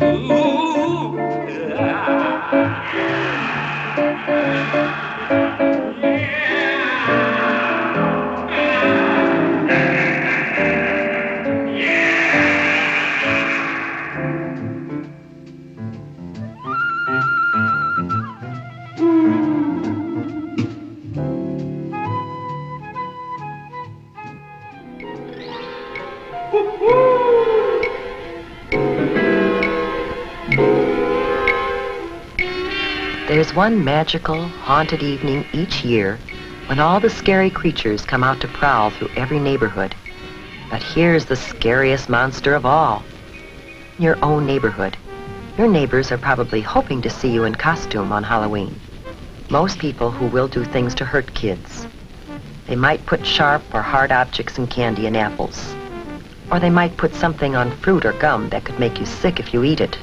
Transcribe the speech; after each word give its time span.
Ooh, 0.00 1.18
ah. 1.76 2.38
One 33.62 33.84
magical, 33.84 34.48
haunted 34.48 35.04
evening 35.04 35.46
each 35.52 35.84
year 35.84 36.18
when 36.66 36.80
all 36.80 36.98
the 36.98 37.08
scary 37.08 37.48
creatures 37.48 38.04
come 38.04 38.24
out 38.24 38.40
to 38.40 38.48
prowl 38.48 38.90
through 38.90 39.08
every 39.14 39.38
neighborhood. 39.38 39.94
But 40.68 40.82
here's 40.82 41.26
the 41.26 41.36
scariest 41.36 42.08
monster 42.08 42.56
of 42.56 42.66
all. 42.66 43.04
Your 44.00 44.18
own 44.20 44.46
neighborhood. 44.46 44.96
Your 45.56 45.68
neighbors 45.68 46.10
are 46.10 46.18
probably 46.18 46.60
hoping 46.60 47.00
to 47.02 47.08
see 47.08 47.28
you 47.28 47.44
in 47.44 47.54
costume 47.54 48.10
on 48.10 48.24
Halloween. 48.24 48.74
Most 49.48 49.78
people 49.78 50.10
who 50.10 50.26
will 50.26 50.48
do 50.48 50.64
things 50.64 50.92
to 50.96 51.04
hurt 51.04 51.32
kids. 51.32 51.86
They 52.66 52.74
might 52.74 53.06
put 53.06 53.24
sharp 53.24 53.62
or 53.72 53.82
hard 53.82 54.10
objects 54.10 54.58
in 54.58 54.66
candy 54.66 55.06
and 55.06 55.16
apples. 55.16 55.72
Or 56.50 56.58
they 56.58 56.70
might 56.70 56.96
put 56.96 57.14
something 57.14 57.54
on 57.54 57.70
fruit 57.76 58.04
or 58.04 58.12
gum 58.14 58.48
that 58.48 58.64
could 58.64 58.80
make 58.80 58.98
you 58.98 59.06
sick 59.06 59.38
if 59.38 59.54
you 59.54 59.62
eat 59.62 59.80
it. 59.80 59.96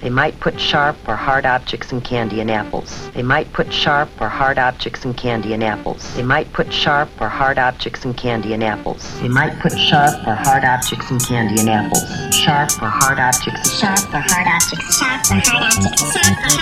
They 0.00 0.08
might 0.08 0.40
put 0.40 0.58
sharp 0.58 0.96
or 1.06 1.14
hard 1.14 1.44
objects 1.44 1.92
in 1.92 2.00
candy 2.00 2.40
and 2.40 2.50
apples. 2.50 3.10
They 3.10 3.22
might 3.22 3.52
put 3.52 3.70
sharp 3.70 4.08
or 4.18 4.30
hard 4.30 4.58
objects 4.58 5.04
in 5.04 5.12
candy 5.12 5.52
and 5.52 5.62
apples. 5.62 6.14
They 6.16 6.22
might 6.22 6.50
put 6.54 6.72
sharp 6.72 7.10
or 7.20 7.28
hard 7.28 7.58
objects 7.58 8.04
in 8.06 8.14
candy 8.14 8.54
and 8.54 8.64
apples. 8.64 9.20
They 9.20 9.28
might 9.28 9.58
put 9.60 9.78
sharp 9.78 10.26
or 10.26 10.34
hard 10.34 10.64
objects 10.64 11.10
in 11.10 11.18
candy 11.18 11.60
and 11.60 11.68
apples. 11.68 12.02
Sharp 12.34 12.70
or 12.82 12.88
hard 12.88 13.18
objects. 13.18 13.78
Sharp 13.78 14.00
or 14.14 14.20
hard 14.24 14.46
objects. 14.48 14.98
Sharp 14.98 15.20
or 15.30 15.40
hard 15.44 15.66
objects. 15.68 15.90
Hard 15.90 16.60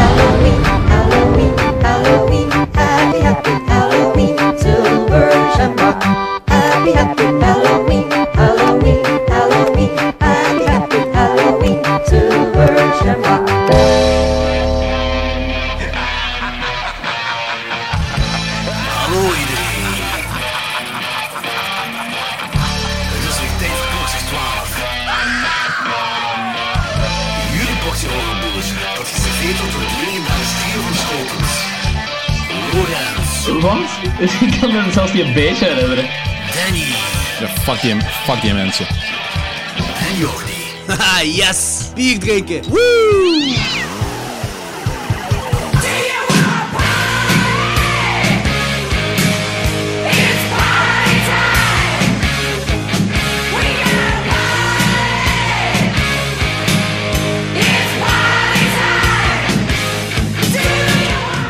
Halloween, 0.00 0.62
Halloween, 0.64 1.58
Halloween, 1.82 2.50
happy, 2.72 3.20
happy 3.20 3.50
Halloween, 3.68 4.36
silver 4.58 5.30
shamrock. 5.54 6.02
Happy, 6.48 6.92
happy 6.92 7.24
Halloween, 7.44 7.89
shamrock. 13.04 13.48
Hallo 19.00 19.22
iedereen. 19.40 19.84
Het 23.12 23.24
is 23.30 23.40
weer 23.40 23.56
tijd 23.58 23.70
voor 23.80 23.90
klokslag 23.96 24.22
12. 24.22 24.78
Jullie 27.52 27.76
portie 27.84 28.08
horrorboers, 28.08 28.68
dat 28.96 29.06
geserveerd 29.12 29.58
wordt 29.58 29.72
door 29.72 29.82
het 29.88 29.96
legendarische 30.04 30.56
trio 30.62 30.80
van 30.86 30.94
Schotens. 31.02 31.52
Lorenz, 32.72 33.62
Wat? 33.62 33.90
Ik 34.40 34.60
kan 34.60 34.72
me 34.72 34.92
zelfs 34.92 35.12
niet 35.12 35.22
een 35.24 35.32
beetje 35.32 35.64
herinneren. 35.66 36.08
Danny 36.54 36.84
Ja, 37.40 37.48
fuck 37.62 37.80
die, 37.80 37.96
fuck 38.24 38.40
die 38.40 38.54
mensen. 38.54 38.86
en 40.08 40.16
Jordi. 40.16 40.58
Haha, 40.86 41.22
yes! 41.22 41.79
Bier 41.94 42.18
drinken! 42.18 42.62
Woo! 42.68 43.30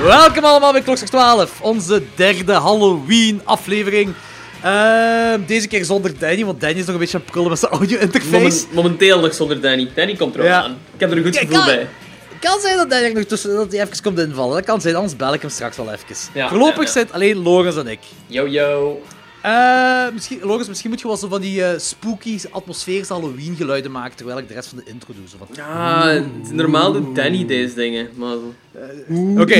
Welkom 0.02 0.44
allemaal 0.44 0.72
bij 0.72 0.80
Klokslag 0.82 1.08
12, 1.08 1.60
onze 1.60 2.02
derde 2.14 2.52
Halloween 2.52 3.40
aflevering. 3.44 4.14
Ehm, 4.62 5.40
deze 5.46 5.68
keer 5.68 5.84
zonder 5.84 6.18
Danny, 6.18 6.44
want 6.44 6.60
Danny 6.60 6.78
is 6.78 6.84
nog 6.84 6.94
een 6.94 7.00
beetje 7.00 7.16
aan 7.16 7.22
het 7.22 7.30
prullen 7.32 7.50
met 7.50 7.58
zijn 7.58 7.72
audio-interface. 7.72 8.30
Momen- 8.32 8.64
momenteel 8.72 9.20
nog 9.20 9.34
zonder 9.34 9.60
Danny. 9.60 9.90
Danny 9.94 10.16
komt 10.16 10.34
er 10.34 10.40
ook 10.40 10.46
Ja. 10.46 10.62
aan. 10.62 10.70
Ik 10.94 11.00
heb 11.00 11.10
er 11.10 11.16
een 11.16 11.22
goed 11.24 11.36
gevoel 11.36 11.56
kan- 11.56 11.64
bij. 11.66 11.88
kan 12.40 12.60
zijn 12.60 12.76
dat 12.76 12.90
Danny 12.90 13.06
er 13.06 13.14
nog 13.14 13.24
tussen 13.24 13.54
dat 13.54 13.72
hij 13.72 13.80
even 13.82 14.02
komt 14.02 14.18
invallen. 14.18 14.54
Dat 14.56 14.64
kan 14.64 14.80
zijn, 14.80 14.94
anders 14.94 15.16
bel 15.16 15.34
ik 15.34 15.40
hem 15.40 15.50
straks 15.50 15.76
wel 15.76 15.92
even. 15.92 16.06
Ja, 16.34 16.48
Voorlopig 16.48 16.76
ja, 16.76 16.82
ja. 16.82 16.90
zit 16.90 17.12
alleen 17.12 17.42
Lorenz 17.42 17.76
en 17.76 17.86
ik. 17.86 17.98
Yo, 18.26 18.46
yo. 18.48 19.02
Eh, 19.42 20.12
misschien, 20.12 20.40
misschien 20.68 20.90
moet 20.90 21.00
je 21.00 21.06
wel 21.06 21.16
zo 21.16 21.28
van 21.28 21.40
die 21.40 21.64
eh, 21.64 21.78
spooky, 21.78 22.38
atmosferische 22.50 23.12
Halloween 23.12 23.56
geluiden 23.56 23.90
maken 23.90 24.16
terwijl 24.16 24.38
ik 24.38 24.48
de 24.48 24.54
rest 24.54 24.68
van 24.68 24.78
de 24.78 24.90
intro 24.90 25.14
doe. 25.14 25.28
Zo 25.28 25.36
van... 25.38 25.48
Ja, 25.52 26.22
normaal 26.50 26.92
doet 26.92 27.14
Danny 27.16 27.46
deze 27.46 27.74
dingen. 27.74 28.08
Maar... 28.14 28.36
Oké. 29.38 29.56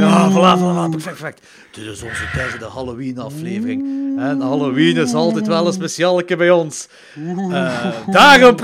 Ja, 0.00 0.30
voilà, 0.30 0.58
voilà, 0.58 0.90
perfect, 0.90 1.04
perfect. 1.04 1.46
Dit 1.70 1.84
is 1.84 2.02
onze 2.02 2.24
derde 2.34 2.64
Halloween-aflevering. 2.64 3.82
En 4.18 4.40
Halloween 4.40 4.96
is 4.96 5.14
altijd 5.14 5.46
wel 5.46 5.66
een 5.66 5.72
specialeke 5.72 6.36
bij 6.36 6.50
ons. 6.50 6.88
Eh, 7.50 7.84
daarom... 8.06 8.56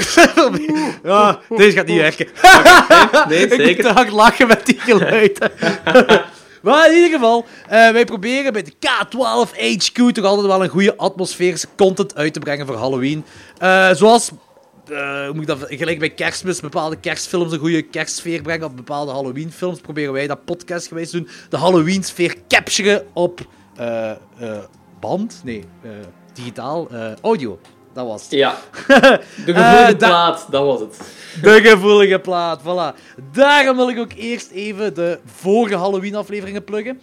ja, 1.05 1.41
deze 1.49 1.77
gaat 1.77 1.87
niet 1.87 1.97
werken. 1.97 2.27
Nee, 3.29 3.43
Ik 3.45 3.49
moet 3.49 3.67
zeker. 3.67 3.85
te 3.85 3.91
hard 3.91 4.11
lachen 4.11 4.47
met 4.47 4.67
die 4.67 4.79
geluiden. 4.79 5.51
maar 6.63 6.89
in 6.89 6.95
ieder 6.95 7.11
geval, 7.11 7.45
eh, 7.69 7.91
wij 7.91 8.05
proberen 8.05 8.53
bij 8.53 8.63
de 8.63 8.73
K12 8.73 9.53
HQ 9.53 10.13
toch 10.13 10.25
altijd 10.25 10.47
wel 10.47 10.63
een 10.63 10.69
goede 10.69 10.97
atmosferische 10.97 11.67
content 11.77 12.15
uit 12.15 12.33
te 12.33 12.41
brengen 12.41 12.67
voor 12.67 12.77
Halloween. 12.77 13.25
Eh, 13.59 13.91
zoals, 13.93 14.31
eh, 14.89 15.25
hoe 15.25 15.33
moet 15.33 15.43
ik 15.43 15.47
dat, 15.47 15.65
gelijk 15.69 15.99
bij 15.99 16.11
kerstmis, 16.11 16.61
bepaalde 16.61 16.97
kerstfilms 16.97 17.53
een 17.53 17.59
goede 17.59 17.83
kerstsfeer 17.83 18.43
brengen, 18.43 18.67
of 18.67 18.75
bepaalde 18.75 19.13
Halloween-films, 19.13 19.81
proberen 19.81 20.13
wij 20.13 20.27
dat 20.27 20.45
podcastgewijs 20.45 21.11
te 21.11 21.17
doen. 21.17 21.29
De 21.49 21.57
Halloween-sfeer 21.57 22.37
capturen 22.49 23.07
op 23.13 23.41
band, 25.01 25.41
nee, 25.45 25.65
digitaal, 26.33 26.89
audio. 27.23 27.59
Dat 27.95 28.07
was 28.07 28.23
het. 28.23 28.31
Ja. 28.31 28.55
De 28.87 29.53
gevoelige 29.55 29.93
Eh, 29.93 29.99
da- 29.99 30.09
plaat, 30.09 30.47
dat 30.51 30.65
was 30.65 30.81
het. 30.81 30.99
De 31.43 31.61
gevoelige 31.63 32.19
plaat, 32.19 32.61
voilà. 32.63 32.99
Daarom 33.33 33.77
wil 33.77 33.89
ik 33.89 33.99
ook 33.99 34.13
eerst 34.17 34.51
even 34.51 34.95
de 34.95 35.19
vorige 35.25 35.77
Halloween-afleveringen 35.77 36.65
pluggen. 36.65 37.01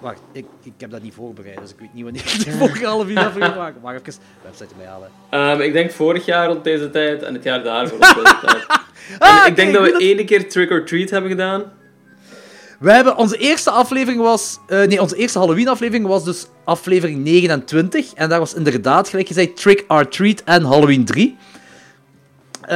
Wacht, 0.00 0.20
ik, 0.32 0.44
ik 0.62 0.72
heb 0.78 0.90
dat 0.90 1.02
niet 1.02 1.14
voorbereid, 1.14 1.58
dus 1.60 1.70
ik 1.70 1.76
weet 1.78 1.94
niet 1.94 2.04
wanneer 2.04 2.22
ik 2.22 2.44
de 2.44 2.50
vorige 2.60 2.84
Halloween-aflevering 2.86 3.56
maak. 3.82 3.96
Ik 3.96 4.06
even 4.06 4.20
de 4.20 4.48
website 4.48 4.68
erbij 4.70 4.86
halen? 4.86 5.10
Ehm, 5.30 5.60
ik 5.60 5.72
denk 5.72 5.90
vorig 5.90 6.24
jaar 6.24 6.46
rond 6.46 6.64
deze 6.64 6.90
tijd 6.90 7.22
en 7.22 7.34
het 7.34 7.44
jaar 7.44 7.62
daarvoor 7.62 7.98
rond 7.98 8.14
deze 8.14 8.36
tijd. 8.46 8.66
Ah, 9.18 9.42
En 9.44 9.50
ik 9.50 9.56
denk 9.56 9.72
dat 9.72 9.82
we 9.82 9.90
dat- 9.92 10.00
ene 10.00 10.24
keer 10.24 10.48
Trick 10.48 10.70
or 10.70 10.84
Treat 10.84 11.10
hebben 11.10 11.30
gedaan. 11.30 11.72
We 12.78 12.92
hebben, 12.92 13.16
onze 13.16 13.36
eerste 13.36 13.70
aflevering 13.70 14.22
was... 14.22 14.58
eh, 14.66 14.82
nee, 14.82 15.00
onze 15.00 15.16
eerste 15.16 15.38
Halloween-aflevering 15.38 16.06
was 16.06 16.24
dus 16.24 16.46
aflevering 16.64 17.24
29. 17.24 18.12
En 18.14 18.28
daar 18.28 18.38
was 18.38 18.54
inderdaad, 18.54 19.08
gelijk 19.08 19.26
gezegd, 19.26 19.56
Trick 19.56 19.84
or 19.88 20.08
Treat 20.08 20.42
en 20.44 20.64
Halloween 20.64 21.04
3. 21.04 21.36
Eh, 22.60 22.68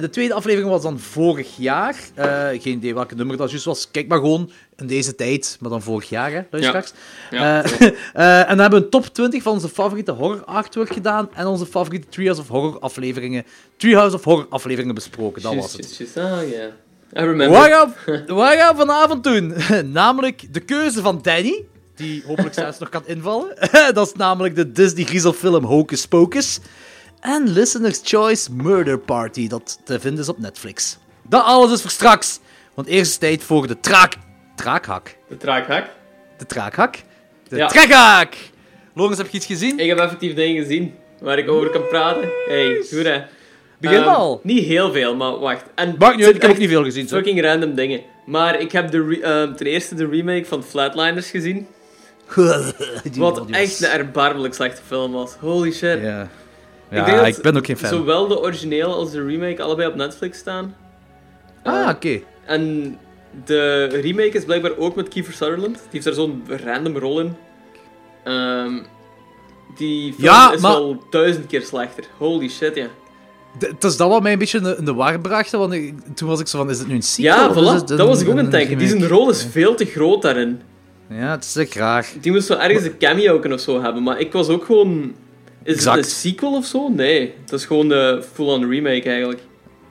de 0.00 0.08
tweede 0.10 0.34
aflevering 0.34 0.70
was 0.70 0.82
dan 0.82 0.98
vorig 0.98 1.56
jaar. 1.56 1.96
Eh, 2.14 2.48
geen 2.48 2.76
idee 2.76 2.94
welke 2.94 3.14
nummer 3.14 3.36
dat 3.36 3.50
juist 3.50 3.64
was. 3.64 3.90
Kijk 3.90 4.08
maar 4.08 4.18
gewoon 4.18 4.50
in 4.76 4.86
deze 4.86 5.14
tijd, 5.14 5.56
maar 5.60 5.70
dan 5.70 5.82
vorig 5.82 6.08
jaar, 6.08 6.32
hè, 6.32 6.40
luisteraars. 6.50 6.92
Ja, 7.30 7.62
en 8.44 8.48
dan 8.48 8.58
hebben 8.58 8.78
we 8.78 8.84
een 8.84 8.90
top 8.90 9.06
20 9.06 9.42
van 9.42 9.52
onze 9.52 9.68
favoriete 9.68 10.12
horror 10.12 10.44
artwork 10.44 10.92
gedaan. 10.92 11.28
En 11.34 11.46
onze 11.46 11.66
favoriete 11.66 12.08
Treehouse 12.08 12.40
of 12.42 12.48
Horror 12.48 12.78
afleveringen. 12.78 13.44
Treehouse 13.76 14.16
of 14.16 14.24
Horror 14.24 14.46
afleveringen 14.50 14.94
besproken. 14.94 15.42
Dat 15.42 15.54
was 15.54 15.72
het. 15.72 15.96
juist. 15.96 16.16
Ah, 16.16 16.50
ja. 16.50 16.68
I 17.16 17.20
remember. 17.20 17.58
Wat 17.58 17.70
gaan, 17.70 18.26
wat 18.26 18.52
gaan 18.52 18.76
we 18.76 18.80
vanavond 18.80 19.24
doen? 19.24 19.54
namelijk 19.92 20.54
de 20.54 20.60
keuze 20.60 21.00
van 21.00 21.22
Danny, 21.22 21.64
die 21.94 22.22
hopelijk 22.26 22.54
zelfs 22.54 22.78
nog 22.78 22.88
kan 22.88 23.02
invallen. 23.06 23.54
dat 23.94 24.06
is 24.06 24.12
namelijk 24.12 24.54
de 24.54 24.72
Disney 24.72 25.04
griezelfilm 25.04 25.64
Hocus 25.64 26.06
Pocus. 26.06 26.60
En 27.20 27.48
Listener's 27.48 28.00
Choice 28.02 28.52
Murder 28.52 28.98
Party, 28.98 29.48
dat 29.48 29.78
te 29.84 30.00
vinden 30.00 30.20
is 30.20 30.28
op 30.28 30.38
Netflix. 30.38 30.98
Dat 31.22 31.44
alles 31.44 31.72
is 31.72 31.80
voor 31.80 31.90
straks, 31.90 32.40
want 32.74 32.88
eerst 32.88 33.10
is 33.10 33.16
tijd 33.16 33.42
voor 33.42 33.66
de 33.66 33.80
traak... 33.80 34.12
Traakhak. 34.56 35.16
De 35.28 35.36
traakhak. 35.36 35.90
De 36.38 36.46
traakhak? 36.46 36.96
De 37.48 37.56
Ja. 37.56 38.28
Lorenz, 38.94 39.18
heb 39.18 39.28
je 39.28 39.36
iets 39.36 39.46
gezien? 39.46 39.78
Ik 39.78 39.88
heb 39.88 39.98
effectief 39.98 40.34
dingen 40.34 40.62
gezien 40.62 40.94
waar 41.20 41.38
ik 41.38 41.48
over 41.48 41.70
kan 41.70 41.86
praten. 41.88 42.28
Hey, 42.46 42.84
goed 42.92 43.04
hè. 43.04 43.22
Begin 43.80 43.98
Ehm, 43.98 44.08
al. 44.08 44.40
Niet 44.42 44.64
heel 44.64 44.92
veel, 44.92 45.16
maar 45.16 45.38
wacht. 45.38 45.64
En 45.74 45.94
Maakt 45.98 46.16
niet 46.16 46.26
uit, 46.26 46.34
ik 46.34 46.42
heb 46.42 46.50
ook 46.50 46.58
niet 46.58 46.68
veel 46.68 46.84
gezien. 46.84 47.08
zo. 47.08 47.16
Fucking 47.16 47.42
random 47.42 47.74
dingen. 47.74 48.00
Maar 48.26 48.60
ik 48.60 48.72
heb 48.72 48.90
de 48.90 49.18
ehm, 49.22 49.54
ten 49.54 49.66
eerste 49.66 49.94
de 49.94 50.06
remake 50.08 50.44
van 50.44 50.62
Flatliners 50.62 51.30
gezien. 51.30 51.66
Wat 53.16 53.46
echt 53.50 53.82
een 53.82 53.88
erbarmelijk 53.90 54.54
slechte 54.54 54.82
film 54.86 55.12
was. 55.12 55.34
Holy 55.40 55.72
shit. 55.72 56.00
Ja. 56.02 56.28
Denk 56.88 57.06
ik, 57.06 57.34
dat 57.34 57.42
ben 57.42 57.56
ook 57.56 57.66
geen 57.66 57.76
fan. 57.76 57.88
Zowel 57.88 58.28
de 58.28 58.40
originele 58.40 58.84
als 58.92 59.10
de 59.10 59.24
remake 59.24 59.62
allebei 59.62 59.88
op 59.88 59.94
Netflix 59.94 60.38
staan. 60.38 60.76
Ah, 61.62 61.82
Eh, 61.82 61.88
oké. 61.94 62.20
En 62.44 62.96
de 63.44 63.84
remake 63.86 64.28
is 64.30 64.44
blijkbaar 64.44 64.76
ook 64.76 64.94
met 64.94 65.08
Kiefer 65.08 65.32
Sutherland. 65.32 65.74
Die 65.74 65.82
heeft 65.90 66.04
daar 66.04 66.14
zo'n 66.14 66.44
random 66.64 66.96
rol 66.98 67.20
in. 67.20 67.36
Ehm, 68.24 68.72
die 69.76 70.12
film 70.12 70.24
Ja, 70.24 70.52
is 70.52 70.60
maar- 70.60 70.72
wel 70.72 71.02
duizend 71.10 71.46
keer 71.46 71.62
slechter. 71.62 72.04
Holy 72.18 72.48
shit, 72.48 72.74
ja. 72.76 72.86
Het 73.58 73.84
is 73.84 73.96
dat 73.96 74.08
wat 74.08 74.22
mij 74.22 74.32
een 74.32 74.38
beetje 74.38 74.58
in 74.58 74.64
de, 74.64 74.76
in 74.78 74.84
de 74.84 74.94
war 74.94 75.20
bracht, 75.20 75.50
want 75.50 75.72
ik- 75.72 75.94
toen 76.14 76.28
was 76.28 76.40
ik 76.40 76.46
zo 76.46 76.58
van, 76.58 76.70
is 76.70 76.78
het 76.78 76.88
nu 76.88 76.94
een 76.94 77.02
sequel? 77.02 77.34
Ja, 77.36 77.50
voilà. 77.52 77.80
een- 77.90 77.96
Dat 77.96 78.08
was 78.08 78.20
ik 78.20 78.26
ook 78.28 78.32
aan 78.32 78.36
het 78.36 78.46
een 78.46 78.50
denken. 78.60 78.78
Die 78.78 78.88
zijn 78.88 79.08
rol 79.08 79.30
is 79.30 79.46
veel 79.50 79.74
te 79.74 79.84
groot 79.84 80.22
daarin. 80.22 80.60
Ja, 81.08 81.30
het 81.30 81.44
is 81.44 81.56
echt 81.56 81.74
raar. 81.74 82.06
Die 82.20 82.32
moest 82.32 82.46
zo 82.46 82.54
ergens 82.54 82.84
een 82.84 82.98
cameo 82.98 83.38
kunnen 83.38 83.58
of 83.58 83.64
zo 83.64 83.82
hebben. 83.82 84.02
Maar 84.02 84.20
ik 84.20 84.32
was 84.32 84.48
ook 84.48 84.64
gewoon... 84.64 85.14
Is 85.62 85.74
Exact. 85.74 85.96
het 85.96 86.04
een 86.04 86.10
sequel 86.10 86.56
of 86.56 86.64
zo? 86.64 86.88
Nee. 86.88 87.34
Het 87.40 87.52
is 87.52 87.64
gewoon 87.64 87.88
de 87.88 88.24
full-on 88.32 88.70
remake 88.70 89.08
eigenlijk. 89.10 89.40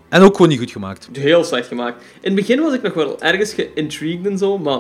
En 0.10 0.22
ook 0.22 0.34
gewoon 0.36 0.50
niet 0.50 0.60
goed 0.60 0.72
gemaakt. 0.72 1.10
Heel 1.12 1.44
slecht 1.44 1.68
gemaakt. 1.68 2.04
In 2.14 2.20
het 2.22 2.36
begin 2.36 2.60
was 2.62 2.74
ik 2.74 2.82
nog 2.82 2.94
wel 2.94 3.22
ergens 3.22 3.54
geïntrigued 3.54 4.26
en 4.26 4.38
zo, 4.38 4.58
maar... 4.58 4.80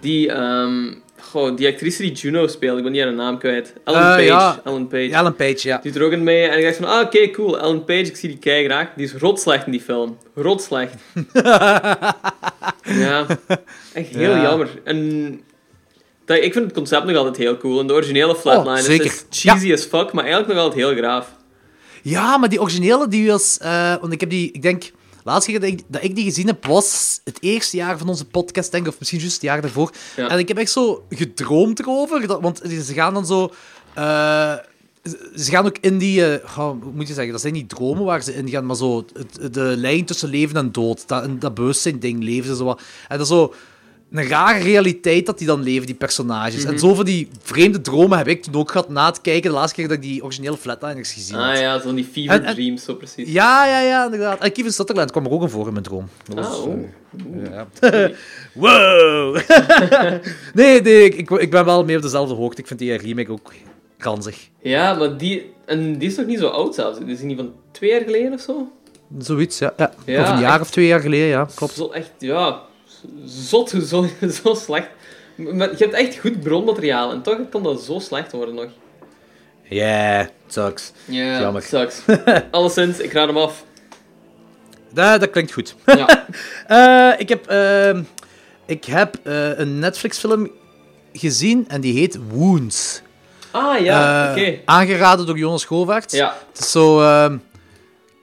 Die, 0.00 0.32
ehm 0.32 0.94
goh, 1.20 1.56
die 1.56 1.68
actrice 1.68 2.02
die 2.02 2.12
Juno 2.12 2.46
speelde, 2.46 2.76
ik 2.76 2.82
ben 2.82 2.92
niet 2.92 3.02
haar 3.02 3.12
naam 3.12 3.38
kwijt. 3.38 3.72
Ellen 3.84 4.00
Eh, 4.00 4.06
Page. 4.10 4.22
ja. 4.22 4.60
Ellen 4.64 4.86
Page. 4.88 5.10
Ellen 5.12 5.34
Page, 5.34 5.58
ja. 5.68 5.78
Die 5.82 5.92
doet 5.92 6.00
er 6.00 6.06
ook 6.06 6.12
in 6.12 6.22
mee 6.22 6.46
en 6.46 6.58
ik 6.58 6.64
dacht 6.64 6.76
van, 6.76 6.84
ah 6.88 7.00
oké, 7.00 7.30
cool, 7.30 7.58
Ellen 7.60 7.84
Page, 7.84 7.98
ik 8.00 8.16
zie 8.16 8.28
die 8.28 8.38
kei 8.38 8.64
graag. 8.64 8.86
Die 8.96 9.04
is 9.06 9.14
rot 9.14 9.40
slecht 9.40 9.66
in 9.66 9.72
die 9.72 9.80
film. 9.80 10.18
Rot 10.34 10.62
slecht. 10.62 10.94
ja, 12.84 13.26
echt 13.92 14.08
heel 14.14 14.30
Ja. 14.34 14.42
jammer. 14.42 14.68
En 14.84 15.40
dat, 16.24 16.36
ik 16.36 16.52
vind 16.52 16.64
het 16.64 16.74
concept 16.74 17.04
nog 17.04 17.16
altijd 17.16 17.36
heel 17.36 17.56
cool. 17.56 17.80
En 17.80 17.86
de 17.86 17.92
originele 17.92 18.36
Flatline 18.36 18.94
is- 18.94 19.04
is 19.04 19.24
cheesy 19.30 19.72
as 19.72 19.84
fuck, 19.84 20.12
maar 20.12 20.24
eigenlijk 20.24 20.54
nog 20.54 20.62
altijd 20.64 20.84
heel 20.86 20.96
graaf. 20.96 21.36
Ja, 22.02 22.36
maar 22.36 22.48
die 22.48 22.60
originele, 22.60 23.08
die 23.08 23.26
was... 23.30 23.58
eh, 23.58 23.94
want 24.00 24.12
ik 24.12 24.20
heb 24.20 24.30
die, 24.30 24.52
ik 24.52 24.62
denk... 24.62 24.90
Laatste 25.28 25.50
keer 25.50 25.60
dat 25.60 25.68
ik, 25.68 25.82
dat 25.86 26.02
ik 26.02 26.14
die 26.14 26.24
gezien 26.24 26.46
heb, 26.46 26.66
was 26.66 27.20
het 27.24 27.38
eerste 27.40 27.76
jaar 27.76 27.98
van 27.98 28.08
onze 28.08 28.24
podcast, 28.24 28.70
denk 28.70 28.86
ik. 28.86 28.92
Of 28.92 28.98
misschien 28.98 29.20
juist 29.20 29.34
het 29.34 29.44
jaar 29.44 29.60
daarvoor. 29.60 29.92
Ja. 30.16 30.28
En 30.28 30.38
ik 30.38 30.48
heb 30.48 30.56
echt 30.56 30.70
zo 30.70 31.04
gedroomd 31.10 31.80
erover. 31.80 32.26
Dat, 32.26 32.40
want 32.40 32.60
ze 32.84 32.92
gaan 32.92 33.14
dan 33.14 33.26
zo... 33.26 33.52
eh, 33.94 34.54
ze 35.36 35.50
gaan 35.50 35.66
ook 35.66 35.78
in 35.80 35.98
die... 35.98 36.26
eh, 36.26 36.48
goh, 36.50 36.82
hoe 36.82 36.92
moet 36.92 37.08
je 37.08 37.14
zeggen? 37.14 37.32
Dat 37.32 37.40
zijn 37.40 37.52
niet 37.52 37.68
dromen 37.68 38.04
waar 38.04 38.22
ze 38.22 38.34
in 38.34 38.48
gaan, 38.48 38.66
maar 38.66 38.76
zo... 38.76 39.04
Het, 39.12 39.54
de 39.54 39.74
lijn 39.76 40.04
tussen 40.04 40.28
leven 40.28 40.56
en 40.56 40.72
dood. 40.72 41.08
Dat, 41.08 41.40
dat 41.40 41.54
bewustzijn-ding 41.54 42.22
leven 42.22 42.50
ze 42.50 42.56
zo 42.56 42.64
wat. 42.64 42.80
En 43.08 43.18
dat 43.18 43.26
zo... 43.26 43.54
Een 44.10 44.28
rare 44.28 44.62
realiteit 44.62 45.26
dat 45.26 45.38
die 45.38 45.46
dan 45.46 45.62
leven, 45.62 45.86
die 45.86 45.94
personages. 45.94 46.62
Mhm. 46.62 46.72
En 46.72 46.78
zoveel 46.78 47.04
die 47.04 47.28
vreemde 47.42 47.80
dromen 47.80 48.18
heb 48.18 48.26
ik 48.28 48.42
toen 48.42 48.54
ook 48.54 48.70
gehad 48.70 48.88
na 48.88 49.06
het 49.06 49.20
kijken, 49.20 49.50
de 49.50 49.56
laatste 49.56 49.74
keer 49.74 49.88
dat 49.88 49.96
ik 49.96 50.02
die 50.02 50.22
originele 50.24 50.56
Flatliners 50.56 51.12
gezien 51.12 51.36
had. 51.36 51.54
Ah 51.54 51.60
ja, 51.60 51.80
zo 51.80 51.94
die 51.94 52.04
fever 52.12 52.34
En- 52.34 52.44
en- 52.44 52.54
dreams, 52.54 52.84
zo 52.84 52.94
precies. 52.94 53.32
Ja, 53.32 53.66
ja, 53.66 53.80
ja, 53.80 54.04
inderdaad. 54.04 54.40
En 54.40 54.52
Kiefer 54.52 54.72
Sutherland 54.72 55.10
kwam 55.10 55.24
er 55.24 55.30
ook 55.30 55.42
een 55.42 55.50
voor 55.50 55.66
in 55.66 55.72
mijn 55.72 55.84
droom. 55.84 56.08
Dat 56.24 56.34
was, 56.46 56.58
oh. 56.58 56.74
eh, 57.80 58.08
wow! 58.62 59.38
nee, 60.54 60.82
nee, 60.82 61.04
ik, 61.04 61.30
ik, 61.30 61.50
ben 61.50 61.64
wel 61.64 61.84
meer 61.84 61.96
op 61.96 62.02
dezelfde 62.02 62.34
hoogte. 62.34 62.60
Ik 62.60 62.66
vind 62.66 62.78
die 62.78 62.96
remake 62.96 63.32
ook 63.32 63.52
ranzig. 63.98 64.48
Ja, 64.62 64.94
maar 64.94 65.16
die, 65.16 65.52
en 65.66 65.98
die 65.98 66.08
is 66.08 66.16
nog 66.16 66.26
niet 66.26 66.38
zo 66.38 66.48
oud 66.48 66.74
zelfs. 66.74 66.98
Die 66.98 67.08
is 67.08 67.20
niet 67.20 67.36
van 67.36 67.52
twee 67.72 67.90
jaar 67.90 68.02
geleden 68.02 68.32
of 68.32 68.40
zo? 68.40 68.72
Zoiets, 69.18 69.58
ja. 69.58 69.72
ja. 69.76 69.92
Ja, 70.04 70.22
of 70.22 70.28
een 70.30 70.40
jaar 70.40 70.52
echt. 70.52 70.60
of 70.60 70.70
twee 70.70 70.86
jaar 70.86 71.00
geleden, 71.00 71.26
ja, 71.26 71.48
klopt. 71.54 71.72
Zo 71.74 71.90
echt, 71.90 72.10
ja, 72.18 72.60
zot, 73.24 73.74
zo, 73.90 74.06
zo 74.42 74.54
slecht. 74.54 74.88
Maar 75.36 75.70
je 75.70 75.76
hebt 75.84 75.92
echt 75.94 76.18
goed 76.18 76.40
bronmateriaal 76.40 77.12
en 77.12 77.22
toch 77.22 77.38
kan 77.50 77.62
dat 77.62 77.80
zo 77.82 77.98
slecht 77.98 78.32
worden 78.32 78.54
nog. 78.54 78.68
Yeah, 79.62 80.26
sucks. 80.46 80.92
Ja, 81.04 81.40
Jammer. 81.40 81.62
sucks. 81.62 82.00
Alleszins, 82.50 82.98
ik 82.98 83.12
raad 83.12 83.26
hem 83.26 83.36
af. 83.36 83.64
Dat, 84.92 85.20
dat 85.20 85.30
klinkt 85.30 85.52
goed. 85.52 85.74
Ja. 85.86 86.06
Eh, 86.66 87.12
ik 87.20 87.28
heb, 87.28 87.46
ehm, 87.46 88.02
ik 88.66 88.84
heb 88.84 89.16
eh, 89.22 89.58
een 89.58 89.78
Netflix-film 89.78 90.50
gezien 91.12 91.64
en 91.68 91.80
die 91.80 91.98
heet 91.98 92.18
Wounds. 92.30 93.02
Ah 93.50 93.80
ja, 93.80 94.26
Eh, 94.26 94.30
oké. 94.32 94.58
Aangeraden 94.64 95.26
door 95.26 95.38
Jonas 95.38 95.64
Govaerts. 95.64 96.14
Ja, 96.14 96.36
Het 96.52 96.60
is 96.60 96.70
zo... 96.70 97.00
ehm, 97.00 97.36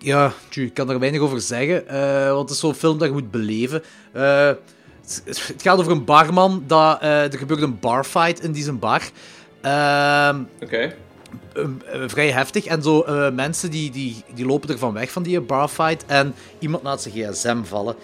ja, 0.05 0.33
tju, 0.49 0.65
ik 0.65 0.73
kan 0.73 0.89
er 0.89 0.99
weinig 0.99 1.21
over 1.21 1.41
zeggen, 1.41 1.87
eh, 1.87 2.27
want 2.27 2.41
het 2.41 2.49
is 2.49 2.59
zo'n 2.59 2.73
film 2.73 2.97
dat 2.97 3.07
je 3.07 3.13
moet 3.13 3.31
beleven. 3.31 3.83
Eh, 4.11 4.51
het, 5.01 5.23
het 5.25 5.61
gaat 5.61 5.79
over 5.79 5.91
een 5.91 6.05
barman, 6.05 6.63
dat, 6.67 7.01
eh, 7.01 7.23
er 7.33 7.37
gebeurt 7.37 7.61
een 7.61 7.79
barfight 7.79 8.43
in 8.43 8.51
die 8.51 8.63
zijn 8.63 8.79
bar. 8.79 9.01
Ehm, 9.61 10.43
oké. 10.61 10.93
vrij 12.07 12.31
heftig. 12.31 12.65
En 12.65 12.83
zo 12.83 13.05
mensen 13.31 13.71
die, 13.71 13.91
die, 13.91 14.23
die 14.33 14.45
lopen 14.45 14.69
er 14.69 14.77
van 14.77 14.93
weg 14.93 15.11
van 15.11 15.23
die 15.23 15.41
barfight 15.41 16.05
en 16.05 16.33
iemand 16.59 16.83
laat 16.83 17.01
zijn 17.01 17.13
gsm 17.13 17.63
vallen. 17.63 17.95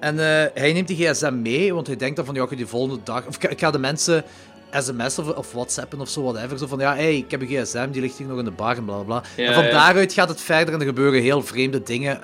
En 0.00 0.18
hij 0.54 0.72
neemt 0.72 0.88
die 0.88 1.06
gsm 1.06 1.42
mee, 1.42 1.74
want 1.74 1.86
hij 1.86 1.96
denkt 1.96 2.16
dan 2.16 2.24
van, 2.24 2.34
ja, 2.34 2.42
ik 2.42 2.48
ga 2.48 2.56
die 2.56 2.66
volgende 2.66 3.00
dag... 3.04 3.26
Of 3.26 3.42
ik 3.42 3.60
ga 3.60 3.70
de 3.70 3.78
mensen 3.78 4.24
sms 4.72 5.18
of, 5.18 5.28
of 5.36 5.52
whatsappen 5.52 6.00
of 6.00 6.08
zo, 6.08 6.22
whatever. 6.22 6.58
Zo 6.58 6.66
van, 6.66 6.78
ja, 6.78 6.94
hey, 6.94 7.16
ik 7.16 7.30
heb 7.30 7.40
een 7.40 7.46
gsm, 7.46 7.90
die 7.90 8.00
ligt 8.00 8.18
hier 8.18 8.26
nog 8.26 8.38
in 8.38 8.44
de 8.44 8.50
bar 8.50 8.76
en 8.76 8.84
bla 8.84 8.96
bla. 8.96 9.22
Ja, 9.36 9.46
en 9.46 9.54
van 9.54 9.64
ja. 9.64 9.70
daaruit 9.70 10.12
gaat 10.12 10.28
het 10.28 10.40
verder 10.40 10.74
en 10.74 10.80
er 10.80 10.86
gebeuren 10.86 11.22
heel 11.22 11.42
vreemde 11.42 11.82
dingen. 11.82 12.20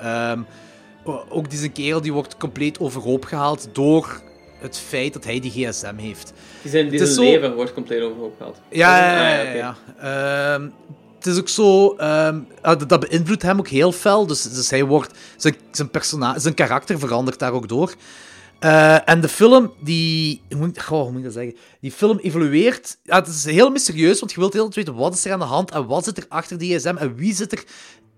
O- 1.04 1.24
ook 1.28 1.50
deze 1.50 1.68
kerel 1.68 2.00
die 2.00 2.12
wordt 2.12 2.36
compleet 2.36 2.80
overhoop 2.80 3.24
gehaald 3.24 3.68
door 3.72 4.20
het 4.60 4.78
feit 4.78 5.12
dat 5.12 5.24
hij 5.24 5.40
die 5.40 5.50
gsm 5.50 5.96
heeft. 5.96 6.32
Die 6.62 6.70
zijn, 6.70 6.88
die 6.88 6.98
Het 6.98 7.08
is 7.08 7.14
zijn 7.14 7.26
zo- 7.26 7.32
leven 7.32 7.54
wordt 7.54 7.72
compleet 7.74 8.02
overhoop 8.02 8.34
gehaald. 8.36 8.60
Ja, 8.70 8.98
Ah, 8.98 9.44
ja, 9.44 9.52
ja. 9.52 9.76
Ehm, 10.54 10.68
het 11.18 11.26
is 11.26 11.38
ook 11.38 11.48
zo... 11.48 11.96
dat, 12.62 12.88
dat 12.88 13.00
beïnvloedt 13.08 13.42
hem 13.42 13.58
ook 13.58 13.68
heel 13.68 13.92
fel. 13.92 14.26
Dus, 14.26 14.42
dus 14.42 14.70
hij 14.70 14.84
wordt... 14.84 15.18
Zijn, 15.36 15.56
zijn, 15.70 15.90
persona 15.90 16.38
zijn 16.38 16.54
karakter 16.54 16.98
verandert 16.98 17.38
daar 17.38 17.52
ook 17.52 17.68
door. 17.68 17.94
Eh, 18.58 19.08
en 19.08 19.20
de 19.20 19.28
film, 19.28 19.72
die... 19.80 20.42
Moet, 20.56 20.82
goh, 20.82 21.08
moet 21.08 21.18
ik 21.18 21.24
dat 21.24 21.32
zeggen? 21.32 21.56
Die 21.80 21.92
film 21.92 22.18
evolueert... 22.18 22.98
Het 23.04 23.26
is 23.26 23.44
heel 23.44 23.70
mysterieus, 23.70 24.18
want 24.20 24.32
je 24.32 24.40
wilt 24.40 24.52
heel 24.52 24.62
tijd 24.62 24.74
weten 24.74 24.94
wat 24.94 25.14
is 25.14 25.24
er 25.24 25.32
aan 25.32 25.38
de 25.38 25.44
hand 25.44 25.70
en 25.70 25.86
wat 25.86 26.04
zit 26.04 26.16
er 26.16 26.26
achter 26.28 26.58
die 26.58 26.78
gsm 26.78 26.96
en 26.96 27.14
wie 27.14 27.34
zit 27.34 27.52
er 27.52 27.64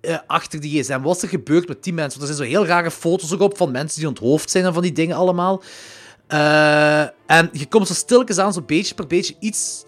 eh, 0.00 0.18
achter 0.26 0.60
die 0.60 0.82
gsm. 0.82 1.00
Wat 1.00 1.16
is 1.16 1.22
er 1.22 1.28
gebeurd 1.28 1.68
met 1.68 1.84
die 1.84 1.92
mensen? 1.92 2.18
Want 2.18 2.30
er 2.30 2.36
zijn 2.36 2.48
zo 2.48 2.56
heel 2.56 2.66
rare 2.66 2.90
foto's 2.90 3.32
ook 3.32 3.40
op 3.40 3.56
van 3.56 3.70
mensen 3.70 3.98
die 3.98 4.08
onthoofd 4.08 4.50
zijn 4.50 4.64
en 4.64 4.72
van 4.72 4.82
die 4.82 4.92
dingen 4.92 5.16
allemaal. 5.16 5.62
Eh, 6.26 7.00
en 7.26 7.48
je 7.52 7.66
komt 7.68 7.86
zo 7.86 7.94
stilletjes 7.94 8.38
aan, 8.38 8.52
zo 8.52 8.62
beetje 8.62 8.94
per 8.94 9.06
beetje 9.06 9.34
iets 9.38 9.84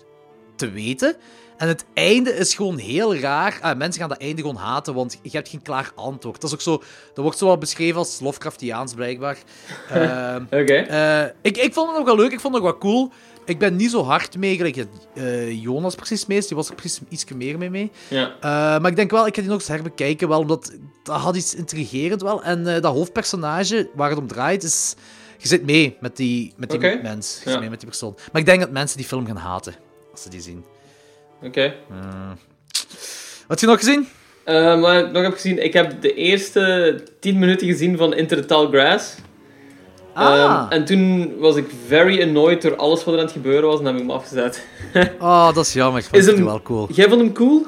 te 0.56 0.70
weten. 0.70 1.17
En 1.61 1.69
het 1.69 1.85
einde 1.95 2.35
is 2.35 2.55
gewoon 2.55 2.79
heel 2.79 3.17
raar. 3.17 3.59
Ah, 3.61 3.77
mensen 3.79 4.01
gaan 4.01 4.09
dat 4.09 4.19
einde 4.19 4.41
gewoon 4.41 4.57
haten, 4.57 4.95
want 4.95 5.19
je 5.23 5.31
hebt 5.31 5.49
geen 5.49 5.62
klaar 5.62 5.93
antwoord. 5.95 6.40
Dat 6.40 6.50
is 6.50 6.55
ook 6.57 6.61
zo... 6.61 6.83
Dat 7.14 7.25
wordt 7.25 7.38
zo 7.38 7.47
wel 7.47 7.59
beschreven 7.59 7.99
als 7.99 8.21
Lovecraftiaans, 8.21 8.95
blijkbaar. 8.95 9.37
Ehm, 9.90 10.43
Oké. 10.45 10.75
eh, 10.75 11.23
ik, 11.43 11.57
ik 11.57 11.75
vond 11.75 11.90
het 11.90 11.99
ook 11.99 12.05
wel 12.07 12.17
leuk, 12.17 12.33
ik 12.33 12.40
vond 12.40 12.55
het 12.55 12.62
ook 12.64 12.71
wel 12.71 12.79
cool. 12.79 13.11
Ik 13.45 13.59
ben 13.59 13.76
niet 13.76 13.90
zo 13.90 14.02
hard 14.05 14.37
mee, 14.37 14.57
gelijk 14.57 14.87
eh, 15.14 15.62
Jonas 15.62 15.95
precies 15.95 16.26
mee 16.26 16.38
is. 16.38 16.47
Die 16.47 16.57
was 16.57 16.69
er 16.69 16.75
precies 16.75 17.00
iets 17.09 17.25
meer 17.35 17.59
mee 17.59 17.71
mee. 17.71 17.90
Ja. 18.09 18.35
Eh, 18.40 18.40
maar 18.81 18.87
ik 18.90 18.97
denk 18.97 19.11
wel, 19.11 19.26
ik 19.26 19.35
ga 19.35 19.40
die 19.40 19.50
nog 19.50 19.59
eens 19.61 19.69
herbekijken, 19.69 20.29
wel, 20.29 20.40
omdat 20.40 20.73
dat 21.02 21.17
had 21.21 21.37
iets 21.37 21.55
intrigerend 21.55 22.23
wel. 22.23 22.43
En 22.43 22.64
dat 22.64 22.85
hoofdpersonage, 22.85 23.90
waar 23.95 24.11
het 24.11 24.19
om 24.19 24.26
draait, 24.26 24.62
is... 24.62 24.95
Je 25.38 25.49
zit 25.49 25.64
mee 25.64 25.97
met 26.00 26.17
die, 26.17 26.52
met 26.57 26.71
die 26.71 26.79
mens. 27.02 27.35
Je 27.38 27.45
Ja. 27.45 27.50
zit 27.50 27.61
mee 27.61 27.71
met 27.71 27.81
die 27.81 27.88
persoon. 27.88 28.14
Maar 28.33 28.40
ik 28.40 28.47
denk 28.47 28.61
dat 28.61 28.71
mensen 28.71 28.97
die 28.97 29.07
film 29.07 29.26
gaan 29.26 29.37
haten, 29.37 29.75
als 30.12 30.23
ze 30.23 30.29
die 30.29 30.40
zien. 30.40 30.64
Oké. 31.42 31.75
Had 33.47 33.61
je 33.61 33.66
nog 33.66 33.78
gezien? 33.78 34.09
Eh, 34.44 34.80
maar 34.80 34.99
ik 34.99 35.12
nog 35.12 35.23
heb 35.23 35.32
gezien, 35.32 35.64
ik 35.64 35.73
heb 35.73 36.00
de 36.02 36.14
eerste 36.14 37.00
10 37.20 37.38
minuten 37.38 37.66
gezien 37.66 37.97
van 37.97 38.14
Tall 38.47 38.66
Grass. 38.66 39.14
Ah, 40.14 40.35
Ehm, 40.35 40.73
en 40.73 40.85
toen 40.85 41.35
was 41.38 41.56
ik 41.56 41.64
very 41.87 42.23
annoyed 42.23 42.62
door 42.62 42.76
alles 42.76 43.04
wat 43.04 43.14
er 43.14 43.20
aan 43.20 43.26
het 43.26 43.35
gebeuren 43.35 43.68
was 43.68 43.78
en 43.78 43.85
heb 43.85 43.94
ik 43.94 44.00
hem 44.00 44.11
afgezet. 44.11 44.66
oh, 45.20 45.54
dat 45.54 45.66
is 45.66 45.73
jammer. 45.73 45.99
Ik 46.00 46.04
vond 46.06 46.16
Is 46.16 46.26
het 46.26 46.37
hem- 46.37 46.44
wel 46.44 46.62
cool. 46.62 46.88
Jij 46.92 47.09
vond 47.09 47.20
hem 47.20 47.32
cool? 47.32 47.66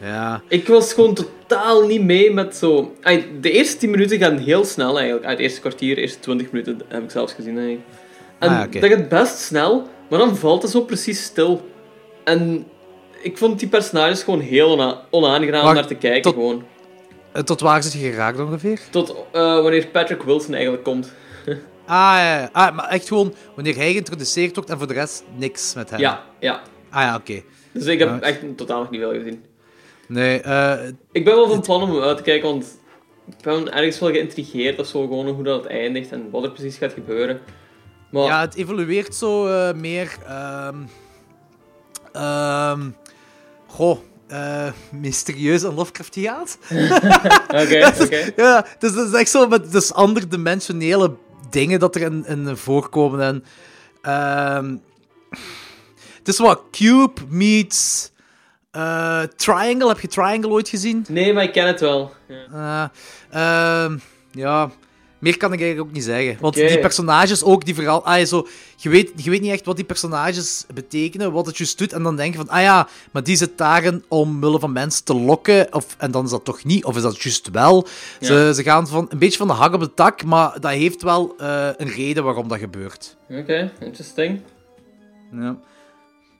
Ja. 0.00 0.42
Ik 0.48 0.66
was 0.68 0.92
gewoon 0.92 1.14
totaal 1.14 1.86
niet 1.86 2.02
mee 2.04 2.32
met 2.32 2.56
zo... 2.56 2.94
Ay, 3.02 3.26
De 3.40 3.50
eerste 3.50 3.76
10 3.76 3.90
minuten 3.90 4.18
gaan 4.18 4.36
heel 4.36 4.64
snel 4.64 4.96
eigenlijk. 4.96 5.24
Ay, 5.26 5.30
Het 5.32 5.40
eerste 5.40 5.60
kwartier, 5.60 5.94
de 5.94 6.00
eerste 6.00 6.18
20 6.20 6.50
minuten 6.50 6.80
heb 6.88 7.02
ik 7.02 7.10
zelfs 7.10 7.32
gezien 7.32 7.56
eigenlijk. 7.58 7.86
En 8.38 8.48
Ah, 8.48 8.72
dat 8.80 8.90
gaat 8.90 9.08
best 9.08 9.38
snel, 9.38 9.88
maar 10.10 10.18
dan 10.18 10.36
valt 10.36 10.62
het 10.62 10.70
zo 10.70 10.80
precies 10.80 11.22
stil. 11.24 11.68
En 12.24 12.66
ik 13.20 13.38
vond 13.38 13.58
die 13.58 13.68
personages 13.68 14.22
gewoon 14.22 14.40
heel 14.40 14.70
ona- 14.70 15.00
onaangenaam 15.10 15.66
om 15.66 15.74
naar 15.74 15.86
te 15.86 15.94
kijken 15.94 16.22
tot- 16.22 16.34
gewoon. 16.34 16.64
En 17.32 17.44
Tot 17.44 17.60
waar 17.60 17.82
zit 17.82 17.92
je 17.92 17.98
geraakt 17.98 18.38
ongeveer? 18.38 18.80
Tot 18.90 19.10
eh, 19.32 19.62
wanneer 19.62 19.86
Patrick 19.86 20.22
Wilson 20.22 20.54
eigenlijk 20.54 20.84
komt. 20.84 21.12
Ah, 21.86 21.96
ja, 22.18 22.48
ah, 22.52 22.74
maar 22.76 22.88
echt 22.88 23.08
gewoon 23.08 23.34
wanneer 23.54 23.76
hij 23.76 23.90
geïntroduceerd 23.92 24.54
wordt 24.54 24.70
en 24.70 24.78
voor 24.78 24.86
de 24.86 24.92
rest 24.94 25.24
niks 25.36 25.74
met 25.74 25.90
hem. 25.90 26.00
Ja, 26.00 26.24
ja. 26.40 26.60
Ah 26.90 27.02
ja, 27.02 27.14
oké. 27.16 27.42
Dus 27.72 27.86
ik 27.86 27.98
heb 27.98 28.08
Ja. 28.08 28.20
echt 28.20 28.40
totaal 28.56 28.80
nog 28.80 28.90
niet 28.90 29.00
veel 29.00 29.12
gezien. 29.12 29.44
Nee, 30.08 30.40
eh, 30.40 30.88
Ik 31.12 31.24
ben 31.24 31.34
wel 31.34 31.48
van 31.48 31.60
plan 31.60 31.82
om 31.82 32.00
uit 32.02 32.16
te 32.16 32.22
kijken, 32.22 32.48
want 32.48 32.78
ik 33.28 33.34
ben 33.42 33.72
ergens 33.72 33.98
wel 33.98 34.10
geïntrigeerd 34.10 34.78
of 34.78 34.86
zo, 34.86 35.00
gewoon 35.00 35.28
hoe 35.28 35.44
dat 35.44 35.62
het 35.62 35.72
eindigt 35.72 36.10
en 36.12 36.30
wat 36.30 36.42
er 36.44 36.50
precies 36.50 36.76
gaat 36.76 36.92
gebeuren. 36.92 37.40
Maar 38.10 38.22
ja, 38.22 38.40
het 38.40 38.54
evolueert 38.54 39.14
zo 39.14 39.46
eh, 39.46 39.74
meer. 39.74 40.16
ehm, 40.26 40.76
goh, 43.70 43.98
eh, 44.26 44.72
mysterieus 44.90 45.62
en 45.62 45.74
Lovecraftiaans. 45.74 46.56
Oké, 47.62 47.92
oké. 48.02 48.32
Ja, 48.36 48.66
dus 48.78 48.92
dat 48.92 49.08
is 49.08 49.20
echt 49.20 49.30
zo 49.30 49.48
met 49.48 49.72
dus 49.72 49.92
anderdimensionele 49.92 51.16
dingen 51.50 51.80
dat 51.80 51.94
er 51.94 52.02
in, 52.02 52.26
in 52.26 52.56
voorkomen. 52.56 53.20
En, 53.20 53.44
ehm, 54.02 54.76
het 56.18 56.28
is 56.28 56.38
wat 56.38 56.62
Cube 56.70 57.20
meets 57.28 58.10
eh, 58.70 59.22
Triangle. 59.36 59.88
Heb 59.88 60.00
je 60.00 60.08
Triangle 60.08 60.50
ooit 60.50 60.68
gezien? 60.68 61.04
Nee, 61.08 61.32
maar 61.32 61.42
ik 61.42 61.52
ken 61.52 61.66
het 61.66 61.80
wel. 61.80 62.12
Ja. 62.28 62.92
Eh, 63.30 63.84
ehm, 63.84 63.98
ja, 64.30 64.70
meer 65.20 65.36
kan 65.36 65.52
ik 65.52 65.58
eigenlijk 65.60 65.88
ook 65.88 65.94
niet 65.94 66.04
zeggen. 66.04 66.36
Want 66.40 66.56
Oké. 66.56 66.66
die 66.66 66.78
personages 66.78 67.42
ook, 67.44 67.64
die 67.64 67.74
vooral... 67.74 68.04
Ah, 68.04 68.24
zo, 68.26 68.46
je, 68.76 68.88
weet, 68.88 69.12
je 69.16 69.30
weet 69.30 69.40
niet 69.40 69.50
echt 69.52 69.64
wat 69.64 69.76
die 69.76 69.84
personages 69.84 70.64
betekenen, 70.74 71.32
wat 71.32 71.46
het 71.46 71.56
juist 71.58 71.78
doet. 71.78 71.92
En 71.92 72.02
dan 72.02 72.16
denk 72.16 72.32
je 72.32 72.38
van, 72.38 72.48
ah 72.48 72.62
ja, 72.62 72.88
maar 73.10 73.22
die 73.22 73.36
zit 73.36 73.58
daarin 73.58 74.04
omwille 74.08 74.58
van 74.58 74.72
mensen 74.72 75.04
te 75.04 75.14
lokken. 75.14 75.74
Of, 75.74 75.94
en 75.98 76.10
dan 76.10 76.24
is 76.24 76.30
dat 76.30 76.44
toch 76.44 76.64
niet, 76.64 76.84
of 76.84 76.96
is 76.96 77.02
dat 77.02 77.22
juist 77.22 77.50
wel? 77.50 77.86
Ze, 78.20 78.32
Ja. 78.34 78.52
ze 78.52 78.62
gaan 78.62 78.88
van, 78.88 79.06
een 79.08 79.18
beetje 79.18 79.38
van 79.38 79.46
de 79.46 79.52
hak 79.52 79.74
op 79.74 79.80
de 79.80 79.94
tak, 79.94 80.24
maar 80.24 80.60
dat 80.60 80.70
heeft 80.70 81.02
wel 81.02 81.34
eh, 81.38 81.68
een 81.76 81.88
reden 81.88 82.24
waarom 82.24 82.48
dat 82.48 82.58
gebeurt. 82.58 83.16
Oké, 83.28 83.72
interesting. 83.80 84.40
Ja. 85.32 85.56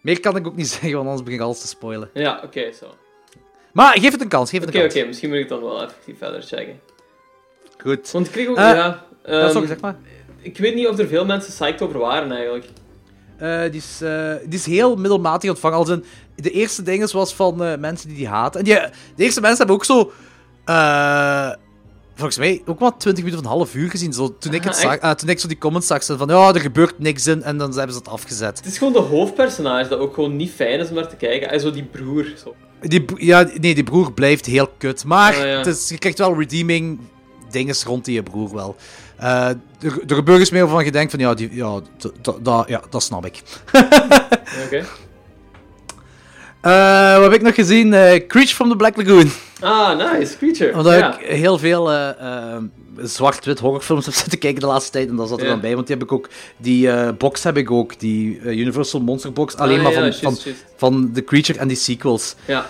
Meer 0.02 0.20
kan 0.20 0.36
ik 0.36 0.46
ook 0.46 0.56
niet 0.56 0.68
zeggen, 0.78 0.92
want 0.92 1.04
anders 1.04 1.22
begin 1.22 1.38
ik 1.38 1.44
alles 1.44 1.60
te 1.60 1.66
spoilen. 1.68 2.10
Ja, 2.14 2.40
oké, 2.44 2.72
zo. 2.72 2.86
Maar 3.72 3.98
geef 4.00 4.12
het 4.12 4.20
een 4.20 4.28
kans, 4.28 4.50
geef 4.50 4.60
het 4.60 4.68
Oké, 4.68 4.78
een 4.78 4.84
oké, 4.84 4.94
kans. 4.94 5.06
misschien 5.06 5.28
moet 5.28 5.38
ik 5.38 5.48
dan 5.48 5.60
wel 5.60 5.82
even 5.82 6.16
verder 6.18 6.42
checken. 6.42 6.80
Goed. 7.82 8.10
Want 8.10 8.26
ik 8.26 8.32
kreeg 8.32 8.48
ook, 8.48 8.56
Eh, 8.56 8.62
ja... 8.62 8.74
Ja, 8.74 9.04
ehm, 9.24 9.50
sorry, 9.50 9.66
zeg 9.66 9.80
maar. 9.80 9.96
Ik 10.42 10.58
weet 10.58 10.74
niet 10.74 10.88
of 10.88 10.98
er 10.98 11.06
veel 11.08 11.24
mensen 11.24 11.52
psyched 11.52 11.82
over 11.82 11.98
waren, 11.98 12.32
eigenlijk. 12.32 12.64
Eh, 13.38 13.60
die, 13.62 13.70
is, 13.80 14.00
eh, 14.02 14.32
die 14.44 14.58
is 14.58 14.66
heel 14.66 14.96
middelmatig 14.96 15.50
ontvangen. 15.50 15.76
Als 15.78 15.88
in, 15.88 16.04
de 16.36 16.50
eerste 16.50 16.82
dingen 16.82 17.12
was 17.12 17.34
van 17.34 17.64
eh, 17.64 17.78
mensen 17.78 18.08
die 18.08 18.16
die 18.16 18.28
haten. 18.28 18.58
En 18.60 18.64
die, 18.66 18.74
de 19.16 19.22
eerste 19.24 19.40
mensen 19.40 19.58
hebben 19.58 19.76
ook 19.76 19.84
zo... 19.84 20.12
eh, 20.64 21.50
volgens 22.14 22.38
mij 22.38 22.62
ook 22.66 22.78
maar 22.78 22.96
20 22.96 23.24
minuten 23.24 23.44
of 23.46 23.50
een 23.52 23.58
half 23.58 23.74
uur 23.74 23.90
gezien. 23.90 24.12
Zo, 24.12 24.38
toen, 24.38 24.54
ik 24.54 24.64
het 24.64 24.74
Ah, 24.74 24.80
zag, 24.80 24.92
echt? 24.92 25.02
eh, 25.02 25.10
toen 25.10 25.28
ik 25.28 25.38
zo 25.40 25.48
die 25.48 25.58
comments 25.58 25.86
zag, 25.86 26.02
zei 26.02 26.18
van 26.18 26.28
ja, 26.28 26.54
er 26.54 26.60
gebeurt 26.60 26.98
niks 26.98 27.26
in. 27.26 27.42
En 27.42 27.58
dan 27.58 27.72
hebben 27.74 27.92
ze 27.92 27.98
het 27.98 28.08
afgezet. 28.08 28.56
Het 28.58 28.66
is 28.66 28.78
gewoon 28.78 28.92
de 28.92 28.98
hoofdpersonage 28.98 29.88
dat 29.88 29.98
ook 29.98 30.14
gewoon 30.14 30.36
niet 30.36 30.50
fijn 30.50 30.80
is 30.80 30.88
om 30.88 30.94
naar 30.94 31.08
te 31.08 31.16
kijken. 31.16 31.50
Is 31.50 31.62
zo 31.62 31.70
die 31.70 31.84
broer. 31.84 32.26
Zo. 32.44 32.54
Die, 32.80 33.04
ja, 33.16 33.48
nee, 33.60 33.74
die 33.74 33.84
broer 33.84 34.12
blijft 34.12 34.46
heel 34.46 34.68
kut. 34.78 35.04
Maar 35.04 35.32
Ah, 35.34 35.38
ja. 35.38 35.44
het 35.46 35.66
is, 35.66 35.88
je 35.88 35.98
krijgt 35.98 36.18
wel 36.18 36.38
redeeming 36.38 36.98
dingen 37.50 37.74
rond 37.84 38.04
die 38.04 38.14
je 38.14 38.22
broer 38.22 38.54
wel. 38.54 38.76
Eh, 39.16 39.48
er, 39.80 40.02
er 40.06 40.14
gebeurt 40.14 40.38
eens 40.38 40.50
meer 40.50 40.68
van 40.68 40.84
je 40.84 40.92
denkt 40.92 41.10
van 41.10 41.20
ja, 41.20 41.34
die, 41.34 41.54
ja, 41.54 41.80
ja, 42.66 42.82
dat 42.90 43.02
snap 43.02 43.26
ik. 43.26 43.42
Oké. 44.64 44.84
Eh, 46.60 47.14
wat 47.14 47.22
heb 47.22 47.32
ik 47.32 47.42
nog 47.42 47.54
gezien? 47.54 47.94
Eh 47.94 48.26
Creature 48.26 48.54
from 48.54 48.68
the 48.68 48.76
Black 48.76 48.96
Lagoon. 48.96 49.30
Ah, 49.60 50.12
nice. 50.12 50.36
Creature. 50.36 50.76
Omdat 50.76 50.92
ik 50.94 51.26
heel 51.26 51.58
veel 51.58 51.90
zwart-wit 52.96 53.58
horrorfilms 53.58 54.04
heb 54.04 54.14
zitten 54.24 54.38
kijken 54.38 54.60
de 54.60 54.66
laatste 54.66 54.90
tijd. 54.90 55.08
En 55.08 55.16
dat 55.16 55.28
zat 55.28 55.40
er 55.40 55.46
dan 55.46 55.60
bij. 55.60 55.74
Want 55.74 55.86
die 55.86 55.96
heb 55.96 56.04
ik 56.04 56.12
ook. 56.12 56.28
Die 56.56 57.12
box 57.12 57.42
heb 57.42 57.56
ik 57.56 57.70
ook. 57.70 57.98
Die 57.98 58.40
Universal 58.40 59.00
Monster 59.00 59.32
Box. 59.32 59.56
Alleen 59.56 59.78
Ah, 59.78 59.84
maar 59.84 59.92
ja, 59.92 60.12
van, 60.12 60.36
van, 60.36 60.52
van 60.76 61.10
The 61.14 61.24
Creature 61.24 61.58
en 61.58 61.68
die 61.68 61.76
sequels. 61.76 62.34
Ja. 62.44 62.66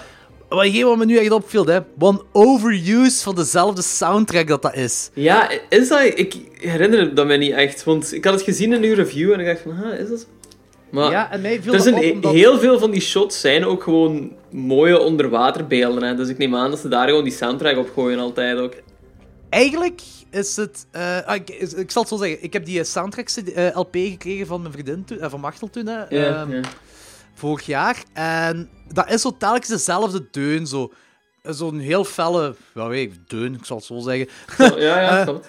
Wat 0.50 0.80
wat 0.80 0.96
me 0.96 1.04
nu 1.04 1.16
echt 1.16 1.30
opviel, 1.30 1.64
hè. 1.66 1.78
One 1.98 2.22
overuse 2.32 3.22
van 3.22 3.34
dezelfde 3.34 3.82
soundtrack 3.82 4.48
dat 4.48 4.62
dat 4.62 4.74
is. 4.74 5.10
Ja, 5.14 5.50
is 5.68 5.88
dat... 5.88 6.00
Ik 6.14 6.34
herinner 6.58 7.14
dat 7.14 7.26
mij 7.26 7.36
niet 7.36 7.52
echt. 7.52 7.84
Want 7.84 8.12
ik 8.14 8.24
had 8.24 8.34
het 8.34 8.42
gezien 8.42 8.72
in 8.72 8.82
uw 8.82 8.94
review 8.94 9.32
en 9.32 9.40
ik 9.40 9.46
dacht 9.46 9.60
van, 9.60 9.72
huh, 9.76 10.00
is 10.00 10.08
dat? 10.08 10.26
Maar 10.90 11.10
ja, 11.10 11.30
en 11.32 11.40
mij 11.40 11.62
viel 11.62 11.72
er 11.72 11.80
zijn 11.80 11.94
op 11.94 12.02
he- 12.02 12.10
omdat... 12.10 12.32
heel 12.32 12.58
veel 12.58 12.78
van 12.78 12.90
die 12.90 13.00
shots 13.00 13.40
zijn 13.40 13.64
ook 13.64 13.82
gewoon 13.82 14.32
mooie 14.50 14.98
onderwaterbeelden. 15.00 16.02
Hè? 16.02 16.14
Dus 16.14 16.28
ik 16.28 16.38
neem 16.38 16.56
aan 16.56 16.70
dat 16.70 16.78
ze 16.78 16.88
daar 16.88 17.08
gewoon 17.08 17.24
die 17.24 17.32
soundtrack 17.32 17.76
op 17.76 17.90
gooien 17.94 18.18
altijd 18.18 18.58
ook. 18.58 18.72
Eigenlijk 19.48 20.00
is 20.30 20.56
het... 20.56 20.86
eh, 20.90 21.18
ah, 21.26 21.34
ik, 21.34 21.50
is- 21.50 21.74
ik 21.74 21.90
zal 21.90 22.02
het 22.02 22.10
zo 22.10 22.16
zeggen. 22.16 22.42
Ik 22.42 22.52
heb 22.52 22.64
die 22.64 22.78
eh, 22.78 22.84
soundtrack 22.84 23.28
eh, 23.28 23.76
LP 23.76 23.94
gekregen 23.96 24.46
van 24.46 24.60
mijn 24.60 24.72
vriendin 24.72 25.04
toen, 25.04 25.18
van 25.20 25.40
Machtel 25.40 25.70
toen, 25.70 25.86
hè. 25.86 26.02
Ehm, 26.02 26.52
ja. 26.52 26.60
vorig 27.34 27.66
jaar. 27.66 28.02
En 28.12 28.68
dat 28.92 29.10
is 29.10 29.20
zo 29.20 29.36
telkens 29.38 29.68
dezelfde 29.68 30.28
deun. 30.30 30.66
Zo. 30.66 30.92
Zo'n 31.42 31.78
heel 31.78 32.04
felle, 32.04 32.54
ja, 32.74 32.88
weet 32.88 33.12
ik, 33.12 33.28
deun, 33.28 33.54
ik 33.54 33.64
zal 33.64 33.76
het 33.76 33.86
zo 33.86 33.98
zeggen. 33.98 34.28
Ja, 34.58 34.76
ja, 34.76 35.08
Eh, 35.20 35.26
het. 35.26 35.46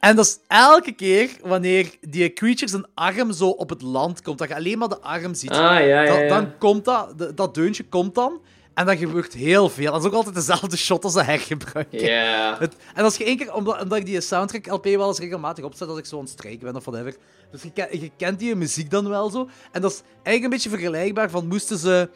En 0.00 0.16
dat 0.16 0.24
is 0.24 0.38
elke 0.48 0.92
keer 0.92 1.30
wanneer 1.42 1.90
die 2.00 2.32
creature 2.32 2.70
zijn 2.70 2.86
arm 2.94 3.32
zo 3.32 3.48
op 3.48 3.68
het 3.68 3.82
land 3.82 4.22
komt, 4.22 4.38
dat 4.38 4.48
je 4.48 4.54
alleen 4.54 4.78
maar 4.78 4.88
de 4.88 5.00
arm 5.00 5.34
ziet. 5.34 5.50
Ah, 5.50 5.56
ja, 5.58 5.78
ja, 5.78 6.04
dan, 6.06 6.18
ja. 6.22 6.28
dan 6.28 6.58
komt 6.58 6.84
dat, 6.84 7.18
de- 7.18 7.34
dat 7.34 7.54
deuntje 7.54 7.84
komt 7.88 8.14
dan. 8.14 8.40
En 8.74 8.86
dat 8.86 8.96
gebeurt 8.98 9.32
heel 9.32 9.68
veel. 9.68 9.92
Dat 9.92 10.00
is 10.00 10.06
ook 10.06 10.14
altijd 10.14 10.34
dezelfde 10.34 10.76
shot 10.76 11.04
als 11.04 11.12
ze 11.12 11.22
hergebruiken. 11.22 12.00
Ja. 12.00 12.56
Het, 12.58 12.74
en 12.94 13.04
als 13.04 13.16
je 13.16 13.24
één 13.24 13.36
keer, 13.36 13.54
omdat, 13.54 13.82
omdat 13.82 13.98
ik 13.98 14.06
die 14.06 14.20
soundtrack 14.20 14.66
LP 14.66 14.84
wel 14.84 15.08
eens 15.08 15.18
regelmatig 15.18 15.64
opzet 15.64 15.88
als 15.88 15.98
ik 15.98 16.06
zo 16.06 16.16
aan 16.16 16.22
het 16.22 16.30
strijken 16.30 16.64
ben 16.64 16.76
of 16.76 16.84
whatever. 16.84 17.16
Dus 17.50 17.62
je, 17.74 17.88
je 18.00 18.10
kent 18.16 18.38
die 18.38 18.54
muziek 18.54 18.90
dan 18.90 19.08
wel 19.08 19.30
zo. 19.30 19.48
En 19.72 19.80
dat 19.80 19.90
is 19.90 20.02
eigenlijk 20.12 20.44
een 20.44 20.50
beetje 20.50 20.68
vergelijkbaar 20.70 21.30
van 21.30 21.46
moesten 21.46 21.78
ze 21.78 22.08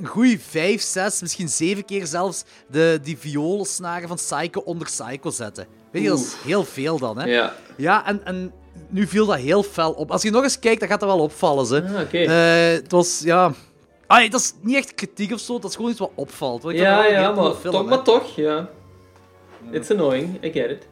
een 0.00 0.06
goede 0.06 0.38
vijf, 0.38 0.82
zes, 0.82 1.20
misschien 1.20 1.48
zeven 1.48 1.84
keer 1.84 2.06
zelfs 2.06 2.44
de, 2.70 2.98
die 3.02 3.18
violensnaren 3.18 4.08
van 4.08 4.16
Psycho 4.16 4.60
onder 4.60 4.86
Psycho 4.86 5.30
zetten. 5.30 5.66
Weet 5.92 6.02
je, 6.02 6.08
dat 6.08 6.18
is 6.18 6.34
heel 6.44 6.64
veel 6.64 6.98
dan, 6.98 7.18
hè? 7.18 7.24
Ja. 7.24 7.54
Ja, 7.76 8.06
en, 8.06 8.24
en 8.24 8.52
nu 8.88 9.06
viel 9.06 9.26
dat 9.26 9.36
heel 9.36 9.62
fel 9.62 9.92
op. 9.92 10.10
Als 10.10 10.22
je 10.22 10.30
nog 10.30 10.42
eens 10.42 10.58
kijkt, 10.58 10.80
dan 10.80 10.88
gaat 10.88 11.00
dat 11.00 11.08
wel 11.08 11.20
opvallen, 11.20 11.66
ze. 11.66 11.84
Ah, 11.94 12.00
oké. 12.00 12.18
Eh, 12.18 12.82
het 12.82 12.92
was, 12.92 13.20
ja... 13.24 13.52
Ah, 14.06 14.30
dat 14.30 14.40
is 14.40 14.52
niet 14.60 14.76
echt 14.76 14.94
kritiek 14.94 15.32
of 15.32 15.40
zo, 15.40 15.58
dat 15.58 15.70
is 15.70 15.76
gewoon 15.76 15.90
iets 15.90 16.00
wat 16.00 16.10
opvalt. 16.14 16.62
Ja, 16.62 17.04
ja, 17.04 17.32
maar, 17.32 17.54
film, 17.54 17.72
toch, 17.74 17.82
hè. 17.82 17.88
maar 17.88 18.02
toch, 18.02 18.36
ja. 18.36 18.68
It's 19.70 19.90
annoying, 19.90 20.44
I 20.44 20.52
get 20.52 20.70
it. 20.70 20.86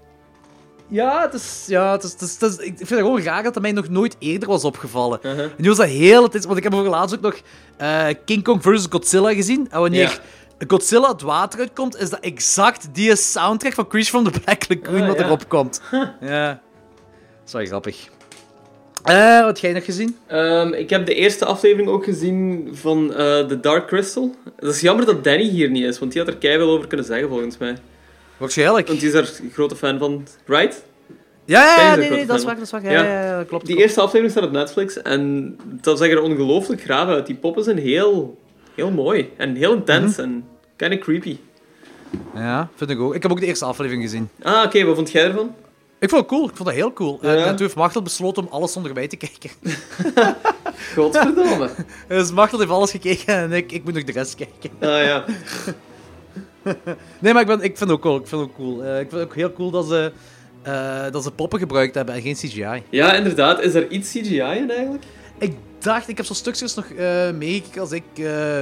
Ja, 0.88 1.22
het 1.22 1.34
is, 1.34 1.64
ja 1.68 1.92
het 1.92 2.02
is, 2.02 2.12
het 2.12 2.20
is, 2.22 2.32
het 2.40 2.42
is- 2.50 2.56
ik 2.66 2.76
vind 2.76 2.88
het 2.88 2.98
gewoon 2.98 3.22
raar 3.22 3.42
dat 3.42 3.54
dat 3.54 3.62
mij 3.62 3.72
nog 3.72 3.88
nooit 3.88 4.16
eerder 4.18 4.48
was 4.48 4.64
opgevallen. 4.64 5.18
Uh-huh. 5.22 5.40
En 5.44 5.50
nu 5.56 5.68
was 5.68 5.76
dat 5.76 5.86
heel... 5.86 6.22
Het 6.22 6.34
is, 6.34 6.44
want 6.44 6.56
ik 6.56 6.62
heb 6.62 6.72
voor 6.72 6.82
laatst 6.82 7.14
ook 7.16 7.20
nog 7.20 7.36
eh, 7.76 8.06
King 8.24 8.42
Kong 8.44 8.62
vs. 8.62 8.86
Godzilla 8.90 9.34
gezien. 9.34 9.66
En 9.70 9.80
wanneer 9.80 10.20
Godzilla 10.68 11.08
het 11.08 11.22
water 11.22 11.60
uitkomt, 11.60 11.96
is 11.96 12.10
dat 12.10 12.20
exact 12.20 12.88
die 12.92 13.16
soundtrack 13.16 13.72
van 13.72 13.86
Creature 13.88 14.10
from 14.22 14.32
the 14.32 14.40
Black 14.40 14.64
Lagoon 14.68 15.00
Ah, 15.00 15.06
wat 15.08 15.18
ja. 15.18 15.24
erop 15.24 15.48
komt. 15.48 15.80
Ja. 16.20 16.46
Dat 16.48 17.46
is 17.46 17.52
wel 17.52 17.64
grappig. 17.66 18.08
Eh, 19.02 19.38
wat 19.38 19.46
heb 19.46 19.56
jij 19.56 19.72
nog 19.72 19.84
gezien? 19.84 20.16
Ehm, 20.26 20.72
ik 20.72 20.90
heb 20.90 21.06
de 21.06 21.14
eerste 21.14 21.44
aflevering 21.44 21.88
ook 21.88 22.04
gezien 22.04 22.68
van 22.72 23.14
eh 23.14 23.16
The 23.46 23.60
Dark 23.60 23.86
Crystal. 23.86 24.34
Het 24.56 24.74
is 24.74 24.80
jammer 24.80 25.06
dat 25.06 25.24
Danny 25.24 25.42
hier 25.48 25.70
niet 25.70 25.84
is, 25.84 25.98
want 25.98 26.12
die 26.12 26.22
had 26.22 26.30
er 26.30 26.36
keihard 26.38 26.68
over 26.68 26.86
kunnen 26.88 27.06
zeggen, 27.06 27.28
volgens 27.28 27.58
mij. 27.58 27.76
Waarschijnlijk. 28.36 28.86
Want 28.86 29.00
die 29.00 29.08
is 29.08 29.14
er 29.14 29.32
grote 29.52 29.76
fan 29.76 29.98
van, 29.98 30.26
right? 30.46 30.82
Ja, 31.44 31.76
ja, 31.80 31.94
nee, 31.94 32.10
nee, 32.10 32.26
dat 32.26 32.38
is 32.38 32.44
waar, 32.44 32.54
dat 32.54 32.64
is 32.64 32.70
waar. 32.70 32.82
Ja, 32.82 32.90
Ja. 32.90 33.36
dat 33.36 33.46
klopt. 33.46 33.66
Die 33.66 33.74
klopt. 33.74 33.80
eerste 33.88 34.00
aflevering 34.00 34.30
staat 34.30 34.44
op 34.44 34.52
Netflix 34.52 35.02
en 35.02 35.56
dat 35.64 35.98
zag 35.98 36.08
er 36.08 36.22
ongelooflijk 36.22 36.82
graaf 36.82 37.08
uit. 37.08 37.26
Die 37.26 37.36
poppen 37.36 37.64
zijn 37.64 37.78
heel, 37.78 38.38
heel 38.74 38.90
mooi 38.90 39.30
en 39.36 39.54
heel 39.54 39.74
intens 39.74 40.18
en 40.18 40.44
kinda 40.76 40.98
creepy. 40.98 41.36
Ja, 42.34 42.68
vind 42.76 42.90
ik 42.90 43.00
ook. 43.00 43.14
Ik 43.14 43.22
heb 43.22 43.30
ook 43.30 43.40
de 43.40 43.46
eerste 43.46 43.64
aflevering 43.64 44.02
gezien. 44.02 44.28
Ah, 44.42 44.64
oké, 44.64 44.84
wat 44.84 44.94
vond 44.96 45.10
jij 45.10 45.24
ervan? 45.24 45.54
Ik 45.98 46.08
vond 46.10 46.20
het 46.22 46.30
cool. 46.30 46.48
Ik 46.48 46.56
vond 46.56 46.68
dat 46.68 46.78
heel 46.78 46.92
cool. 46.92 47.18
En, 47.22 47.38
Ja. 47.38 47.44
en 47.44 47.50
toen 47.50 47.58
heeft 47.66 47.74
Machtel 47.76 48.02
besloten 48.02 48.42
om 48.42 48.48
alles 48.52 48.72
zonder 48.72 48.92
mij 48.94 49.08
te 49.08 49.16
kijken. 49.16 49.50
Godverdomme. 50.94 51.70
Dus 52.08 52.32
Machtel 52.32 52.58
heeft 52.58 52.70
alles 52.70 52.90
gekeken 52.90 53.34
en 53.34 53.52
ik, 53.52 53.72
ik 53.72 53.84
moet 53.84 53.94
nog 53.94 54.04
de 54.04 54.12
rest 54.12 54.34
kijken. 54.34 54.70
Ah 54.80 55.04
ja. 55.04 55.24
Nee, 57.20 57.32
maar 57.32 57.42
ik, 57.42 57.48
ben, 57.48 57.60
ik 57.60 57.76
vind 57.76 57.78
het 57.78 57.90
ook 57.90 58.00
cool. 58.00 58.16
Ik 58.16 58.26
vind 58.26 58.40
het 58.40 58.50
ook 58.50 58.56
cool. 58.56 58.84
Eh, 58.84 59.00
ik 59.00 59.08
vind 59.08 59.20
het 59.20 59.22
ook 59.22 59.34
heel 59.34 59.52
cool 59.52 59.70
dat 59.70 59.86
ze, 59.86 60.12
eh, 60.62 61.10
dat 61.10 61.22
ze 61.22 61.30
poppen 61.30 61.58
gebruikt 61.58 61.94
hebben 61.94 62.14
en 62.14 62.22
geen 62.22 62.34
CGI. 62.34 62.82
Ja, 62.90 63.14
inderdaad. 63.14 63.60
Is 63.60 63.74
er 63.74 63.90
iets 63.90 64.10
CGI 64.10 64.38
in 64.38 64.70
eigenlijk? 64.70 65.04
Ik 65.38 65.56
dacht, 65.78 66.08
ik 66.08 66.16
heb 66.16 66.26
zo 66.26 66.34
stukjes 66.34 66.74
nog 66.74 66.84
eh 66.84 67.30
meegekeken 67.30 67.80
als 67.80 67.92
ik 67.92 68.04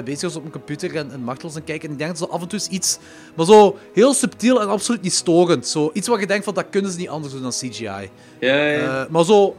bezig 0.05 0.23
was 0.23 0.37
op 0.37 0.41
mijn 0.41 0.53
computer 0.53 0.97
en, 0.97 1.11
en 1.11 1.23
aan 1.29 1.37
het 1.43 1.65
kijken. 1.65 1.89
En 1.89 1.93
ik 1.93 1.99
denk 1.99 2.11
dat 2.11 2.19
zo 2.19 2.25
af 2.35 2.43
en 2.43 2.49
toe 2.49 2.61
iets, 2.71 2.99
maar 3.35 3.47
zo 3.47 3.79
heel 3.93 4.15
subtiel 4.15 4.61
en 4.61 4.69
absoluut 4.69 5.03
niet 5.03 5.13
storend. 5.13 5.67
Zo, 5.67 5.91
iets 5.93 6.09
wat 6.09 6.21
je 6.21 6.27
denkt 6.27 6.45
van, 6.45 6.55
dat 6.55 6.67
kunnen 6.71 6.91
ze 6.91 6.99
niet 6.99 7.09
anders 7.09 7.33
doen 7.33 7.43
dan 7.43 7.51
CGI. 7.51 8.11
Ja, 8.41 8.67
ja. 8.67 9.07
Maar 9.11 9.25
zo, 9.25 9.57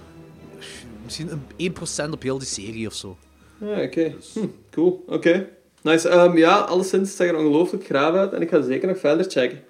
misschien 1.04 1.30
een 1.58 1.74
1% 2.08 2.10
op 2.12 2.22
heel 2.22 2.38
die 2.38 2.48
serie 2.48 2.88
of 2.88 2.94
zo. 2.94 3.18
Ah, 3.62 3.84
oké. 3.84 4.14
Hm, 4.34 4.48
cool. 4.72 5.04
Oké. 5.08 5.48
Nice. 5.84 6.10
Ehm, 6.10 6.38
ja, 6.38 6.58
alleszins 6.58 7.10
het 7.10 7.18
zag 7.18 7.28
er 7.28 7.38
ongelooflijk 7.38 7.86
graaf 7.86 8.16
uit 8.16 8.34
en 8.34 8.42
ik 8.42 8.50
ga 8.50 8.62
zeker 8.62 8.88
nog 8.88 9.00
verder 9.00 9.26
checken. 9.30 9.64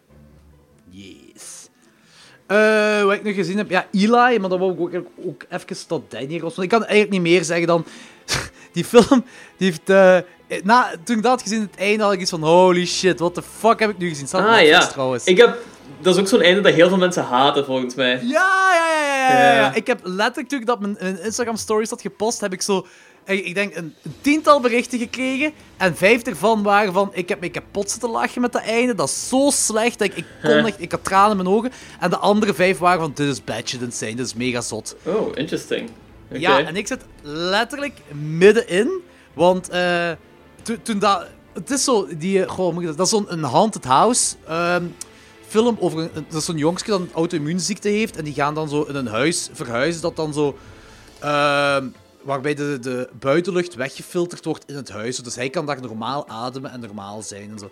Yes. 0.90 1.70
Eh, 2.48 3.04
wat 3.04 3.14
ik 3.14 3.24
nog 3.24 3.36
gezien 3.36 3.58
heb, 3.58 3.70
ja, 3.70 3.88
Eli, 3.92 4.40
maar 4.40 4.50
dat 4.50 4.60
wou 4.60 4.72
ik 4.72 4.96
ook, 4.96 5.06
ook 5.26 5.44
even 5.50 5.88
tot 5.88 6.12
Danny. 6.12 6.40
Want 6.40 6.62
ik 6.62 6.70
kan 6.70 6.82
eigenlijk 6.82 7.12
niet 7.12 7.22
meer 7.22 7.44
zeggen 7.44 7.68
dan. 7.68 7.86
Die 8.74 8.86
film, 8.86 9.26
die 9.58 9.70
heeft. 9.70 9.90
eh, 9.90 10.18
na, 10.64 10.92
toen 11.04 11.18
ik 11.18 11.24
dat 11.24 11.32
had 11.32 11.42
gezien, 11.42 11.62
het 11.62 11.76
einde 11.78 12.04
had 12.04 12.14
ik 12.14 12.20
iets 12.20 12.30
van: 12.30 12.44
holy 12.44 12.86
shit, 12.86 13.20
what 13.20 13.34
the 13.34 13.42
fuck 13.42 13.80
heb 13.80 13.90
ik 13.90 13.98
nu 13.98 14.10
gezien? 14.10 14.28
Staat 14.28 14.48
Ah 14.48 14.66
ja. 14.66 14.88
trouwens. 14.88 15.26
Ik 15.26 15.38
heb... 15.38 15.58
Dat 16.02 16.14
is 16.16 16.22
ook 16.22 16.28
zo'n 16.28 16.42
einde 16.42 16.62
dat 16.62 16.74
heel 16.74 16.88
veel 16.90 16.98
mensen 16.98 17.24
haten, 17.24 17.66
volgens 17.66 17.96
mij. 17.96 18.20
Ja, 18.24 18.72
ja, 18.74 18.88
ja, 18.94 19.40
ja, 19.40 19.54
ja. 19.54 19.74
Ik 19.74 19.88
heb 19.88 20.00
letterlijk 20.04 20.50
toen 20.50 20.60
ik 20.60 20.66
dat 20.66 20.80
mijn, 20.80 20.98
mijn 21.00 21.22
Instagram 21.24 21.56
stories 21.56 21.90
had 21.90 22.02
gepost, 22.02 22.42
heb 22.42 22.54
ik 22.54 22.62
zo 22.62 22.86
ik, 23.26 23.46
ik 23.46 23.54
denk 23.56 23.76
een, 23.76 23.94
een 24.04 24.14
tiental 24.22 24.60
berichten 24.60 25.00
gekregen. 25.00 25.52
En 25.78 25.96
vijf 25.96 26.22
ervan 26.24 26.64
waren 26.64 26.94
van, 26.94 27.10
ik 27.14 27.30
heb 27.30 27.40
me 27.40 27.50
kapot 27.50 27.92
zitten 27.92 28.10
lachen 28.10 28.42
met 28.42 28.52
dat 28.54 28.62
einde. 28.62 28.96
Dat 28.96 29.08
is 29.08 29.28
zo 29.30 29.50
slecht. 29.54 30.00
Dat 30.00 30.08
ik, 30.08 30.16
ik, 30.18 30.26
kon 30.44 30.66
echt, 30.66 30.82
ik 30.82 30.92
had 30.92 31.04
tranen 31.04 31.32
in 31.38 31.44
mijn 31.44 31.56
ogen. 31.56 31.72
En 32.00 32.10
de 32.10 32.18
andere 32.18 32.54
vijf 32.54 32.78
waren 32.78 33.00
van, 33.00 33.12
dit 33.16 33.28
is 33.28 33.44
badje 33.44 33.78
insane. 33.82 34.16
Dit 34.16 34.26
is 34.26 34.34
mega 34.34 34.62
zot. 34.62 34.96
Oh, 35.04 35.32
interesting. 35.34 35.90
Ja, 36.32 36.64
en 36.66 36.76
ik 36.76 36.88
zit 36.88 37.02
letterlijk 37.22 37.94
middenin. 38.12 38.90
Want 39.34 39.70
eh, 39.70 40.12
to- 40.62 40.82
toen 40.84 41.00
dat... 41.00 41.26
Het 41.54 41.70
is 41.72 41.84
zo, 41.84 42.08
die, 42.18 42.44
eh, 42.44 42.50
goh, 42.52 42.86
dat, 42.86 42.98
dat 42.98 43.06
is 43.06 43.12
zo'n 43.12 43.44
haunted 43.44 43.84
house 43.86 44.36
ehm, 44.48 44.84
film 45.48 45.78
over 45.80 46.00
een, 46.00 46.10
een- 46.14 46.26
dat 46.30 46.40
is 46.40 46.46
zo'n 46.46 46.58
jongske 46.58 46.90
dat 46.90 47.00
een 47.00 47.10
auto-immuunziekte 47.14 47.90
heeft. 47.90 48.18
En 48.18 48.24
die 48.24 48.34
gaan 48.34 48.54
dan 48.54 48.70
zo 48.70 48.82
in 48.82 48.96
een 48.96 49.08
huis 49.08 49.50
verhuizen 49.54 50.02
dat 50.02 50.16
dan 50.16 50.34
zo... 50.34 50.58
ehm, 51.20 51.88
waarbij 52.24 52.54
de, 52.54 52.78
de 52.82 53.10
buitenlucht 53.20 53.76
weggefilterd 53.76 54.46
wordt 54.46 54.64
in 54.68 54.76
het 54.76 54.90
huis. 54.90 55.18
Dus 55.18 55.36
hij 55.36 55.50
kan 55.50 55.66
daar 55.66 55.82
normaal 55.82 56.28
ademen 56.28 56.72
en 56.72 56.80
normaal 56.80 57.22
zijn 57.22 57.52
en 57.52 57.60
zo. 57.60 57.72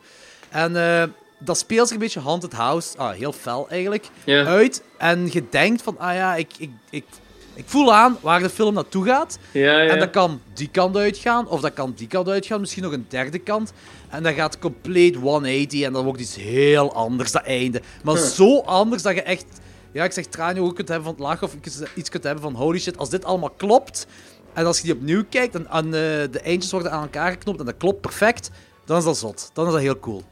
En 0.49 0.75
eh, 0.75 1.03
dat 1.39 1.57
speelt 1.57 1.87
zich 1.87 1.95
een 1.95 2.01
beetje 2.03 2.19
haunted 2.19 2.53
house, 2.53 2.97
ah, 2.97 3.11
heel 3.11 3.31
fel 3.33 3.69
eigenlijk, 3.69 4.07
uit. 4.25 4.83
En 4.97 5.29
je 5.31 5.43
denkt 5.49 5.81
van, 5.81 5.99
ah 5.99 6.13
ja, 6.15 6.35
ik, 6.35 6.51
ik, 6.57 6.69
ik, 6.89 7.05
ik 7.53 7.63
voel 7.67 7.93
aan 7.93 8.17
waar 8.21 8.39
de 8.39 8.49
film 8.49 8.73
naartoe 8.73 9.05
gaat. 9.05 9.37
Ja, 9.51 9.79
ja. 9.81 9.89
En 9.89 9.99
dat 9.99 10.09
kan 10.09 10.41
die 10.53 10.69
kant 10.71 10.95
uitgaan, 10.97 11.47
of 11.47 11.61
dat 11.61 11.73
kan 11.73 11.93
die 11.95 12.07
kant 12.07 12.27
uitgaan, 12.27 12.59
misschien 12.59 12.83
nog 12.83 12.91
een 12.91 13.05
derde 13.09 13.39
kant. 13.39 13.73
En 14.09 14.23
dat 14.23 14.33
gaat 14.33 14.59
compleet 14.59 15.15
180 15.15 15.81
en 15.81 15.93
dan 15.93 16.03
wordt 16.03 16.19
iets 16.21 16.35
heel 16.35 16.93
anders, 16.93 17.31
dat 17.31 17.43
einde. 17.43 17.81
Maar 18.03 18.15
Huh. 18.15 18.23
zo 18.25 18.59
anders 18.59 19.01
dat 19.01 19.15
je 19.15 19.21
echt, 19.21 19.45
ja, 19.91 20.03
ik 20.03 20.11
zeg 20.11 20.25
tranen 20.25 20.63
ook 20.63 20.75
kunt 20.75 20.87
hebben 20.87 21.05
van 21.05 21.13
het 21.13 21.23
lachen, 21.23 21.47
of 21.47 21.55
iets 21.95 22.09
kunt 22.09 22.23
hebben 22.23 22.43
van 22.43 22.53
holy 22.55 22.79
shit, 22.79 22.97
als 22.97 23.09
dit 23.09 23.25
allemaal 23.25 23.49
klopt, 23.57 24.07
en 24.53 24.65
als 24.65 24.77
je 24.77 24.83
die 24.83 24.93
opnieuw 24.93 25.23
kijkt 25.29 25.55
en, 25.55 25.67
en, 25.71 25.85
eh, 25.85 25.91
de 26.31 26.39
eindjes 26.43 26.71
worden 26.71 26.91
aan 26.91 27.01
elkaar 27.01 27.31
geknopt 27.31 27.59
en 27.59 27.65
dat 27.65 27.77
klopt 27.77 28.01
perfect, 28.01 28.51
dan 28.85 28.97
is 28.97 29.03
dat 29.03 29.17
zot. 29.17 29.49
Dan 29.53 29.65
is 29.65 29.71
dat 29.71 29.81
heel 29.81 29.99
cool. 29.99 30.23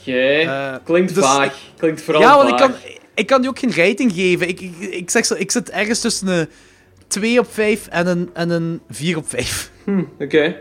Oké. 0.00 0.12
Eh, 0.20 0.74
Klinkt 0.84 1.14
dus 1.14 1.24
vaag. 1.24 1.58
Klinkt 1.76 2.02
vooral 2.02 2.22
ja, 2.22 2.36
want 2.36 2.48
ik 2.48 2.56
kan, 2.56 2.72
ik 3.14 3.26
kan 3.26 3.40
die 3.40 3.50
ook 3.50 3.58
geen 3.58 3.74
rating 3.74 4.12
geven. 4.12 4.48
Ik, 4.48 4.60
ik, 4.60 4.76
ik, 4.80 5.10
zeg 5.10 5.26
zo, 5.26 5.34
ik 5.34 5.50
zit 5.50 5.70
ergens 5.70 6.00
tussen 6.00 6.28
een 6.28 6.48
2 7.06 7.38
op 7.38 7.52
5 7.52 7.86
en 7.86 8.06
een, 8.06 8.30
en 8.32 8.50
een 8.50 8.80
4 8.90 9.16
op 9.16 9.28
5. 9.28 9.70
Oké. 10.18 10.56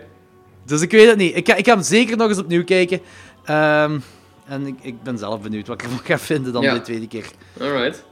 Dus 0.65 0.81
ik 0.81 0.91
weet 0.91 1.07
het 1.07 1.17
niet. 1.17 1.35
Ik 1.35 1.47
ga, 1.47 1.55
ik 1.55 1.65
ga 1.67 1.73
hem 1.73 1.83
zeker 1.83 2.17
nog 2.17 2.29
eens 2.29 2.37
opnieuw 2.39 2.63
kijken. 2.63 3.01
Ehm, 3.45 3.99
en 4.47 4.67
ik, 4.67 4.75
ik 4.81 5.03
ben 5.03 5.17
zelf 5.17 5.41
benieuwd 5.41 5.67
wat 5.67 5.81
ik 5.81 5.87
ervan 5.87 6.05
ga 6.05 6.19
vinden 6.19 6.53
dan 6.53 6.61
Ja. 6.61 6.73
de 6.73 6.81
tweede 6.81 7.07
keer. 7.07 7.25
Alright. 7.59 8.03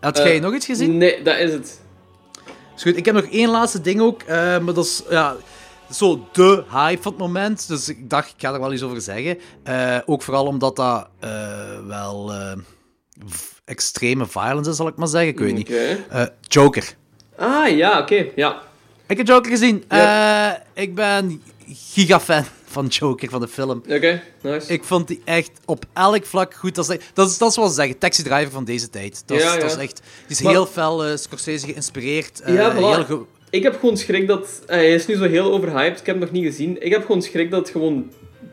Had 0.00 0.18
Eh, 0.18 0.24
jij 0.24 0.40
nog 0.40 0.54
iets 0.54 0.66
gezien? 0.66 0.96
Nee, 0.96 1.22
dat 1.22 1.38
is 1.38 1.52
het. 1.52 1.80
Is 2.76 2.82
goed. 2.82 2.96
Ik 2.96 3.04
heb 3.04 3.14
nog 3.14 3.24
één 3.24 3.48
laatste 3.50 3.80
ding 3.80 4.00
ook. 4.00 4.22
eh, 4.22 4.36
maar 4.58 4.74
dat 4.74 4.84
is 4.84 5.02
ja, 5.10 5.36
zo 5.90 6.28
de 6.32 6.64
hype 6.70 7.02
van 7.02 7.12
het 7.12 7.20
moment. 7.20 7.68
Dus 7.68 7.88
ik 7.88 8.10
dacht, 8.10 8.28
ik 8.28 8.34
ga 8.38 8.52
er 8.52 8.60
wel 8.60 8.72
iets 8.72 8.82
over 8.82 9.00
zeggen. 9.00 9.38
Eh, 9.62 9.98
ook 10.06 10.22
vooral 10.22 10.46
omdat 10.46 10.76
dat 10.76 11.08
eh, 11.20 11.30
wel 11.86 12.32
extreme 13.64 14.26
violence 14.26 14.70
is, 14.70 14.76
zal 14.76 14.88
ik 14.88 14.96
maar 14.96 15.08
zeggen. 15.08 15.28
Ik 15.30 15.38
weet 15.38 15.54
niet. 15.54 15.68
Oké. 15.68 16.04
Eh, 16.10 16.26
Joker. 16.40 16.94
Ah, 17.36 17.76
ja, 17.76 17.98
oké. 17.98 18.26
Ja. 18.36 18.62
Ik 19.06 19.16
heb 19.16 19.26
Joker 19.26 19.50
gezien. 19.50 19.84
Eh, 19.88 20.50
ik 20.74 20.94
ben 20.94 21.42
gigafan 21.92 22.44
van 22.76 22.86
Joker, 22.86 23.28
van 23.30 23.40
de 23.40 23.48
film. 23.48 23.82
Oké, 23.88 24.22
nice. 24.42 24.72
Ik 24.72 24.84
vond 24.84 25.08
die 25.08 25.20
echt 25.24 25.50
op 25.64 25.84
elk 25.92 26.26
vlak 26.26 26.54
goed. 26.54 26.74
Dat 26.74 26.90
is, 26.90 26.98
dat 27.14 27.28
is, 27.30 27.38
dat 27.38 27.48
is 27.48 27.54
ze 27.54 27.68
zeggen, 27.74 27.98
taxi 27.98 28.22
driver 28.22 28.50
van 28.50 28.64
deze 28.64 28.90
tijd. 28.90 29.22
Dat 29.26 29.36
is, 29.36 29.42
Ja, 29.42 29.54
ja. 29.54 29.60
Dat 29.60 29.70
is 29.70 29.76
echt, 29.76 29.96
die 30.26 30.36
is 30.36 30.42
Maar- 30.42 30.52
heel 30.52 30.66
fel 30.66 31.04
eh, 31.04 31.16
Scorsese 31.16 31.66
geïnspireerd. 31.66 32.40
eh, 32.40 32.54
Ja, 32.54 32.72
voilà. 32.72 32.76
heel 32.78 33.04
ge- 33.04 33.24
Ik 33.50 33.62
heb 33.62 33.78
gewoon 33.80 33.96
schrik 33.96 34.26
dat... 34.28 34.48
eh, 34.66 34.76
Hij 34.76 34.94
is 34.94 35.06
nu 35.06 35.16
zo 35.16 35.28
heel 35.28 35.52
overhyped, 35.52 36.00
ik 36.00 36.06
heb 36.06 36.14
hem 36.14 36.24
nog 36.24 36.30
niet 36.32 36.44
gezien. 36.44 36.82
Ik 36.84 36.92
heb 36.92 37.00
gewoon 37.06 37.22
schrik 37.22 37.50
dat 37.50 37.60
het 37.60 37.70
gewoon 37.70 38.10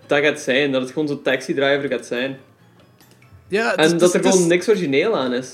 dat 0.08 0.20
gaat 0.24 0.40
zijn. 0.40 0.72
Dat 0.72 0.82
het 0.82 0.92
gewoon 0.92 1.08
zo'n 1.08 1.22
taxi 1.22 1.54
driver 1.54 1.90
gaat 1.90 2.06
zijn. 2.06 2.38
ja, 3.48 3.76
En 3.76 3.98
dat 3.98 4.14
er 4.14 4.24
gewoon 4.24 4.48
niks 4.48 4.68
origineel 4.70 5.18
aan 5.18 5.34
is. 5.34 5.48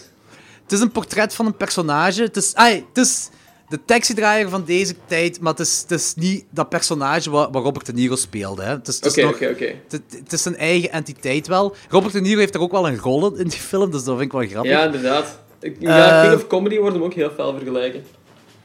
Het 0.63 0.71
is 0.71 0.79
een 0.79 0.91
portret 0.91 1.33
van 1.35 1.45
een 1.45 1.57
personage. 1.57 2.21
Het 2.21 2.37
is, 2.37 2.55
ai, 2.55 2.85
het 2.93 3.05
is 3.05 3.29
de 3.69 3.79
taxi-driver 3.85 4.49
van 4.49 4.63
deze 4.65 4.93
tijd, 5.05 5.41
maar 5.41 5.51
het 5.51 5.61
is, 5.61 5.81
het 5.87 5.91
is 5.91 6.13
niet 6.15 6.45
dat 6.49 6.69
personage 6.69 7.29
waar, 7.29 7.51
waar 7.51 7.61
Robert 7.61 7.85
De 7.85 7.93
Niro 7.93 8.15
speelde. 8.15 8.61
Hè. 8.63 8.69
Het 8.69 8.87
is, 8.87 8.95
het 8.95 9.05
is 9.05 9.11
Oké, 9.11 9.21
nog- 9.21 9.33
oké, 9.35 9.47
oké. 9.49 9.73
Het, 9.89 10.01
het 10.23 10.33
is 10.33 10.41
zijn 10.41 10.57
eigen 10.57 10.91
entiteit 10.91 11.47
wel. 11.47 11.75
Robert 11.89 12.13
De 12.13 12.21
Niro 12.21 12.39
heeft 12.39 12.55
er 12.55 12.61
ook 12.61 12.71
wel 12.71 12.87
een 12.87 12.97
rol 12.99 13.35
in 13.35 13.47
die 13.47 13.59
film, 13.59 13.91
dus 13.91 14.03
dat 14.03 14.17
vind 14.17 14.33
ik 14.33 14.39
wel 14.39 14.47
grappig. 14.47 14.71
Ja, 14.71 14.83
inderdaad. 14.83 15.39
Ja, 15.79 16.21
Eh, 16.23 16.29
King 16.29 16.41
of 16.41 16.47
Comedy 16.47 16.77
wordt 16.79 16.95
hem 16.95 17.03
ook 17.03 17.13
heel 17.13 17.29
fel 17.35 17.53
vergelijken. 17.55 18.03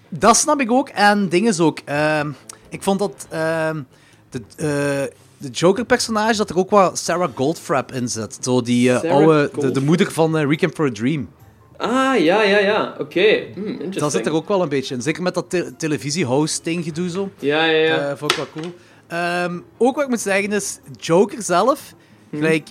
Dat 0.08 0.36
snap 0.36 0.60
ik 0.60 0.70
ook. 0.70 0.88
En 0.88 1.28
dingen 1.28 1.50
is 1.50 1.60
ook. 1.60 1.78
ehm, 1.84 2.30
ik 2.68 2.82
vond 2.82 2.98
dat 2.98 3.26
ehm, 3.30 3.82
de, 4.30 4.40
eh, 4.56 5.16
de 5.38 5.48
Joker-personage, 5.50 6.36
dat 6.36 6.50
er 6.50 6.58
ook 6.58 6.70
wat 6.70 6.98
Sarah 6.98 7.30
Goldfrapp 7.34 7.92
in 7.92 8.08
zit. 8.08 8.38
Zo 8.40 8.62
die 8.62 8.92
eh, 8.92 9.10
oude, 9.12 9.72
de, 9.72 9.80
moeder 9.80 10.10
van 10.12 10.38
eh, 10.38 10.46
Weekend 10.46 10.74
for 10.74 10.86
a 10.86 10.92
Dream. 10.92 11.28
Ah, 11.76 12.18
ja, 12.18 12.42
ja, 12.42 12.58
ja. 12.58 12.94
Oké. 12.98 13.42
Hmm. 13.54 13.78
Dat 13.90 14.12
zit 14.12 14.26
er 14.26 14.32
ook 14.32 14.48
wel 14.48 14.62
een 14.62 14.68
beetje 14.68 14.94
in. 14.94 15.02
Zeker 15.02 15.22
met 15.22 15.34
dat 15.34 15.50
te 15.50 15.72
televisie-host-ding 15.76 16.84
gedoe 16.84 17.10
zo. 17.10 17.30
Ja, 17.38 17.64
ja, 17.64 17.78
ja. 17.86 17.96
Eh, 18.10 18.16
vond 18.16 18.30
ik 18.30 18.36
wel 18.36 18.46
cool. 18.62 18.74
Ehm, 19.06 19.58
ook 19.78 19.94
wat 19.94 20.04
ik 20.04 20.10
moet 20.10 20.20
zeggen 20.20 20.52
is, 20.52 20.78
Joker 21.00 21.42
zelf, 21.42 21.94
Hm. 22.30 22.36
gelijk... 22.36 22.68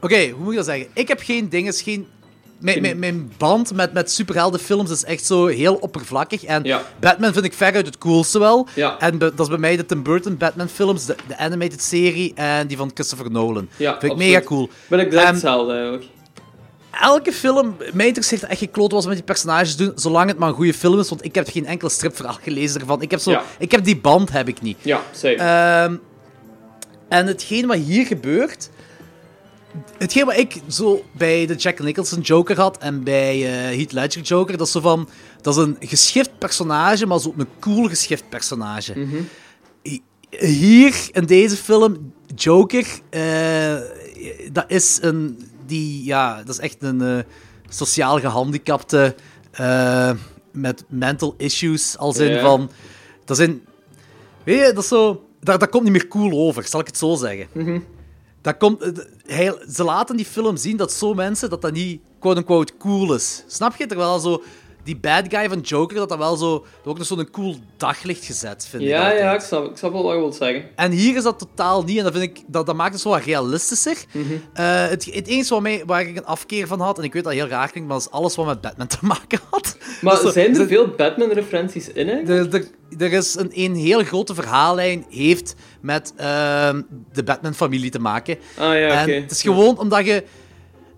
Oké, 0.00 0.28
hoe 0.28 0.42
moet 0.42 0.50
ik 0.50 0.56
dat 0.56 0.66
zeggen? 0.66 0.86
Ik 0.94 1.08
heb 1.08 1.20
geen 1.20 1.48
dingen, 1.48 1.72
geen... 1.72 2.06
Mijn, 2.58 2.82
mijn, 2.82 2.98
mijn 2.98 3.32
band 3.38 3.74
met, 3.74 3.92
met 3.92 4.10
superheldenfilms 4.10 4.90
is 4.90 5.04
echt 5.04 5.24
zo 5.26 5.46
heel 5.46 5.74
oppervlakkig. 5.74 6.44
En 6.44 6.62
Ja. 6.64 6.82
Batman 7.00 7.32
vind 7.32 7.44
ik 7.44 7.52
veruit 7.52 7.86
het 7.86 7.98
coolste 7.98 8.38
wel. 8.38 8.66
Ja. 8.74 8.98
En 8.98 9.18
be- 9.18 9.30
dat 9.34 9.40
is 9.40 9.48
bij 9.48 9.58
mij 9.58 9.76
de 9.76 9.86
Tim 9.86 10.02
Burton 10.02 10.36
Batman 10.36 10.68
films, 10.68 11.06
de, 11.06 11.14
de 11.26 11.36
animated 11.38 11.82
serie 11.82 12.32
en 12.34 12.66
die 12.66 12.76
van 12.76 12.90
Christopher 12.94 13.30
Nolan. 13.30 13.68
Ja, 13.76 13.90
vind 13.90 14.02
ik 14.02 14.10
absoluut. 14.10 14.32
mega 14.32 14.40
cool. 14.46 14.68
Ben 14.88 14.98
ik 15.00 15.06
exact 15.06 15.24
Ehm, 15.24 15.32
hetzelfde 15.32 15.72
eigenlijk. 15.72 16.04
Elke 17.00 17.32
film, 17.32 17.76
mij 17.92 18.06
interesseert 18.06 18.42
echt 18.42 18.58
geen 18.58 18.70
kloot 18.70 18.92
was 18.92 19.06
met 19.06 19.14
die 19.14 19.24
personages 19.24 19.76
doen, 19.76 19.92
zolang 19.94 20.28
het 20.28 20.38
maar 20.38 20.48
een 20.48 20.54
goede 20.54 20.74
film 20.74 20.98
is, 20.98 21.08
want 21.08 21.24
ik 21.24 21.34
heb 21.34 21.48
geen 21.50 21.66
enkele 21.66 21.90
stripverhaal 21.90 22.38
gelezen 22.42 22.80
ervan. 22.80 23.02
Ik 23.02 23.10
heb, 23.10 23.20
zo, 23.20 23.30
Ja. 23.30 23.44
ik 23.58 23.70
heb 23.70 23.84
die 23.84 23.96
band, 24.00 24.30
heb 24.32 24.48
ik 24.48 24.60
niet. 24.62 24.76
Ja, 24.82 25.00
same. 25.12 25.34
Ehm, 25.36 25.96
en 27.08 27.26
hetgeen 27.26 27.66
wat 27.66 27.76
hier 27.78 28.06
gebeurt. 28.06 28.70
Hetgeen 29.98 30.24
wat 30.26 30.36
ik 30.36 30.60
zo 30.68 31.04
bij 31.12 31.46
de 31.46 31.54
Jack 31.54 31.78
Nicholson 31.78 32.20
Joker 32.20 32.56
had 32.56 32.78
en 32.78 33.02
bij 33.04 33.34
eh 33.44 33.76
Heath 33.76 33.92
Ledger 33.92 34.22
Joker, 34.22 34.56
dat 34.56 34.66
is 34.66 34.72
zo 34.72 34.80
van. 34.80 35.08
Dat 35.40 35.56
is 35.56 35.62
een 35.62 35.76
geschift 35.80 36.38
personage, 36.38 37.06
maar 37.06 37.20
zo 37.20 37.34
een 37.36 37.48
cool 37.60 37.88
geschift 37.88 38.28
personage. 38.28 39.06
Hi- 39.82 40.00
Hier 40.30 41.08
in 41.12 41.26
deze 41.26 41.56
film, 41.56 42.12
Joker, 42.34 42.86
eh, 43.10 43.74
dat 44.52 44.64
is 44.68 44.98
een. 45.02 45.50
Die, 45.72 46.04
ja, 46.04 46.36
dat 46.36 46.48
is 46.48 46.58
echt 46.58 46.82
een 46.82 47.00
eh, 47.00 47.18
sociaal 47.68 48.20
gehandicapte. 48.20 49.14
eh, 49.52 50.10
met 50.52 50.84
mental 50.88 51.34
issues, 51.36 51.98
als 51.98 52.18
in 52.18 52.40
van. 52.40 52.70
Dat 53.24 53.36
zijn 53.36 53.62
Weet 54.44 54.58
je, 54.58 54.72
dat 54.72 54.82
is 54.82 54.88
zo... 54.88 55.24
Dat, 55.40 55.60
dat 55.60 55.68
komt 55.68 55.82
niet 55.82 55.92
meer 55.92 56.08
cool 56.08 56.46
over, 56.46 56.66
zal 56.66 56.80
ik 56.80 56.86
het 56.86 56.98
zo 56.98 57.14
zeggen. 57.14 57.46
Dat 58.40 58.56
komt, 58.56 58.82
eh, 58.82 59.04
hij, 59.26 59.54
ze 59.70 59.84
laten 59.84 60.16
die 60.16 60.26
film 60.26 60.56
zien 60.56 60.76
dat 60.76 60.92
zo 60.92 61.14
mensen, 61.14 61.50
dat 61.50 61.62
dat 61.62 61.72
niet 61.72 62.00
quote-unquote 62.18 62.72
cool 62.78 63.14
is. 63.14 63.44
Snap 63.46 63.76
je? 63.76 63.86
Terwijl 63.86 64.18
zo... 64.18 64.42
Die 64.84 64.96
bad 64.96 65.24
guy 65.28 65.48
van 65.48 65.60
Joker, 65.60 65.96
dat 65.96 66.08
dat 66.08 66.18
wel 66.18 66.36
zo... 66.36 66.50
Dat 66.58 66.92
ook 66.92 66.98
nog 66.98 67.06
zo'n 67.06 67.30
cool 67.30 67.56
daglicht 67.76 68.24
gezet, 68.24 68.66
vind 68.70 68.82
ik 68.82 68.88
Ja, 68.88 69.12
ja, 69.12 69.34
ik 69.34 69.40
snap, 69.40 69.70
ik 69.70 69.76
snap 69.76 69.92
wel 69.92 70.02
wat 70.02 70.12
je 70.12 70.18
wilt 70.18 70.34
zeggen. 70.34 70.64
En 70.76 70.90
hier 70.90 71.16
is 71.16 71.22
dat 71.22 71.38
totaal 71.38 71.82
niet. 71.82 71.98
En 71.98 72.04
dat, 72.04 72.12
vind 72.12 72.24
ik, 72.24 72.44
dat, 72.46 72.66
dat 72.66 72.76
maakt 72.76 72.92
het 72.92 73.00
zo 73.02 73.08
wat 73.08 73.22
realistischer. 73.24 73.96
Eh, 74.52 74.86
het, 74.88 75.04
het 75.04 75.26
enige 75.26 75.60
mij, 75.60 75.82
waar 75.86 76.00
ik 76.00 76.16
een 76.16 76.24
afkeer 76.24 76.66
van 76.66 76.80
had, 76.80 76.98
en 76.98 77.04
ik 77.04 77.12
weet 77.12 77.24
dat 77.24 77.32
heel 77.32 77.46
raar 77.48 77.70
klinkt, 77.70 77.88
maar 77.88 77.98
dat 77.98 78.06
is 78.06 78.12
alles 78.12 78.36
wat 78.36 78.46
met 78.46 78.60
Batman 78.60 78.86
te 78.86 78.98
maken 79.12 79.38
had. 79.50 79.76
Maar 80.00 80.16
zo- 80.16 80.30
zijn 80.30 80.56
er 80.56 80.66
veel 80.66 80.88
Batman-referenties 80.88 81.88
in, 81.88 82.08
hè? 82.08 82.14
er, 82.14 82.54
er, 82.54 82.66
er 82.98 83.12
is 83.12 83.34
een, 83.34 83.50
een 83.54 83.74
heel 83.74 84.04
grote 84.04 84.34
verhaallijn 84.34 85.04
heeft 85.08 85.54
met 85.80 86.12
ehm, 86.16 86.82
de 87.12 87.22
Batman-familie 87.24 87.90
te 87.90 87.98
maken. 87.98 88.36
Ah, 88.58 88.78
ja, 88.78 89.02
oké. 89.02 89.12
het 89.12 89.30
is 89.30 89.42
gewoon 89.42 89.78
omdat 89.78 90.06
je... 90.06 90.24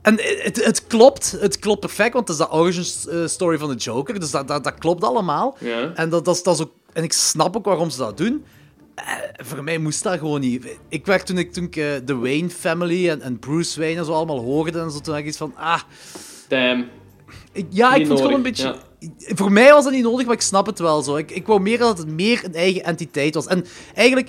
En 0.04 0.18
het, 0.20 0.64
het 0.64 0.86
klopt, 0.86 1.36
het 1.40 1.58
klopt 1.58 1.80
perfect, 1.80 2.12
want 2.12 2.28
het 2.28 2.38
is 2.38 2.46
de 2.46 2.52
origin 2.52 2.84
eh, 3.10 3.26
story 3.26 3.58
van 3.58 3.68
de 3.68 3.74
Joker, 3.76 4.20
dus 4.20 4.30
dat, 4.30 4.48
dat, 4.48 4.64
dat 4.64 4.74
klopt 4.78 5.04
allemaal. 5.04 5.56
Ja. 5.60 5.92
En, 5.94 6.08
dat, 6.08 6.24
dat, 6.24 6.40
dat 6.44 6.54
is 6.54 6.62
ook, 6.62 6.70
en 6.92 7.02
ik 7.02 7.12
snap 7.12 7.56
ook 7.56 7.64
waarom 7.64 7.90
ze 7.90 7.98
dat 7.98 8.16
doen. 8.16 8.44
Eh, 8.94 9.04
voor 9.36 9.64
mij 9.64 9.78
moest 9.78 10.02
dat 10.02 10.18
gewoon 10.18 10.40
niet. 10.40 10.78
Ik 10.88 11.06
werd 11.06 11.26
toen 11.26 11.38
ik, 11.38 11.52
toen 11.52 11.64
ik 11.64 11.76
eh, 11.76 11.86
de 12.04 12.16
Wayne 12.16 12.50
family 12.50 13.08
en, 13.08 13.20
en 13.22 13.38
Bruce 13.38 13.80
Wayne 13.80 13.98
en 13.98 14.04
zo 14.04 14.12
allemaal 14.12 14.40
hoorde, 14.40 14.78
en 14.80 14.90
zo, 14.90 14.98
toen 15.00 15.16
ik 15.16 15.26
iets 15.26 15.36
van, 15.36 15.52
ah, 15.56 15.80
Damn. 16.48 16.86
ik- 17.52 17.66
ja, 17.70 17.94
ik 17.94 18.06
vond 18.06 18.08
het 18.08 18.18
gewoon 18.20 18.34
een 18.34 18.42
beetje... 18.42 18.76
Voor 19.18 19.52
mij 19.52 19.72
was 19.72 19.84
dat 19.84 19.92
niet 19.92 20.02
nodig, 20.02 20.26
maar 20.26 20.34
ik 20.34 20.40
snap 20.40 20.66
het 20.66 20.78
wel 20.78 21.02
zo. 21.02 21.16
Ik, 21.16 21.30
ik 21.30 21.46
wou 21.46 21.60
meer 21.60 21.78
dat 21.78 21.98
het 21.98 22.08
meer 22.08 22.44
een 22.44 22.54
eigen 22.54 22.84
entiteit 22.84 23.34
was. 23.34 23.46
En 23.46 23.64
eigenlijk, 23.94 24.28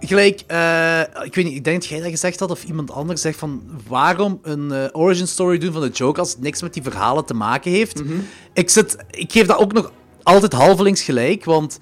gelijk... 0.00 0.40
eh, 0.46 1.00
ik 1.00 1.34
weet 1.34 1.44
niet, 1.44 1.54
ik 1.56 1.64
denk 1.64 1.80
dat 1.80 1.90
jij 1.90 2.00
dat 2.00 2.10
gezegd 2.10 2.40
had, 2.40 2.50
of 2.50 2.64
iemand 2.64 2.90
anders 2.90 3.20
zegt 3.20 3.38
van... 3.38 3.62
Waarom 3.88 4.38
een 4.42 4.72
eh, 4.72 4.84
origin 4.92 5.26
story 5.26 5.58
doen 5.58 5.72
van 5.72 5.82
de 5.82 5.88
Joker 5.88 6.20
als 6.20 6.30
het 6.30 6.40
niks 6.40 6.62
met 6.62 6.74
die 6.74 6.82
verhalen 6.82 7.24
te 7.24 7.34
maken 7.34 7.70
heeft? 7.70 8.04
Mhm. 8.04 8.14
ik, 8.52 8.70
zit, 8.70 8.96
ik 9.10 9.32
geef 9.32 9.46
dat 9.46 9.58
ook 9.58 9.72
nog 9.72 9.92
altijd 10.22 10.52
halvelings 10.52 11.02
gelijk, 11.02 11.44
want... 11.44 11.78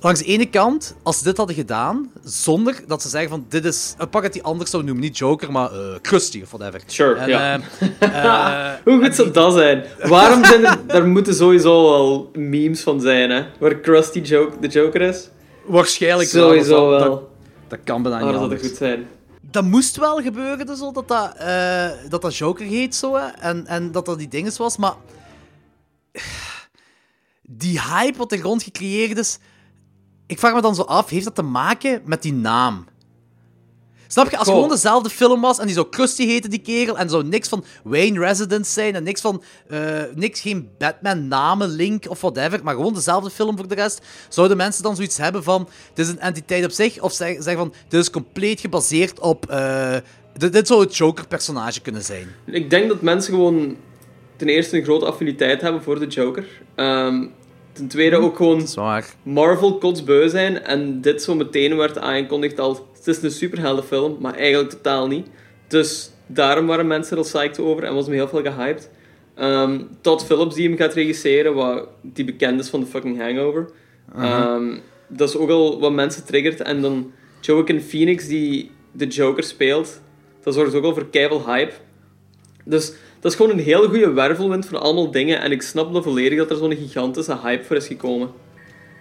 langs 0.00 0.20
de 0.20 0.26
ene 0.26 0.46
kant, 0.46 0.94
als 1.02 1.18
ze 1.18 1.24
dit 1.24 1.36
hadden 1.36 1.56
gedaan, 1.56 2.10
zonder 2.24 2.80
dat 2.86 3.02
ze 3.02 3.08
zeggen 3.08 3.30
van, 3.30 3.46
dit 3.48 3.64
is... 3.64 3.94
Een 3.98 4.08
pak 4.08 4.22
dat 4.22 4.32
die 4.32 4.42
anders 4.42 4.70
zou 4.70 4.84
noemen, 4.84 5.02
niet 5.02 5.18
Joker, 5.18 5.52
maar 5.52 5.72
eh 5.72 5.78
Krusty 6.00 6.42
of 6.42 6.50
whatever. 6.50 6.80
Sure, 6.86 7.14
En, 7.14 7.28
ja. 7.28 8.80
Hoe 8.84 9.04
goed 9.04 9.14
zou 9.14 9.30
dat 9.30 9.52
zijn? 9.52 9.84
Waarom 10.02 10.44
zijn 10.50 10.64
er... 10.64 10.78
Daar 10.86 11.06
moeten 11.06 11.34
sowieso 11.34 11.82
wel 11.90 12.30
memes 12.32 12.80
van 12.80 13.00
zijn, 13.00 13.30
hè? 13.30 13.44
Waar 13.60 13.74
Krusty 13.74 14.18
Joke, 14.20 14.56
de 14.60 14.68
Joker 14.68 15.00
is. 15.00 15.28
waarschijnlijk 15.66 16.30
wel, 16.30 16.48
Sowieso 16.48 16.90
dat, 16.90 17.02
wel. 17.02 17.32
Dat, 17.76 17.84
kan 17.84 18.02
bijna 18.02 18.40
niet 18.40 18.50
dat 18.50 18.60
goed 18.60 18.76
zijn. 18.76 19.06
dat 19.40 19.64
moest 19.64 19.96
wel 19.96 20.22
gebeuren, 20.22 20.66
dus, 20.66 20.78
dat, 20.78 21.08
dat, 21.08 21.36
eh, 21.36 21.90
dat 22.08 22.22
dat 22.22 22.36
Joker 22.36 22.66
heet 22.66 22.94
zo, 22.94 23.14
hè, 23.16 23.26
en, 23.26 23.66
en 23.66 23.92
dat 23.92 24.06
dat 24.06 24.18
die 24.18 24.28
dinges 24.28 24.56
was, 24.56 24.76
maar 24.76 24.94
die 27.42 27.80
hype 27.80 28.18
wat 28.18 28.32
er 28.32 28.40
rond 28.40 28.62
gecreëerd 28.62 29.18
is, 29.18 29.38
ik 30.26 30.38
vraag 30.38 30.54
me 30.54 30.60
dan 30.60 30.74
zo 30.74 30.82
af, 30.82 31.08
heeft 31.08 31.24
dat 31.24 31.34
te 31.34 31.42
maken 31.42 32.02
met 32.04 32.22
die 32.22 32.32
naam? 32.32 32.86
Snap 34.08 34.30
je, 34.30 34.36
als 34.36 34.46
het 34.46 34.54
gewoon 34.56 34.70
dezelfde 34.70 35.10
film 35.10 35.40
was 35.40 35.58
en 35.58 35.66
die 35.66 35.74
zou 35.74 35.88
Krusty 35.88 36.26
heten, 36.26 36.50
die 36.50 36.58
kerel, 36.58 36.98
en 36.98 37.08
zou 37.08 37.24
niks 37.24 37.48
van 37.48 37.64
Wayne 37.84 38.18
Residence 38.18 38.72
zijn 38.72 38.94
en 38.94 39.02
niks 39.02 39.20
van, 39.20 39.42
eh, 39.68 40.02
niks, 40.14 40.40
geen 40.40 40.68
Batman-namen, 40.78 41.68
Link 41.68 42.04
of 42.08 42.20
whatever, 42.20 42.60
maar 42.62 42.74
gewoon 42.74 42.94
dezelfde 42.94 43.30
film 43.30 43.56
voor 43.56 43.68
de 43.68 43.74
rest, 43.74 44.00
zouden 44.28 44.56
mensen 44.56 44.82
dan 44.82 44.96
zoiets 44.96 45.16
hebben 45.16 45.42
van, 45.42 45.68
dit 45.94 46.06
is 46.06 46.12
een 46.12 46.20
entiteit 46.20 46.64
op 46.64 46.70
zich, 46.70 47.00
of 47.00 47.12
zeg- 47.12 47.34
zeggen 47.42 47.56
van, 47.56 47.74
dit 47.88 48.00
is 48.00 48.10
compleet 48.10 48.60
gebaseerd 48.60 49.20
op, 49.20 49.50
eh, 49.50 49.96
dit, 50.36 50.52
dit 50.52 50.66
zou 50.66 50.80
het 50.80 50.96
Joker-personage 50.96 51.80
kunnen 51.80 52.02
zijn. 52.02 52.28
Ik 52.46 52.70
denk 52.70 52.88
dat 52.88 53.00
mensen 53.02 53.32
gewoon 53.34 53.76
ten 54.36 54.48
eerste 54.48 54.76
een 54.76 54.84
grote 54.84 55.04
affiniteit 55.04 55.60
hebben 55.60 55.82
voor 55.82 55.98
de 55.98 56.06
Joker. 56.06 56.46
Ehm, 56.74 57.26
ten 57.72 57.88
tweede 57.88 58.16
ook 58.16 58.36
gewoon. 58.36 58.66
Marvel 59.22 59.78
kotsbeu 59.78 60.28
zijn 60.28 60.62
en 60.62 61.00
dit 61.00 61.22
zo 61.22 61.34
meteen 61.34 61.76
werd 61.76 61.98
aangekondigd 61.98 62.58
als 62.60 62.78
het 63.04 63.16
is 63.16 63.22
een 63.22 63.30
superheldenfilm, 63.30 64.16
maar 64.20 64.34
eigenlijk 64.34 64.70
totaal 64.70 65.06
niet. 65.06 65.26
Dus 65.66 66.10
daarom 66.26 66.66
waren 66.66 66.86
mensen 66.86 67.16
er 67.16 67.22
psyched 67.22 67.58
over 67.58 67.84
en 67.84 67.94
was 67.94 68.04
hem 68.04 68.14
heel 68.14 68.28
veel 68.28 68.42
gehyped. 68.42 68.90
Ehm 69.34 69.80
Todd 70.00 70.24
Phillips 70.24 70.54
die 70.54 70.68
hem 70.68 70.76
gaat 70.76 70.94
regisseren, 70.94 71.54
wat, 71.54 71.88
die 72.02 72.24
bekend 72.24 72.60
is 72.60 72.68
van 72.68 72.80
de 72.80 72.86
fucking 72.86 73.20
Hangover. 73.20 73.70
Ehm, 74.16 74.78
dat 75.08 75.28
is 75.28 75.36
ook 75.36 75.50
al 75.50 75.80
wat 75.80 75.92
mensen 75.92 76.24
triggert. 76.24 76.60
En 76.60 76.80
dan 76.82 77.12
Joaquin 77.40 77.80
Phoenix 77.80 78.26
die 78.26 78.70
de 78.92 79.06
Joker 79.06 79.42
speelt, 79.42 80.00
dat 80.42 80.54
zorgt 80.54 80.74
ook 80.74 80.84
al 80.84 80.94
voor 80.94 81.10
keiveel 81.10 81.46
hype. 81.46 81.72
Dus 82.64 82.92
dat 83.20 83.32
is 83.32 83.38
gewoon 83.38 83.52
een 83.52 83.64
heel 83.64 83.88
goede 83.88 84.12
wervelwind 84.12 84.66
van 84.66 84.80
allemaal 84.80 85.10
dingen. 85.10 85.40
En 85.40 85.52
ik 85.52 85.62
snap 85.62 85.92
dat 85.92 86.02
volledig 86.02 86.38
dat 86.38 86.50
er 86.50 86.56
zo'n 86.56 86.76
gigantische 86.76 87.38
hype 87.42 87.64
voor 87.64 87.76
is 87.76 87.86
gekomen. 87.86 88.30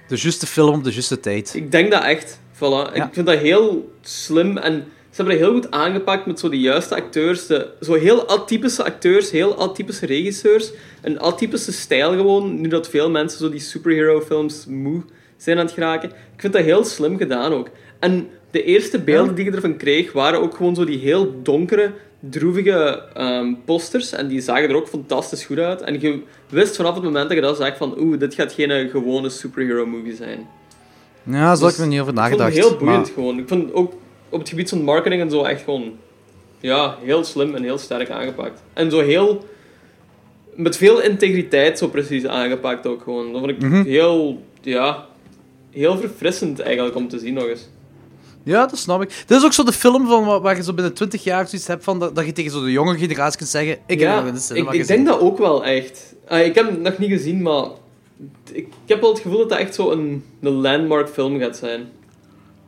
De 0.08 0.18
juiste 0.18 0.48
film 0.48 0.74
op 0.74 0.84
de 0.84 0.92
juiste 0.92 1.20
tijd. 1.20 1.54
Ik 1.56 1.72
denk 1.72 1.92
dat 1.92 2.04
echt. 2.04 2.40
Voilà. 2.56 2.94
Ja. 2.94 3.08
Ik 3.08 3.14
vind 3.14 3.26
dat 3.26 3.38
heel 3.38 3.94
slim 4.02 4.58
en 4.58 4.86
ze 5.14 5.22
hebben 5.22 5.40
dat 5.40 5.48
heel 5.48 5.62
goed 5.62 5.72
aangepakt 5.72 6.26
met 6.26 6.40
zo 6.40 6.50
de 6.50 6.60
juiste 6.60 6.96
acteurs. 6.96 7.48
De, 7.48 7.70
zo 7.82 7.94
heel 7.94 8.28
atypische 8.28 8.84
acteurs, 8.84 9.32
heel 9.32 9.58
atypische 9.58 10.06
regisseurs. 10.06 10.72
Een 11.02 11.20
atypische 11.20 11.72
stijl 11.72 12.12
gewoon, 12.12 12.62
nu 12.62 12.68
dat 12.68 12.90
veel 12.90 13.10
mensen 13.10 13.40
zo 13.40 13.50
die 13.50 13.60
superhero 13.60 14.22
films 14.22 14.66
moe 14.66 15.04
zijn 15.38 15.58
aan 15.58 15.66
het 15.66 15.74
geraken. 15.74 16.10
Ik 16.10 16.42
vind 16.42 16.54
dat 16.54 16.64
heel 16.64 16.84
slim 16.84 17.18
gedaan 17.18 17.54
ook. 17.54 17.70
En 18.00 18.30
de 18.52 18.64
eerste 18.64 19.00
beelden 19.00 19.36
die 19.36 19.46
je 19.46 19.52
ervan 19.52 19.78
kreeg, 19.78 20.12
waren 20.12 20.42
ook 20.42 20.56
gewoon 20.56 20.76
zo 20.76 20.86
die 20.86 21.00
heel 21.00 21.42
donkere, 21.44 21.92
droevige 22.20 23.04
ehm, 23.14 23.54
posters. 23.66 24.12
En 24.12 24.28
die 24.28 24.42
zagen 24.42 24.70
er 24.70 24.76
ook 24.76 24.88
fantastisch 24.88 25.46
goed 25.46 25.60
uit. 25.60 25.82
En 25.82 26.02
je 26.02 26.22
wist 26.50 26.76
vanaf 26.76 26.94
het 26.94 27.04
moment 27.04 27.28
dat 27.28 27.38
je 27.38 27.44
dat 27.44 27.58
zag 27.58 27.78
van, 27.78 28.00
oeh, 28.00 28.20
dit 28.20 28.34
gaat 28.34 28.54
geen 28.54 28.90
gewone 28.90 29.30
superhero 29.30 29.86
movie 29.86 30.16
zijn. 30.16 30.48
Ja, 31.24 31.56
zo 31.56 31.66
heb 31.66 31.74
ik 31.74 31.80
er 31.80 31.88
niet 31.88 32.00
over 32.00 32.14
Ik 32.14 32.20
vond 32.20 32.30
nagedacht. 32.30 32.56
het 32.56 32.66
heel 32.66 32.78
boeiend 32.78 33.04
maar- 33.06 33.14
gewoon. 33.14 33.38
Ik 33.40 33.48
vond 33.48 33.64
het 33.64 33.74
ook 33.74 33.94
op 34.30 34.40
het 34.40 34.50
gebied 34.50 34.70
van 34.70 34.84
marketing 34.84 35.22
en 35.22 35.30
zo 35.30 35.44
echt 35.44 35.64
gewoon... 35.64 35.92
Ja, 36.60 36.98
heel 37.02 37.24
slim 37.24 37.56
en 37.56 37.64
heel 37.64 37.78
sterk 37.78 38.10
aangepakt. 38.10 38.62
En 38.74 38.92
zo 38.92 39.00
heel... 39.02 39.46
Met 40.56 40.78
veel 40.78 41.02
integriteit 41.02 41.78
zo 41.78 41.88
precies 41.88 42.26
aangepakt 42.26 42.88
ook 42.88 43.02
gewoon. 43.04 43.32
Dat 43.32 43.40
vond 43.42 43.52
ik 43.52 43.62
Mhm. 43.62 43.84
heel... 43.84 44.44
Ja... 44.62 45.06
Heel 45.72 45.98
verfrissend 45.98 46.60
eigenlijk 46.60 46.96
om 46.96 47.08
te 47.08 47.20
zien 47.20 47.34
nog 47.34 47.48
eens. 47.48 47.70
Ja, 48.44 48.66
dat 48.66 48.78
snap 48.78 49.02
ik. 49.02 49.24
Dit 49.28 49.38
is 49.38 49.46
ook 49.46 49.54
zo 49.54 49.64
de 49.64 49.72
film 49.72 50.08
van 50.08 50.42
waar, 50.42 50.56
je 50.56 50.64
zo 50.64 50.74
binnen 50.74 50.94
20 50.94 51.24
jaar 51.24 51.48
zoiets 51.48 51.68
hebt 51.68 51.84
van 51.84 52.00
dat, 52.00 52.16
dat 52.16 52.26
je 52.26 52.32
tegen 52.32 52.52
zo 52.52 52.64
de 52.64 52.72
jonge 52.72 52.98
generatie 52.98 53.38
kunt 53.38 53.50
zeggen: 53.50 53.78
Ik 53.88 54.00
heb 54.00 54.10
hem 54.16 54.28
in 54.28 54.34
de 54.34 54.40
cinema 54.40 54.68
ik, 54.68 54.74
ik 54.74 54.80
gezien. 54.80 54.96
denk 54.96 55.08
dat 55.08 55.20
ook 55.20 55.38
wel 55.38 55.66
echt. 55.66 56.16
Ah, 56.28 56.46
ik 56.46 56.56
heb 56.56 56.66
hem 56.70 56.82
nog 56.82 56.98
niet 56.98 57.10
gezien, 57.10 57.42
maar... 57.42 57.66
Ik, 58.52 58.56
ik 58.56 58.68
heb 58.86 59.02
wel 59.02 59.10
het 59.10 59.20
gevoel 59.20 59.38
dat 59.38 59.50
dat 59.50 59.58
echt 59.58 59.76
zo 59.76 59.92
een, 59.92 60.26
een 60.42 60.52
landmark 60.52 61.10
film 61.10 61.40
gaat 61.40 61.58
zijn. 61.58 61.90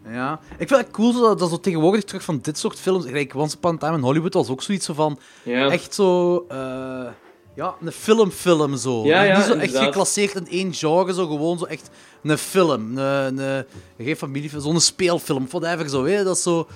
Ja. 0.10 0.40
Ik 0.58 0.68
vind 0.68 0.80
het 0.80 0.92
cool 0.92 1.14
dat, 1.14 1.40
dat 1.40 1.50
zo 1.50 1.60
tegenwoordig 1.60 2.04
terug 2.04 2.24
van 2.24 2.40
dit 2.42 2.58
soort 2.58 2.80
films. 2.80 3.06
Gelijk 3.06 3.36
Once 3.36 3.56
Upon 3.56 3.74
a 3.74 3.78
Time 3.78 3.98
in 3.98 4.04
Hollywood 4.04 4.34
was 4.34 4.50
ook 4.50 4.62
zoiets 4.62 4.86
zo 4.86 4.94
van. 4.94 5.20
Ja. 5.44 5.70
Echt 5.70 5.94
zo. 5.94 6.46
eh, 6.50 7.08
ja, 7.56 7.76
een 7.82 7.92
filmfilm 7.92 8.78
zo. 8.78 9.06
Ja, 9.06 9.22
ja, 9.24 9.38
Niet 9.38 9.46
zo 9.46 9.54
echt 9.54 9.78
geclasseerd 9.78 10.36
in 10.36 10.48
één 10.48 10.74
genre, 10.74 11.14
zo 11.14 11.28
gewoon 11.28 11.58
zo 11.58 11.66
echt 11.66 11.90
een 12.24 12.38
film. 12.38 12.98
Een, 12.98 13.38
een, 13.38 13.66
geen 13.98 14.16
familiefilm, 14.16 14.62
zo'n 14.62 14.80
speelfilm, 14.80 15.48
whatever 15.50 15.90
zo. 15.90 16.06
Hè. 16.06 16.24
Dat 16.24 16.36
is 16.36 16.44
zo. 16.44 16.68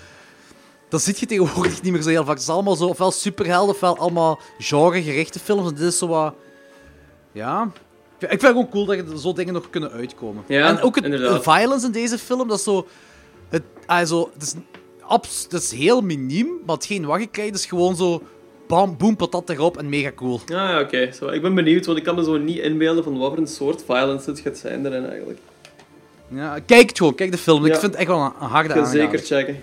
Dat 0.89 1.01
zie 1.01 1.15
je 1.17 1.25
tegenwoordig 1.25 1.81
niet 1.81 1.91
meer 1.91 2.01
zo 2.01 2.09
heel 2.09 2.23
vaak. 2.25 2.33
Het 2.33 2.41
is 2.41 2.49
allemaal 2.49 2.75
zo, 2.75 2.85
ofwel 2.85 3.11
superhelden, 3.11 3.75
ofwel 3.75 3.97
allemaal 3.97 4.39
genregerichte 4.57 5.39
films. 5.39 5.69
En 5.69 5.75
dit 5.75 5.85
is 5.85 5.97
zo 5.97 6.07
wat... 6.07 6.33
Ja... 7.31 7.71
Ik 8.19 8.27
vind 8.29 8.41
het 8.41 8.51
gewoon 8.51 8.69
cool 8.69 8.85
dat 8.85 8.95
je 8.95 9.19
zo 9.19 9.33
dingen 9.33 9.53
nog 9.53 9.69
kunnen 9.69 9.91
uitkomen. 9.91 10.43
Ja, 10.47 10.67
en 10.67 10.81
ook 10.81 10.95
het, 10.95 11.03
de 11.05 11.39
violence 11.41 11.85
in 11.85 11.91
deze 11.91 12.17
film, 12.17 12.47
dat 12.47 12.57
is 12.57 12.63
zo... 12.63 12.87
Het, 13.49 13.63
also, 13.85 14.29
het, 14.33 14.43
is, 14.43 14.53
abs, 15.01 15.43
het 15.49 15.61
is 15.61 15.71
heel 15.71 16.01
miniem, 16.01 16.47
maar 16.65 16.75
hetgeen 16.75 17.05
wat 17.05 17.19
je 17.19 17.27
krijgt 17.27 17.53
is 17.53 17.65
gewoon 17.65 17.95
zo... 17.95 18.21
Bam, 18.67 18.97
boem, 18.97 19.15
patat 19.15 19.49
erop 19.49 19.77
en 19.77 19.89
mega 19.89 20.11
cool. 20.15 20.35
Ah, 20.35 20.47
ja, 20.47 20.79
oké. 20.79 21.11
Ik 21.31 21.41
ben 21.41 21.55
benieuwd, 21.55 21.85
want 21.85 21.97
ik 21.97 22.03
kan 22.03 22.15
me 22.15 22.23
zo 22.23 22.37
niet 22.37 22.57
inbeelden 22.57 23.03
van 23.03 23.17
wat 23.17 23.29
voor 23.29 23.37
een 23.37 23.47
soort 23.47 23.83
violence 23.85 24.29
het 24.29 24.39
gaat 24.39 24.57
zijn 24.57 24.85
erin 24.85 25.05
eigenlijk. 25.05 25.39
Ja, 26.27 26.59
kijk 26.65 26.89
het 26.89 26.97
gewoon, 26.97 27.15
kijk 27.15 27.31
de 27.31 27.37
film. 27.37 27.65
Ik 27.65 27.71
vind 27.71 27.81
het 27.91 27.95
echt 27.95 28.07
wel 28.07 28.19
een, 28.19 28.31
een 28.41 28.47
harde 28.47 28.69
Ik 28.69 28.75
ga 28.75 28.81
aanrader. 28.81 29.01
zeker 29.01 29.19
checken. 29.19 29.59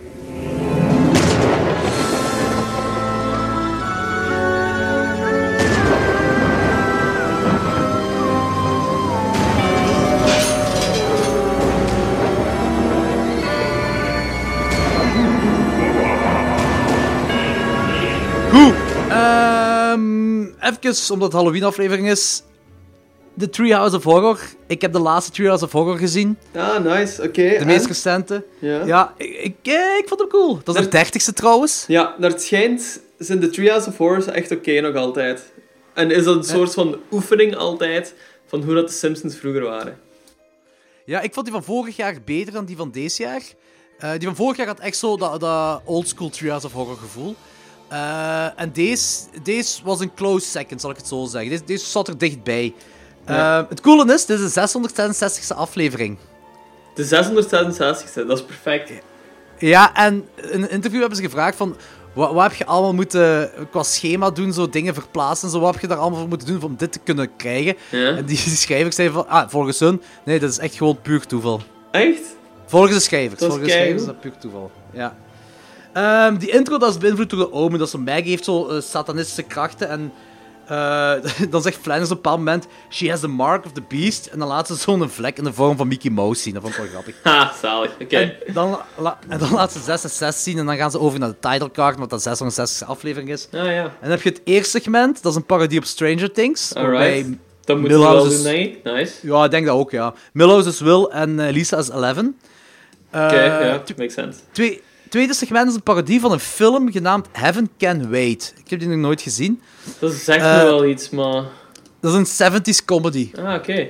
Even, 20.66 21.12
omdat 21.12 21.32
het 21.32 21.40
Halloween-aflevering 21.40 22.08
is. 22.08 22.42
De 23.34 23.50
Treehouse 23.50 23.96
of 23.96 24.04
Horror. 24.04 24.40
Ik 24.66 24.80
heb 24.80 24.92
de 24.92 24.98
laatste 24.98 25.32
Treehouse 25.32 25.64
of 25.64 25.72
Horror 25.72 25.98
gezien. 25.98 26.38
Ah, 26.54 26.84
nice. 26.84 27.22
Oké. 27.22 27.48
De 27.48 27.54
en? 27.54 27.66
meest 27.66 27.86
recente. 27.86 28.44
Ja. 28.58 28.84
Ja, 28.84 29.14
ik, 29.16 29.36
ik, 29.36 29.56
eh, 29.62 29.72
ik 29.98 30.04
vond 30.06 30.20
hem 30.20 30.28
cool. 30.28 30.60
Dat 30.64 30.74
is 30.76 30.82
de 30.82 30.88
dertigste 30.88 31.32
trouwens. 31.32 31.84
Ja, 31.86 32.14
naar 32.18 32.30
het 32.30 32.42
schijnt 32.42 33.00
zijn 33.18 33.40
de 33.40 33.50
Treehouse 33.50 33.88
of 33.88 33.96
Horrors 33.96 34.26
echt 34.26 34.50
oké 34.50 34.80
nog 34.80 34.94
altijd. 34.94 35.52
En 35.94 36.10
is 36.10 36.24
dat 36.24 36.36
een 36.36 36.44
soort 36.44 36.74
van 36.74 36.96
oefening 37.10 37.56
altijd 37.56 38.14
van 38.46 38.62
hoe 38.62 38.74
dat 38.74 38.88
de 38.88 38.94
Simpsons 38.94 39.36
vroeger 39.36 39.62
waren. 39.62 39.98
Ja, 41.04 41.20
ik 41.20 41.34
vond 41.34 41.46
die 41.46 41.54
van 41.54 41.64
vorig 41.64 41.96
jaar 41.96 42.16
beter 42.24 42.52
dan 42.52 42.64
die 42.64 42.76
van 42.76 42.90
deze 42.90 43.22
jaar. 43.22 43.42
Eh, 43.98 44.10
die 44.10 44.26
van 44.26 44.36
vorig 44.36 44.56
jaar 44.56 44.66
had 44.66 44.80
echt 44.80 44.96
zo 44.96 45.16
dat, 45.16 45.40
dat 45.40 45.80
oldschool 45.84 46.28
Treehouse 46.28 46.66
of 46.66 46.72
Horror 46.72 46.96
gevoel. 46.96 47.34
Eh, 47.88 48.60
en 48.60 48.72
deze, 48.72 49.18
deze 49.42 49.84
was 49.84 50.00
een 50.00 50.14
close 50.14 50.46
second, 50.46 50.80
zal 50.80 50.90
ik 50.90 50.96
het 50.96 51.06
zo 51.06 51.26
zeggen. 51.30 51.50
Deze, 51.50 51.64
deze 51.64 51.86
zat 51.86 52.08
er 52.08 52.18
dichtbij. 52.18 52.74
Ja. 53.26 53.60
Eh, 53.60 53.68
het 53.68 53.80
coole 53.80 54.14
is, 54.14 54.26
dit 54.26 54.40
is 54.40 54.52
de 54.52 54.60
666e 54.60 55.56
aflevering. 55.56 56.18
De 56.94 57.04
666ste, 57.04 58.26
dat 58.26 58.38
is 58.38 58.44
perfect. 58.44 58.92
Ja, 59.58 59.94
en 59.94 60.28
in 60.36 60.62
een 60.62 60.70
interview 60.70 61.00
hebben 61.00 61.16
ze 61.16 61.24
gevraagd 61.24 61.56
van... 61.56 61.76
Wat, 62.12 62.32
wat 62.32 62.42
heb 62.42 62.52
je 62.52 62.66
allemaal 62.66 62.94
moeten 62.94 63.50
qua 63.70 63.82
schema 63.82 64.30
doen, 64.30 64.52
zo 64.52 64.68
dingen 64.68 64.94
verplaatsen 64.94 65.46
en 65.46 65.54
zo? 65.54 65.60
Wat 65.60 65.72
heb 65.72 65.82
je 65.82 65.88
daar 65.88 65.98
allemaal 65.98 66.18
voor 66.18 66.28
moeten 66.28 66.48
doen 66.48 66.62
om 66.62 66.76
dit 66.76 66.92
te 66.92 66.98
kunnen 66.98 67.36
krijgen? 67.36 67.76
Ja. 67.90 68.16
En 68.16 68.24
die, 68.24 68.36
schrijvers 68.36 68.96
zeiden 68.96 69.16
van... 69.16 69.28
Ah, 69.28 69.48
volgens 69.48 69.78
hun... 69.78 70.02
Nee, 70.24 70.38
dat 70.38 70.50
is 70.50 70.58
echt 70.58 70.74
gewoon 70.74 71.00
puur 71.02 71.26
toeval. 71.26 71.60
Echt? 71.90 72.22
Volgens 72.66 72.94
de 72.94 73.00
schrijvers. 73.00 73.40
Volgens 73.40 73.64
de 73.64 73.70
schrijvers 73.70 74.00
is 74.00 74.06
dat 74.06 74.20
puur 74.20 74.38
toeval. 74.38 74.70
Ja. 74.92 75.16
Ehm, 75.96 76.36
die 76.36 76.50
intro 76.50 76.78
dat 76.78 76.90
is 76.90 76.98
beïnvloed 76.98 77.30
door 77.30 77.38
de 77.38 77.52
Omen. 77.52 77.78
Dat 77.78 77.90
zo 77.90 77.98
Maggie 77.98 78.28
heeft 78.28 78.44
zo 78.44 78.68
eh, 78.68 78.80
satanistische 78.80 79.42
krachten. 79.42 79.88
En 79.88 80.12
eh, 80.66 81.12
dan 81.50 81.62
zegt 81.62 81.78
Flanders 81.82 82.10
op 82.10 82.16
een 82.16 82.22
bepaald 82.22 82.38
moment... 82.38 82.66
She 82.90 83.10
has 83.10 83.20
the 83.20 83.28
mark 83.28 83.64
of 83.64 83.72
the 83.72 83.82
beast. 83.88 84.26
En 84.26 84.38
dan 84.38 84.48
laat 84.48 84.66
ze 84.66 84.74
zo'n 84.74 85.08
vlek 85.10 85.38
in 85.38 85.44
de 85.44 85.52
vorm 85.52 85.76
van 85.76 85.88
Mickey 85.88 86.10
Mouse 86.10 86.42
zien. 86.42 86.54
Dat 86.54 86.62
vond 86.62 86.74
ik 86.74 86.80
wel 86.80 86.90
grappig. 86.90 87.14
Ha, 87.32 87.52
zalig. 87.62 87.90
Oké. 88.00 88.16
En 88.46 88.52
dan, 88.54 88.78
en 89.28 89.38
dan 89.38 89.52
laat 89.52 89.72
ze 89.72 89.78
6 89.80 90.02
en 90.04 90.10
6 90.10 90.42
zien. 90.42 90.58
En 90.58 90.66
dan 90.66 90.76
gaan 90.76 90.90
ze 90.90 90.98
over 91.00 91.18
naar 91.18 91.28
de 91.28 91.38
title 91.40 91.70
card. 91.70 91.98
Wat 91.98 92.10
dat 92.10 92.22
66 92.22 92.88
aflevering 92.88 93.30
is. 93.30 93.48
Ah 93.52 93.64
ja. 93.64 93.82
En 93.84 93.90
dan 94.00 94.10
heb 94.10 94.22
je 94.22 94.28
het 94.28 94.40
eerste 94.44 94.70
segment. 94.70 95.22
Dat 95.22 95.32
is 95.32 95.38
een 95.38 95.46
parodie 95.46 95.78
op 95.78 95.84
Stranger 95.84 96.32
Things. 96.32 96.74
Alright. 96.74 97.28
Dat 97.64 97.78
moeten 97.78 97.98
we 97.98 98.04
wel 98.04 98.12
Milhouse 98.14 98.42
doen, 98.42 98.52
ik. 98.52 98.82
Nice. 98.82 99.12
Ja, 99.22 99.44
ik 99.44 99.50
denk 99.50 99.66
dat 99.66 99.76
ook, 99.76 99.90
ja. 99.90 100.14
Milhouse 100.32 100.68
is 100.68 100.80
Will 100.80 101.04
en 101.04 101.40
eh, 101.40 101.52
Lisa 101.52 101.76
is 101.78 101.88
Eleven. 101.88 102.36
Oké, 103.08 103.44
ja, 103.44 103.78
tw- 103.78 103.96
makes 103.98 104.14
sense. 104.14 104.38
twee, 104.52 104.82
tweede 105.16 105.34
segment 105.34 105.68
is 105.68 105.74
een 105.74 105.82
parodie 105.82 106.20
van 106.20 106.32
een 106.32 106.40
film 106.40 106.92
genaamd 106.92 107.26
Heaven 107.32 107.70
Can 107.78 108.10
Wait. 108.10 108.54
Ik 108.64 108.70
heb 108.70 108.78
die 108.78 108.88
nog 108.88 108.98
nooit 108.98 109.20
gezien. 109.20 109.60
Dat 109.98 110.12
zegt 110.12 110.44
Eh, 110.44 110.56
me 110.56 110.64
wel 110.64 110.86
iets, 110.86 111.10
maar... 111.10 111.44
Dat 112.00 112.14
is 112.14 112.38
een 112.38 112.52
70s 112.52 112.84
comedy. 112.84 113.30
Ah, 113.38 113.54
oké. 113.54 113.88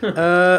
Eh, 0.00 0.58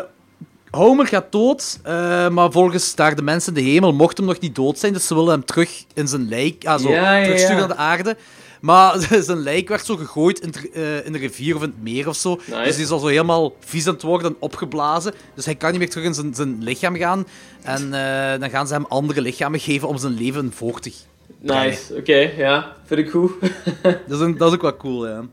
Homer 0.72 1.08
gaat 1.08 1.32
dood, 1.32 1.80
eh, 1.84 2.30
maar 2.30 2.52
volgens 2.52 2.96
daar 2.96 3.16
de 3.16 3.22
mensen 3.22 3.56
in 3.56 3.64
de 3.64 3.70
hemel 3.70 3.94
mocht 3.94 4.18
hem 4.18 4.26
nog 4.26 4.40
niet 4.40 4.56
dood 4.56 4.80
zijn, 4.80 4.94
dus 4.94 5.08
ze 5.08 5.16
willen 5.16 5.32
hem 5.32 5.46
terug 5.46 5.84
in 5.94 6.08
zijn 6.08 6.28
lijk, 6.28 6.66
ah, 6.66 6.80
zo, 6.80 6.90
Ja, 6.90 7.16
ja, 7.16 7.24
terugsturen 7.24 7.56
ja. 7.62 7.68
naar 7.68 7.76
de 7.76 7.82
aarde. 7.84 8.18
Maar 8.62 9.08
zijn 9.24 9.38
lijk 9.38 9.67
werd 9.70 9.86
zo 9.86 9.96
gegooid 9.96 10.39
in, 10.39 10.48
het- 10.48 10.72
eh, 10.72 11.06
in 11.06 11.12
de 11.12 11.17
rivier 11.17 11.56
of 11.56 11.62
in 11.63 11.70
het 11.70 11.84
meer 11.84 12.08
of 12.08 12.15
zo. 12.15 12.36
Nice. 12.46 12.63
Dus 12.63 12.76
die 12.76 12.84
is 12.86 12.91
al 12.91 13.00
zo 13.00 13.08
helemaal 13.08 13.56
vies 13.60 13.88
aan 13.88 13.93
het 13.93 14.02
worden 14.02 14.32
en 14.32 14.36
opgeblazen. 14.39 15.13
Dus 15.34 15.46
hij 15.46 15.56
kan 15.56 15.70
niet 15.70 15.80
meer 15.80 15.89
terug 15.89 16.06
in 16.06 16.13
zijn, 16.13 16.36
zijn 16.36 16.63
lichaam 16.63 16.96
gaan. 16.96 17.28
En 17.62 17.93
eh, 17.93 18.39
dan 18.39 18.50
gaan 18.50 18.67
ze 18.67 18.74
hem 18.74 18.86
andere 18.88 19.22
lichamen 19.22 19.60
geven 19.60 19.88
om 19.88 19.98
zijn 19.98 20.13
leven 20.13 20.52
voor 20.54 20.80
te... 20.80 20.91
Nice, 21.39 21.96
oké, 21.96 22.15
ja. 22.38 22.76
Vind 22.86 23.00
ik 23.00 23.10
goed. 23.10 23.32
Dat 23.82 23.96
is, 24.08 24.20
een- 24.20 24.38
dat 24.38 24.48
is 24.48 24.54
ook 24.56 24.62
wel 24.62 24.78
cool, 24.78 25.08
ja. 25.08 25.15
En 25.17 25.30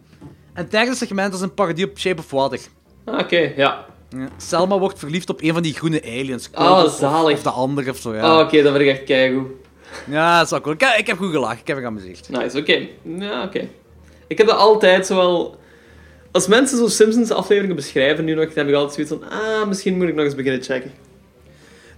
het 0.62 0.70
derde 0.70 0.94
segment 0.94 1.34
is 1.34 1.40
een 1.40 1.54
parodie 1.54 1.88
op 1.90 1.98
Shape 1.98 2.20
of 2.20 2.30
Water. 2.30 2.58
ah, 3.04 3.18
oké, 3.18 3.52
ja. 3.56 3.84
Ja. 4.08 4.28
Selma 4.37 4.78
wordt 4.78 4.98
verliefd 4.98 5.30
op 5.30 5.42
een 5.42 5.52
van 5.52 5.62
die 5.62 5.74
groene 5.74 6.02
aliens. 6.02 6.48
Ah, 6.52 6.84
of- 6.84 6.92
zalig. 6.98 7.37
Of 7.37 7.42
de 7.42 7.50
andere 7.50 7.90
of 7.90 7.96
zo, 7.98 8.14
ja. 8.14 8.20
Ah, 8.20 8.38
oké, 8.38 8.62
dat 8.62 8.72
vind 8.72 8.84
ik 8.84 8.90
echt 8.90 9.04
keigoed. 9.04 9.46
Ja, 10.11 10.37
dat 10.37 10.44
is 10.44 10.50
wel 10.50 10.61
cool. 10.61 10.74
Ik, 10.74 10.80
heb- 10.80 10.98
ik 10.98 11.07
heb 11.07 11.16
goed 11.16 11.30
gelachen. 11.33 11.59
Ik 11.61 11.66
heb 11.66 11.76
het 11.76 11.85
geamuseerd. 11.87 12.28
Nice, 12.28 12.59
oké. 12.59 12.87
Ja, 13.02 13.42
oké. 13.44 13.68
Ik 14.26 14.38
heb 14.38 14.46
dat 14.46 14.57
altijd 14.59 15.07
zowel... 15.07 15.57
Als 16.33 16.46
mensen 16.46 16.78
zo 16.78 16.88
Simpsons-afleveringen 16.88 17.76
beschrijven 17.76 18.24
nu 18.24 18.35
nog, 18.35 18.44
dan 18.44 18.54
heb 18.54 18.68
ik 18.68 18.74
altijd 18.74 19.09
zoiets 19.09 19.28
van... 19.30 19.40
Ah, 19.40 19.68
misschien 19.68 19.96
moet 19.96 20.09
ik 20.09 20.14
nog 20.14 20.24
eens 20.24 20.35
beginnen 20.35 20.62
checken. 20.62 20.92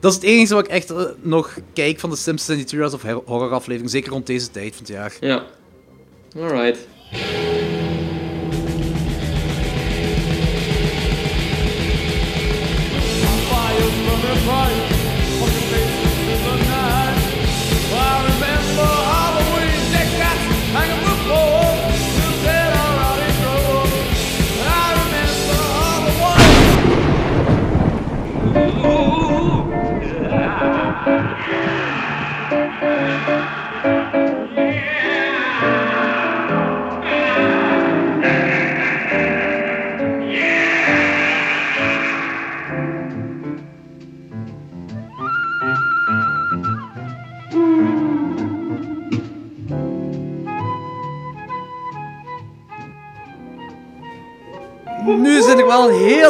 Dat 0.00 0.10
is 0.10 0.16
het 0.16 0.26
enige 0.26 0.54
wat 0.54 0.64
ik 0.64 0.70
echt 0.70 0.90
eh, 0.90 1.02
nog 1.20 1.58
kijk 1.72 2.00
van 2.00 2.10
de 2.10 2.16
Simpsons 2.16 2.48
en 2.50 2.56
die 2.56 2.64
Trials 2.64 2.94
of 2.94 3.02
Horror 3.02 3.50
aflevering. 3.52 3.90
Zeker 3.90 4.10
rond 4.10 4.26
deze 4.26 4.50
tijd 4.50 4.74
van 4.76 4.84
het 4.84 4.88
jaar. 4.88 5.12
Ja. 5.20 5.44
Alright. 6.38 6.78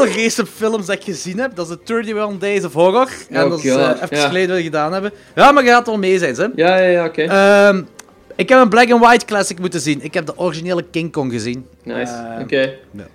Race 0.07 0.47
films 0.47 0.87
dat 0.87 0.97
ik 0.97 1.05
gezien 1.05 1.39
heb. 1.39 1.55
Dat 1.57 1.71
is 1.71 1.77
de 1.85 1.95
31 1.95 2.39
Days 2.39 2.65
of 2.65 2.73
Horror. 2.73 3.09
En 3.31 3.45
Oh 3.45 3.51
dat 3.51 3.59
is 3.65 3.71
eh, 3.71 3.91
even 4.03 4.17
ja. 4.17 4.27
geleden 4.27 4.49
wat 4.49 4.57
we 4.57 4.63
gedaan 4.63 4.93
hebben. 4.93 5.13
Ja, 5.35 5.53
maar 5.53 5.65
je 5.65 5.71
gaat 5.71 5.87
wel 5.87 5.99
mee 5.99 6.19
zijn, 6.19 6.35
hè. 6.35 6.43
Ja, 6.43 6.77
ja, 6.79 6.89
ja, 6.89 7.05
oké. 7.05 7.23
Ehm, 7.23 7.83
ik 8.37 8.49
heb 8.49 8.61
een 8.61 8.69
black 8.69 8.91
and 8.91 9.05
white 9.05 9.25
classic 9.25 9.59
moeten 9.59 9.81
zien. 9.81 10.03
Ik 10.03 10.15
heb 10.15 10.27
de 10.27 10.39
originele 10.39 10.83
King 10.91 11.13
Kong 11.13 11.33
gezien. 11.33 11.67
nice, 11.83 12.13
eh, 12.13 12.41
oké. 12.43 12.75
ja. 12.91 13.07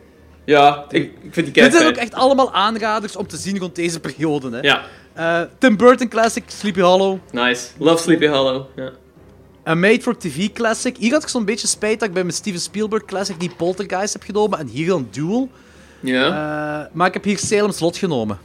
Ja, 0.46 0.86
ik, 0.90 1.02
ik 1.04 1.12
vind 1.22 1.34
die 1.34 1.44
Dit 1.46 1.54
kei 1.54 1.72
zijn 1.72 1.88
ook 1.88 1.96
echt 1.96 2.14
allemaal 2.14 2.54
aanraders 2.54 3.16
om 3.16 3.28
te 3.28 3.38
zien 3.38 3.58
rond 3.60 3.76
deze 3.76 4.00
periode. 4.00 4.50
Hè. 4.52 4.60
Ja, 4.62 4.82
Eh, 5.14 5.42
Tim 5.58 5.78
Burton 5.78 6.08
classic, 6.08 6.44
Sleepy 6.48 6.80
Hollow. 6.82 7.18
nice. 7.32 7.68
Love 7.78 8.04
Sleepy 8.04 8.28
Hollow. 8.28 8.66
Ja. 8.76 8.90
Een 9.64 9.80
Made 9.80 10.02
for 10.02 10.18
TV 10.18 10.52
classic. 10.54 10.98
Hier 10.98 11.12
had 11.12 11.24
ik 11.24 11.30
zo'n 11.30 11.46
beetje 11.46 11.68
spijt 11.68 12.00
dat 12.00 12.08
ik 12.08 12.14
bij 12.14 12.24
mijn 12.24 12.36
Steven 12.36 12.60
Spielberg 12.60 13.06
classic 13.06 13.40
die 13.40 13.52
Poltergeist 13.58 14.14
heb 14.14 14.24
genomen. 14.24 14.60
En 14.60 14.68
hier 14.68 14.88
dan 14.88 15.08
Duel. 15.12 15.50
Ja. 16.02 16.26
Eh, 16.28 16.88
maar 16.94 17.08
ik 17.08 17.14
heb 17.14 17.24
hier 17.24 17.38
Salem's 17.38 17.80
Lot 17.80 17.98
genomen. 17.98 18.40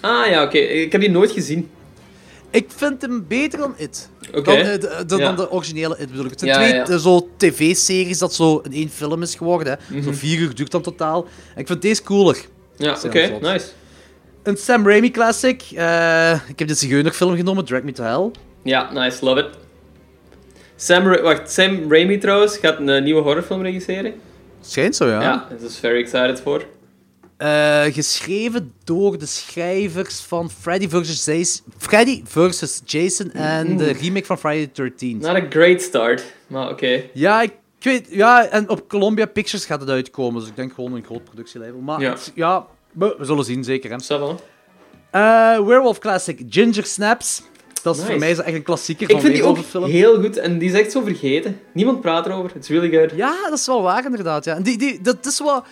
ah, 0.00 0.26
ja, 0.26 0.42
oké. 0.42 0.58
Ik 0.58 0.92
heb 0.92 1.00
die 1.00 1.10
nooit 1.10 1.30
gezien. 1.30 1.70
Ik 2.50 2.66
vind 2.76 3.02
hem 3.02 3.24
beter 3.28 3.58
dan 3.58 3.74
It. 3.76 4.08
Oké. 4.34 4.42
Dan, 4.42 4.56
eh, 4.56 4.64
de, 4.64 4.78
de- 5.06 5.16
Ja. 5.16 5.24
dan 5.24 5.36
de 5.36 5.50
originele 5.50 5.96
It 5.98 6.10
bedoel 6.10 6.24
ik. 6.24 6.30
Het 6.30 6.40
zijn 6.40 6.52
Ja, 6.52 6.58
twee 6.58 6.74
ja. 6.74 6.86
eh, 6.86 6.96
zo 6.96 7.28
tv-series 7.36 8.18
dat 8.18 8.34
zo 8.34 8.58
in 8.58 8.72
één 8.72 8.88
film 8.88 9.22
is 9.22 9.34
geworden. 9.34 9.78
Hè. 9.86 9.94
Mhm. 9.96 10.02
Zo 10.04 10.10
vier 10.12 10.38
uur 10.38 10.54
duurt 10.54 10.70
dan 10.70 10.82
totaal. 10.82 11.26
En 11.54 11.60
ik 11.60 11.66
vind 11.66 11.82
deze 11.82 12.02
cooler. 12.02 12.36
Ja, 12.76 12.96
oké. 13.04 13.26
Slot. 13.26 13.40
Nice. 13.40 13.66
Een 14.42 14.56
Sam 14.56 14.86
Raimi 14.86 15.10
classic. 15.10 15.62
Eh, 15.74 16.32
ik 16.48 16.58
heb 16.58 16.68
de 16.68 16.74
Zigeunerfilm 16.74 17.36
genomen, 17.36 17.64
Drag 17.64 17.82
Me 17.82 17.92
to 17.92 18.02
Hell. 18.04 18.30
Ja, 18.62 18.92
nice. 18.92 19.24
Love 19.24 19.40
it. 19.40 19.46
Sam, 20.76 21.06
Ra- 21.06 21.22
wacht, 21.22 21.50
Sam 21.52 21.90
Raimi 21.92 22.18
trouwens 22.18 22.56
gaat 22.56 22.78
een 22.78 22.88
eh, 22.88 23.02
nieuwe 23.02 23.20
horrorfilm 23.20 23.62
regisseren. 23.62 24.14
Schijnt 24.60 24.96
zo, 24.96 25.06
ja. 25.08 25.20
Ja, 25.22 25.46
daar 25.50 25.68
is 25.68 25.76
very 25.78 25.98
excited 26.00 26.40
voor. 26.40 26.64
Eh, 27.38 27.82
geschreven 27.84 28.72
door 28.84 29.18
de 29.18 29.26
schrijvers 29.26 30.20
van 30.20 30.50
Freddy 30.50 30.88
vs. 30.88 31.24
Jason, 31.24 31.64
Freddy 31.78 32.22
versus 32.24 32.80
Jason 32.84 33.30
en 33.32 33.76
de 33.76 33.90
remake 33.92 34.24
van 34.26 34.38
Friday 34.38 34.66
the 34.66 34.90
13th. 34.90 35.18
Not 35.20 35.36
a 35.36 35.46
great 35.50 35.82
start, 35.82 36.24
maar 36.46 36.68
oké. 36.70 37.02
Ja, 37.12 37.42
ik 37.42 37.52
weet... 37.80 38.06
Ja, 38.10 38.46
en 38.46 38.68
op 38.68 38.88
Columbia 38.88 39.26
Pictures 39.26 39.64
gaat 39.66 39.80
het 39.80 39.88
uitkomen, 39.90 40.40
dus 40.40 40.48
ik 40.48 40.56
denk 40.56 40.72
gewoon 40.72 40.92
een 40.94 41.04
groot 41.04 41.24
productielabel. 41.24 41.80
Maar 41.80 42.00
Ja. 42.00 42.10
het- 42.10 42.32
ja, 42.34 42.66
we, 42.92 43.14
we 43.18 43.24
zullen 43.24 43.44
zien, 43.44 43.64
zeker. 43.64 43.90
Hè. 43.90 43.96
Eh, 45.10 45.66
Werewolf 45.66 45.98
Classic, 45.98 46.40
Ginger 46.48 46.84
Snaps. 46.84 47.42
Dat 47.82 47.94
is 47.94 48.00
Nice. 48.00 48.12
voor 48.12 48.20
mij 48.20 48.30
echt 48.30 48.56
een 48.56 48.62
klassieker 48.62 49.04
Ik 49.04 49.10
van 49.10 49.20
vind 49.20 49.34
die 49.34 49.42
ook 49.44 49.58
heel 49.86 50.20
goed 50.20 50.36
en 50.36 50.58
die 50.58 50.68
is 50.72 50.80
echt 50.80 50.92
zo 50.92 51.00
vergeten. 51.02 51.60
Niemand 51.72 52.00
praat 52.00 52.26
erover. 52.26 52.56
It's 52.56 52.68
really 52.68 52.98
good. 52.98 53.10
Ja, 53.16 53.34
dat 53.48 53.58
is 53.58 53.66
wel 53.66 53.82
waar, 53.82 54.04
inderdaad. 54.04 54.44
Ja. 54.44 54.54
En 54.54 54.62
die, 54.62 54.78
die, 54.78 55.00
dat 55.00 55.26
is 55.26 55.38
wat... 55.38 55.66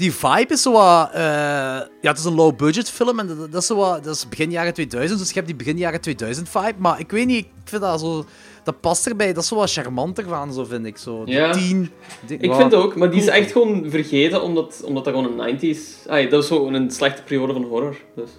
Die 0.00 0.12
vibe 0.12 0.52
is 0.52 0.62
zo 0.62 0.72
wat... 0.72 1.10
eh, 1.12 1.20
ja, 1.20 1.86
het 2.10 2.18
is 2.18 2.24
een 2.24 2.34
low-budget 2.34 2.90
film 2.90 3.18
en 3.18 3.26
dat, 3.26 3.52
dat 3.52 3.60
is 3.60 3.66
zo 3.66 3.76
wat... 3.76 4.04
Dat 4.04 4.14
is 4.14 4.28
begin 4.28 4.50
jaren 4.50 4.74
2000, 4.74 5.18
dus 5.18 5.28
je 5.28 5.34
hebt 5.34 5.46
die 5.46 5.56
begin 5.56 5.78
jaren 5.78 6.00
2000 6.00 6.48
vibe. 6.48 6.74
Maar 6.78 7.00
ik 7.00 7.10
weet 7.10 7.26
niet, 7.26 7.44
ik 7.44 7.50
vind 7.64 7.82
dat 7.82 8.00
zo... 8.00 8.24
Dat 8.64 8.80
past 8.80 9.06
erbij. 9.06 9.32
Dat 9.32 9.42
is 9.42 9.48
zo 9.48 9.56
wat 9.56 9.72
charmanter 9.72 10.24
van, 10.28 10.52
zo 10.52 10.64
vind 10.64 10.86
ik. 10.86 10.96
Zo. 10.98 11.22
Ja. 11.24 11.52
tien... 11.52 11.90
die- 12.26 12.38
Ik 12.38 12.54
vind 12.54 12.62
het 12.72 12.74
ook, 12.74 12.96
maar 12.96 13.10
die 13.10 13.20
is 13.20 13.26
echt 13.26 13.52
gewoon 13.52 13.84
vergeten 13.90 14.42
omdat, 14.42 14.82
omdat 14.84 15.04
dat 15.04 15.14
gewoon 15.14 15.38
een 15.40 15.58
90s... 15.58 16.08
Ay, 16.08 16.28
dat 16.28 16.42
is 16.42 16.48
gewoon 16.48 16.74
een 16.74 16.90
slechte 16.90 17.22
periode 17.22 17.52
van 17.52 17.64
horror. 17.64 17.96
Dus. 18.16 18.30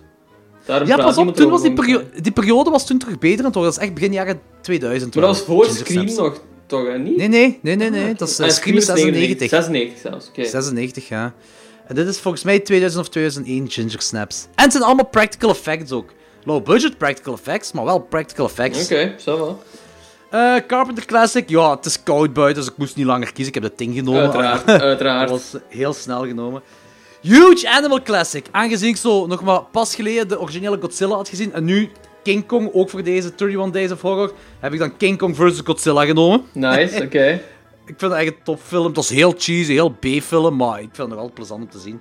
Daarom 0.65 0.87
Ja, 0.87 0.95
pas 0.95 1.17
op, 1.17 1.35
toen 1.35 1.49
was 1.49 1.61
die, 1.61 1.71
erover, 1.71 1.93
perio 1.95 2.21
die 2.21 2.31
periode 2.31 2.69
was 2.69 2.85
toen 2.87 2.97
terug 2.97 3.17
beter 3.19 3.39
aan 3.39 3.45
het 3.45 3.53
worden. 3.55 3.73
Dat 3.73 3.81
is 3.81 3.87
echt 3.87 3.93
begin 3.97 4.13
jaren 4.13 4.41
2000. 4.61 5.15
Maar 5.15 5.23
dat 5.25 5.35
was 5.37 5.45
voor 5.45 5.65
Scream 5.65 6.05
nog, 6.05 6.41
toch? 6.71 6.87
Hè? 6.87 6.97
Niet? 6.97 7.17
Nee, 7.17 7.27
nee, 7.27 7.59
nee, 7.61 7.75
nee, 7.75 7.89
nee. 7.89 8.13
Dat 8.13 8.29
is 8.29 8.39
Ah, 8.39 8.49
Scream 8.49 8.77
is 8.77 8.85
96. 8.85 9.49
96 9.49 9.99
zelfs, 9.99 10.27
oké. 10.27 10.43
96, 10.45 11.07
ja. 11.07 11.33
En 11.87 11.95
dit 11.95 12.07
is 12.07 12.19
volgens 12.19 12.43
mij 12.43 12.59
2000 12.59 13.01
of 13.01 13.09
2001 13.09 13.69
Ginger 13.69 14.01
Snaps. 14.01 14.47
En 14.55 14.63
het 14.63 14.71
zijn 14.71 14.83
allemaal 14.83 15.07
practical 15.07 15.49
effects 15.49 15.91
ook. 15.91 16.09
Low 16.43 16.63
budget 16.65 16.97
practical 16.97 17.33
effects, 17.33 17.71
maar 17.71 17.85
wel 17.85 17.99
practical 17.99 18.45
effects. 18.45 18.83
Oké, 18.83 19.13
zo 19.19 19.37
wel. 19.37 19.63
Eh, 20.29 20.55
Carpenter 20.67 21.05
Classic, 21.05 21.49
ja, 21.49 21.75
het 21.75 21.85
is 21.85 22.03
koud 22.03 22.33
buiten, 22.33 22.63
dus 22.63 22.71
ik 22.71 22.77
moest 22.77 22.95
niet 22.95 23.05
langer 23.05 23.31
kiezen. 23.33 23.47
Ik 23.47 23.61
heb 23.61 23.63
dat 23.63 23.77
ding 23.77 23.95
genomen. 23.95 24.21
Uiteraard, 24.21 24.65
Dat 24.67 24.81
uiteraard. 24.81 25.29
was 25.29 25.55
heel 25.67 25.93
snel 25.93 26.25
genomen. 26.27 26.61
Huge 27.21 27.69
Animal 27.69 28.01
Classic. 28.01 28.45
Aangezien 28.51 28.89
ik 28.89 28.97
zo 28.97 29.27
nog 29.27 29.43
maar 29.43 29.61
pas 29.63 29.95
geleden 29.95 30.27
de 30.27 30.39
originele 30.39 30.77
Godzilla 30.81 31.15
had 31.15 31.29
gezien 31.29 31.53
en 31.53 31.63
nu 31.63 31.89
King 32.23 32.45
Kong, 32.45 32.69
ook 32.73 32.89
voor 32.89 33.03
deze 33.03 33.31
31 33.37 33.71
Days 33.71 33.91
of 33.91 34.01
Horror, 34.01 34.33
heb 34.59 34.73
ik 34.73 34.79
dan 34.79 34.97
King 34.97 35.17
Kong 35.17 35.35
vs. 35.35 35.61
Godzilla 35.63 36.05
genomen. 36.05 36.43
Nice, 36.51 37.01
oké. 37.05 37.41
Ik 37.85 37.93
vind 37.97 38.11
het 38.11 38.21
echt 38.21 38.27
een 38.27 38.43
topfilm. 38.43 38.85
Het 38.85 38.95
was 38.95 39.09
heel 39.09 39.33
cheesy, 39.37 39.73
heel 39.73 39.89
B-film, 39.89 40.55
maar 40.55 40.79
ik 40.79 40.89
vind 40.93 40.97
het 40.97 41.07
nog 41.07 41.17
altijd 41.17 41.33
plezant 41.33 41.61
om 41.61 41.69
te 41.69 41.79
zien. 41.79 41.99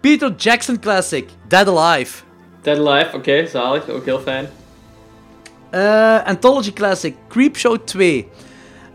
Peter 0.00 0.34
Jackson 0.36 0.78
Classic, 0.78 1.28
Dead 1.48 1.68
Alive. 1.68 2.22
Dead 2.62 2.86
Alive, 2.86 3.16
oké, 3.16 3.46
zalig, 3.46 3.88
ook 3.88 4.04
heel 4.04 4.20
fijn. 4.20 4.50
Eh, 5.70 6.24
Anthology 6.24 6.72
Classic, 6.72 7.14
Creepshow 7.28 7.76
2. 7.84 8.28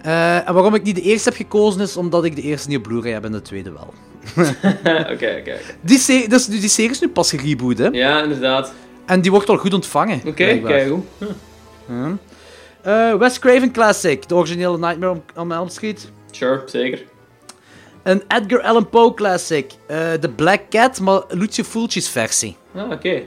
Eh, 0.02 0.47
en 0.47 0.54
waarom 0.54 0.76
ik 0.76 0.84
niet 0.84 0.95
de 0.95 1.02
eerste 1.02 1.30
heb 1.30 1.38
gekozen 1.38 1.82
is 1.82 1.97
omdat 1.97 2.26
ik 2.26 2.36
de 2.36 2.41
eerste 2.41 2.67
niet 2.67 2.78
op 2.78 2.84
Blu-ray 2.84 3.12
heb 3.12 3.26
en 3.26 3.32
de 3.32 3.41
tweede 3.41 3.71
wel. 3.71 3.93
Oké, 5.13 5.38
oké, 5.39 5.58
dus, 5.82 6.06
die 6.45 6.69
serie 6.69 6.91
is 6.91 7.00
nu 7.00 7.10
pas 7.10 7.30
gereboot, 7.30 7.78
hè? 7.78 7.88
Ja, 7.88 8.24
inderdaad. 8.24 8.74
En 9.12 9.21
die 9.21 9.32
wordt 9.32 9.47
wel 9.47 9.58
goed 9.58 9.74
ontvangen. 9.74 10.21
Oké, 10.26 10.60
kijk 10.60 10.89
hoe. 10.89 11.02
Eh, 12.82 13.15
Wes 13.15 13.39
Craven 13.39 13.71
Classic, 13.71 14.28
de 14.28 14.36
originele 14.36 14.78
Nightmare 14.78 15.12
on, 15.12 15.24
on 15.36 15.52
Elm 15.52 15.69
Street. 15.69 16.12
Sure, 16.32 16.62
zeker. 16.65 17.06
Een 18.04 18.24
Edgar 18.28 18.62
Allan 18.62 18.89
Poe 18.89 19.13
classic. 19.13 19.71
eh 19.88 20.13
The 20.13 20.30
Black 20.30 20.62
Cat, 20.69 21.00
maar 21.00 21.21
Lucio 21.30 21.63
Fulci's 21.63 22.10
versie. 22.10 22.58
Ah, 22.76 22.91
oké. 22.91 23.24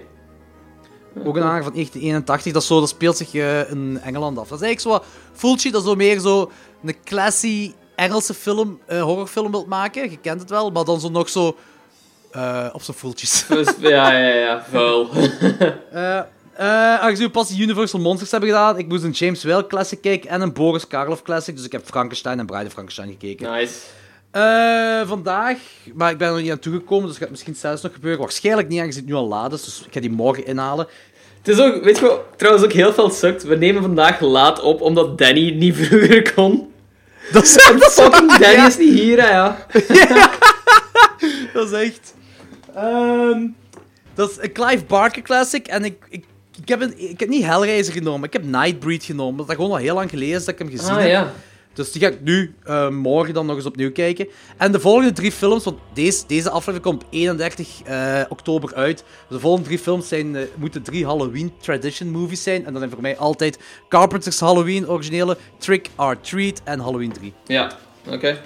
Ook 1.24 1.36
een 1.36 1.42
aanhanger 1.42 1.62
van 1.62 1.72
1981. 1.72 2.52
Dat, 2.52 2.64
zo, 2.64 2.80
dat 2.80 2.88
speelt 2.88 3.16
zich 3.16 3.34
eh, 3.34 3.70
in 3.70 4.00
Engeland 4.02 4.38
af. 4.38 4.48
Dat 4.48 4.60
is 4.60 4.64
eigenlijk 4.66 4.80
zo 4.80 4.88
wat... 4.88 5.04
Fulci, 5.32 5.70
dat 5.70 5.80
is 5.82 5.88
zo 5.88 5.94
meer 5.94 6.18
zo 6.18 6.50
een 6.84 6.96
classy 7.04 7.72
Engelse 7.96 8.34
film, 8.34 8.80
eh, 8.86 9.02
horrorfilm 9.02 9.50
wilt 9.50 9.66
maken. 9.66 10.10
Je 10.10 10.18
kent 10.18 10.40
het 10.40 10.50
wel, 10.50 10.70
maar 10.70 10.84
dan 10.84 11.00
zo 11.00 11.08
nog 11.08 11.28
zo... 11.28 11.56
eh, 12.34 12.66
op 12.72 12.82
zijn 12.82 12.96
Fulci's. 12.96 13.46
Dus, 13.48 13.68
ja, 13.78 14.12
ja, 14.12 14.34
ja, 14.34 14.64
vuil. 14.70 15.08
Eh, 15.92 16.18
eh, 16.54 17.00
aangezien 17.00 17.26
we 17.26 17.32
pas 17.32 17.58
Universal 17.58 18.00
Monsters 18.00 18.30
hebben 18.30 18.48
gedaan, 18.48 18.78
ik 18.78 18.88
moest 18.88 19.04
een 19.04 19.10
James 19.10 19.44
Whale 19.44 19.66
classic 19.66 20.00
kijken 20.00 20.30
en 20.30 20.40
een 20.40 20.52
Boris 20.52 20.86
Karloff 20.86 21.22
classic. 21.22 21.56
Dus 21.56 21.64
ik 21.64 21.72
heb 21.72 21.84
Frankenstein 21.84 22.38
en 22.38 22.46
Bride 22.46 22.66
of 22.66 22.72
Frankenstein 22.72 23.08
gekeken. 23.08 23.52
nice. 23.52 23.74
Eh, 24.34 25.08
vandaag, 25.08 25.58
maar 25.94 26.10
ik 26.10 26.18
ben 26.18 26.26
er 26.28 26.32
nog 26.32 26.42
niet 26.42 26.50
aan 26.50 26.58
toegekomen, 26.58 27.08
dus 27.08 27.18
gaat 27.18 27.30
misschien 27.30 27.54
zelfs 27.54 27.82
nog 27.82 27.92
gebeuren. 27.92 28.20
Waarschijnlijk 28.20 28.68
niet, 28.68 28.80
aangezien 28.80 29.02
het 29.02 29.10
nu 29.10 29.16
al 29.16 29.28
laat 29.28 29.52
is, 29.52 29.64
dus 29.64 29.82
ik 29.86 29.92
ga 29.92 30.00
die 30.00 30.10
morgen 30.10 30.46
inhalen. 30.46 30.86
Het 31.38 31.48
is 31.48 31.60
ook, 31.60 31.84
weet 31.84 31.98
je 31.98 32.06
wat, 32.06 32.20
trouwens 32.36 32.64
ook 32.64 32.72
heel 32.72 32.92
veel 32.92 33.10
sukt. 33.10 33.42
We 33.42 33.56
nemen 33.56 33.82
vandaag 33.82 34.20
laat 34.20 34.60
op, 34.60 34.80
omdat 34.80 35.18
Danny 35.18 35.50
niet 35.50 35.76
vroeger 35.86 36.32
kon. 36.34 36.72
Dat 37.32 37.42
is, 37.42 37.54
dat 37.54 37.92
Fucking 37.92 38.36
Danny 38.36 38.56
ja. 38.56 38.66
is 38.66 38.78
niet 38.78 38.98
hier, 38.98 39.22
hè, 39.22 39.30
ja. 39.30 39.66
Dat 41.52 41.72
is 41.72 41.72
echt... 41.72 42.14
Ehm, 42.74 43.46
dat 44.14 44.30
is 44.30 44.36
een 44.40 44.52
Clive 44.52 44.84
Barker 44.84 45.22
classic 45.22 45.66
en 45.66 45.84
ik, 45.84 46.06
ik, 46.08 46.24
ik, 46.60 46.68
heb 46.68 46.80
een, 46.80 47.10
ik 47.10 47.20
heb 47.20 47.28
niet 47.28 47.44
Hellraiser 47.44 47.92
genomen, 47.92 48.26
ik 48.26 48.32
heb 48.32 48.44
Nightbreed 48.44 49.04
genomen. 49.04 49.36
Dat 49.36 49.48
is 49.48 49.54
gewoon 49.54 49.70
al 49.70 49.76
heel 49.76 49.94
lang 49.94 50.10
geleden 50.10 50.34
is 50.34 50.44
dat 50.44 50.54
ik 50.54 50.58
hem 50.58 50.70
gezien 50.70 50.90
Ah, 50.90 50.98
heb. 50.98 51.08
ja. 51.08 51.32
Dus 51.72 51.92
die 51.92 52.02
ga 52.02 52.08
ik 52.08 52.20
nu 52.20 52.54
eh, 52.64 52.88
morgen 52.88 53.34
dan 53.34 53.46
nog 53.46 53.56
eens 53.56 53.66
opnieuw 53.66 53.92
kijken. 53.92 54.28
En 54.56 54.72
de 54.72 54.80
volgende 54.80 55.12
drie 55.12 55.32
films, 55.32 55.64
want 55.64 55.78
deze, 55.94 56.24
deze 56.26 56.50
aflevering 56.50 56.82
komt 56.82 57.02
op 57.04 57.08
31 57.12 57.82
eh, 57.84 58.20
oktober 58.28 58.74
uit. 58.74 59.04
De 59.28 59.40
volgende 59.40 59.66
drie 59.66 59.78
films 59.78 60.08
zijn, 60.08 60.36
eh, 60.36 60.42
moeten 60.56 60.82
drie 60.82 61.06
Halloween 61.06 61.52
tradition 61.60 62.10
movies 62.10 62.42
zijn. 62.42 62.64
En 62.66 62.70
dat 62.70 62.78
zijn 62.78 62.90
voor 62.90 63.00
mij 63.02 63.16
altijd 63.16 63.58
Carpenter's 63.88 64.40
Halloween, 64.40 64.88
originele, 64.88 65.36
Trick 65.58 65.88
or 65.96 66.20
Treat 66.20 66.60
en 66.64 66.80
Halloween 66.80 67.12
3. 67.12 67.32
Ja, 67.46 67.72
oké. 68.08 68.40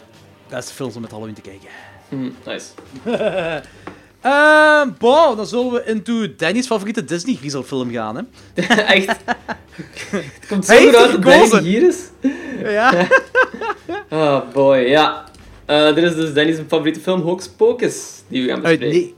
Dat 0.48 0.62
is 0.62 0.68
de 0.68 0.74
films 0.74 0.94
om 0.94 1.00
met 1.00 1.10
Halloween 1.10 1.34
te 1.34 1.40
kijken. 1.40 1.68
Hm, 2.08 2.30
nice. 2.46 2.66
Ehm 4.20 4.88
bon, 4.98 5.36
dan 5.36 5.46
zullen 5.46 5.72
we 5.72 5.82
into 5.86 6.34
Danny's 6.36 6.66
favoriete 6.66 7.04
Disney 7.04 7.34
griezelfilm 7.34 7.90
gaan, 7.92 8.16
hè. 8.16 8.22
Echt. 8.94 9.16
Het 10.10 10.46
komt 10.48 10.64
zo 10.66 10.72
Hij 10.72 10.84
goed 10.84 10.94
uit 10.96 11.22
dat. 11.22 11.50
Danny 11.50 11.68
hier 11.68 11.82
is. 11.88 11.96
Ja. 12.62 13.06
Oh 14.10 14.40
boy, 14.52 14.76
ja. 14.78 15.24
Eh, 15.66 15.94
dit 15.94 16.04
is 16.04 16.14
dus 16.14 16.34
Danny's 16.34 16.56
favoriete 16.68 17.00
film, 17.00 17.20
Hocus 17.20 17.48
Pocus, 17.48 18.22
die 18.28 18.42
we 18.42 18.48
gaan 18.48 18.64
Uit, 18.64 18.78
bespreken. 18.78 19.12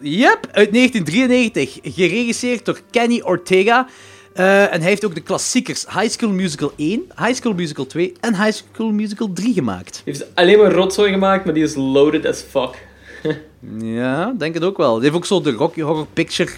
ne- 0.00 0.08
yep, 0.10 0.46
uit 0.52 0.72
1993. 0.72 1.78
Geregisseerd 1.82 2.64
door 2.64 2.80
Kenny 2.90 3.20
Ortega. 3.24 3.86
Eh, 4.34 4.62
en 4.72 4.80
hij 4.80 4.88
heeft 4.88 5.04
ook 5.04 5.14
de 5.14 5.20
klassiekers 5.20 5.86
High 5.94 6.08
School 6.10 6.30
Musical 6.30 6.72
1, 6.76 7.02
High 7.18 7.34
School 7.34 7.52
Musical 7.54 7.86
2 7.86 8.12
en 8.20 8.42
High 8.44 8.56
School 8.72 8.90
Musical 8.92 9.30
3 9.34 9.54
gemaakt. 9.54 10.00
Die 10.04 10.14
heeft 10.14 10.26
alleen 10.34 10.58
maar 10.58 10.72
rotzooi 10.72 11.12
gemaakt, 11.12 11.44
maar 11.44 11.54
die 11.54 11.62
is 11.64 11.74
loaded 11.74 12.26
as 12.26 12.44
fuck. 12.50 12.74
Ja, 13.98 14.34
denk 14.38 14.54
het 14.54 14.64
ook 14.64 14.76
wel. 14.76 14.94
Hij 14.94 15.02
heeft 15.02 15.14
ook 15.16 15.26
zo 15.26 15.40
de 15.40 15.50
Rocky 15.52 15.80
Horror 15.80 16.06
Picture 16.12 16.50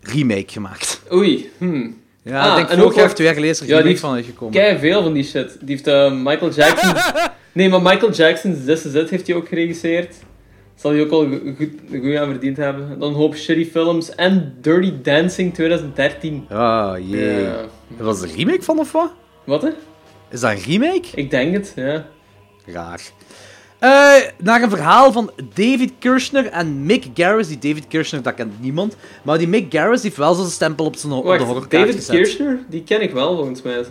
remake 0.00 0.44
gemaakt. 0.46 1.02
Oei. 1.12 1.50
Hm. 1.58 1.86
Ja, 2.22 2.40
Ah, 2.40 2.48
ik 2.50 2.56
denk 2.56 2.68
vorig 2.68 2.84
ook 2.84 2.94
jaar 2.94 3.04
of 3.06 3.14
twee 3.14 3.26
jaar 3.26 3.36
geleden 3.36 3.56
er 3.56 3.62
Ja, 3.66 3.68
remake 3.70 3.88
die- 3.88 3.98
van 3.98 4.14
uitgekomen. 4.14 4.54
Kei 4.54 4.78
veel 4.78 5.02
van 5.02 5.12
die 5.12 5.24
shit. 5.24 5.56
Die 5.60 5.68
heeft 5.68 5.86
eh, 5.86 6.12
Michael 6.12 6.50
Jackson. 6.52 6.92
nee, 7.52 7.68
maar 7.68 7.82
Michael 7.82 8.12
Jackson's 8.12 8.64
This 8.64 8.84
Is 8.84 8.94
It 8.94 9.10
heeft 9.10 9.26
hij 9.26 9.36
ook 9.36 9.48
geregisseerd. 9.48 10.14
Zal 10.74 10.90
hij 10.90 11.00
ook 11.00 11.08
go- 11.08 11.28
goed, 11.56 11.70
goed 11.90 12.16
aan 12.16 12.30
verdiend 12.30 12.56
hebben. 12.56 12.98
Dan 12.98 13.08
een 13.08 13.14
hoop 13.14 13.36
shitty 13.36 13.70
films. 13.70 14.14
En 14.14 14.54
Dirty 14.60 14.92
Dancing 15.02 15.54
2013. 15.54 16.46
Ah, 16.48 16.94
jee. 17.08 17.40
Ja. 17.42 17.54
Dat 17.96 18.06
was 18.06 18.20
een 18.22 18.34
remake 18.36 18.62
van 18.62 18.78
of 18.78 18.92
wat? 18.92 19.12
Wat 19.44 19.62
hè? 19.62 19.68
Is 20.30 20.40
dat 20.40 20.50
een 20.50 20.62
remake? 20.66 21.06
Ik 21.14 21.30
denk 21.30 21.52
het, 21.54 21.72
ja. 21.76 22.06
Raar. 22.66 23.00
Eh, 23.78 24.14
naar 24.38 24.62
een 24.62 24.70
verhaal 24.70 25.12
van 25.12 25.30
David 25.54 25.92
Kirshner 25.98 26.46
en 26.46 26.86
Mick 26.86 27.04
Garris. 27.14 27.48
Die 27.48 27.58
David 27.58 27.88
Kirshner, 27.88 28.22
dat 28.22 28.34
kent 28.34 28.60
niemand. 28.60 28.96
Maar 29.22 29.38
die 29.38 29.48
Mick 29.48 29.72
Garris 29.72 30.02
heeft 30.02 30.16
wel 30.16 30.34
zo'n 30.34 30.46
stempel 30.46 30.84
op, 30.84 30.96
zijn, 30.96 31.12
op 31.12 31.22
de 31.22 31.28
Wacht, 31.28 31.42
horrorkaart 31.42 31.86
David 31.86 31.94
gezet. 31.94 32.16
Kirshner? 32.16 32.58
Die 32.68 32.82
ken 32.82 33.02
ik 33.02 33.10
wel 33.12 33.36
volgens 33.36 33.62
mij. 33.62 33.84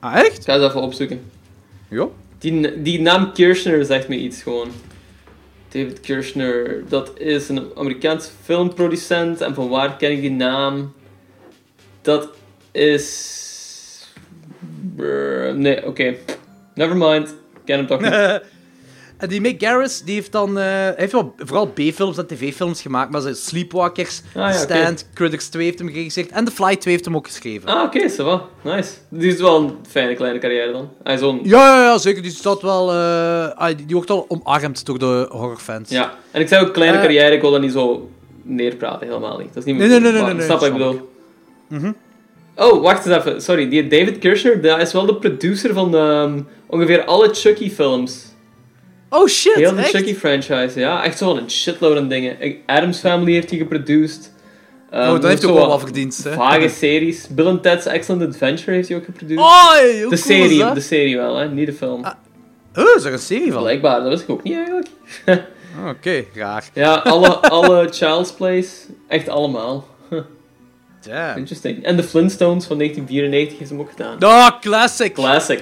Ah, 0.00 0.14
echt? 0.14 0.36
Ik 0.36 0.42
ga 0.42 0.54
eens 0.54 0.64
even 0.64 0.80
opzoeken. 0.80 1.20
Ja. 1.88 2.06
Die, 2.38 2.82
die 2.82 3.00
naam 3.00 3.32
Kirshner 3.32 3.84
zegt 3.84 4.08
me 4.08 4.16
iets 4.16 4.42
gewoon. 4.42 4.68
David 5.68 6.00
Kirshner, 6.00 6.84
dat 6.88 7.12
is 7.18 7.48
een 7.48 7.70
Amerikaans 7.76 8.30
filmproducent. 8.44 9.40
En 9.40 9.54
van 9.54 9.68
waar 9.68 9.96
ken 9.96 10.12
ik 10.12 10.20
die 10.20 10.30
naam? 10.30 10.92
Dat 12.02 12.28
is. 12.72 13.46
Brr, 14.96 15.54
Nee, 15.54 15.86
oké. 15.86 16.14
Never 16.74 16.96
mind. 16.96 17.28
Ik 17.28 17.64
ken 17.64 17.76
hem 17.76 17.86
toch 17.86 18.00
niet. 18.00 18.40
En 19.18 19.28
die 19.28 19.40
Mick 19.40 19.62
Garris, 19.62 20.02
die 20.02 20.14
heeft 20.14 20.32
dan... 20.32 20.58
eh, 20.58 20.64
hij 20.64 20.94
heeft 20.96 21.12
wel 21.12 21.34
vooral 21.36 21.66
B-films 21.66 22.18
en 22.18 22.26
tv-films 22.26 22.82
gemaakt, 22.82 23.10
maar 23.12 23.20
zijn 23.20 23.34
Sleepwalkers, 23.34 24.20
Ah, 24.28 24.32
ja, 24.34 24.52
Stand, 24.52 25.08
Critics 25.14 25.48
2 25.48 25.64
heeft 25.64 25.78
hem 25.78 25.88
geregisseerd 25.88 26.30
en 26.30 26.44
The 26.44 26.50
Fly 26.50 26.76
2 26.76 26.92
heeft 26.94 27.04
hem 27.06 27.16
ook 27.16 27.26
geschreven. 27.26 27.68
Ah, 27.68 27.82
oké, 27.82 28.10
ça 28.10 28.14
va. 28.24 28.42
Nice. 28.62 28.90
Die 29.08 29.32
is 29.32 29.40
wel 29.40 29.60
een 29.62 29.72
fijne 29.88 30.14
kleine 30.14 30.38
carrière 30.38 30.72
dan. 30.72 30.90
Hij 31.02 31.18
zo'n... 31.18 31.40
Ja, 31.42 31.76
ja, 31.76 31.82
ja, 31.84 31.98
zeker. 31.98 32.22
Die 32.22 32.30
staat 32.30 32.62
wel... 32.62 32.92
ah, 32.92 33.76
die, 33.76 33.94
wordt 33.96 34.08
wel 34.08 34.24
omarmd 34.28 34.86
door 34.86 34.98
de 34.98 35.26
horrorfans. 35.30 35.90
Ja. 35.90 36.14
En 36.30 36.40
ik 36.40 36.48
zei 36.48 36.66
ook 36.66 36.72
kleine 36.72 36.96
Eh. 36.96 37.02
carrière, 37.02 37.34
ik 37.34 37.40
wil 37.40 37.50
dat 37.50 37.60
niet 37.60 37.72
zo 37.72 38.10
neerpraten, 38.42 39.06
helemaal 39.06 39.38
niet. 39.38 39.54
Dat 39.54 39.56
is 39.56 39.72
niet 39.72 39.76
Nee, 39.76 39.88
nee, 39.88 40.00
nee, 40.00 40.12
nee, 40.22 40.34
nee, 40.34 40.44
Snap 40.44 40.58
wat 40.58 40.68
ik 40.68 40.72
bedoel? 40.72 41.08
Oh, 42.56 42.82
wacht 42.82 43.06
eens 43.06 43.16
even. 43.16 43.42
Sorry, 43.42 43.68
die 43.68 43.86
David 43.88 44.18
Kirshner, 44.18 44.60
dat 44.62 44.80
is 44.80 44.92
wel 44.92 45.06
de 45.06 45.14
producer 45.16 45.74
van 45.74 45.96
ehm, 45.96 46.40
ongeveer 46.66 47.04
alle 47.04 47.28
Chucky-films. 47.34 48.26
Oh 49.10 49.26
shit, 49.28 49.54
Heel 49.54 49.74
de 49.74 49.80
echt? 49.80 49.90
Chucky-franchise, 49.90 50.80
ja. 50.80 51.04
Echt 51.04 51.18
zo 51.18 51.36
een 51.36 51.50
shitload 51.50 51.96
aan 51.96 52.08
dingen. 52.08 52.36
Adam's 52.66 52.98
Family 52.98 53.32
heeft 53.32 53.50
hij 53.50 53.58
geproduced. 53.58 54.32
Ehm, 54.90 55.02
Oh, 55.08 55.12
dat 55.12 55.22
heeft 55.22 55.44
ook 55.44 55.56
wel 55.56 55.78
verdiend, 55.78 56.24
hè? 56.24 56.32
Vage 56.32 56.68
series. 56.68 57.28
Bill 57.28 57.46
and 57.46 57.62
Ted's 57.62 57.86
Excellent 57.86 58.28
Adventure 58.28 58.72
heeft 58.72 58.88
hij 58.88 58.96
ook 58.96 59.04
geproduceerd. 59.04 59.40
Oh, 59.40 59.72
de, 59.72 59.98
cool 60.00 60.12
is 60.12 60.22
serie, 60.22 60.72
de 60.72 60.80
serie 60.80 61.16
wel, 61.16 61.36
hè. 61.36 61.48
Niet 61.48 61.66
de 61.66 61.72
film. 61.72 62.04
Oh, 62.74 62.96
is 62.96 63.04
er 63.04 63.12
een 63.12 63.18
serie 63.18 63.52
van? 63.52 63.62
Blijkbaar, 63.62 64.00
dat 64.00 64.08
wist 64.08 64.22
ik 64.22 64.30
ook 64.30 64.42
niet 64.42 64.54
eigenlijk. 64.54 64.86
Ah, 65.26 65.88
Oké, 65.96 66.24
raar. 66.34 66.64
Ja, 66.74 66.94
alle, 66.94 67.28
alle 67.58 67.88
Child's 67.90 68.32
Plays. 68.32 68.86
Echt 69.08 69.28
allemaal. 69.28 69.86
Damn. 71.06 71.38
Interesting. 71.38 71.84
En 71.84 71.96
de 71.96 72.02
Flintstones 72.02 72.64
van 72.66 72.78
1994 72.78 73.58
heeft 73.58 73.70
hem 73.70 73.80
ook 73.80 73.90
gedaan. 73.90 74.24
Oh, 74.24 74.60
classic. 74.60 75.14
Classic. 75.14 75.60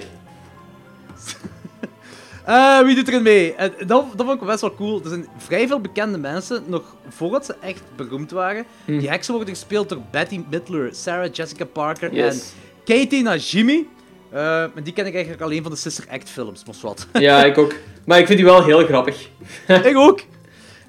Eh, 2.46 2.80
wie 2.80 2.94
doet 2.94 3.08
erin 3.08 3.22
mee? 3.22 3.54
Eh, 3.54 3.68
dat, 3.78 4.04
dat 4.16 4.26
vond 4.26 4.40
ik 4.40 4.46
best 4.46 4.60
wel 4.60 4.74
cool. 4.74 5.00
Er 5.02 5.08
zijn 5.08 5.26
vrij 5.36 5.66
veel 5.66 5.80
bekende 5.80 6.18
mensen, 6.18 6.62
nog 6.66 6.96
voordat 7.08 7.46
ze 7.46 7.54
echt 7.60 7.82
beroemd 7.96 8.30
waren. 8.30 8.64
Hm. 8.84 8.98
Die 8.98 9.08
heksen 9.08 9.34
worden 9.34 9.54
gespeeld 9.54 9.88
door 9.88 9.98
Betty 10.10 10.40
Midler, 10.50 10.88
Sarah 10.94 11.32
Jessica 11.32 11.64
Parker 11.64 12.14
Yes. 12.14 12.34
en 12.34 12.40
Katie 12.84 13.22
Najimy. 13.22 13.86
Eh, 14.30 14.40
maar 14.40 14.82
die 14.82 14.92
ken 14.92 15.06
ik 15.06 15.12
eigenlijk 15.12 15.42
alleen 15.42 15.62
van 15.62 15.70
de 15.70 15.76
Sister 15.76 16.04
Act 16.10 16.30
films, 16.30 16.64
maar 16.64 16.74
wat. 16.82 17.06
Ja, 17.20 17.44
ik 17.44 17.58
ook. 17.58 17.74
Maar 18.04 18.18
ik 18.18 18.26
vind 18.26 18.38
die 18.38 18.46
wel 18.48 18.64
heel 18.64 18.84
grappig. 18.84 19.28
ik 19.90 19.96
ook. 19.96 20.20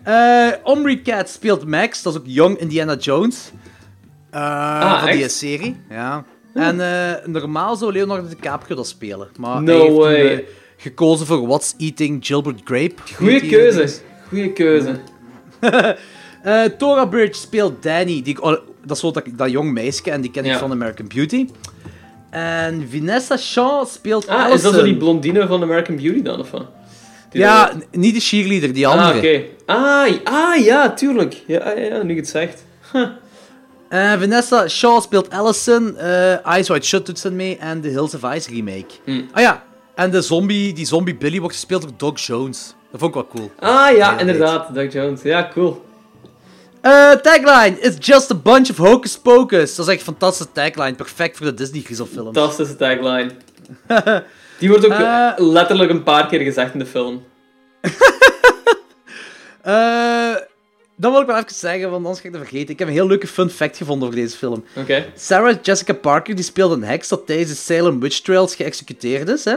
Eh 0.04 0.50
Omri 0.63 1.02
Cat 1.02 1.30
speelt 1.30 1.65
Max, 1.67 2.02
dat 2.02 2.13
is 2.13 2.20
ook 2.20 2.26
Young 2.28 2.58
Indiana 2.58 2.96
Jones. 2.96 3.52
Eh, 4.30 5.00
van 5.04 5.12
die 5.12 5.30
serie, 5.30 5.76
ja. 5.89 6.26
En 6.54 6.82
eh, 6.82 7.26
normaal 7.26 7.76
zou 7.76 7.91
Leonardo 7.91 8.28
DiCaprio 8.28 8.76
dat 8.76 8.88
spelen. 8.88 9.28
Maar 9.39 9.63
No 9.63 9.74
hij 9.74 9.82
heeft 9.82 9.93
toen, 9.96 10.00
way. 10.00 10.46
Gekozen 10.78 11.26
voor 11.26 11.48
What's 11.48 11.74
Eating 11.78 12.26
Gilbert 12.26 12.62
Grape. 12.63 12.94
Goeie 13.16 13.48
keuze. 13.48 13.88
Goeie 14.30 14.54
keuze. 14.54 15.00
Eh, 16.44 16.64
Tora 16.64 17.06
Bridge 17.06 17.34
speelt 17.39 17.84
Danny. 17.84 18.22
Die, 18.22 18.41
oh, 18.41 18.49
dat 18.86 18.91
is 18.95 18.99
zo 18.99 19.12
dat, 19.12 19.24
dat 19.36 19.51
jong 19.51 19.72
meisje 19.72 20.12
en 20.12 20.22
die 20.22 20.32
ken 20.32 20.45
ik 20.45 20.54
van 20.56 20.72
American 20.72 21.08
Beauty. 21.08 21.47
En 22.30 22.88
Vanessa 22.91 23.38
Shaw 23.38 23.86
speelt 23.88 24.28
Ah, 24.28 24.54
is 24.54 24.62
dat 24.62 24.74
zo 24.74 24.84
die 24.84 24.97
blondine 24.97 25.47
van 25.47 25.62
American 25.62 25.95
Beauty 25.95 26.22
dan, 26.22 26.39
of 26.39 26.49
Ja, 27.32 27.72
niet 27.91 28.14
de 28.14 28.20
cheerleader, 28.20 28.74
die 28.74 28.88
Ah, 28.88 28.93
andere. 28.93 29.18
oké. 29.18 29.43
Ah, 29.66 30.08
ah, 30.24 30.64
ja, 30.64 30.93
tuurlijk. 30.93 31.43
Ja, 31.47 31.70
ja, 31.70 31.84
ja, 31.84 32.04
nu 32.04 32.14
je 32.14 32.20
het 32.20 32.30
zegt. 32.30 32.66
Eh, 33.89 34.12
Vanessa 34.20 34.68
Shaw 34.68 35.01
speelt 35.01 35.30
Allison. 35.30 35.97
eh 35.97 36.45
Eyes 36.45 36.68
Wide 36.68 36.86
Shut 36.86 37.06
doet 37.06 37.20
ze 37.20 37.32
mee. 37.32 37.58
En 37.58 37.82
de 37.82 37.89
Hills 37.89 38.16
of 38.16 38.34
Ice 38.36 38.49
remake. 38.51 38.86
Hmm. 39.04 39.28
Ah 39.32 39.41
ja, 39.41 39.64
en 39.98 40.12
de 40.12 40.22
zombie, 40.22 40.74
die 40.74 40.86
zombie 40.86 41.16
Billy 41.16 41.39
wordt 41.39 41.56
gespeeld 41.56 41.82
door 41.82 41.91
Doug 41.98 42.20
Jones. 42.26 42.76
Dat 42.91 43.00
vond 43.00 43.16
ik 43.16 43.22
wel 43.22 43.28
cool. 43.36 43.52
Ah, 43.74 43.95
ja, 43.98 44.20
inderdaad. 44.20 44.74
Doug 44.74 44.93
Jones. 44.93 45.22
Ja, 45.22 45.50
cool. 45.54 45.86
Eh, 46.82 47.12
tagline: 47.12 47.80
It's 47.80 48.08
just 48.08 48.32
a 48.32 48.36
bunch 48.36 48.70
of 48.70 48.78
hocus 48.78 49.18
pocus. 49.18 49.76
Dat 49.76 49.86
is 49.88 49.91
echt 49.91 50.00
een 50.08 50.14
fantastische 50.14 50.52
tagline. 50.52 50.93
Perfect 50.95 51.38
voor 51.38 51.45
de 51.45 51.54
Disney 51.54 51.82
griezelfilm. 51.82 52.24
Fantastische 52.34 52.76
tagline. 52.76 53.32
Die 54.60 54.70
wordt 54.70 54.86
ook 54.86 54.91
Eh. 54.91 55.32
letterlijk 55.38 55.89
een 55.91 56.04
paar 56.04 56.28
keer 56.28 56.39
gezegd 56.39 56.74
in 56.74 56.80
de 56.80 56.86
film. 56.86 57.24
Eh, 59.62 60.36
dat 60.95 61.12
wil 61.12 61.22
ik 61.22 61.28
wel 61.28 61.36
even 61.38 61.56
zeggen, 61.56 61.82
want 61.89 61.95
anders 62.06 62.20
ga 62.22 62.28
ik 62.28 62.34
het 62.34 62.41
vergeten. 62.48 62.70
Ik 62.74 62.80
heb 62.80 62.88
een 62.88 62.93
heel 62.93 63.08
leuke 63.08 63.28
fun 63.28 63.50
fact 63.50 63.78
gevonden 63.78 64.08
over 64.08 64.20
deze 64.20 64.38
film. 64.38 64.64
Sarah 65.16 65.56
Jessica 65.62 65.93
Parker 65.93 66.36
die 66.36 66.43
speelde 66.43 66.76
een 66.76 66.84
heks 66.84 67.08
dat 67.08 67.26
tijdens 67.26 67.50
de 67.50 67.56
Salem 67.56 68.00
Witch 68.00 68.20
Trials 68.20 68.56
geëxecuteerd 68.56 69.30
is. 69.30 69.45
Hè? 69.45 69.56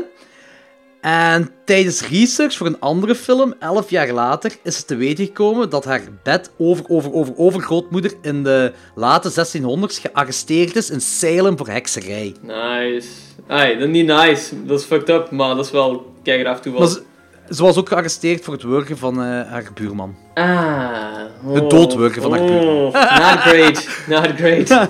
En 1.00 1.50
tijdens 1.64 2.08
research 2.08 2.56
voor 2.56 2.66
een 2.66 2.80
andere 2.80 3.14
film, 3.14 3.54
elf 3.58 3.90
jaar 3.90 4.12
later, 4.12 4.56
is 4.62 4.76
het 4.76 4.86
te 4.86 4.96
weten 4.96 5.24
gekomen 5.24 5.70
dat 5.70 5.84
haar 5.84 6.00
bed 6.22 6.50
over, 6.58 6.84
over, 6.88 7.12
over, 7.12 7.36
overgrootmoeder 7.36 8.12
in 8.22 8.42
de 8.42 8.72
late 8.94 9.30
1600s 9.30 10.00
gearresteerd 10.00 10.76
is 10.76 10.90
in 10.90 11.00
Salem 11.00 11.56
voor 11.58 11.68
hekserij. 11.68 12.34
Nice. 12.40 13.08
Ai, 13.46 13.72
dat 13.72 13.88
is 13.88 13.94
niet 13.94 14.06
nice. 14.06 14.64
Dat 14.64 14.80
is 14.80 14.86
fucked 14.86 15.08
up, 15.08 15.30
maar 15.30 15.54
dat 15.54 15.64
is 15.64 15.70
wel 15.70 16.12
keigraaf 16.22 16.60
toeval. 16.60 16.80
Maar 16.80 16.90
ze, 16.90 17.02
ze 17.54 17.62
was 17.62 17.76
ook 17.76 17.88
gearresteerd 17.88 18.44
voor 18.44 18.54
het 18.54 18.62
wurgen 18.62 18.98
van 18.98 19.14
eh, 19.14 19.24
haar 19.24 19.70
buurman. 19.74 20.16
Ah. 20.34 21.08
Het 21.46 21.70
doodwurgen 21.70 22.22
van 22.22 22.30
haar 22.30 22.44
buurman. 22.44 22.86
Oh, 22.86 22.92
not 22.92 23.38
great. 23.38 23.88
Not 24.06 24.28
great. 24.36 24.88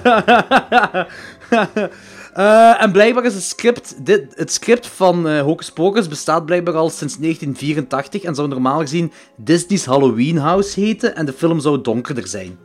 Eh, 2.35 2.83
en 2.83 2.93
blijkbaar 2.93 3.25
is 3.25 3.35
het 3.35 3.43
script, 3.43 4.05
dit, 4.05 4.33
het 4.35 4.53
script 4.53 4.87
van 4.87 5.29
eh 5.29 5.41
Hocus 5.41 5.71
Pocus 5.71 6.09
bestaat 6.09 6.45
blijkbaar 6.47 6.75
al 6.75 6.91
sinds 6.91 7.17
1984 7.17 8.23
en 8.23 8.35
zou 8.35 8.49
normaal 8.49 8.81
gezien 8.81 9.13
Disney's 9.37 9.85
Halloween 9.85 10.37
House 10.37 10.81
heten 10.81 11.17
en 11.17 11.27
de 11.27 11.33
film 11.33 11.61
zou 11.61 11.81
donkerder 11.81 12.27
zijn. 12.27 12.59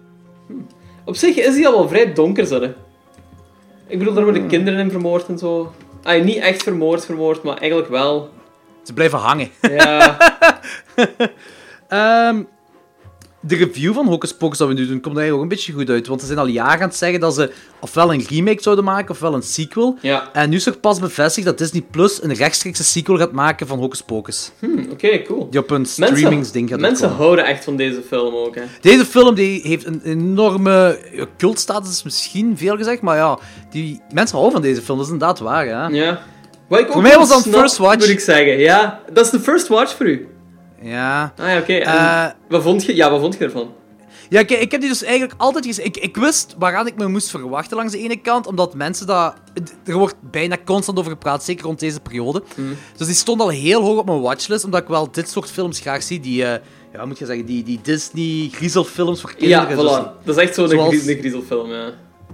Op 1.05 1.15
zich 1.15 1.35
is 1.35 1.55
hij 1.55 1.67
al 1.67 1.73
wel 1.73 1.87
vrij 1.87 2.13
donker, 2.13 2.45
zo, 2.45 2.61
hè. 2.61 2.73
Ik 3.87 3.97
bedoel, 3.97 4.13
daar 4.13 4.23
worden 4.23 4.47
kinderen 4.47 4.79
in 4.79 4.91
vermoord 4.91 5.27
en 5.27 5.37
zo. 5.37 5.73
Ai, 6.03 6.23
niet 6.23 6.37
echt 6.37 6.63
vermoord, 6.63 7.05
vermoord, 7.05 7.43
maar 7.43 7.57
eigenlijk 7.57 7.89
wel. 7.89 8.29
Ze 8.83 8.93
blijven 8.93 9.19
hangen. 9.19 9.49
Ja. 9.61 10.17
Ehm, 11.87 12.43
de 13.47 13.55
review 13.55 13.93
van 13.93 14.07
Hocus 14.07 14.33
Pocus 14.33 14.57
dat 14.57 14.67
we 14.67 14.73
nu 14.73 14.87
doen, 14.87 15.01
komt 15.01 15.17
eigenlijk 15.17 15.35
ook 15.35 15.41
een 15.41 15.47
beetje 15.57 15.73
goed 15.73 15.89
uit. 15.89 16.07
Want 16.07 16.19
ze 16.21 16.25
zijn 16.27 16.39
al 16.39 16.47
jaren 16.47 16.81
aan 16.81 16.87
het 16.87 16.95
zeggen 16.95 17.19
dat 17.19 17.33
ze 17.35 17.51
ofwel 17.79 18.13
een 18.13 18.25
remake 18.29 18.61
zouden 18.61 18.85
maken, 18.85 19.09
ofwel 19.09 19.33
een 19.33 19.41
sequel. 19.41 19.97
ja. 20.01 20.29
En 20.33 20.49
nu 20.49 20.55
is 20.55 20.65
er 20.65 20.77
pas 20.77 20.99
bevestigd 20.99 21.47
dat 21.47 21.57
Disney 21.57 21.83
Plus 21.91 22.23
een 22.23 22.33
rechtstreekse 22.33 22.83
sequel 22.83 23.17
gaat 23.17 23.31
maken 23.31 23.67
van 23.67 23.79
Hocus 23.79 24.01
Pocus. 24.01 24.51
Hm, 24.59 24.91
Oké, 24.91 25.21
cool. 25.21 25.49
Die 25.49 25.59
op 25.59 25.71
een 25.71 25.85
streamingsding 25.85 26.69
gaat 26.69 26.79
mensen 26.79 27.09
houden 27.09 27.45
echt 27.45 27.63
van 27.63 27.75
deze 27.75 28.01
film 28.07 28.35
ook, 28.35 28.55
hè. 28.55 28.61
Deze 28.81 29.05
film 29.05 29.35
die 29.35 29.61
heeft 29.63 29.85
een 29.85 30.01
enorme 30.03 30.99
cultstatus, 31.37 31.89
is 31.89 32.03
misschien 32.03 32.57
veel 32.57 32.77
gezegd, 32.77 33.01
maar 33.01 33.17
ja, 33.17 33.39
die, 33.69 34.01
mensen 34.13 34.37
houden 34.37 34.61
van 34.61 34.69
deze 34.69 34.81
film, 34.81 34.97
dat 34.97 35.05
is 35.07 35.13
inderdaad 35.13 35.39
waar. 35.39 35.67
Ja. 35.67 35.87
Ja. 35.87 36.21
Voor 36.69 37.01
mij 37.01 37.17
was 37.17 37.29
dat 37.29 37.45
een 37.45 37.53
first 37.53 37.77
watch. 37.77 37.97
moet 37.97 38.09
ik 38.09 38.19
zeggen. 38.19 38.59
Ja, 38.59 39.01
dat 39.13 39.25
is 39.25 39.31
de 39.31 39.39
first 39.39 39.67
watch 39.67 39.95
voor 39.95 40.05
u. 40.05 40.27
Ja. 40.89 41.33
Ah 41.37 41.47
ja, 41.49 41.57
oké. 41.59 41.73
Eh, 41.73 42.25
wat 42.49 42.61
vond 42.63 42.85
je? 42.85 42.95
Ja, 42.95 43.11
wat 43.11 43.19
vond 43.19 43.37
je 43.37 43.43
ervan? 43.43 43.73
Ja, 44.29 44.43
kijk, 44.43 44.59
ik 44.61 44.71
heb 44.71 44.79
die 44.81 44.89
dus 44.89 45.03
eigenlijk 45.03 45.33
altijd 45.37 45.65
gezien. 45.65 45.85
Ik, 45.85 45.97
ik 45.97 46.15
wist 46.17 46.55
waaraan 46.57 46.87
ik 46.87 46.95
me 46.97 47.07
moest 47.07 47.29
verwachten 47.29 47.77
langs 47.77 47.91
de 47.91 47.99
ene 47.99 48.15
kant, 48.21 48.47
omdat 48.47 48.73
mensen 48.73 49.07
dat... 49.07 49.33
Er 49.85 49.93
wordt 49.97 50.15
bijna 50.31 50.57
constant 50.65 50.99
over 50.99 51.11
gepraat, 51.11 51.43
zeker 51.43 51.65
rond 51.65 51.79
deze 51.79 51.99
periode. 51.99 52.43
Mm. 52.55 52.75
Dus 52.97 53.07
die 53.07 53.15
stond 53.15 53.41
al 53.41 53.49
heel 53.49 53.81
hoog 53.81 53.97
op 53.99 54.05
mijn 54.05 54.21
watchlist, 54.21 54.63
omdat 54.65 54.81
ik 54.81 54.87
wel 54.87 55.11
dit 55.11 55.29
soort 55.29 55.51
films 55.51 55.79
graag 55.79 56.03
zie, 56.03 56.19
die... 56.19 56.45
eh, 56.45 56.59
ja, 56.93 57.05
moet 57.05 57.17
je 57.17 57.25
zeggen, 57.25 57.45
die, 57.45 57.63
die 57.63 57.79
Disney 57.81 58.49
griezelfilms 58.51 59.21
voor 59.21 59.33
Ja, 59.37 59.63
kinderen. 59.65 59.85
Dus 59.85 59.97
voilà. 59.97 60.23
Dat 60.25 60.37
is 60.37 60.43
echt 60.43 60.55
zo'n 60.55 60.67
Zoals- 60.69 60.95
griezelfilm, 61.03 61.71
ja. 61.71 61.89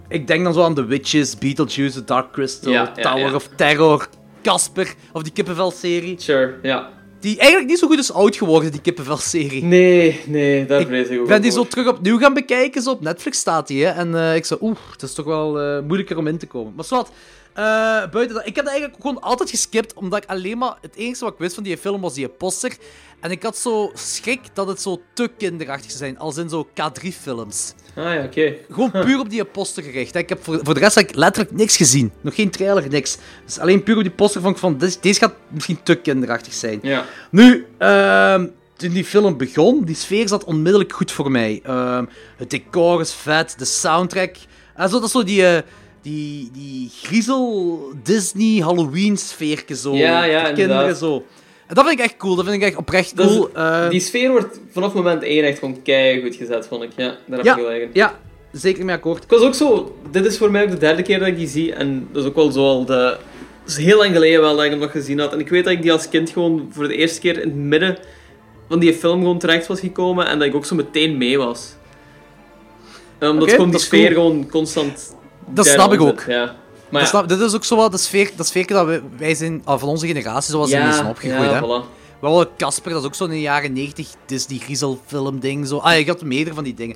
ik 0.07 0.27
denk 0.27 0.43
dan 0.43 0.53
zo 0.53 0.63
aan 0.63 0.73
The 0.75 0.85
Witches, 0.85 1.37
Beetlejuice, 1.37 1.93
The 1.97 2.03
Dark 2.03 2.31
Crystal, 2.31 2.71
Ja, 2.71 2.91
ja, 2.95 3.01
Tower 3.03 3.27
ja. 3.29 3.35
of 3.35 3.49
Terror, 3.55 4.07
Casper, 4.41 4.93
of 5.13 5.21
die 5.23 5.31
kippenvel-serie. 5.31 6.15
Sure, 6.19 6.53
ja. 6.61 6.89
Die 7.21 7.37
eigenlijk 7.37 7.69
niet 7.69 7.79
zo 7.79 7.87
goed 7.87 7.99
is 7.99 8.11
oud 8.11 8.35
geworden, 8.35 8.71
die 8.71 8.81
kippenvel-serie. 8.81 9.63
Nee, 9.63 10.21
nee, 10.25 10.65
daar 10.65 10.85
vrees 10.85 11.07
ik 11.07 11.17
ook 11.17 11.23
Ik 11.23 11.27
ben 11.27 11.41
die 11.41 11.51
zo 11.51 11.67
terug 11.67 11.87
opnieuw 11.87 12.17
gaan 12.17 12.33
bekijken. 12.33 12.81
Zo 12.81 12.91
op 12.91 13.01
Netflix 13.01 13.37
staat 13.37 13.67
die, 13.67 13.85
hè. 13.85 13.91
En 13.91 14.15
eh, 14.15 14.35
ik 14.35 14.45
zei, 14.45 14.59
oeh, 14.63 14.77
het 14.91 15.01
is 15.01 15.13
toch 15.13 15.25
wel 15.25 15.59
eh, 15.59 15.81
moeilijker 15.81 16.17
om 16.17 16.27
in 16.27 16.37
te 16.37 16.47
komen. 16.47 16.73
Maar 16.75 16.85
zwart, 16.85 17.09
eh, 17.53 17.63
buiten 18.11 18.35
dat... 18.35 18.45
Ik 18.45 18.55
heb 18.55 18.65
dat 18.65 18.73
eigenlijk 18.73 19.01
gewoon 19.01 19.21
altijd 19.21 19.49
geskipt, 19.49 19.93
omdat 19.93 20.23
ik 20.23 20.29
alleen 20.29 20.57
maar... 20.57 20.77
Het 20.81 20.95
enige 20.95 21.23
wat 21.23 21.33
ik 21.33 21.39
wist 21.39 21.53
van 21.53 21.63
die 21.63 21.77
film 21.77 22.01
was 22.01 22.13
die 22.13 22.27
poster. 22.27 22.77
En 23.21 23.31
ik 23.31 23.43
had 23.43 23.57
zo 23.57 23.91
schrik 23.93 24.39
dat 24.53 24.67
het 24.67 24.81
zo 24.81 25.01
te 25.13 25.31
kinderachtig 25.37 25.91
zou 25.91 25.97
zijn. 25.97 26.19
Als 26.19 26.37
in 26.37 26.49
zo 26.49 26.67
K3-films. 26.67 27.73
Ah 27.95 28.13
ja, 28.13 28.23
oké. 28.23 28.55
Gewoon 28.69 28.91
puur 29.05 29.19
op 29.19 29.29
die 29.29 29.45
poster 29.45 29.83
gericht. 29.83 30.15
Ik 30.15 30.29
heb 30.29 30.43
voor, 30.43 30.59
voor 30.63 30.73
de 30.73 30.79
rest 30.79 30.95
heb 30.95 31.09
ik 31.09 31.15
letterlijk 31.15 31.55
niks 31.55 31.77
gezien. 31.77 32.11
Nog 32.21 32.35
geen 32.35 32.49
trailer, 32.49 32.89
niks. 32.89 33.17
Dus 33.45 33.59
alleen 33.59 33.83
puur 33.83 33.97
op 33.97 34.01
die 34.01 34.11
poster 34.11 34.41
vond 34.41 34.53
ik 34.53 34.59
van, 34.61 34.77
deze, 34.77 34.97
deze 35.01 35.19
gaat 35.19 35.33
misschien 35.47 35.83
te 35.83 35.95
kinderachtig 35.95 36.53
zijn. 36.53 36.79
Ja. 36.81 37.05
Nu, 37.31 37.65
ehm, 37.77 38.47
toen 38.75 38.89
die 38.89 39.05
film 39.05 39.37
begon, 39.37 39.83
die 39.85 39.95
sfeer 39.95 40.27
zat 40.27 40.43
onmiddellijk 40.43 40.93
goed 40.93 41.11
voor 41.11 41.31
mij. 41.31 41.59
Ehm, 41.63 42.05
het 42.37 42.49
decor 42.49 43.01
is 43.01 43.13
vet, 43.13 43.55
de 43.57 43.65
soundtrack. 43.65 44.35
En 44.75 44.89
zo, 44.89 44.95
dat 44.95 45.03
is 45.03 45.11
zo 45.11 45.23
die, 45.23 45.45
eh, 45.45 45.61
die, 46.01 46.49
die 46.53 46.91
griezel 47.01 47.79
Disney 48.03 48.61
Halloween 48.61 49.17
sfeerke 49.17 49.75
zo. 49.75 49.95
Ja, 49.95 50.23
ja, 50.23 50.39
voor 50.39 50.49
inderdaad. 50.49 50.55
kinderen 50.55 50.95
zo. 50.95 51.25
En 51.71 51.77
dat 51.77 51.85
vind 51.87 51.99
ik 51.99 52.05
echt 52.05 52.17
cool, 52.17 52.35
dat 52.35 52.45
vind 52.45 52.57
ik 52.61 52.67
echt 52.67 52.75
oprecht 52.77 53.15
Dat 53.17 53.29
is- 53.29 53.35
cool. 53.35 53.49
Eh, 53.53 53.89
Die 53.89 53.99
sfeer 53.99 54.31
wordt 54.31 54.59
vanaf 54.71 54.93
moment 54.93 55.23
1 55.23 55.43
echt 55.43 55.59
gewoon 55.59 55.75
goed 56.23 56.35
gezet, 56.35 56.67
vond 56.67 56.83
ik. 56.83 56.89
Ja, 56.95 57.17
daar 57.25 57.37
heb 57.37 57.45
ja, 57.45 57.53
gelijk 57.53 57.81
in. 57.81 57.89
ja, 57.93 58.19
zeker 58.51 58.85
mee 58.85 58.95
akkoord. 58.95 59.23
Ik 59.23 59.29
was 59.29 59.41
ook 59.41 59.53
zo... 59.53 59.95
Dit 60.11 60.25
is 60.25 60.37
voor 60.37 60.51
mij 60.51 60.63
ook 60.63 60.69
de 60.69 60.77
derde 60.77 61.01
keer 61.01 61.19
dat 61.19 61.27
ik 61.27 61.35
die 61.37 61.47
zie. 61.47 61.73
En 61.73 62.07
dat 62.11 62.23
is 62.23 62.29
ook 62.29 62.35
wel 62.35 62.51
zo 62.51 62.59
al 62.65 62.85
de... 62.85 63.17
Het 63.63 63.69
is 63.69 63.77
heel 63.77 63.97
lang 63.97 64.13
geleden 64.13 64.41
wel 64.41 64.55
dat 64.55 64.63
ik 64.65 64.71
hem 64.71 64.79
nog 64.79 64.91
gezien 64.91 65.19
had. 65.19 65.33
En 65.33 65.39
ik 65.39 65.49
weet 65.49 65.63
dat 65.63 65.73
ik 65.73 65.81
die 65.81 65.91
als 65.91 66.09
kind 66.09 66.29
gewoon 66.29 66.69
voor 66.71 66.87
de 66.87 66.95
eerste 66.95 67.19
keer 67.19 67.33
in 67.41 67.47
het 67.47 67.55
midden 67.55 67.97
van 68.69 68.79
die 68.79 68.93
film 68.93 69.19
gewoon 69.19 69.39
terecht 69.39 69.67
was 69.67 69.79
gekomen. 69.79 70.27
En 70.27 70.39
dat 70.39 70.47
ik 70.47 70.55
ook 70.55 70.65
zo 70.65 70.75
meteen 70.75 71.17
mee 71.17 71.37
was. 71.37 71.75
En 73.19 73.29
omdat 73.29 73.49
gewoon 73.49 73.63
die 73.65 73.71
dat 73.73 73.81
sfeer 73.81 74.13
cool. 74.13 74.25
gewoon 74.29 74.49
constant... 74.49 75.15
Dat 75.47 75.67
snap 75.67 75.93
ik 75.93 76.01
ook. 76.01 76.19
zit, 76.19 76.29
Ja. 76.29 76.55
Maar 76.91 77.01
Dat 77.01 77.09
snap- 77.09 77.31
is 77.31 77.55
ook 77.55 77.63
zo 77.65 77.75
wat 77.75 77.91
de 77.91 77.97
sfeer, 77.97 78.31
dat 78.35 78.47
sfeerke 78.47 78.73
dat 78.73 78.85
wij, 78.85 79.01
wij 79.17 79.35
zijn, 79.35 79.61
van 79.65 79.89
onze 79.89 80.07
generatie, 80.07 80.51
zoals 80.51 80.69
ja, 80.69 80.87
in 80.87 80.93
zijn 80.93 81.05
opgegroeid. 81.07 81.49
ja, 81.49 81.59
voilà. 81.63 81.99
Wel, 82.21 82.45
Casper, 82.57 82.91
dat 82.91 83.01
is 83.01 83.07
ook 83.07 83.15
zo'n 83.15 83.39
jaren 83.39 83.73
90 83.73 84.07
Disney 84.25 84.59
griezelfilm 84.59 85.39
ding. 85.39 85.67
Zo. 85.67 85.77
Ah, 85.77 85.97
je 85.99 86.05
had 86.05 86.21
meerdere 86.21 86.55
van 86.55 86.63
die 86.63 86.73
dingen. 86.73 86.95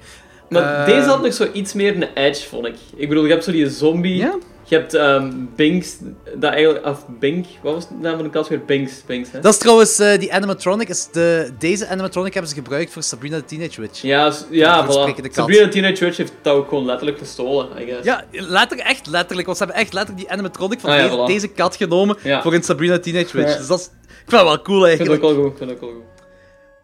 Maar 0.63 0.87
Eh, 0.87 0.93
deze 0.95 1.07
had 1.07 1.21
nog 1.21 1.33
zo 1.33 1.47
iets 1.53 1.73
meer 1.73 1.95
een 1.95 2.07
edge, 2.13 2.47
vond 2.47 2.65
ik. 2.65 2.75
Ik 2.95 3.09
bedoel, 3.09 3.23
je 3.25 3.31
hebt 3.31 3.43
zo 3.43 3.51
die 3.51 3.69
zombie... 3.69 4.15
Ja? 4.15 4.37
Je 4.67 4.75
hebt 4.75 4.93
ehm 4.93 5.31
Binks, 5.55 5.97
dat 6.35 6.51
eigenlijk... 6.53 6.85
Of 6.85 7.05
Bink, 7.19 7.45
wat 7.61 7.73
was 7.73 7.87
de 7.87 7.93
naam 8.01 8.15
van 8.15 8.23
de 8.23 8.29
kat 8.29 8.47
weer? 8.47 8.65
Binks, 8.65 8.93
Binks, 9.05 9.31
hè? 9.31 9.39
Dat 9.39 9.53
is 9.53 9.59
trouwens, 9.59 9.99
eh, 9.99 10.19
die 10.19 10.33
animatronic, 10.33 10.89
is 10.89 11.07
de, 11.11 11.49
deze 11.59 11.87
animatronic 11.87 12.33
hebben 12.33 12.51
ze 12.51 12.57
gebruikt 12.57 12.91
voor 12.93 13.03
Sabrina 13.03 13.37
the 13.37 13.45
Teenage 13.45 13.81
Witch. 13.81 14.01
Ja, 14.01 14.33
ja, 14.49 14.85
voilà. 14.87 15.31
Sabrina 15.31 15.67
Teenage 15.67 16.05
Witch 16.05 16.17
heeft 16.17 16.33
dat 16.41 16.55
ook 16.55 16.69
gewoon 16.69 16.85
letterlijk 16.85 17.17
gestolen, 17.17 17.67
I 17.81 17.85
guess. 17.85 18.03
Ja, 18.03 18.23
letterlijk, 18.31 18.87
echt 18.87 19.07
letterlijk. 19.07 19.45
Want 19.45 19.57
ze 19.57 19.63
hebben 19.63 19.81
echt 19.83 19.93
letterlijk 19.93 20.25
die 20.27 20.33
animatronic 20.33 20.79
van 20.79 20.89
Ah, 20.89 20.95
ja, 20.95 21.03
deze, 21.03 21.17
voilà. 21.17 21.25
deze 21.25 21.47
kat 21.47 21.75
genomen 21.75 22.17
Ja. 22.23 22.41
voor 22.41 22.53
in 22.53 22.63
Sabrina 22.63 22.93
the 22.95 22.99
Teenage 22.99 23.37
Witch. 23.37 23.51
Ja. 23.51 23.57
Dus 23.57 23.67
dat 23.67 23.79
is, 23.79 23.85
ik 23.85 23.91
vind 24.31 24.31
dat 24.31 24.43
wel 24.43 24.61
cool 24.61 24.87
Ik 24.87 24.97
vind 24.97 24.99
eigenlijk. 24.99 25.23
ook 25.23 25.35
wel 25.35 25.43
goed, 25.49 25.57
vind 25.57 25.69
het 25.69 25.79
ook 25.79 25.85
wel 25.89 25.99
goed. 25.99 26.14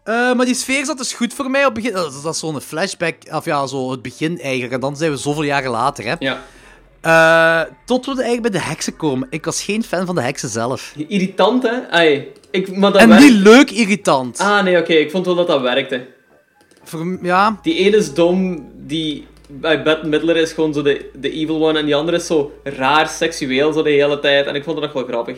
Eh, 0.04 0.34
maar 0.34 0.46
die 0.46 0.54
sfeer 0.54 0.84
zat 0.84 0.98
dus 0.98 1.12
goed 1.12 1.34
voor 1.34 1.50
mij 1.50 1.60
op 1.66 1.74
het 1.74 1.82
begin. 1.84 1.92
Dat 1.92 2.12
is, 2.12 2.22
dat 2.22 2.34
is 2.34 2.40
zo'n 2.40 2.60
flashback, 2.60 3.14
of 3.30 3.44
ja, 3.44 3.66
zo 3.66 3.90
het 3.90 4.02
begin 4.02 4.40
eigenlijk. 4.40 4.72
En 4.72 4.80
dan 4.80 4.96
zijn 4.96 5.10
we 5.10 5.16
zoveel 5.16 5.42
jaren 5.42 5.70
later, 5.70 6.04
hè. 6.04 6.14
Ja. 6.18 6.42
Eh, 7.00 7.72
tot 7.84 8.06
we 8.06 8.12
eigenlijk 8.22 8.42
bij 8.52 8.60
de 8.60 8.66
heksen 8.66 8.96
komen. 8.96 9.26
Ik 9.30 9.44
was 9.44 9.62
geen 9.62 9.82
fan 9.84 10.06
van 10.06 10.14
de 10.14 10.22
heksen 10.22 10.48
zelf. 10.48 10.94
Irritant, 11.08 11.62
hè? 11.62 11.88
Ai, 11.90 12.26
ik, 12.50 12.76
maar 12.76 12.92
dat 12.92 13.00
En 13.00 13.08
werkt- 13.08 13.24
niet 13.24 13.32
leuk 13.32 13.70
irritant. 13.70 14.38
Ah, 14.38 14.62
nee, 14.62 14.78
oké. 14.78 14.92
Ik 14.92 15.10
vond 15.10 15.26
wel 15.26 15.34
dat 15.34 15.46
dat 15.46 15.60
werkte. 15.60 16.06
Voor, 16.84 17.18
ja, 17.22 17.58
Die 17.62 17.74
ene 17.74 17.96
is 17.96 18.14
dom, 18.14 18.68
die... 18.76 19.26
Bij 19.48 19.82
Bette 19.82 20.06
Midler 20.06 20.36
is 20.36 20.52
gewoon 20.52 20.72
zo 20.74 20.82
de, 20.82 21.10
de 21.14 21.30
evil 21.30 21.66
one. 21.68 21.78
En 21.78 21.84
die 21.84 21.96
andere 21.96 22.16
is 22.16 22.26
zo 22.26 22.52
raar 22.64 23.08
seksueel 23.08 23.72
zo 23.72 23.82
de 23.82 23.90
hele 23.90 24.18
tijd. 24.18 24.46
En 24.46 24.54
ik 24.54 24.64
vond 24.64 24.76
het 24.76 24.84
nog 24.84 24.94
wel 24.94 25.04
grappig. 25.14 25.36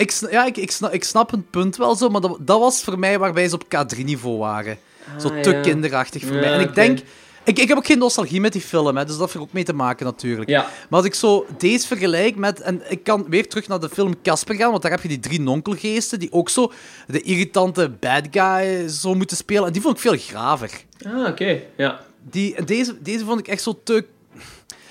Ik, 0.00 0.12
ja 0.30 0.46
ik, 0.46 0.56
ik, 0.56 0.70
snap, 0.70 0.92
ik 0.92 1.04
snap 1.04 1.30
het 1.30 1.50
punt 1.50 1.76
wel 1.76 1.96
zo, 1.96 2.08
maar 2.08 2.20
dat, 2.20 2.36
dat 2.40 2.58
was 2.60 2.82
voor 2.82 2.98
mij 2.98 3.18
waarbij 3.18 3.48
ze 3.48 3.54
op 3.54 3.64
K3-niveau 3.64 4.38
waren. 4.38 4.78
zo 5.20 5.28
Ah, 5.28 5.40
te 5.40 5.50
ja. 5.50 5.60
kinderachtig 5.60 6.22
voor 6.22 6.34
Ja, 6.34 6.40
mij. 6.40 6.52
En 6.52 6.60
ik 6.60 6.74
denk... 6.74 6.98
Ik, 7.44 7.58
ik 7.58 7.68
heb 7.68 7.76
ook 7.76 7.86
geen 7.86 7.98
nostalgie 7.98 8.40
met 8.40 8.52
die 8.52 8.60
film, 8.60 8.96
hè, 8.96 9.04
dus 9.04 9.12
dat 9.12 9.20
heeft 9.20 9.34
er 9.34 9.40
ook 9.40 9.52
mee 9.52 9.64
te 9.64 9.72
maken 9.72 10.06
natuurlijk. 10.06 10.48
Ja. 10.50 10.60
Maar 10.60 10.98
als 10.98 11.04
ik 11.04 11.14
zo 11.14 11.46
deze 11.58 11.86
vergelijk 11.86 12.36
met... 12.36 12.60
En 12.60 12.82
ik 12.88 13.04
kan 13.04 13.26
weer 13.28 13.48
terug 13.48 13.68
naar 13.68 13.80
de 13.80 13.88
film 13.88 14.22
Casper 14.22 14.54
gaan, 14.54 14.70
want 14.70 14.82
daar 14.82 14.90
heb 14.90 15.02
je 15.02 15.08
die 15.08 15.20
drie 15.20 15.40
nonkelgeesten 15.40 16.18
die 16.18 16.32
ook 16.32 16.48
zo 16.48 16.72
de 17.06 17.22
irritante 17.22 17.90
bad 18.00 18.26
guy 18.30 18.88
zo 18.88 19.14
moeten 19.14 19.36
spelen. 19.36 19.66
En 19.66 19.72
die 19.72 19.82
vond 19.82 19.94
ik 19.94 20.00
veel 20.00 20.16
graver. 20.16 20.70
Ah, 21.06 21.26
oké. 21.26 21.60
Ja. 21.76 22.00
Die, 22.30 22.64
deze, 22.64 23.02
deze 23.02 23.24
vond 23.24 23.40
ik 23.40 23.48
echt 23.48 23.62
zo 23.62 23.80
te... 23.84 24.04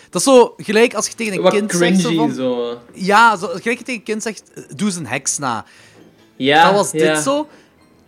Dat 0.09 0.21
is 0.21 0.27
zo 0.27 0.53
gelijk 0.57 0.93
als 0.93 1.07
je 1.07 1.15
tegen 1.15 1.33
een 1.33 1.41
Wat 1.41 1.53
kind 1.53 1.71
zegt... 1.71 2.01
Van, 2.01 2.33
zo. 2.33 2.77
Ja, 2.93 3.37
zo, 3.37 3.47
gelijk 3.47 3.77
je 3.77 3.83
tegen 3.83 3.93
een 3.93 4.03
kind 4.03 4.23
zegt, 4.23 4.43
eh, 4.53 4.63
doe 4.75 4.87
eens 4.87 4.95
een 4.97 5.05
heks 5.07 5.37
na. 5.37 5.65
Ja, 6.35 6.63
dat 6.65 6.73
was 6.73 6.91
ja. 6.91 7.13
dit 7.13 7.23
zo. 7.23 7.47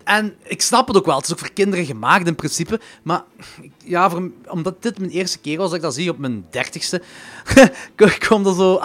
En 0.03 0.35
ik 0.43 0.61
snap 0.61 0.87
het 0.87 0.97
ook 0.97 1.05
wel. 1.05 1.15
Het 1.15 1.25
is 1.25 1.31
ook 1.31 1.39
voor 1.39 1.51
kinderen 1.53 1.85
gemaakt 1.85 2.27
in 2.27 2.35
principe. 2.35 2.79
Maar 3.03 3.23
ja, 3.85 4.09
voor, 4.09 4.29
omdat 4.47 4.81
dit 4.83 4.99
mijn 4.99 5.11
eerste 5.11 5.39
keer 5.39 5.57
was 5.57 5.67
dat 5.67 5.75
ik 5.75 5.81
dat 5.81 5.93
zie 5.93 6.09
op 6.09 6.17
mijn 6.17 6.45
dertigste, 6.49 7.01
kwam 8.19 8.45
er 8.45 8.53
zo, 8.55 8.79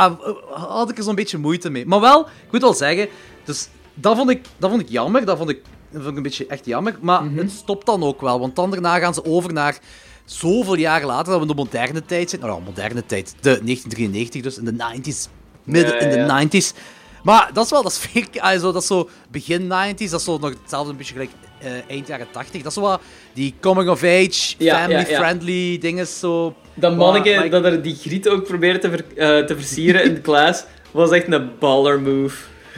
had 0.50 0.90
ik 0.90 0.98
er 0.98 1.04
zo'n 1.04 1.14
beetje 1.14 1.38
moeite 1.38 1.70
mee. 1.70 1.86
Maar 1.86 2.00
wel, 2.00 2.20
ik 2.20 2.52
moet 2.52 2.60
wel 2.60 2.74
zeggen, 2.74 3.08
dus 3.44 3.68
dat 3.94 4.16
vond 4.16 4.30
ik, 4.30 4.46
dat 4.56 4.70
vond 4.70 4.82
ik 4.82 4.88
jammer. 4.88 5.24
Dat 5.24 5.36
vond 5.36 5.50
ik 5.50 5.62
Dat 5.90 6.00
vond 6.02 6.10
ik 6.10 6.16
een 6.16 6.22
beetje 6.22 6.46
echt 6.46 6.64
jammer. 6.64 6.98
Maar 7.00 7.24
Mhm. 7.24 7.36
het 7.36 7.50
stopt 7.50 7.86
dan 7.86 8.02
ook 8.02 8.20
wel. 8.20 8.40
Want 8.40 8.56
dan 8.56 8.70
daarna 8.70 8.98
gaan 8.98 9.14
ze 9.14 9.24
over 9.24 9.52
naar 9.52 9.78
zoveel 10.26 10.76
jaar 10.76 11.04
later, 11.04 11.24
dat 11.32 11.34
we 11.34 11.40
in 11.40 11.56
de 11.56 11.62
moderne 11.62 12.04
tijd 12.04 12.30
zijn. 12.30 12.40
Nou, 12.42 12.58
ja, 12.58 12.64
moderne 12.64 13.06
tijd. 13.06 13.34
De 13.40 13.60
1993 13.64 14.42
dus, 14.42 14.58
in 14.58 14.64
de 14.64 14.72
90s. 14.72 15.30
Midden 15.64 15.94
Ja, 15.94 16.00
in 16.00 16.10
de 16.10 16.16
ja. 16.16 16.46
90s. 16.46 16.76
Maar 17.22 17.50
dat 17.52 17.64
is 17.64 17.70
wel, 17.70 17.82
dat 17.82 17.92
is, 17.92 17.98
fake, 17.98 18.58
zo, 18.58 18.72
dat 18.72 18.82
is 18.82 18.88
zo 18.88 19.08
begin 19.30 19.62
90s. 19.62 20.10
Dat 20.10 20.20
is 20.20 20.24
zo 20.24 20.38
nog 20.38 20.50
hetzelfde 20.62 20.90
een 20.90 20.96
beetje 20.96 21.12
gelijk 21.12 21.30
eh, 21.58 21.70
eind 21.88 22.06
jaren 22.06 22.26
80. 22.30 22.58
Dat 22.62 22.66
is 22.66 22.74
zo 22.74 22.80
wat 22.80 23.00
die 23.32 23.54
coming 23.60 23.88
of 23.90 24.02
age, 24.02 24.54
Ja, 24.58 24.78
ja, 24.78 24.78
family 24.78 25.10
ja. 25.10 25.18
friendly 25.24 25.78
dingen 25.78 26.06
zo. 26.06 26.54
Dat 26.74 26.96
manneke 26.96 27.34
Maar- 27.34 27.50
dat 27.50 27.64
er 27.64 27.82
die 27.82 27.94
griet 27.94 28.28
ook 28.28 28.44
probeerde 28.44 28.78
te, 28.78 28.90
ver- 28.90 29.04
eh, 29.38 29.44
te 29.46 29.54
versieren 29.54 30.04
in 30.04 30.14
de 30.14 30.20
klas, 30.30 30.64
was 30.90 31.10
echt 31.10 31.32
een 31.32 31.50
baller 31.58 32.00
move. 32.00 32.36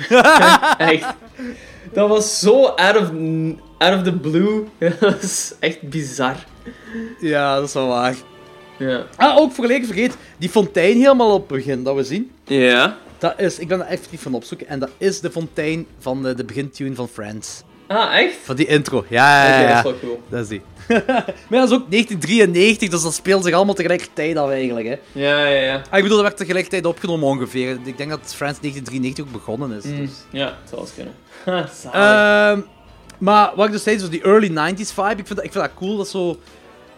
echt. 0.79 1.07
Dat 1.93 2.09
was 2.09 2.39
zo 2.39 2.65
out 2.65 2.97
of, 2.97 3.11
out 3.79 3.97
of 3.97 4.03
the 4.03 4.13
blue. 4.13 4.65
dat 5.01 5.23
is 5.23 5.53
echt 5.59 5.83
bizar. 5.89 6.37
Ja, 7.21 7.55
dat 7.55 7.69
is 7.69 7.73
wel 7.73 7.89
waar. 7.89 8.17
Ja. 8.79 9.07
Ah, 9.17 9.37
ook 9.37 9.53
volledig 9.53 9.87
vergeet, 9.87 10.17
die 10.39 10.49
fontein 10.49 10.97
helemaal 10.97 11.35
op 11.35 11.49
het 11.49 11.59
begin 11.59 11.83
dat 11.83 11.95
we 11.95 12.03
zien. 12.05 12.31
Ja. 12.45 12.97
Dat 13.19 13.35
is, 13.37 13.59
ik 13.59 13.69
ben 13.69 13.81
er 13.81 13.87
effectief 13.87 14.23
van 14.23 14.35
opzoeken. 14.35 14.69
En 14.69 14.79
dat 14.79 14.91
is 14.99 15.21
de 15.21 15.31
fontein 15.31 15.87
van 15.99 16.23
de, 16.23 16.35
de 16.35 16.45
begintune 16.45 16.95
van 16.95 17.09
Friends. 17.09 17.63
Ah, 17.89 18.17
echt? 18.17 18.37
Van 18.43 18.57
die 18.57 18.67
intro. 18.67 19.05
Ja, 19.09 19.49
ja, 19.49 19.61
ja. 19.61 19.69
dat 19.69 19.77
is 19.77 19.83
wel 19.83 20.01
cool. 20.01 20.23
Dat 20.29 20.41
is 20.41 20.49
die. 20.49 20.63
maar 21.49 21.61
dat 21.61 21.71
is 21.71 21.77
ook 21.77 21.91
1993, 21.91 22.89
dus 22.89 23.03
dat 23.03 23.15
speelt 23.15 23.45
zich 23.45 23.55
allemaal 23.55 23.75
tegelijkertijd 23.75 24.37
af 24.37 24.51
eigenlijk. 24.51 24.87
Hè. 24.87 24.99
Ja, 25.13 25.47
ja, 25.47 25.63
ja. 25.63 25.75
Ah, 25.75 25.97
ik 25.97 26.03
bedoel, 26.03 26.17
dat 26.17 26.27
werd 26.27 26.37
tegelijkertijd 26.37 26.87
opgenomen 26.87 27.29
ongeveer. 27.29 27.79
Ik 27.85 27.97
denk 27.97 28.11
dat 28.11 28.35
Friends 28.35 28.61
1993 28.61 29.25
ook 29.25 29.33
begonnen 29.33 29.73
is. 29.79 29.85
Mm, 29.85 29.97
dus. 29.97 30.11
ja, 30.31 30.47
het 30.47 30.69
zou 30.69 30.81
eens 30.81 30.95
kunnen. 30.95 31.15
Ehm, 31.93 32.61
maar 33.19 33.53
wat 33.55 33.67
ik 33.67 33.73
dus 33.73 33.83
zei, 33.83 33.99
zo 33.99 34.09
die 34.09 34.23
early 34.23 34.49
90s 34.49 34.95
vibe, 34.95 35.11
ik 35.11 35.27
vind 35.27 35.37
dat, 35.37 35.45
ik 35.45 35.53
vind 35.53 35.65
dat 35.65 35.75
cool. 35.75 35.97
Dat 35.97 36.09
zo 36.09 36.39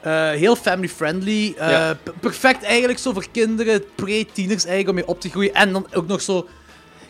eh, 0.02 0.30
heel 0.30 0.56
family 0.56 0.88
friendly. 0.88 1.54
eh, 1.58 1.70
Ja. 1.70 1.98
perfect 2.20 2.62
eigenlijk 2.62 2.98
zo 2.98 3.12
voor 3.12 3.26
kinderen, 3.32 3.82
pre-tieners 3.94 4.64
eigenlijk, 4.64 4.88
om 4.88 4.94
mee 4.94 5.06
op 5.06 5.20
te 5.20 5.28
groeien. 5.28 5.54
En 5.54 5.72
dan 5.72 5.86
ook 5.94 6.06
nog 6.06 6.20
zo... 6.20 6.46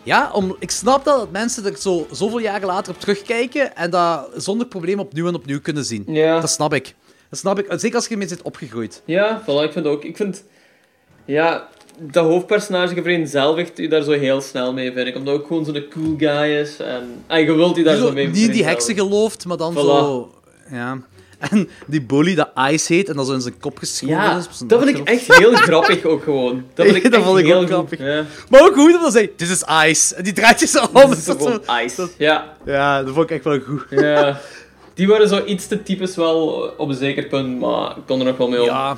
Ja, 0.03 0.30
om, 0.32 0.57
ik 0.59 0.70
snap 0.70 1.05
dat, 1.05 1.18
dat 1.18 1.30
mensen 1.30 1.64
er 1.66 1.76
zo, 1.76 2.07
zoveel 2.11 2.38
jaren 2.41 2.66
later 2.66 2.93
op 2.93 3.01
terugkijken 3.01 3.76
en 3.76 3.91
dat 3.91 4.28
zonder 4.36 4.66
probleem 4.66 4.99
opnieuw 4.99 5.26
en 5.26 5.34
opnieuw 5.34 5.61
kunnen 5.61 5.84
zien. 5.84 6.05
ja. 6.07 6.41
Dat 6.41 6.51
snap 6.51 6.74
ik. 6.74 6.95
Dat 7.30 7.38
snap 7.38 7.59
ik. 7.59 7.66
Zeker 7.70 7.97
als 7.97 8.05
je 8.07 8.11
ermee 8.12 8.28
zit 8.28 8.43
opgegroeid. 8.43 9.03
Ja, 9.05 9.43
voilà, 9.43 9.62
ik 9.64 9.72
vind 9.72 9.86
ook. 9.86 10.05
Ik 10.05 10.16
vind. 10.16 10.45
Ja, 11.24 11.68
dat 11.99 12.24
hoofdpersonage 12.24 12.95
vereenzelvigt 12.95 13.78
u 13.78 13.88
daar 13.88 14.03
zo 14.03 14.11
heel 14.11 14.41
snel 14.41 14.72
mee, 14.72 14.93
vind 14.93 15.07
ik. 15.07 15.16
Omdat 15.16 15.34
ook 15.34 15.47
gewoon 15.47 15.64
zo'n 15.64 15.84
cool 15.91 16.14
guy 16.18 16.51
is. 16.59 16.76
En, 16.78 17.22
en 17.26 17.41
je 17.41 17.53
wilt 17.55 17.74
die 17.74 17.84
daar 17.84 17.93
Die 17.95 18.03
zo, 18.03 18.09
zo 18.09 18.14
mee 18.14 18.26
niet 18.26 18.36
in 18.47 18.51
die 18.53 18.64
heksen 18.64 18.95
gelooft, 18.95 19.47
maar 19.47 19.57
dan 19.57 19.72
Voilà. 19.72 19.76
zo... 19.76 20.34
Ja. 20.70 21.01
En 21.41 21.68
die 21.86 22.03
bully 22.03 22.34
dat 22.34 22.51
Ice 22.70 22.93
heet 22.95 23.09
en 23.09 23.16
dat 23.16 23.26
zo 23.26 23.32
in 23.32 23.41
zijn 23.41 23.59
kop 23.61 23.78
geschoven 23.78 24.14
Ja, 24.16 24.36
is. 24.38 24.47
op 24.62 24.68
dat 24.68 24.82
vind 24.84 24.99
ik 24.99 25.09
echt 25.09 25.36
heel 25.36 25.55
grappig 25.55 26.05
ook 26.05 26.22
gewoon. 26.22 26.64
Dat 26.74 26.86
vind 26.86 26.97
ik 27.05 27.12
Dat 27.12 27.22
vond 27.22 27.38
ik 27.38 27.45
heel 27.47 27.66
grappig. 27.66 27.99
Ja. 27.99 28.24
Maar 28.49 28.61
ook 28.61 28.74
goed 28.74 28.95
omdat 28.97 29.12
hij 29.12 29.32
This 29.36 29.51
is 29.51 29.62
Ice. 29.86 30.14
En 30.14 30.22
die 30.24 30.32
draait 30.32 30.61
je 30.61 30.66
zo 30.66 30.84
om. 30.93 30.93
Dat 31.09 31.16
is 31.16 31.24
Dat 31.24 31.43
zo- 31.43 31.74
ice. 31.84 32.09
Ja, 32.18 32.57
Ja, 32.64 33.03
dat 33.03 33.14
vond 33.14 33.30
ik 33.30 33.36
echt 33.36 33.45
wel 33.45 33.61
goed. 33.61 33.84
ja. 33.91 34.41
Die 34.95 35.09
waren 35.09 35.28
zo 35.28 35.45
iets 35.45 35.66
te 35.66 35.82
typisch 35.82 36.16
wel 36.16 36.47
op 36.76 36.88
een 36.88 36.95
zeker 36.95 37.26
punt, 37.26 37.61
maar 37.61 37.91
ik 37.91 38.03
kon 38.07 38.18
er 38.18 38.24
nog 38.26 38.36
wel 38.36 38.49
mee 38.49 38.61
om. 38.61 38.66
Ja. 38.66 38.97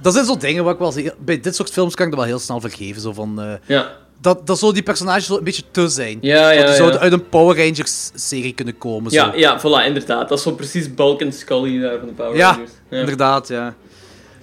Dat 0.00 0.12
zijn 0.12 0.24
zo 0.24 0.36
dingen 0.36 0.64
wat 0.64 0.72
ik 0.72 0.78
wel 0.78 0.92
zie. 0.92 1.10
Bij 1.18 1.40
dit 1.40 1.54
soort 1.56 1.70
films 1.70 1.94
kan 1.94 2.04
ik 2.06 2.10
dat 2.12 2.20
wel 2.20 2.28
heel 2.30 2.38
snel 2.38 2.60
vergeven. 2.60 3.00
Zo 3.02 3.12
van, 3.12 3.40
eh, 3.40 3.52
Ja, 3.66 3.92
dat, 4.20 4.46
dat 4.46 4.58
zo 4.58 4.72
die 4.72 4.82
personages 4.82 5.26
zo 5.26 5.36
een 5.36 5.44
beetje 5.44 5.62
te 5.70 5.88
zijn. 5.88 6.18
ja, 6.20 6.36
Zo, 6.48 6.52
ja. 6.54 6.60
die 6.60 6.68
ja. 6.70 6.74
zouden 6.74 7.00
uit 7.00 7.12
een 7.12 7.28
Power 7.28 7.56
Rangers 7.56 8.10
serie 8.14 8.52
kunnen 8.52 8.78
komen. 8.78 9.12
Ja, 9.12 9.32
zo. 9.32 9.38
ja, 9.38 9.60
voilà, 9.60 9.86
inderdaad. 9.86 10.28
Dat 10.28 10.38
is 10.38 10.44
zo 10.44 10.52
precies 10.52 10.94
Bulk 10.94 11.20
en 11.20 11.32
Scully 11.32 11.80
daar 11.80 11.98
van 11.98 12.08
de 12.08 12.14
Power 12.14 12.36
Ja, 12.36 12.50
Rangers. 12.50 12.70
Ja. 12.90 12.98
inderdaad, 12.98 13.48
ja. 13.48 13.74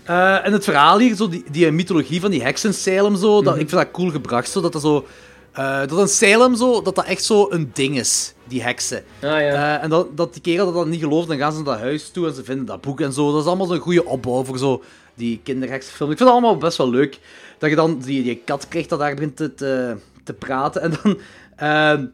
Eh, 0.03 0.45
en 0.45 0.53
het 0.53 0.63
verhaal 0.63 0.99
hier, 0.99 1.15
zo 1.15 1.29
die, 1.29 1.43
die 1.51 1.71
mythologie 1.71 2.21
van 2.21 2.31
die 2.31 2.43
heksen 2.43 2.73
Salem, 2.73 3.15
zo, 3.15 3.41
dat, 3.41 3.53
Mhm. 3.53 3.61
ik 3.63 3.69
vind 3.69 3.81
dat 3.81 3.91
cool 3.91 4.09
gebracht. 4.11 4.49
Zo, 4.49 4.61
dat, 4.61 4.71
dat, 4.73 4.81
zo, 4.81 5.05
eh, 5.51 5.79
dat 5.79 5.97
een 5.97 6.07
Salem 6.07 6.55
zo, 6.55 6.81
dat 6.81 6.95
dat 6.95 7.05
echt 7.05 7.23
zo 7.23 7.47
een 7.49 7.69
ding 7.73 7.97
is, 7.99 8.33
die 8.47 8.63
heksen. 8.63 8.97
Ah, 8.97 9.29
ja. 9.29 9.37
Eh, 9.77 9.83
en 9.83 9.89
dat, 9.89 10.17
dat 10.17 10.33
die 10.33 10.41
kerel 10.41 10.65
dat 10.65 10.73
dan 10.73 10.89
niet 10.89 10.99
gelooft, 11.01 11.27
dan 11.27 11.37
gaan 11.37 11.51
ze 11.51 11.57
naar 11.57 11.65
dat 11.65 11.79
huis 11.79 12.09
toe 12.09 12.27
en 12.27 12.33
ze 12.33 12.43
vinden 12.43 12.65
dat 12.65 12.81
boek 12.81 13.01
en 13.01 13.13
zo. 13.13 13.31
Dat 13.31 13.41
is 13.41 13.47
allemaal 13.47 13.67
zo'n 13.67 13.77
goede 13.79 14.05
opbouw 14.05 14.43
voor 14.43 14.57
zo 14.57 14.83
die 15.15 15.39
kinderheksenfilm. 15.43 16.11
Ik 16.11 16.17
vind 16.17 16.29
het 16.29 16.37
allemaal 16.39 16.57
best 16.57 16.77
wel 16.77 16.89
leuk. 16.89 17.19
Dat 17.57 17.69
je 17.69 17.75
dan 17.75 17.99
die, 17.99 18.23
die 18.23 18.41
kat 18.45 18.67
krijgt 18.67 18.89
dat 18.89 18.99
daar 18.99 19.13
begint 19.13 19.35
te, 19.37 19.53
te, 19.53 19.95
te 20.23 20.33
praten. 20.33 20.81
En 20.81 20.93
dan... 21.03 21.17
eh, 21.55 22.05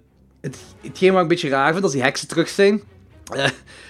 het, 0.41 0.57
hetgeen 0.81 1.07
wat 1.09 1.17
ik 1.17 1.21
een 1.21 1.27
beetje 1.27 1.49
raar 1.49 1.71
vind, 1.71 1.83
als 1.83 1.93
die 1.93 2.01
heksen 2.01 2.27
terug 2.27 2.49
zijn... 2.49 2.81
eh, 3.35 3.47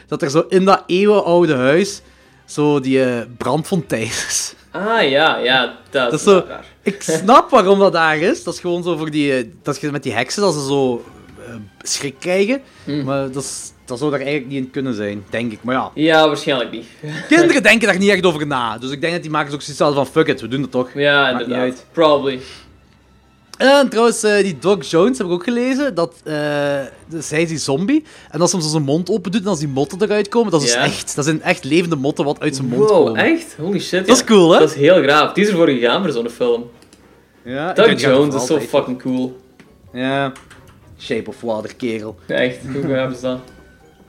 dat 0.08 0.22
er 0.22 0.30
zo 0.30 0.46
in 0.50 0.66
dat 0.66 0.84
eeuwenoude 0.88 1.56
huis 1.56 2.02
zo 2.46 2.80
die 2.80 3.04
eh, 3.04 3.22
brandfontein 3.38 4.02
is. 4.02 4.54
Ah, 4.72 5.10
ja, 5.10 5.38
ja. 5.38 5.78
Dat, 5.90 6.12
Dat 6.12 6.20
is 6.20 6.24
zo... 6.26 6.44
raar. 6.48 6.66
Ik 6.82 7.02
snap 7.02 7.50
waarom 7.50 7.80
dat 7.80 7.94
daar 7.94 8.18
is. 8.18 8.44
Dat 8.44 8.54
is 8.54 8.60
gewoon 8.60 8.84
zo 8.84 8.98
voor 8.98 9.12
die... 9.12 9.34
eh, 9.38 9.48
Dat 9.62 9.82
je 9.82 9.92
met 9.92 10.04
die 10.04 10.14
heksen, 10.14 10.42
dat 10.42 10.54
ze 10.54 10.66
zo 10.66 11.06
schrik 11.82 12.16
krijgen. 12.20 12.62
Mm. 12.86 13.04
Maar 13.04 13.32
dat, 13.32 13.44
is, 13.44 13.71
dat 13.86 13.98
zou 13.98 14.12
daar 14.12 14.20
eigenlijk 14.20 14.50
niet 14.52 14.64
in 14.64 14.72
kunnen 14.72 14.94
zijn, 14.94 15.24
denk 15.30 15.52
ik. 15.52 15.60
Maar 15.64 15.76
ja, 15.76 15.92
Ja, 15.94 16.28
waarschijnlijk 16.28 16.72
niet. 16.72 16.86
kinderen 17.30 17.64
denken 17.64 17.88
daar 17.88 17.98
niet 17.98 18.10
echt 18.10 18.26
over 18.26 18.48
na. 18.48 18.78
Dus 18.78 18.92
ik 18.92 19.02
denk 19.02 19.14
dat 19.14 19.22
die 19.22 19.32
maken 19.32 19.54
ook 19.54 19.62
zoiets 19.62 19.96
van, 19.96 20.08
fuck 20.08 20.28
it, 20.28 20.42
we 20.42 20.48
doen 20.48 20.62
het 20.62 20.72
toch. 20.72 20.90
Ja, 20.94 21.22
Maakt 21.22 21.34
niet 21.34 21.42
inderdaad. 21.42 21.66
uit. 21.66 21.86
Probably. 21.92 22.40
En 23.58 23.90
trouwens, 23.90 24.24
eh, 24.24 24.44
die 24.44 24.58
Doc 24.60 24.90
Jones 24.92 25.18
heb 25.18 25.28
ik 25.28 25.34
ook 25.34 25.44
gelezen. 25.44 25.96
Dat, 25.96 26.14
eh 26.24 26.80
dus 27.08 27.30
hij 27.30 27.42
is 27.42 27.48
die 27.50 27.58
zombie. 27.58 28.04
En 28.30 28.42
als 28.42 28.52
hij 28.52 28.62
zijn 28.62 28.84
mond 28.84 29.10
open 29.10 29.32
doet 29.32 29.42
en 29.42 29.48
als 29.48 29.60
die 29.60 29.68
motten 29.68 30.02
eruit 30.02 30.28
komen, 30.30 30.52
dat 30.52 30.62
is 30.62 30.68
dus 30.74 30.76
echt. 30.84 31.16
Dat 31.16 31.26
zijn 31.26 31.42
echt 31.42 31.64
levende 31.64 31.96
motten 31.96 32.26
wat 32.26 32.40
uit 32.40 32.56
zijn 32.56 32.68
mond 32.68 32.90
Wow, 32.90 33.06
komen. 33.06 33.16
echt? 33.24 33.56
Holy 33.60 33.80
shit, 33.80 34.08
Dat 34.08 34.08
ja. 34.08 34.14
is 34.14 34.24
cool, 34.24 34.52
hè? 34.54 34.60
Dat 34.60 34.70
is 34.70 34.76
heel 34.76 35.02
graaf. 35.02 35.34
Die 35.34 35.44
is 35.44 35.50
ervoor 35.50 35.68
gegaan 35.70 36.04
voor 36.04 36.12
zo'n 36.12 36.30
film. 36.30 36.70
Ja, 37.44 37.74
Doug 37.74 37.88
dat 37.88 38.02
Jones 38.02 38.36
is 38.36 38.46
zo 38.46 38.54
altijd- 38.54 38.70
fucking 38.70 39.02
cool. 39.02 39.40
Ja. 39.94 40.32
Shape 41.00 41.30
of 41.30 41.42
Water, 41.42 41.76
kerel. 41.76 42.16
Ja, 42.28 42.36
echt, 42.36 42.58
hoe 42.74 42.94
gaaf 42.94 43.12
is 43.12 43.22
dat? 43.22 43.40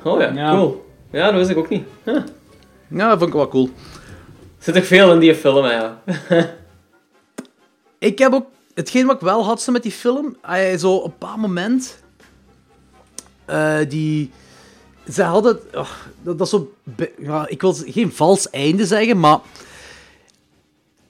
Oh 0.05 0.21
ja, 0.21 0.33
Ja. 0.33 0.51
cool. 0.55 0.91
Ja, 1.11 1.27
dat 1.27 1.35
wist 1.35 1.51
ik 1.51 1.57
ook 1.57 1.69
niet. 1.69 1.85
Huh. 2.05 2.23
Ja, 2.89 3.09
dat 3.09 3.19
vond 3.19 3.31
ik 3.31 3.37
wel 3.37 3.49
cool. 3.49 3.65
Er 4.59 4.65
zit 4.65 4.75
toch 4.75 4.87
veel 4.87 5.13
in 5.13 5.19
die 5.19 5.35
film, 5.35 5.65
ja. 5.67 6.03
Ik 7.99 8.19
heb 8.19 8.33
ook... 8.33 8.47
Hetgeen 8.75 9.07
wat 9.07 9.15
ik 9.15 9.21
wel 9.21 9.45
had 9.45 9.69
met 9.71 9.83
die 9.83 9.93
film, 9.93 10.37
hij 10.43 10.79
zo 10.79 10.93
op 10.95 11.05
een 11.05 11.11
bepaald 11.19 11.39
moment... 11.41 12.03
eh, 13.45 13.79
die... 13.89 14.31
Ze 15.13 15.23
hadden... 15.23 15.61
oh, 15.75 15.89
dat, 16.23 16.39
dat 16.39 16.47
is 16.47 16.51
zo... 16.53 16.73
Ja, 17.19 17.49
ik 17.49 17.61
wil 17.61 17.75
geen 17.87 18.13
vals 18.13 18.51
einde 18.51 18.87
zeggen, 18.87 19.21
maar... 19.21 19.39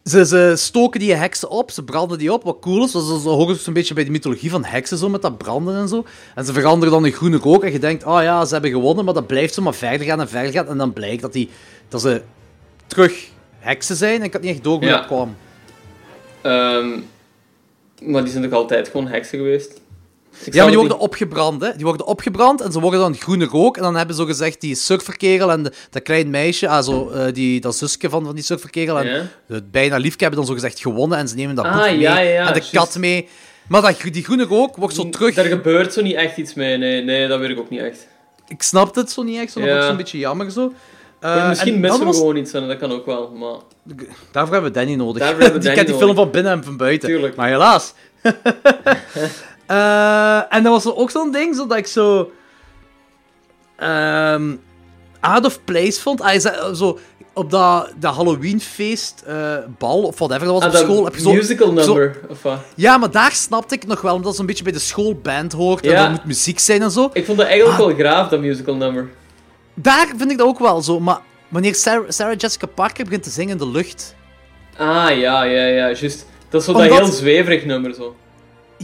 Ze, 0.05 0.27
ze 0.27 0.53
stoken 0.57 1.01
die 1.01 1.15
heksen 1.15 1.51
op, 1.51 1.71
ze 1.71 1.85
branden 1.85 2.19
die 2.19 2.33
op, 2.33 2.43
wat 2.45 2.57
cool 2.61 2.85
is. 2.85 2.93
Dat 2.93 3.03
is- 3.03 3.09
dat 3.09 3.23
hoort 3.23 3.49
dus 3.49 3.67
een 3.67 3.73
beetje 3.73 3.95
bij 3.95 4.05
de 4.05 4.11
mythologie 4.11 4.51
van 4.51 4.65
heksen, 4.65 4.99
zo, 4.99 5.09
met 5.09 5.23
dat 5.23 5.39
branden 5.39 5.77
en 5.77 5.89
zo. 5.89 6.05
En 6.35 6.45
ze 6.45 6.53
veranderen 6.53 6.93
dan 6.95 7.07
in 7.07 7.13
groene 7.13 7.37
rook 7.37 7.65
en 7.65 7.73
je 7.73 7.79
denkt, 7.79 8.05
oh 8.05 8.23
ja, 8.23 8.45
ze 8.45 8.53
hebben 8.53 8.71
gewonnen, 8.71 9.05
maar 9.05 9.15
dat 9.15 9.27
blijft 9.27 9.55
zo 9.55 9.63
maar 9.63 9.75
verder 9.75 10.07
gaan 10.07 10.21
en 10.21 10.29
verder 10.29 10.53
gaan. 10.53 10.69
En 10.69 10.79
dan 10.79 10.93
blijkt 10.93 11.23
dat, 11.23 11.33
die, 11.33 11.51
dat 11.89 12.01
ze 12.01 12.23
terug 12.87 13.29
heksen 13.59 13.97
zijn 13.97 14.19
en 14.19 14.25
ik 14.27 14.33
had 14.33 14.43
niet 14.43 14.51
echt 14.55 14.65
door 14.65 14.77
hoe 14.79 14.85
Ja. 14.85 14.97
dat 14.97 15.07
kwam. 15.07 15.37
Ehm, 16.41 16.89
maar 18.03 18.23
die 18.23 18.33
zijn 18.33 18.43
toch 18.45 18.53
altijd 18.53 18.89
gewoon 18.89 19.07
heksen 19.09 19.39
geweest? 19.39 19.81
Ja, 20.51 20.61
maar 20.63 20.67
die 20.71 20.79
worden 20.79 20.99
opgebrand, 20.99 21.63
hè. 21.63 21.77
Die 21.77 21.85
worden 21.85 22.07
opgebrand 22.07 22.61
en 22.61 22.73
ze 22.73 22.81
worden 22.81 23.01
dan 23.01 23.15
groene 23.17 23.45
rook. 23.45 23.77
En 23.77 23.83
dan 23.83 23.97
hebben 23.97 24.15
ze 24.17 24.21
zo 24.23 24.27
gezegd 24.29 24.61
die 24.61 24.75
surferkerel 24.75 25.51
en 25.51 25.63
de, 25.63 25.73
dat 25.91 26.03
klein 26.03 26.31
meisje, 26.31 26.69
ah, 26.69 26.85
zo, 26.85 27.09
eh, 27.11 27.33
die, 27.33 27.61
dat 27.61 27.77
zusje 27.77 28.11
van, 28.11 28.25
van 28.25 28.35
die 28.35 28.45
surferkerel 28.45 28.99
en 29.01 29.31
het 29.47 29.71
bijna 29.71 29.97
liefke 29.97 30.21
hebben 30.25 30.39
dan 30.39 30.49
zo 30.49 30.55
gezegd 30.55 30.81
gewonnen. 30.81 31.19
En 31.19 31.29
ze 31.29 31.35
nemen 31.35 31.55
dat 31.55 31.65
Ah, 31.65 31.73
boek 31.77 31.85
mee 31.85 31.99
ja, 31.99 32.19
ja, 32.19 32.31
ja, 32.31 32.47
en 32.47 32.53
de 32.61 32.69
kat 32.73 32.97
mee. 32.99 33.29
Maar 33.69 33.83
dat, 33.83 33.97
die 34.13 34.25
groene 34.25 34.45
rook 34.45 34.77
wordt 34.77 34.95
zo 34.95 35.09
terug... 35.09 35.35
Daar 35.35 35.45
gebeurt 35.45 35.93
zo 35.93 36.03
niet 36.03 36.15
echt 36.15 36.37
iets 36.37 36.55
mee, 36.55 36.77
nee, 36.77 37.03
nee, 37.03 37.29
dat 37.29 37.39
weet 37.41 37.51
ik 37.51 37.59
ook 37.59 37.71
niet 37.71 37.81
echt. 37.81 38.07
Ik 38.49 38.63
snap 38.63 38.95
het 38.95 39.11
zo 39.11 39.23
niet 39.23 39.39
echt, 39.41 39.53
zo, 39.53 39.61
dat 39.61 39.77
ik 39.77 39.83
zo'n 39.83 39.97
beetje 39.97 40.19
jammer 40.19 40.51
zo. 40.51 40.73
Eh, 41.21 41.49
misschien 41.49 41.75
en 41.75 41.81
missen 41.81 41.99
we 42.01 42.05
was- 42.07 42.17
gewoon 42.17 42.37
iets 42.37 42.53
en 42.53 42.69
dat 42.69 42.79
kan 42.79 42.93
ook 42.93 43.07
wel, 43.07 43.31
maar... 43.31 43.55
Daarvoor 44.33 44.53
hebben 44.53 44.73
we 44.73 44.79
Danny 44.79 44.95
nodig. 44.95 45.23
Daarvoor 45.23 45.41
hebben 45.43 45.61
we 45.61 45.67
die 45.69 45.75
kent 45.77 45.87
die 45.87 45.97
film 45.97 46.15
van 46.15 46.31
binnen 46.31 46.53
en 46.53 46.65
van 46.65 46.77
buiten. 46.77 47.09
Tuurlijk. 47.09 47.37
Maar 47.37 47.49
helaas. 47.49 47.93
Eh, 49.77 50.55
en 50.57 50.63
dat 50.63 50.73
was 50.85 50.95
ook 50.95 51.11
zo'n 51.11 51.31
ding, 51.33 51.57
zo 51.57 51.67
dat 51.67 51.79
ik 51.79 51.87
zo... 51.87 52.31
ehm, 53.77 54.57
out 55.21 55.45
of 55.45 55.65
place 55.65 56.01
vond. 56.01 56.23
Hij 56.23 56.41
zei, 56.41 56.75
zo, 56.75 56.99
op 57.33 57.51
dat, 57.51 57.93
dat 57.97 58.15
Halloweenfeest, 58.15 59.23
eh, 59.27 59.57
bal, 59.79 60.03
of 60.03 60.19
whatever, 60.19 60.45
dat 60.47 60.53
was 60.55 60.63
Ah, 60.63 60.69
op 60.69 60.73
dat 60.75 60.83
school. 60.83 61.05
Heb 61.05 61.15
je 61.15 61.21
zo, 61.21 61.33
musical 61.33 61.67
zo- 61.67 61.73
number, 61.73 62.21
of 62.29 62.43
wat? 62.43 62.59
ja, 62.77 62.97
maar 62.99 63.11
daar 63.11 63.33
snapte 63.33 63.75
ik 63.75 63.87
nog 63.87 64.01
wel, 64.01 64.15
omdat 64.15 64.31
het 64.31 64.41
een 64.41 64.47
beetje 64.47 64.65
bij 64.65 64.73
de 64.73 64.79
schoolband 64.79 65.53
hoort. 65.53 65.85
En 65.85 65.91
Ja. 65.91 66.05
er 66.05 66.11
moet 66.11 66.25
muziek 66.25 66.59
zijn 66.59 66.83
en 66.83 66.91
zo. 66.91 67.11
Ik 67.13 67.25
vond 67.25 67.39
dat 67.39 67.47
eigenlijk 67.47 67.81
Ah. 67.81 67.87
wel 67.87 67.95
graaf, 67.97 68.29
dat 68.29 68.41
musical 68.41 68.75
number. 68.77 69.09
Daar 69.75 70.07
vind 70.17 70.31
ik 70.31 70.39
dat 70.39 70.47
ook 70.47 70.59
wel 70.59 70.83
zo. 70.83 71.01
Maar 71.01 71.21
wanneer 71.49 71.75
Sarah, 71.75 72.05
Sarah 72.09 72.35
Jessica 72.39 72.67
Parker 72.67 73.05
begint 73.05 73.23
te 73.23 73.31
zingen 73.31 73.53
in 73.53 73.59
de 73.59 73.69
lucht... 73.69 74.15
Ah, 74.77 74.87
ja, 75.19 75.43
ja, 75.43 75.43
ja, 75.45 75.67
juist. 75.91 76.27
Dat 76.49 76.61
is 76.61 76.67
zo 76.67 76.73
Omdat- 76.73 76.89
dat 76.89 76.99
heel 76.99 77.07
zweverig 77.13 77.65
nummer, 77.65 77.95
zo. 77.95 78.17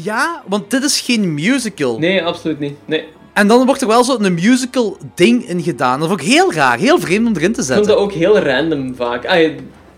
Ja, 0.03 0.43
want 0.47 0.71
dit 0.71 0.83
is 0.83 1.01
geen 1.01 1.35
musical. 1.35 1.99
Nee, 1.99 2.25
absoluut 2.25 2.59
niet. 2.59 2.75
Nee, 2.85 3.05
En 3.33 3.49
dan 3.49 3.67
wordt 3.67 3.81
er 3.81 3.87
wel 3.89 4.05
zo'n 4.05 4.35
musical 4.35 4.97
ding 5.15 5.49
in 5.49 5.63
gedaan. 5.63 5.99
Dat 6.01 6.09
vond 6.09 6.21
ik 6.21 6.27
heel 6.27 6.53
raar, 6.53 6.79
heel 6.79 6.99
vreemd 7.01 7.27
om 7.27 7.37
erin 7.37 7.53
te 7.53 7.61
Ik 7.61 7.67
vond 7.67 7.77
zetten. 7.77 7.87
dat 7.87 7.97
ook 7.97 8.13
heel 8.13 8.39
random 8.39 8.95
vaak. 8.95 9.27
Ah, 9.27 9.51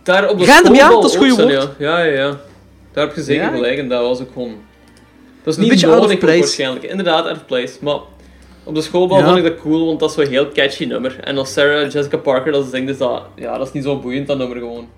daar 0.02 0.28
op 0.28 0.38
de 0.38 0.44
Random, 0.46 0.74
ja, 0.74 0.88
dat 0.88 1.04
is 1.04 1.16
goeie 1.16 1.34
zo, 1.34 1.48
Ja. 1.50 1.70
ja, 1.78 2.02
ja, 2.02 2.12
ja. 2.12 2.40
Daar 2.92 3.06
heb 3.06 3.16
je 3.16 3.22
zeker 3.22 3.42
Ja? 3.44 3.50
gelijk 3.50 3.78
en 3.78 3.88
dat 3.88 4.02
was 4.02 4.20
ook 4.20 4.32
gewoon... 4.32 4.54
Dat 5.44 5.54
is 5.54 5.60
niet 5.60 5.68
beetje 5.68 5.86
nodig 5.86 6.18
place. 6.18 6.38
waarschijnlijk. 6.38 6.84
Inderdaad, 6.84 7.24
out 7.26 7.36
of 7.36 7.46
place. 7.46 7.74
Maar 7.80 7.98
op 8.64 8.74
de 8.74 8.82
schoolbal 8.82 9.18
Ja. 9.18 9.24
vond 9.24 9.36
ik 9.36 9.42
dat 9.44 9.58
cool, 9.60 9.86
want 9.86 10.00
dat 10.00 10.08
is 10.08 10.14
zo'n 10.14 10.26
heel 10.26 10.48
catchy 10.52 10.84
nummer. 10.84 11.18
En 11.24 11.38
als 11.38 11.52
Sarah 11.52 11.90
Jessica 11.90 12.16
Parker 12.16 12.52
dat 12.52 12.66
zingt, 12.72 12.90
is 12.90 12.98
dat... 12.98 13.22
Ja, 13.36 13.58
dat 13.58 13.66
is 13.66 13.72
niet 13.72 13.84
zo 13.84 13.98
boeiend, 13.98 14.26
dat 14.26 14.38
nummer 14.38 14.56
gewoon. 14.58 14.88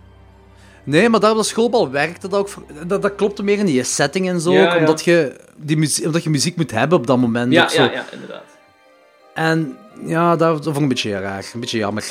Nee, 0.84 1.08
maar 1.08 1.20
daar 1.20 1.30
op 1.30 1.36
de 1.36 1.42
schoolbal 1.42 1.90
werkte 1.90 2.28
dat 2.28 2.38
ook. 2.40 2.48
voor- 2.48 2.62
Dat, 2.86 3.02
dat 3.02 3.14
klopte 3.14 3.42
meer 3.42 3.58
in 3.58 3.66
die 3.66 3.82
setting 3.82 4.28
en 4.28 4.40
zo. 4.40 4.52
Ja, 4.52 4.64
ook, 4.66 4.72
ja. 4.72 4.78
Omdat, 4.78 5.04
je 5.04 5.36
die 5.56 5.76
muziek, 5.76 6.04
omdat 6.06 6.22
je 6.24 6.30
muziek 6.30 6.56
moet 6.56 6.70
hebben 6.70 6.98
op 6.98 7.06
dat 7.06 7.18
moment. 7.18 7.52
Ja, 7.52 7.62
ook 7.62 7.70
zo. 7.70 7.82
ja, 7.82 7.92
ja, 7.92 8.04
inderdaad. 8.12 8.44
En 9.34 9.76
ja, 10.04 10.36
dat, 10.36 10.54
dat 10.54 10.64
vond 10.64 10.76
ik 10.76 10.82
een 10.82 10.88
beetje 10.88 11.18
raar. 11.18 11.50
Een 11.54 11.60
beetje 11.60 11.78
jammer. 11.78 12.04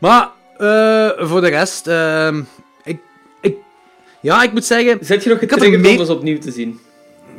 Maar 0.00 0.30
eh, 0.58 1.26
voor 1.28 1.40
de 1.40 1.48
rest, 1.48 1.86
ehm, 1.86 2.42
ik, 2.84 2.98
ik, 3.40 3.56
ja, 4.20 4.42
ik 4.42 4.52
moet 4.52 4.64
zeggen, 4.64 4.98
Zet 5.00 5.22
je 5.22 5.28
nog 5.30 5.38
getriggerd 5.38 5.74
om 5.74 5.80
mee- 5.80 6.10
opnieuw 6.10 6.38
te 6.38 6.50
zien? 6.50 6.80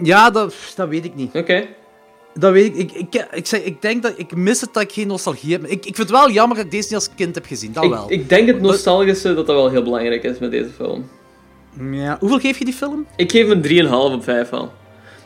ja, 0.04 0.30
dat, 0.30 0.54
dat 0.76 0.88
weet 0.90 1.06
ik 1.06 1.16
niet. 1.16 1.36
Oké. 1.36 1.66
Dat 2.40 2.52
weet 2.52 2.78
ik. 2.78 2.92
Ik, 2.92 3.14
ik, 3.14 3.28
ik, 3.32 3.46
zeg, 3.46 3.64
ik 3.64 3.82
denk 3.82 4.04
dat 4.04 4.14
ik 4.18 4.36
mis 4.36 4.62
het 4.62 4.74
dat 4.74 4.84
ik 4.84 4.92
geen 4.92 5.08
nostalgie 5.08 5.52
heb. 5.52 5.64
Ik, 5.66 5.72
ik 5.72 5.96
vind 5.96 5.98
het 5.98 6.10
wel 6.10 6.32
jammer 6.32 6.56
dat 6.58 6.66
ik 6.66 6.72
deze 6.72 6.86
niet 6.88 6.96
als 6.96 7.10
kind 7.16 7.36
heb 7.36 7.46
gezien. 7.46 7.74
Dat 7.74 7.84
Ik, 7.84 7.90
wel. 7.90 8.06
ik 8.12 8.30
denk 8.30 8.48
het 8.48 8.62
nostalgische 8.62 9.34
dat 9.34 9.48
dat 9.48 9.56
wel 9.56 9.70
heel 9.70 9.84
belangrijk 9.84 10.24
is 10.24 10.40
met 10.40 10.52
deze 10.52 10.70
film. 10.76 11.10
ja. 11.92 12.18
Hoeveel 12.20 12.40
geef 12.40 12.58
je 12.58 12.66
die 12.66 12.74
film? 12.74 13.06
Ik 13.16 13.32
geef 13.32 13.48
hem 13.48 13.62
een 13.64 13.86
3,5 13.88 13.92
op 13.92 14.24
5 14.24 14.52
al. 14.52 14.72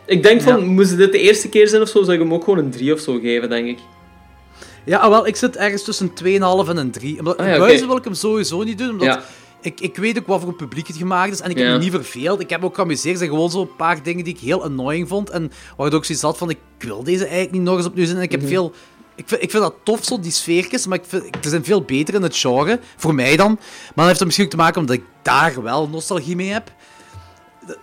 Ik 0.06 0.24
denk 0.24 0.42
van, 0.42 0.60
Ja. 0.60 0.66
moest 0.66 0.98
dit 0.98 1.12
de 1.12 1.20
eerste 1.20 1.50
keer 1.50 1.68
zijn 1.68 1.82
of 1.82 1.88
zo, 1.88 2.02
zou 2.04 2.14
ik 2.14 2.20
hem 2.20 2.34
ook 2.34 2.44
gewoon 2.44 2.60
een 2.60 2.72
3 2.72 2.94
of 2.94 3.00
zo 3.00 3.20
geven, 3.20 3.50
denk 3.50 3.68
ik. 3.68 3.78
Ja, 4.86 4.98
ah, 4.98 5.10
wel, 5.10 5.28
ik 5.28 5.36
zit 5.36 5.56
ergens 5.58 5.84
tussen 5.84 6.14
2,5 6.14 6.70
en 6.70 6.78
een 6.78 6.92
3. 6.92 7.18
Omdat, 7.20 7.38
Ah, 7.38 7.48
ja, 7.48 7.86
wil 7.88 7.98
ik 7.98 8.04
hem 8.04 8.14
sowieso 8.14 8.64
niet 8.64 8.78
doen, 8.78 8.90
omdat 8.90 9.08
Ja. 9.08 9.24
Ik, 9.62 9.80
ik 9.80 9.96
weet 9.96 10.18
ook 10.18 10.28
wat 10.28 10.42
voor 10.42 10.54
publiek 10.54 10.88
het 10.88 10.96
gemaakt 10.98 11.32
is 11.32 11.42
en 11.42 11.50
ik 11.50 11.58
heb 11.58 11.68
me 11.68 11.78
niet 11.78 11.92
verveeld. 11.92 12.40
Ik 12.40 12.50
heb 12.50 12.64
ook 12.64 12.76
geamuseerd. 12.76 13.14
Er 13.14 13.18
zijn 13.20 13.30
gewoon 13.30 13.50
zo'n 13.52 13.76
paar 13.76 14.04
dingen 14.04 14.24
die 14.24 14.34
ik 14.34 14.40
heel 14.40 14.64
annoying 14.64 15.08
vond 15.08 15.30
en 15.30 15.52
waardoor 15.78 16.00
ik 16.00 16.06
zoiets 16.06 16.24
had 16.24 16.38
van, 16.38 16.50
ik 16.50 16.58
wil 16.78 17.04
deze 17.04 17.24
eigenlijk 17.24 17.52
niet 17.52 17.62
nog 17.62 17.78
eens 17.78 17.86
opnieuw 17.86 18.06
zien. 18.06 18.16
En 18.16 18.22
ik 18.22 18.32
Mhm. 18.32 18.40
heb 18.40 18.50
veel... 18.50 18.72
Ik 19.16 19.24
vind, 19.28 19.42
ik 19.44 19.50
vind 19.52 19.64
dat 19.64 19.74
tof, 19.84 20.04
zo, 20.04 20.20
die 20.20 20.32
sfeertjes, 20.32 20.88
maar 20.88 20.98
ik 20.98 21.04
vind, 21.08 21.24
er 21.24 21.50
zijn 21.50 21.64
veel 21.64 21.82
beter 21.82 22.14
in 22.14 22.22
het 22.22 22.38
genre, 22.38 22.80
voor 22.98 23.16
mij 23.16 23.36
dan. 23.36 23.48
Maar 23.50 23.92
dat 23.96 24.06
heeft 24.06 24.20
er 24.20 24.26
misschien 24.26 24.46
ook 24.46 24.52
te 24.52 24.58
maken 24.58 24.80
omdat 24.80 24.96
ik 24.96 25.04
daar 25.22 25.64
wel 25.64 25.88
nostalgie 25.90 26.36
mee 26.36 26.50
heb. 26.50 26.72
De- 27.68 27.78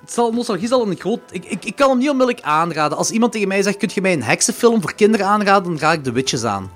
Het 0.00 0.12
zal, 0.12 0.32
nostalgie 0.32 0.68
zal 0.68 0.86
een 0.88 0.96
groot... 0.98 1.20
Ik, 1.30 1.44
ik, 1.44 1.64
ik 1.64 1.76
kan 1.76 1.88
hem 1.88 1.98
niet 1.98 2.10
onmiddellijk 2.10 2.44
aanraden. 2.46 2.98
Als 2.98 3.10
iemand 3.10 3.32
tegen 3.32 3.48
mij 3.48 3.62
zegt, 3.62 3.76
kun 3.76 3.90
je 3.94 4.00
mij 4.00 4.12
een 4.12 4.22
heksenfilm 4.22 4.80
voor 4.80 4.94
kinderen 4.94 5.26
aanraden, 5.26 5.70
dan 5.70 5.78
raad 5.78 5.94
ik 5.94 6.02
The 6.04 6.12
Witches 6.12 6.44
aan. 6.44 6.70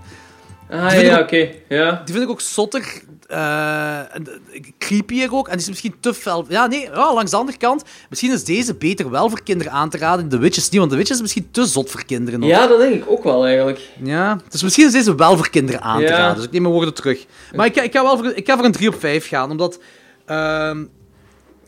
Ah, 0.72 1.00
ja, 1.02 1.18
oké. 1.20 1.48
Ja. 1.68 2.02
Die 2.04 2.14
vind 2.14 2.24
ik 2.26 2.30
ook 2.30 2.40
zotter, 2.40 2.84
eh, 3.28 3.98
en, 3.98 4.26
eh, 4.52 4.60
creepier 4.78 5.34
ook. 5.34 5.46
En 5.46 5.52
die 5.52 5.60
is 5.62 5.68
misschien 5.68 5.94
te 6.00 6.14
fel. 6.14 6.44
Ja, 6.48 6.66
nee, 6.66 6.80
ja, 6.80 7.14
langs 7.14 7.30
de 7.30 7.36
andere 7.36 7.58
kant. 7.58 7.82
Misschien 8.08 8.32
is 8.32 8.44
deze 8.44 8.74
beter 8.74 9.10
wel 9.10 9.28
voor 9.28 9.42
kinderen 9.42 9.72
aan 9.72 9.90
te 9.90 9.98
raden. 9.98 10.28
The 10.28 10.38
Witches 10.38 10.68
niet, 10.68 10.78
want 10.78 10.90
The 10.90 10.96
Witches 10.96 11.16
is 11.16 11.22
misschien 11.22 11.48
te 11.50 11.64
zot 11.64 11.90
voor 11.90 12.04
kinderen. 12.04 12.40
nog. 12.40 12.48
ja, 12.48 12.66
dat 12.66 12.78
denk 12.78 12.94
ik 12.94 13.10
ook 13.10 13.24
wel, 13.24 13.44
eigenlijk. 13.46 13.80
ja. 14.02 14.38
Dus 14.48 14.62
misschien 14.62 14.86
is 14.86 14.92
deze 14.92 15.14
wel 15.14 15.36
voor 15.36 15.50
kinderen 15.50 15.80
aan 15.82 16.00
te 16.00 16.06
raden. 16.06 16.36
Dus 16.36 16.44
ik 16.44 16.50
neem 16.52 16.62
mijn 16.62 16.74
woorden 16.74 16.94
terug. 16.94 17.24
Maar 17.54 17.66
ik, 17.66 17.74
ga- 17.74 17.82
ik 17.82 17.92
ga 17.92 18.02
wel 18.02 18.16
voor, 18.16 18.32
ik 18.34 18.46
ga 18.46 18.56
voor 18.56 18.64
een 18.64 18.72
3 18.72 18.88
op 18.88 19.00
5 19.00 19.28
gaan, 19.28 19.50
omdat... 19.50 19.78
ehm, 20.26 20.80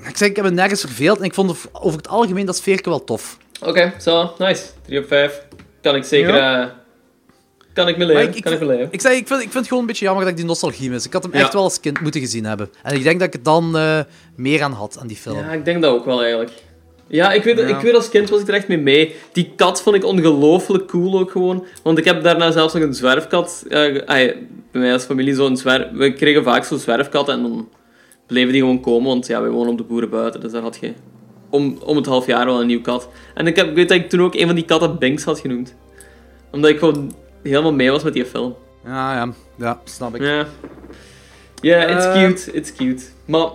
ik 0.09 0.17
zeg, 0.17 0.29
ik 0.29 0.37
heb 0.37 0.45
me 0.45 0.51
nergens 0.51 0.81
verveeld 0.81 1.19
en 1.19 1.25
ik 1.25 1.35
vond 1.35 1.57
over 1.73 1.97
het 1.99 2.09
algemeen 2.09 2.47
dat 2.47 2.57
sfeerke 2.57 2.89
wel 2.89 3.05
tof. 3.05 3.37
Oké, 3.63 3.93
zo, 4.01 4.35
nice. 4.39 4.65
3 4.87 4.99
op 4.99 5.07
5. 5.07 5.43
Kan 5.83 5.95
ik 5.95 6.05
zeker... 6.05 6.35
eh, 6.35 6.67
kan 7.75 7.89
ik 7.89 7.97
me 7.97 8.05
leven, 8.05 8.23
ik, 8.23 8.35
ik, 8.35 8.43
kan 8.43 8.53
ik 8.53 8.61
me 8.61 8.67
leven. 8.67 8.89
ik, 8.91 9.01
zeg, 9.01 9.13
ik, 9.13 9.27
vind, 9.27 9.31
ik 9.41 9.45
vind 9.51 9.55
het 9.55 9.67
gewoon 9.67 9.81
een 9.83 9.87
beetje 9.89 10.05
jammer 10.05 10.23
dat 10.23 10.33
ik 10.33 10.39
die 10.39 10.47
nostalgie 10.47 10.91
mis. 10.91 11.07
Ik 11.07 11.13
had 11.13 11.23
hem 11.23 11.33
Ja. 11.33 11.39
echt 11.41 11.53
wel 11.53 11.63
als 11.63 11.81
kind 11.81 12.01
moeten 12.01 12.21
gezien 12.21 12.45
hebben. 12.45 12.69
En 12.83 12.95
ik 12.95 13.03
denk 13.03 13.19
dat 13.19 13.29
ik 13.29 13.35
er 13.35 13.43
dan 13.43 13.77
eh, 13.77 14.01
meer 14.37 14.63
aan 14.63 14.73
had, 14.73 14.99
aan 15.01 15.07
die 15.07 15.17
film. 15.17 15.39
Ja, 15.39 15.53
ik 15.53 15.65
denk 15.65 15.83
dat 15.83 15.93
ook 15.93 16.05
wel, 16.05 16.21
eigenlijk. 16.21 16.51
Ja, 17.07 17.33
ik 17.33 17.43
weet, 17.45 17.59
Ja. 17.59 17.67
ik 17.67 17.81
weet 17.81 17.95
als 17.95 18.09
kind 18.09 18.31
was 18.31 18.41
ik 18.41 18.49
er 18.49 18.55
echt 18.55 18.69
mee 18.69 18.79
mee. 18.79 19.15
Die 19.33 19.53
kat 19.57 19.83
vond 19.83 19.97
ik 19.97 20.05
ongelooflijk 20.05 20.87
cool 20.87 21.19
ook 21.19 21.31
gewoon. 21.31 21.67
Want 21.83 21.99
ik 21.99 22.05
heb 22.05 22.23
daarna 22.23 22.51
zelfs 22.51 22.75
nog 22.75 22.83
een 22.83 22.95
zwerfkat. 22.95 23.65
eh, 23.69 24.03
bij 24.07 24.37
mij 24.73 24.93
als 24.93 25.05
familie 25.05 25.35
zo'n 25.35 25.57
zwerf... 25.57 25.87
We 25.93 26.13
kregen 26.13 26.43
vaak 26.45 26.65
zo'n 26.65 26.79
zwerfkat 26.79 27.29
en 27.29 27.43
dan 27.43 27.69
bleven 28.27 28.53
die 28.53 28.61
gewoon 28.61 28.81
komen. 28.81 29.09
Want 29.09 29.27
ja, 29.27 29.43
we 29.43 29.49
wonen 29.49 29.73
op 29.73 29.79
de 29.79 29.85
boeren 29.85 30.11
buiten, 30.11 30.41
dus 30.41 30.53
daar 30.53 30.63
had 30.63 30.79
je 30.81 30.93
om, 31.51 31.79
om 31.85 31.97
het 31.97 32.07
half 32.07 32.27
jaar 32.27 32.47
wel 32.47 32.61
een 32.61 32.67
nieuw 32.67 32.81
kat. 32.81 33.09
En 33.35 33.47
ik, 33.47 33.57
heb, 33.57 33.69
ik 33.69 33.75
weet 33.75 33.89
dat 33.89 33.97
ik 33.99 34.09
toen 34.09 34.21
ook 34.21 34.35
een 34.35 34.47
van 34.47 34.55
die 34.55 34.65
katten 34.65 34.99
Binks 34.99 35.25
had 35.25 35.41
genoemd. 35.41 35.75
Omdat 36.51 36.71
ik 36.71 36.79
gewoon 36.79 37.15
helemaal 37.51 37.73
mee 37.73 37.91
was 37.91 38.03
met 38.03 38.13
die 38.13 38.27
film. 38.27 38.55
Ja, 38.85 39.15
ja, 39.15 39.33
ja, 39.57 39.81
snap 39.85 40.15
ik. 40.15 40.21
Ja. 40.23 40.47
Ja, 41.61 41.85
it's 41.87 42.05
Eh, 42.05 42.13
cute, 42.13 42.53
it's 42.53 42.73
cute. 42.73 43.03
Maar 43.25 43.49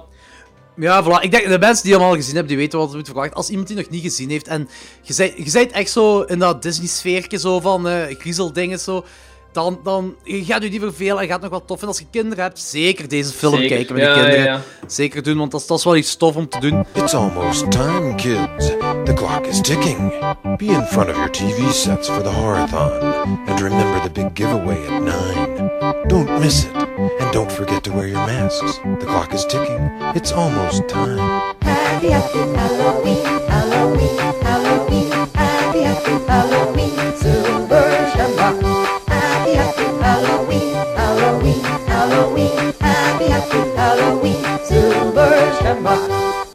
Ja, 0.75 1.03
voilà. 1.03 1.21
Ik 1.23 1.31
denk, 1.31 1.47
de 1.47 1.59
mensen 1.59 1.83
die 1.85 1.93
hem 1.93 2.03
al 2.03 2.13
gezien 2.15 2.31
hebben, 2.35 2.47
die 2.47 2.57
weten 2.57 2.79
wat 2.79 2.89
ze 2.89 2.95
moeten 2.95 3.13
verwachten. 3.13 3.37
Als 3.37 3.49
iemand 3.49 3.67
die 3.67 3.77
nog 3.77 3.89
niet 3.89 4.01
gezien 4.01 4.29
heeft 4.29 4.47
en 4.47 4.69
je 5.01 5.13
bent, 5.17 5.53
je 5.53 5.67
echt 5.69 5.89
zo 5.91 6.21
in 6.21 6.39
dat 6.39 6.61
Disney-sfeertje 6.61 7.39
zo 7.39 7.59
van 7.59 7.87
eh 7.87 8.15
griezeldingen 8.19 8.79
zo, 8.79 9.05
dan, 9.51 9.79
dan 9.83 10.15
je 10.23 10.45
gaat 10.45 10.63
je 10.63 10.69
niet 10.69 10.79
vervelen 10.81 11.17
en 11.17 11.23
gaat 11.27 11.41
het 11.41 11.41
nog 11.41 11.49
wel 11.49 11.59
tof 11.65 11.79
vinden. 11.79 11.87
Als 11.87 11.99
je 11.99 12.05
kinderen 12.11 12.43
hebt, 12.43 12.59
zeker 12.59 13.07
deze 13.07 13.31
film 13.33 13.53
Zeker. 13.53 13.69
kijken 13.75 13.95
met 13.95 14.03
Ja, 14.03 14.13
de 14.13 14.19
kinderen. 14.19 14.45
ja, 14.45 14.51
ja. 14.53 14.61
Zeker 14.87 15.23
doen, 15.23 15.37
want 15.37 15.51
dat 15.51 15.61
is, 15.61 15.67
dat 15.67 15.77
is 15.77 15.83
wel 15.83 15.95
iets 15.95 16.15
tof 16.15 16.35
om 16.35 16.49
te 16.49 16.59
doen. 16.59 16.85
It's 16.93 17.13
almost 17.13 17.71
time, 17.71 18.15
kids. 18.15 18.71
The 19.09 19.15
clock 19.15 19.47
is 19.47 19.59
ticking. 19.59 20.11
Be 20.57 20.69
in 20.69 20.85
front 20.85 21.09
of 21.09 21.17
your 21.17 21.29
TV 21.29 21.71
sets 21.71 22.07
for 22.07 22.21
the 22.21 22.29
horathon. 22.29 23.49
And 23.49 23.59
remember 23.59 24.03
the 24.03 24.09
big 24.11 24.35
giveaway 24.35 24.85
at 24.85 25.01
9. 25.01 26.07
Don't 26.07 26.39
miss 26.39 26.65
it. 26.65 26.75
And 26.75 27.33
don't 27.33 27.51
forget 27.51 27.83
to 27.85 27.91
wear 27.91 28.05
your 28.05 28.23
masks. 28.27 28.77
The 28.77 29.07
clock 29.07 29.33
is 29.33 29.45
ticking. 29.45 29.81
It's 30.13 30.31
almost 30.31 30.87
time. 30.87 31.17
Happy, 31.63 32.11
happy 32.11 32.37
Halloween, 32.37 33.25
Halloween, 33.49 34.17
Halloween. 34.43 35.11
Happy, 35.33 35.81
happy 35.81 36.25
Halloween, 36.29 37.17
Silver 37.17 38.11
Shamrock. 38.13 38.61
Happy, 39.07 39.53
happy 39.55 39.87
Halloween, 40.05 40.73
Halloween, 40.95 41.63
Halloween. 41.89 42.73
Happy, 42.79 43.25
happy 43.25 43.75
Halloween, 43.75 44.59
Silver 44.63 45.57
Shamrock. 45.59 46.45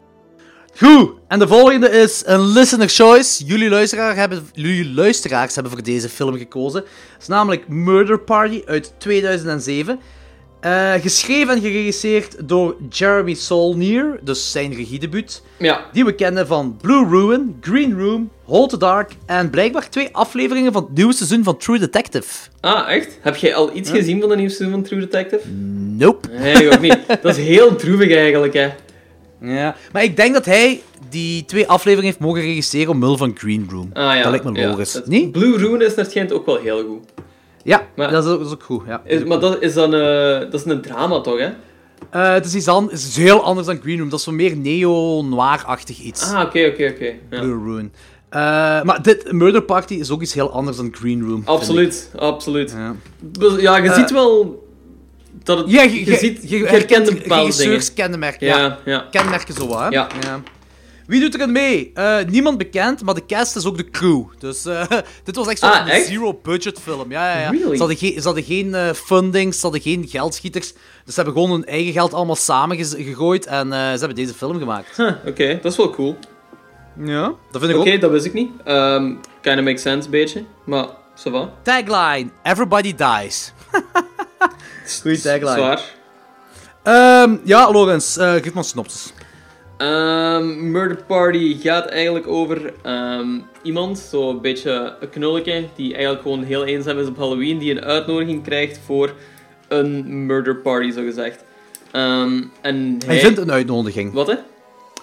Goed, 0.79 1.14
en 1.27 1.39
de 1.39 1.47
volgende 1.47 1.89
is 1.89 2.23
een 2.25 2.47
listener 2.47 2.89
choice. 2.89 3.45
Jullie, 3.45 3.69
luisteraar 3.69 4.15
hebben, 4.15 4.49
jullie 4.53 4.93
luisteraars 4.93 5.53
hebben 5.53 5.71
voor 5.73 5.83
deze 5.83 6.09
film 6.09 6.37
gekozen. 6.37 6.79
Het 7.13 7.21
is 7.21 7.27
namelijk 7.27 7.67
Murder 7.67 8.19
Party 8.19 8.61
uit 8.65 8.93
2007. 8.97 9.99
Eh, 10.59 10.93
geschreven 10.93 11.53
en 11.55 11.61
geregisseerd 11.61 12.47
door 12.47 12.75
Jeremy 12.89 13.33
Saulnier, 13.33 14.19
dus 14.21 14.51
zijn 14.51 14.73
regiedebuut. 14.73 15.41
ja, 15.57 15.85
Die 15.93 16.05
we 16.05 16.15
kennen 16.15 16.47
van 16.47 16.77
Blue 16.81 17.07
Ruin, 17.09 17.57
Green 17.61 17.99
Room, 17.99 18.29
Hold 18.43 18.69
the 18.69 18.77
Dark 18.77 19.11
en 19.25 19.49
blijkbaar 19.49 19.89
twee 19.89 20.09
afleveringen 20.11 20.73
van 20.73 20.83
het 20.83 20.93
nieuwe 20.95 21.13
seizoen 21.13 21.43
van 21.43 21.57
True 21.57 21.79
Detective. 21.79 22.27
Ah, 22.61 22.89
echt? 22.91 23.17
Heb 23.21 23.35
jij 23.35 23.55
al 23.55 23.75
iets 23.75 23.89
gezien 23.89 24.19
van 24.19 24.29
de 24.29 24.35
nieuwste 24.35 24.57
seizoen 24.57 24.79
van 24.79 24.89
True 24.89 24.99
Detective? 24.99 25.49
Nope. 25.97 26.27
Nee, 26.29 26.71
ook 26.71 26.81
niet. 26.81 26.97
Dat 27.21 27.37
is 27.37 27.45
heel 27.45 27.75
droevig 27.75 28.11
eigenlijk, 28.15 28.53
hè. 28.53 28.69
Ja. 29.41 29.75
Maar 29.91 30.03
ik 30.03 30.15
denk 30.15 30.33
dat 30.33 30.45
hij 30.45 30.81
die 31.09 31.45
twee 31.45 31.67
afleveringen 31.67 32.11
heeft 32.11 32.19
mogen 32.25 32.41
regisseren 32.41 32.89
omwille 32.89 33.17
van 33.17 33.31
Green 33.37 33.67
Room. 33.71 33.89
Ah 33.93 34.15
ja. 34.15 34.21
Dat 34.21 34.31
lijkt 34.31 34.45
me 34.45 34.59
ja, 34.59 34.69
logisch. 34.69 34.91
dat- 34.91 35.07
Niet? 35.07 35.31
Blue 35.31 35.57
Ruin 35.57 35.81
is 35.81 35.95
naar 35.95 36.05
schijnt 36.05 36.31
ook 36.33 36.45
wel 36.45 36.57
heel 36.57 36.83
goed. 36.87 37.03
Ja, 37.63 37.87
Maar- 37.95 38.11
dat, 38.11 38.25
is 38.25 38.31
ook, 38.31 38.37
dat 38.39 38.47
is 38.47 38.53
ook 38.53 38.63
goed. 38.63 38.81
Ja. 38.87 39.01
Is, 39.05 39.23
maar 39.23 39.39
dat 39.39 39.61
is 39.61 39.73
dan 39.73 39.93
eh, 39.93 40.39
dat 40.39 40.53
is 40.53 40.65
een 40.65 40.81
drama, 40.81 41.21
toch, 41.21 41.39
hè? 41.39 41.49
Eh, 42.09 42.33
het, 42.33 42.45
is 42.45 42.55
iets 42.55 42.67
an- 42.67 42.83
het 42.89 42.93
is 42.99 43.15
heel 43.15 43.43
anders 43.43 43.67
dan 43.67 43.79
Green 43.81 43.97
Room. 43.99 44.09
Dat 44.09 44.19
is 44.19 44.25
zo 44.25 44.31
meer 44.31 44.57
neo-noir-achtig 44.57 45.99
iets. 45.99 46.31
Ah, 46.33 46.41
oké, 46.45 46.65
oké, 46.73 46.91
oké. 46.95 47.05
Ja. 47.29 47.39
Blue 47.39 47.63
Ruin. 47.73 47.93
Eh, 48.29 48.41
maar 48.83 49.01
dit 49.01 49.31
Murder 49.31 49.61
Party 49.61 49.93
is 49.93 50.09
ook 50.11 50.21
iets 50.21 50.33
heel 50.33 50.51
anders 50.51 50.77
dan 50.77 50.89
Green 50.95 51.21
Room. 51.27 51.41
Absoluut, 51.45 52.09
absoluut. 52.15 52.71
Ja. 52.71 52.95
Dus 53.19 53.61
Ja, 53.61 53.77
je 53.77 53.93
ziet 53.93 54.11
wel 54.11 54.63
dat 55.43 55.57
het... 55.57 55.69
Ja, 55.71 55.81
je, 55.81 56.05
je, 56.05 56.15
ziet, 56.15 56.49
je, 56.49 56.57
je 56.57 56.65
herkent 56.65 57.05
bepaalde 57.05 57.21
dingen. 57.27 57.45
regisseurskenmerken. 57.45 58.47
Ja. 58.47 58.57
Ja, 58.59 58.79
ja. 58.85 59.07
Kenmerken 59.11 59.53
zo, 59.53 59.77
hè? 59.79 59.87
Ja. 59.87 60.07
Wie 61.07 61.19
doet 61.19 61.33
erin 61.33 61.51
mee? 61.51 61.91
Eh, 61.93 62.17
niemand 62.27 62.57
bekend, 62.57 63.03
maar 63.03 63.13
de 63.13 63.25
cast 63.25 63.55
is 63.55 63.65
ook 63.65 63.77
de 63.77 63.89
crew. 63.89 64.23
Dus 64.39 64.65
eh, 64.65 64.85
dit 65.23 65.35
was 65.35 65.47
echt 65.47 65.59
zo'n 65.59 65.69
Ah, 65.69 65.85
zero-budget 65.95 66.79
film. 66.79 67.11
Ja, 67.11 67.31
ja, 67.33 67.39
ja. 67.39 67.49
Really? 67.49 67.71
Ze 67.73 67.77
hadden, 67.77 67.97
geen, 67.97 68.13
ze 68.21 68.25
hadden 68.25 68.43
geen 68.43 68.75
eh, 68.75 68.93
funding, 68.93 69.53
ze 69.53 69.61
hadden 69.61 69.81
geen 69.81 70.05
geldschieters. 70.07 70.73
Dus 71.05 71.13
ze 71.13 71.21
hebben 71.21 71.33
gewoon 71.33 71.51
hun 71.51 71.65
eigen 71.65 71.93
geld 71.93 72.13
allemaal 72.13 72.35
samengegooid 72.35 73.45
en 73.45 73.73
eh, 73.73 73.79
ze 73.79 73.97
hebben 73.99 74.15
deze 74.15 74.33
film 74.33 74.59
gemaakt. 74.59 74.97
Huh, 74.97 75.11
Oké, 75.25 75.59
dat 75.61 75.71
is 75.71 75.77
wel 75.77 75.89
cool. 75.89 76.15
Ja, 77.03 77.33
dat 77.51 77.61
vind 77.61 77.73
ik 77.73 77.79
Oké, 77.79 77.93
ook. 77.93 78.01
dat 78.01 78.11
wist 78.11 78.25
ik 78.25 78.33
niet. 78.33 78.51
Ehm 78.63 79.13
kinda 79.41 79.61
makes 79.61 79.81
sense, 79.81 80.05
een 80.05 80.11
beetje. 80.11 80.43
Maar, 80.65 80.85
ça 81.17 81.31
va. 81.31 81.49
Tagline: 81.63 82.29
Everybody 82.43 82.95
dies. 82.95 83.53
Goeie 85.01 85.19
tagline. 85.21 85.51
Zwaar. 85.51 85.81
Ehm, 86.83 87.35
ja, 87.43 87.71
Lorenz, 87.71 88.15
geef 88.15 88.43
maar 88.53 88.55
een 88.55 88.63
synopsis. 88.63 89.13
Ehm, 89.77 90.71
Murder 90.71 91.03
Party 91.07 91.57
gaat 91.61 91.85
eigenlijk 91.85 92.27
over 92.27 92.73
ehm, 92.83 93.27
iemand, 93.63 93.99
zo'n 93.99 94.41
beetje 94.41 94.95
een 94.99 95.09
knulletje, 95.09 95.63
die 95.75 95.93
eigenlijk 95.93 96.21
gewoon 96.21 96.43
heel 96.43 96.65
eenzaam 96.65 96.99
is 96.99 97.07
op 97.07 97.17
Halloween, 97.17 97.57
die 97.57 97.71
een 97.71 97.83
uitnodiging 97.83 98.43
krijgt 98.43 98.79
voor 98.85 99.13
een 99.67 100.25
murder 100.25 100.55
party, 100.55 100.91
zo 100.91 101.03
gezegd. 101.03 101.43
Ehm, 101.91 102.43
en 102.61 102.97
Hij 103.05 103.19
vindt 103.19 103.39
een 103.39 103.51
uitnodiging. 103.51 104.13
Wat, 104.13 104.27
hè? 104.27 104.35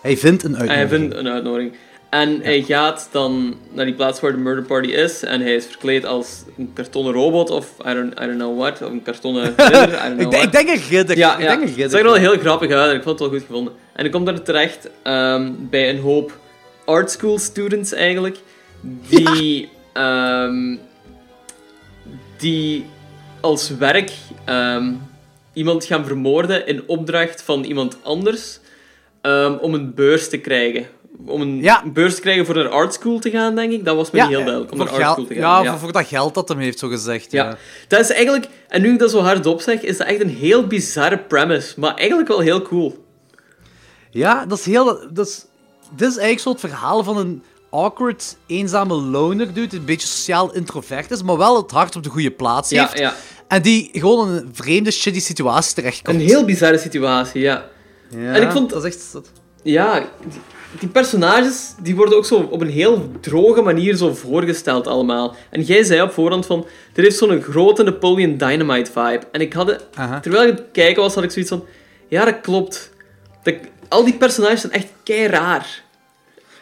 Hij 0.02 0.16
vindt 0.16 0.42
een 0.42 0.54
Hij 0.54 0.68
uitnodiging. 0.68 1.00
vindt 1.00 1.14
een 1.26 1.32
uitnodiging. 1.32 1.72
En 2.10 2.40
hij 2.42 2.62
gaat 2.62 3.08
dan 3.12 3.54
naar 3.72 3.84
die 3.84 3.94
plaats 3.94 4.20
waar 4.20 4.32
de 4.32 4.38
murder 4.38 4.64
party 4.64 4.88
is. 4.88 5.22
En 5.22 5.40
hij 5.40 5.54
is 5.54 5.66
verkleed 5.66 6.04
als 6.06 6.42
een 6.58 6.70
kartonnen 6.74 7.12
robot 7.12 7.50
of 7.50 7.66
I 7.88 7.94
don't, 7.94 8.12
I 8.12 8.24
don't 8.26 8.36
know 8.38 8.58
what. 8.58 8.82
Of 8.82 8.90
een 8.90 9.02
kartonnen 9.02 9.42
ridder, 9.56 9.88
I 9.88 10.08
don't 10.08 10.16
know 10.16 10.20
Ik, 10.20 10.30
what. 10.32 10.42
ik 10.42 10.52
denk 10.52 10.68
een 10.68 10.82
ridder. 10.90 11.16
Ja, 11.16 11.36
ik 11.36 11.42
ja. 11.42 11.56
denk 11.56 11.76
een 11.76 11.82
het 11.82 11.90
zag 11.90 12.00
er 12.00 12.06
wel 12.06 12.14
heel 12.14 12.38
grappig 12.38 12.70
uit 12.70 12.90
en 12.90 12.96
ik 12.96 13.02
vond 13.02 13.18
het 13.18 13.28
wel 13.28 13.38
goed 13.38 13.46
gevonden. 13.46 13.72
En 13.92 14.00
hij 14.02 14.08
komt 14.10 14.26
daar 14.26 14.42
terecht 14.42 14.90
ehm, 15.02 15.52
bij 15.58 15.90
een 15.90 16.00
hoop 16.00 16.38
art 16.84 17.10
school 17.10 17.38
students 17.38 17.92
eigenlijk. 17.92 18.38
Die, 19.08 19.68
ehm, 19.92 20.76
die 22.38 22.84
als 23.40 23.70
werk 23.76 24.10
ehm, 24.44 24.92
iemand 25.52 25.84
gaan 25.84 26.04
vermoorden 26.04 26.66
in 26.66 26.82
opdracht 26.86 27.42
van 27.42 27.64
iemand 27.64 27.96
anders. 28.02 28.60
om 29.60 29.74
een 29.74 29.94
beurs 29.94 30.28
te 30.28 30.38
krijgen. 30.38 30.86
Om 31.26 31.40
een 31.40 31.60
Ja. 31.62 31.82
beurs 31.92 32.14
te 32.14 32.20
krijgen 32.20 32.46
voor 32.46 32.54
naar 32.54 32.68
art 32.68 32.94
school 32.94 33.18
te 33.18 33.30
gaan, 33.30 33.54
denk 33.54 33.72
ik. 33.72 33.84
Dat 33.84 33.96
was 33.96 34.10
me 34.10 34.20
niet 34.20 34.28
heel 34.28 34.38
eh, 34.38 34.44
duidelijk. 34.44 34.72
Om 34.72 34.78
naar 34.78 34.88
art 34.88 35.02
school 35.12 35.24
te 35.26 35.34
gaan. 35.34 35.62
Ja, 35.64 35.78
Voor, 35.78 35.92
dat 35.92 36.06
geld 36.06 36.34
dat 36.34 36.48
hem 36.48 36.58
heeft, 36.58 36.78
zo 36.78 36.88
gezegd. 36.88 37.32
Ja. 37.32 37.44
Ja. 37.44 37.56
Dat 37.88 38.00
is 38.00 38.10
eigenlijk, 38.10 38.46
en 38.68 38.82
nu 38.82 38.92
ik 38.92 38.98
dat 38.98 39.10
zo 39.10 39.18
hardop 39.20 39.60
zeg, 39.60 39.80
is 39.80 39.96
dat 39.96 40.06
echt 40.06 40.20
een 40.20 40.28
heel 40.28 40.66
bizarre 40.66 41.18
premise, 41.18 41.80
maar 41.80 41.94
eigenlijk 41.94 42.28
wel 42.28 42.38
heel 42.40 42.62
cool. 42.62 43.04
Ja, 44.12 44.46
dat 44.46 44.58
is 44.58 44.64
heel... 44.64 45.00
Dat 45.12 45.26
is, 45.26 45.44
dit 45.96 46.08
is 46.08 46.16
eigenlijk 46.16 46.40
zo 46.40 46.50
het 46.50 46.60
verhaal 46.60 47.04
van 47.04 47.16
een 47.16 47.42
awkward, 47.70 48.36
eenzame 48.46 48.94
loner 48.94 49.46
dude, 49.54 49.66
die 49.66 49.78
een 49.78 49.84
beetje 49.84 50.06
sociaal 50.08 50.52
introvert 50.54 51.10
is, 51.10 51.22
maar 51.22 51.36
wel 51.38 51.56
het 51.56 51.70
hart 51.70 51.96
op 51.96 52.02
de 52.02 52.08
goede 52.10 52.30
plaats 52.30 52.70
Ja, 52.70 52.82
heeft. 52.82 52.98
ja. 52.98 53.14
En 53.48 53.62
die 53.62 53.88
gewoon 53.92 54.28
in 54.28 54.34
een 54.34 54.48
vreemde, 54.52 54.90
shitty 54.90 55.20
situatie 55.20 55.74
terechtkomt. 55.74 56.16
Een 56.20 56.26
heel 56.26 56.44
bizarre 56.44 56.78
situatie, 56.78 57.40
ja. 57.40 57.68
Ja, 58.10 58.32
en 58.34 58.42
ik 58.42 58.50
vond- 58.50 58.70
Dat 58.70 58.84
is 58.84 58.94
echt... 58.94 59.12
Dat... 59.12 59.30
Ja, 59.62 60.08
die, 60.78 60.88
personages 60.88 61.74
die 61.82 61.96
worden 61.96 62.16
ook 62.16 62.24
zo 62.24 62.48
op 62.50 62.60
een 62.60 62.68
heel 62.70 63.10
droge 63.20 63.62
manier 63.62 63.96
zo 63.96 64.14
voorgesteld 64.14 64.86
allemaal. 64.86 65.34
En 65.50 65.62
jij 65.62 65.82
zei 65.84 66.02
op 66.02 66.12
voorhand 66.12 66.46
van, 66.46 66.66
dit 66.92 67.04
heeft 67.04 67.16
zo'n 67.18 67.42
grote 67.42 67.82
Napoleon 67.82 68.36
Dynamite 68.36 68.90
vibe. 68.92 69.20
En 69.32 69.40
ik 69.40 69.52
had, 69.52 69.66
het- 69.66 69.86
terwijl 70.22 70.42
ik 70.44 70.50
aan 70.50 70.56
het 70.56 70.64
kijken 70.72 71.02
was, 71.02 71.14
had 71.14 71.24
ik 71.24 71.30
zoiets 71.30 71.50
van, 71.50 71.64
ja, 72.08 72.24
dat 72.24 72.40
klopt. 72.40 72.90
Dat, 73.42 73.54
al 73.92 74.04
die 74.04 74.14
personages 74.14 74.60
zijn 74.60 74.72
echt 74.72 74.86
kei 75.02 75.26
raar. 75.26 75.82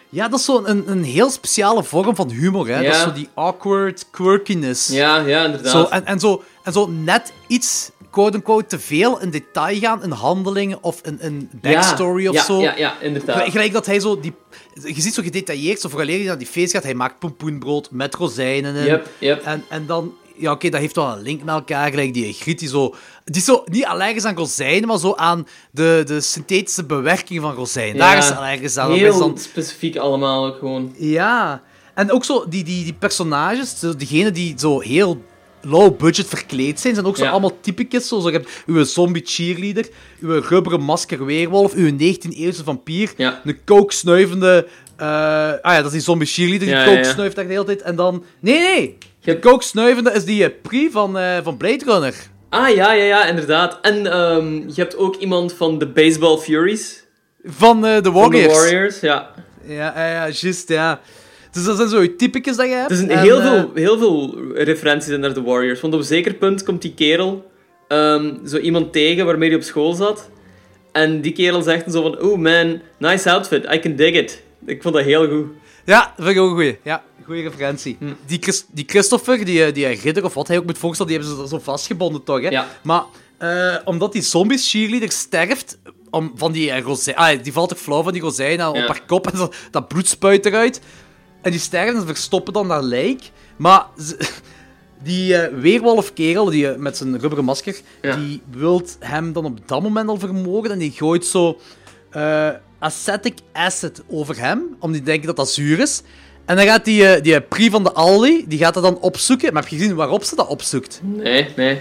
Ja, 0.09 0.29
dat 0.29 0.39
is 0.39 0.45
zo'n 0.45 0.71
een, 0.71 0.91
een 0.91 1.05
heel 1.05 1.31
speciale 1.31 1.85
vorm 1.85 2.17
van 2.17 2.31
humor, 2.31 2.69
hè. 2.69 2.83
Dat 2.83 2.95
is 2.95 3.01
zo 3.01 3.13
die 3.13 3.29
awkward 3.35 4.07
quirkiness. 4.11 4.89
Ja, 4.89 5.19
ja, 5.19 5.45
inderdaad. 5.45 5.71
Zo, 5.71 5.85
en, 5.85 6.07
en, 6.07 6.21
zo, 6.21 6.43
en 6.65 6.73
zo 6.73 6.87
net 6.87 7.33
iets, 7.47 7.91
quote-unquote, 8.11 8.67
te 8.67 8.79
veel 8.79 9.21
in 9.21 9.31
detail 9.31 9.79
gaan 9.79 10.03
in 10.03 10.11
handelingen 10.11 10.83
of 10.83 11.01
in 11.03 11.19
een 11.21 11.51
backstory 11.53 12.23
ja, 12.23 12.29
of 12.31 12.35
ja, 12.35 12.45
zo. 12.45 12.61
Ja, 12.61 12.77
ja, 12.77 13.01
inderdaad. 13.01 13.35
Gelijk, 13.35 13.51
gelijk 13.51 13.73
dat 13.73 13.87
hij 13.87 14.01
zo 14.01 14.21
die... 14.21 14.35
Je 14.75 15.01
ziet 15.01 15.15
zo 15.15 15.23
gedetailleerd, 15.23 15.81
zo 15.81 15.89
vooraleer 15.89 16.19
hij 16.19 16.27
naar 16.27 16.39
die 16.39 16.47
feest 16.47 16.73
gaat, 16.73 16.83
hij 16.83 16.95
maakt 16.95 17.19
pompoenbrood 17.19 17.91
met 17.91 18.15
rozijnen 18.15 18.75
in. 18.75 18.85
Yep, 18.85 19.09
yep. 19.19 19.43
En, 19.43 19.65
en 19.69 19.87
dan... 19.87 20.15
Ja, 20.41 20.51
oké, 20.53 20.69
dat 20.69 20.81
heeft 20.81 20.95
wel 20.97 21.13
een 21.17 21.23
link 21.23 21.43
met 21.45 21.55
elkaar. 21.55 21.91
Gelijk 21.91 22.15
die 22.15 22.33
griet 22.33 22.59
die 22.59 22.69
zo... 22.69 22.95
Die 23.25 23.37
is 23.41 23.45
zo 23.45 23.63
niet 23.65 23.85
allergisch 23.85 24.25
aan 24.25 24.37
rozijnen, 24.37 24.89
maar 24.89 24.99
zo 24.99 25.15
aan 25.15 25.47
de, 25.71 26.03
de 26.07 26.21
synthetische 26.21 26.85
bewerking 26.85 27.41
van 27.41 27.55
rozijnen. 27.55 27.97
Daar 27.97 28.19
is 28.19 28.31
allergisch 28.31 28.77
aan. 28.79 28.93
Heel 28.93 29.19
dan- 29.19 29.39
specifiek 29.39 29.97
allemaal 29.97 30.47
ook 30.47 30.59
gewoon. 30.59 30.95
ja. 30.99 31.63
En 31.95 32.13
ook 32.13 32.25
zo, 32.25 32.45
die, 32.49 32.65
die, 32.65 32.85
die 32.85 32.93
personages, 32.93 33.81
diegenen 33.97 34.35
die 34.35 34.55
zo 34.59 34.81
heel 34.81 35.23
low 35.63 35.97
budget 35.99 36.27
verkleed 36.27 36.81
zijn, 36.81 36.95
zijn 36.95 37.07
ook 37.07 37.17
zo 37.17 37.25
Ja. 37.25 37.31
allemaal 37.31 37.61
typicus. 37.61 38.09
Zo, 38.09 38.21
zo, 38.21 38.27
je 38.31 38.37
hebt 38.37 38.49
uw 38.67 38.85
zombie 38.85 39.23
cheerleader, 39.27 39.89
uw 40.21 40.41
rubberen 40.41 40.81
masker 40.81 41.25
weerwolf, 41.25 41.75
uw 41.75 41.91
19e-eeuwse 41.91 42.65
vampier, 42.65 43.13
Ja. 43.17 43.41
een 43.45 43.59
kooksnuivende... 43.65 44.67
eh 44.97 45.07
ah 45.07 45.59
ja, 45.63 45.77
dat 45.77 45.85
is 45.87 45.93
die 45.93 46.01
zombie 46.01 46.27
cheerleader, 46.29 46.67
die 46.67 46.77
Ja, 46.77 46.85
ja, 46.85 46.91
ja. 46.91 46.95
kooksnuift 46.95 47.37
daar 47.37 47.47
de 47.47 47.53
hele 47.53 47.65
tijd. 47.65 47.83
En 47.83 47.97
dan... 47.97 48.25
Nee, 48.41 48.59
nee! 48.59 48.99
Je 49.23 49.33
De 49.33 49.39
kooksnuivende 49.39 50.13
is 50.13 50.25
die 50.25 50.45
eh, 50.45 50.51
Pri 50.63 50.91
van, 50.91 51.19
eh, 51.19 51.39
van 51.43 51.57
Blade 51.57 51.85
Runner. 51.85 52.15
Ah, 52.49 52.75
ja, 52.75 52.93
ja, 52.93 53.05
ja, 53.05 53.27
inderdaad. 53.27 53.79
En 53.83 54.13
ehm, 54.13 54.55
je 54.55 54.75
hebt 54.75 54.97
ook 54.97 55.17
iemand 55.17 55.53
van 55.53 55.79
de 55.79 55.87
Baseball 55.87 56.37
Furies. 56.37 57.05
Van 57.45 57.87
eh, 57.87 57.95
de 57.95 58.03
Van 58.03 58.03
de 58.03 58.11
Warriors. 58.11 58.55
Warriors, 58.55 59.01
ja. 59.01 59.31
Ja, 59.67 59.93
ja, 59.97 60.07
ja, 60.07 60.29
juist, 60.33 60.69
ja. 60.69 61.01
Dus 61.53 61.65
dat 61.65 61.77
zijn 61.77 61.89
zo 61.89 62.03
je 62.03 62.17
typicus 62.17 62.57
dat 62.57 62.67
je 62.67 62.73
hebt. 62.73 62.91
Er 62.91 62.97
zijn 62.97 63.11
En, 63.11 63.19
heel, 63.19 63.41
veel, 63.41 63.71
heel 63.75 63.99
veel 63.99 64.35
referenties 64.55 65.17
naar 65.17 65.35
de 65.35 65.43
Warriors. 65.43 65.81
Want 65.81 65.95
op 65.95 66.01
een 66.01 66.07
zeker 66.07 66.35
punt 66.35 66.63
komt 66.63 66.83
die 66.83 66.95
kerel 66.95 67.51
ehm, 67.89 68.47
zo 68.47 68.57
iemand 68.57 68.93
tegen 68.93 69.27
waarmee 69.27 69.49
hij 69.49 69.59
op 69.59 69.65
school 69.65 69.93
zat. 69.93 70.31
En 70.93 71.21
die 71.21 71.33
kerel 71.33 71.63
zegt 71.63 71.85
dan 71.85 71.93
zo 71.93 72.03
van... 72.03 72.21
Oh 72.21 72.39
man, 72.39 72.81
nice 72.99 73.31
outfit, 73.31 73.73
I 73.73 73.79
can 73.79 73.97
dig 73.97 74.15
it. 74.15 74.43
Ik 74.67 74.83
vond 74.83 74.95
dat 74.95 75.05
heel 75.05 75.29
goed. 75.29 75.47
Ja, 75.85 76.01
dat 76.17 76.25
vind 76.27 76.37
ik 76.37 76.43
ook 76.43 76.49
een 76.49 76.55
goeie. 76.55 76.79
Ja, 76.83 77.03
goede 77.25 77.43
referentie. 77.43 77.97
Hm. 77.99 78.13
Die, 78.27 78.39
Chris- 78.41 78.65
die 78.71 78.85
Christopher, 78.89 79.45
die, 79.45 79.65
eh, 79.65 79.75
die 79.75 79.87
ridder 79.87 80.25
of 80.25 80.35
wat 80.35 80.49
hij 80.49 80.59
ook 80.59 80.65
moet 80.67 80.79
voorstellen, 80.79 81.13
die 81.13 81.21
hebben 81.21 81.39
ze 81.39 81.49
zo 81.49 81.59
vastgebonden 81.63 82.23
toch, 82.25 82.41
hè? 82.41 82.49
Ja. 82.49 82.67
Maar 82.83 83.03
eh, 83.39 83.77
omdat 83.85 84.13
die 84.13 84.23
zombies 84.23 84.71
cheerleader 84.71 85.11
sterft, 85.13 85.79
om, 86.11 86.33
van 86.35 86.53
die 86.53 86.71
uh, 86.71 86.81
rozijn... 86.81 87.17
Ah, 87.17 87.43
die 87.43 87.53
valt 87.53 87.69
toch 87.69 87.79
flauw 87.79 88.03
van 88.03 88.13
die 88.13 88.23
rozijnen 88.23 88.69
op 88.69 88.75
Ja. 88.77 88.87
haar 88.87 89.03
kop 89.07 89.27
en 89.31 89.39
zo, 89.39 89.53
dat 89.71 89.89
bloed 89.89 90.09
spuit 90.09 90.47
eruit. 90.47 90.81
En 91.43 91.51
die 91.51 91.61
sterven 91.61 91.95
en 91.95 92.01
ze 92.01 92.07
verstoppen 92.07 92.53
dan 92.53 92.71
haar 92.71 92.83
lijk. 92.83 93.31
Maar 93.57 93.87
ze- 93.99 94.19
die 95.03 95.37
eh 95.37 95.55
weerwolfkerel, 95.59 96.45
die 96.45 96.69
met 96.69 96.97
zijn 96.97 97.19
rubberen 97.19 97.45
masker, 97.45 97.81
Ja. 98.03 98.17
die 98.17 98.43
wilt 98.51 98.97
hem 99.01 99.33
dan 99.33 99.45
op 99.45 99.59
dat 99.69 99.83
moment 99.83 100.09
al 100.09 100.19
vermogen 100.19 100.71
en 100.71 100.79
die 100.79 100.91
gooit 100.91 101.25
zo 101.27 101.59
acetic 102.81 103.39
acid 103.53 104.03
over 104.09 104.39
hem, 104.39 104.77
om 104.79 104.93
die 104.93 105.01
te 105.01 105.07
denken 105.07 105.27
dat 105.27 105.37
dat 105.37 105.51
zuur 105.51 105.79
is. 105.79 106.03
En 106.45 106.57
dan 106.57 106.65
gaat 106.65 106.85
die, 106.85 107.07
eh, 107.07 107.23
die 107.23 107.41
Pri 107.41 107.71
van 107.71 107.83
de 107.83 107.93
Aldi, 107.93 108.45
die 108.49 108.59
gaat 108.59 108.75
dat 108.75 108.83
dan 108.83 108.99
opzoeken. 109.01 109.53
Maar 109.53 109.63
heb 109.63 109.71
je 109.71 109.79
gezien 109.79 109.95
waarop 109.95 110.25
ze 110.25 110.37
dat 110.37 110.47
opzoekt? 110.47 111.01
Nee, 111.03 111.49
nee. 111.57 111.81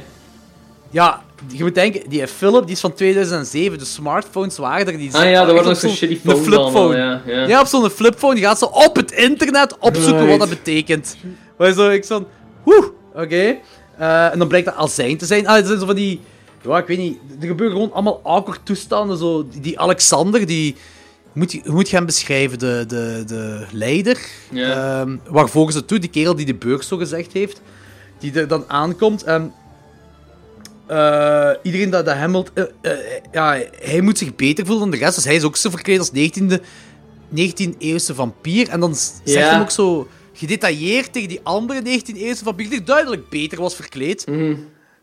Ja, 0.90 1.22
je 1.48 1.64
moet 1.64 1.76
denken, 1.76 2.10
die 2.10 2.28
Philip 2.28 2.64
die 2.66 2.76
is 2.76 2.80
van 2.80 2.94
2007, 2.94 3.78
de 3.78 3.86
smartphones 3.86 4.58
waren 4.58 4.88
er. 4.88 4.98
Die 4.98 5.16
Ah 5.16 5.30
ja, 5.30 5.46
dat 5.46 5.54
waren 5.54 5.70
nog 5.70 5.80
zo'n 5.80 5.90
shitty 5.90 6.14
een 6.14 6.20
phones 6.20 6.48
flipphone. 6.48 6.98
ja, 6.98 7.22
ja. 7.26 7.48
Ja, 7.48 7.60
op 7.60 7.68
zo'n 7.68 7.90
flipphone. 7.90 8.36
Die 8.36 8.44
gaat 8.44 8.58
zo 8.60 8.66
op 8.66 8.96
het 8.96 9.12
internet 9.12 9.78
opzoeken 9.78 10.28
wat 10.28 10.40
dat 10.40 10.50
betekent. 10.50 11.16
Maar 11.58 11.74
zo, 11.74 11.90
ik 11.90 12.04
zo, 12.04 12.28
woe, 12.64 12.92
oké. 13.14 13.58
Eh, 13.98 14.32
en 14.32 14.40
dan 14.40 14.48
blijkt 14.48 14.66
dat 14.66 14.76
azijn 14.76 15.18
te 15.18 15.26
zijn. 15.26 15.48
Ah, 15.48 15.66
zijn 15.66 15.80
zo 15.80 15.86
van 15.86 15.96
die, 15.96 16.20
ja, 16.64 16.78
ik 16.78 16.88
weet 16.88 16.98
niet. 16.98 17.18
Er 17.42 17.48
gebeuren 17.48 17.76
gewoon 17.76 17.94
allemaal 17.94 18.22
awkward 18.24 18.66
toestanden. 18.66 19.18
Zo, 19.18 19.48
die, 19.62 19.80
Alexander, 19.80 20.46
die, 20.46 20.76
moet, 21.34 21.52
je- 21.52 21.62
moet 21.66 21.90
je 21.90 21.96
hem 21.96 22.06
beschrijven? 22.06 22.60
De, 22.60 22.84
de, 22.88 23.24
de 23.28 23.66
leider. 23.72 24.20
Ja. 24.52 25.00
Ehm, 25.02 25.18
waar 25.28 25.50
volgens 25.50 25.76
het 25.76 25.88
toe, 25.88 26.00
die 26.00 26.10
kerel 26.10 26.36
die 26.36 26.46
de 26.46 26.54
beurs 26.56 26.88
zo 26.88 26.98
gezegd 26.98 27.34
heeft. 27.34 27.62
Die 28.20 28.34
er 28.34 28.48
dan 28.48 28.64
aankomt. 28.68 29.24
En 29.24 29.54
eh, 30.88 31.50
iedereen 31.64 31.90
dat, 31.90 32.06
dat 32.06 32.16
hem 32.16 32.32
wilt, 32.32 32.52
eh, 32.54 32.64
eh, 32.82 32.98
ja, 33.32 33.62
hij 33.80 34.02
moet 34.02 34.18
zich 34.18 34.36
beter 34.36 34.66
voelen 34.66 34.90
dan 34.90 35.00
de 35.00 35.06
rest. 35.06 35.16
Dus 35.16 35.26
hij 35.26 35.36
is 35.36 35.44
ook 35.44 35.56
zo 35.58 35.70
verkleed 35.70 36.00
als 36.00 36.12
19e, 36.12 36.62
19e-eeuwse 37.36 38.16
vampier. 38.16 38.70
En 38.70 38.80
dan 38.80 38.96
zegt 38.96 39.22
Ja. 39.24 39.50
hij 39.52 39.62
ook 39.62 39.72
zo 39.72 40.08
gedetailleerd 40.34 41.14
tegen 41.14 41.30
die 41.30 41.40
andere 41.44 41.82
19e-eeuwse 41.82 42.44
vampier, 42.44 42.70
die 42.70 42.84
duidelijk 42.84 43.30
beter 43.30 43.62
was 43.62 43.76
verkleed. 43.76 44.26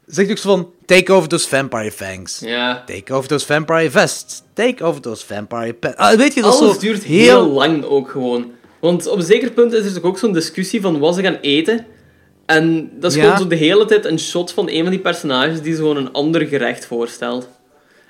Zegt 0.07 0.31
ook 0.31 0.39
zo 0.39 0.49
van, 0.57 0.71
take 0.85 1.13
over 1.13 1.29
those 1.29 1.49
vampire 1.49 1.91
fangs. 1.93 2.39
Ja. 2.45 2.83
Take 2.87 3.13
over 3.15 3.29
those 3.29 3.47
vampire 3.47 3.91
vests. 3.91 4.43
Take 4.55 4.85
over 4.85 5.01
those 5.01 5.27
vampire 5.27 5.75
pants. 5.75 5.97
Ah, 5.97 6.17
weet 6.17 6.35
je, 6.35 6.43
dat 6.43 6.55
Alles 6.61 6.75
zo 6.75 6.81
duurt 6.81 7.03
heel... 7.03 7.47
lang 7.51 7.85
ook 7.85 8.11
gewoon. 8.11 8.51
Want 8.81 9.07
op 9.07 9.19
een 9.19 9.25
zeker 9.25 9.51
punt 9.51 9.73
is 9.73 9.95
er 9.95 10.05
ook 10.05 10.19
zo'n 10.19 10.33
discussie 10.33 10.81
van 10.81 10.99
wat 10.99 11.15
ze 11.15 11.23
gaan 11.23 11.39
eten. 11.41 11.87
En 12.47 12.91
dat 13.01 13.11
is 13.11 13.17
Ja. 13.17 13.23
gewoon 13.23 13.39
zo 13.39 13.47
de 13.47 13.55
hele 13.57 13.85
tijd 13.85 14.05
een 14.05 14.19
shot 14.19 14.53
van 14.53 14.69
een 14.69 14.83
van 14.83 14.91
die 14.91 15.01
personages 15.01 15.63
die 15.63 15.73
zo 15.75 15.79
gewoon 15.81 15.97
een 15.97 16.13
ander 16.13 16.47
gerecht 16.47 16.87
voorstelt. 16.87 17.49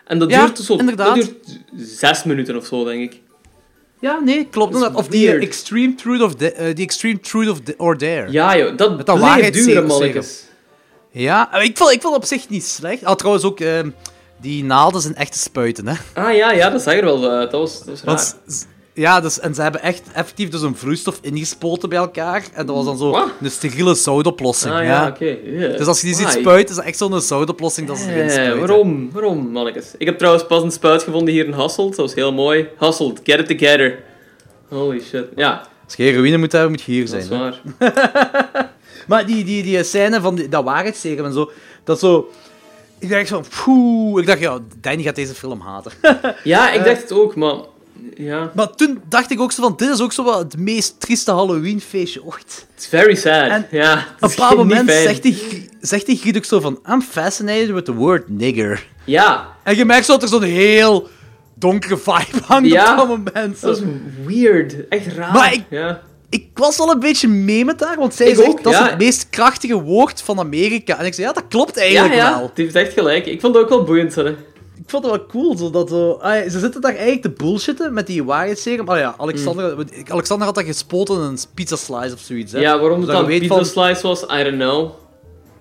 En 0.06 0.18
dat 0.18 0.30
Ja, 0.30 0.44
duurt 0.44 0.58
zo, 0.58 0.76
inderdaad. 0.76 1.16
Dat 1.16 1.24
duurt 1.24 1.60
zes 1.76 2.24
minuten 2.24 2.56
of 2.56 2.66
zo, 2.66 2.84
denk 2.84 3.12
ik. 3.12 3.20
Ja, 4.00 4.20
nee, 4.24 4.46
klopt 4.50 4.72
Dat. 4.80 4.94
Of 4.94 5.08
die 5.08 5.28
eh, 5.32 5.42
extreme 5.42 5.94
truth 5.94 6.22
of 6.22 6.34
the, 6.34 6.52
eh, 6.52 6.74
die 6.74 6.84
extreme 6.84 7.20
truth 7.20 7.48
of 7.48 7.60
the, 7.60 7.74
or 7.76 7.98
dare. 7.98 8.30
Ja, 8.32 8.56
joh, 8.56 8.76
dat 8.76 9.06
dat 9.06 9.18
waarheidsserum. 9.18 9.66
duren, 9.72 9.86
mannetjes. 9.86 10.44
Ja, 11.18 11.48
maar 11.52 11.64
ik 11.64 11.76
vond, 11.76 11.90
ik 11.92 12.00
vond 12.02 12.16
op 12.16 12.24
zich 12.24 12.48
niet 12.48 12.64
slecht. 12.64 13.04
Ah, 13.04 13.14
trouwens 13.14 13.44
ook, 13.44 13.60
ehm, 13.60 13.90
die 14.40 14.64
naalden 14.64 15.00
zijn 15.00 15.14
echte 15.14 15.38
spuiten, 15.38 15.86
hè. 15.88 15.94
Ah 16.14 16.34
ja, 16.36 16.52
ja, 16.52 16.70
dat 16.70 16.82
zag 16.82 16.94
er 16.94 17.04
wel 17.04 17.30
uit. 17.30 17.50
Dat 17.50 17.60
was, 17.60 17.78
dat 17.84 18.02
was. 18.04 18.34
Want 18.44 18.66
Ja, 18.94 19.20
dus, 19.20 19.40
en 19.40 19.54
ze 19.54 19.62
hebben 19.62 19.82
echt 19.82 20.02
effectief 20.12 20.48
dus 20.48 20.62
een 20.62 20.76
vloeistof 20.76 21.18
ingespoten 21.22 21.88
bij 21.88 21.98
elkaar. 21.98 22.44
En 22.54 22.66
dat 22.66 22.76
was 22.76 22.84
dan 22.84 22.96
zo 22.98 23.28
een 23.40 23.50
steriele 23.50 23.94
zoutoplossing. 23.94 24.74
Ah 24.74 24.82
ja. 24.82 24.88
ja, 25.02 25.08
oké. 25.08 25.24
Yeah. 25.44 25.76
Dus 25.78 25.86
als 25.86 26.00
je 26.00 26.06
die 26.06 26.16
ziet 26.16 26.28
spuiten, 26.28 26.68
is 26.70 26.76
dat 26.76 26.84
echt 26.84 26.96
zo'n 26.98 27.20
zoutoplossing 27.20 27.88
dat 27.88 27.98
ze 27.98 28.10
erin 28.10 28.22
Eh, 28.26 28.30
spuiten. 28.32 28.58
waarom? 28.58 29.10
Waarom, 29.12 29.50
mannetjes? 29.50 29.94
Ik 29.98 30.06
heb 30.06 30.18
trouwens 30.18 30.46
pas 30.46 30.62
een 30.62 30.70
spuit 30.72 31.02
gevonden 31.02 31.34
hier 31.34 31.44
in 31.46 31.52
Hasselt. 31.52 31.88
Dat 31.96 32.06
was 32.06 32.14
heel 32.14 32.32
mooi. 32.32 32.68
Hasselt, 32.76 33.20
get 33.24 33.38
it 33.50 33.58
together. 33.58 34.02
Holy 34.68 35.00
shit. 35.00 35.24
Ja, 35.36 35.66
Als 35.84 35.94
je 35.96 36.02
heroïne 36.02 36.36
moet 36.36 36.52
hebben, 36.52 36.70
moet 36.70 36.82
je 36.82 36.92
hier 36.92 37.00
dat 37.10 37.10
zijn. 37.10 37.22
is 37.22 37.28
hè. 37.28 37.36
waar. 37.38 38.74
Maar 39.06 39.26
die, 39.26 39.44
die, 39.44 39.62
die 39.62 39.82
scène 39.84 40.20
van 40.20 40.34
die, 40.34 40.48
dat 40.48 40.64
waarheidsserum 40.64 41.24
en 41.24 41.32
zo, 41.32 41.50
dat 41.84 41.98
zo... 41.98 42.30
Ik 42.98 43.08
dacht 43.10 43.28
van, 43.28 43.44
poeh. 43.64 44.20
Ik 44.20 44.26
dacht, 44.26 44.38
ja, 44.40 44.58
Danny 44.80 45.02
gaat 45.02 45.14
deze 45.14 45.34
film 45.34 45.60
haten. 45.60 45.92
Ja, 46.44 46.70
ik 46.72 46.84
dacht 46.84 47.00
het 47.02 47.12
ook, 47.12 47.34
maar... 47.36 47.54
Ja, 48.16 48.50
maar 48.54 48.74
toen 48.74 49.00
dacht 49.08 49.30
ik 49.30 49.40
ook 49.40 49.52
zo 49.52 49.62
van, 49.62 49.74
dit 49.76 49.88
is 49.90 50.00
ook 50.00 50.12
zo 50.12 50.24
wel 50.24 50.38
het 50.38 50.56
meest 50.58 51.00
trieste 51.00 51.30
Halloween-feestje 51.32 52.24
ooit. 52.24 52.66
it's 52.76 52.86
very 52.86 53.14
sad. 53.14 53.48
En 53.48 53.66
ja, 53.70 53.92
Op 53.98 54.22
een 54.22 54.28
bepaald 54.28 54.50
niet 54.56 54.66
moment 54.66 54.90
zegt 54.90 55.22
die, 55.22 55.68
zegt 55.80 56.04
Griet 56.06 56.36
ook 56.36 56.44
zo 56.44 56.60
van, 56.60 56.78
I'm 56.90 57.02
fascinated 57.02 57.70
with 57.70 57.84
the 57.84 57.94
word 57.94 58.28
nigger. 58.28 58.86
Ja, 59.04 59.48
En 59.62 59.76
je 59.76 59.84
merkt 59.84 60.06
zo 60.06 60.12
dat 60.12 60.22
er 60.22 60.28
zo'n 60.28 60.42
heel 60.42 61.08
donkere 61.54 61.96
vibe 61.96 62.44
hangt 62.46 62.68
Ja, 62.70 62.90
op 62.90 62.96
dat 62.96 63.08
moment. 63.34 63.58
Zo. 63.58 63.66
dat 63.66 63.76
is 63.76 63.82
weird. 64.26 64.88
Echt 64.88 65.06
raar. 65.06 65.32
Maar 65.32 65.52
ik- 65.52 65.64
Ja. 65.70 66.02
Ik 66.28 66.48
was 66.54 66.78
al 66.78 66.90
een 66.90 67.00
beetje 67.00 67.28
mee 67.28 67.64
met 67.64 67.80
haar, 67.80 67.96
want 67.96 68.14
zij 68.14 68.28
Ik 68.28 68.34
zegt 68.34 68.48
ook, 68.48 68.62
dat 68.62 68.72
is 68.72 68.78
ja. 68.78 68.88
het 68.88 68.98
meest 68.98 69.28
krachtige 69.30 69.82
woord 69.82 70.22
van 70.22 70.38
Amerika. 70.38 70.98
En 70.98 71.06
ik 71.06 71.14
zei, 71.14 71.26
ja, 71.26 71.32
dat 71.32 71.44
klopt 71.48 71.74
Ja, 71.74 71.80
eigenlijk 71.80 72.14
ja, 72.14 72.38
wel. 72.38 72.50
die 72.54 72.64
heeft 72.64 72.76
echt 72.76 72.92
gelijk. 72.92 73.26
Ik 73.26 73.40
vond 73.40 73.54
het 73.54 73.62
ook 73.64 73.68
wel 73.68 73.82
boeiend. 73.84 74.14
Hè. 74.14 74.30
Ik 74.30 74.92
vond 74.92 75.04
het 75.04 75.12
wel 75.16 75.26
cool, 75.26 75.56
zo 75.56 75.70
dat 75.70 75.88
zo... 75.88 76.10
ah, 76.12 76.50
ze 76.50 76.58
zitten 76.58 76.80
daar 76.80 76.94
eigenlijk 76.94 77.22
te 77.22 77.30
bullshitten 77.44 77.92
met 77.92 78.06
die 78.06 78.24
waarheidsserum. 78.24 78.88
Oh 78.88 78.96
ja, 78.96 79.14
Alexander, 79.18 79.86
Alexander 80.08 80.46
had 80.46 80.54
dat 80.54 80.64
gespoten 80.64 81.14
in 81.14 81.20
een 81.20 81.38
pizza 81.54 81.76
slice 81.76 82.14
of 82.14 82.20
zoiets, 82.20 82.52
hè. 82.52 82.58
Mm. 82.58 82.64
Ja, 82.64 82.78
waarom 82.80 83.06
dan 83.06 83.20
je 83.22 83.26
weet 83.26 83.40
pizza 83.40 83.54
van- 83.54 83.64
slice 83.66 84.02
was, 84.06 84.22
I 84.22 84.42
don't 84.42 84.56
know. 84.58 84.90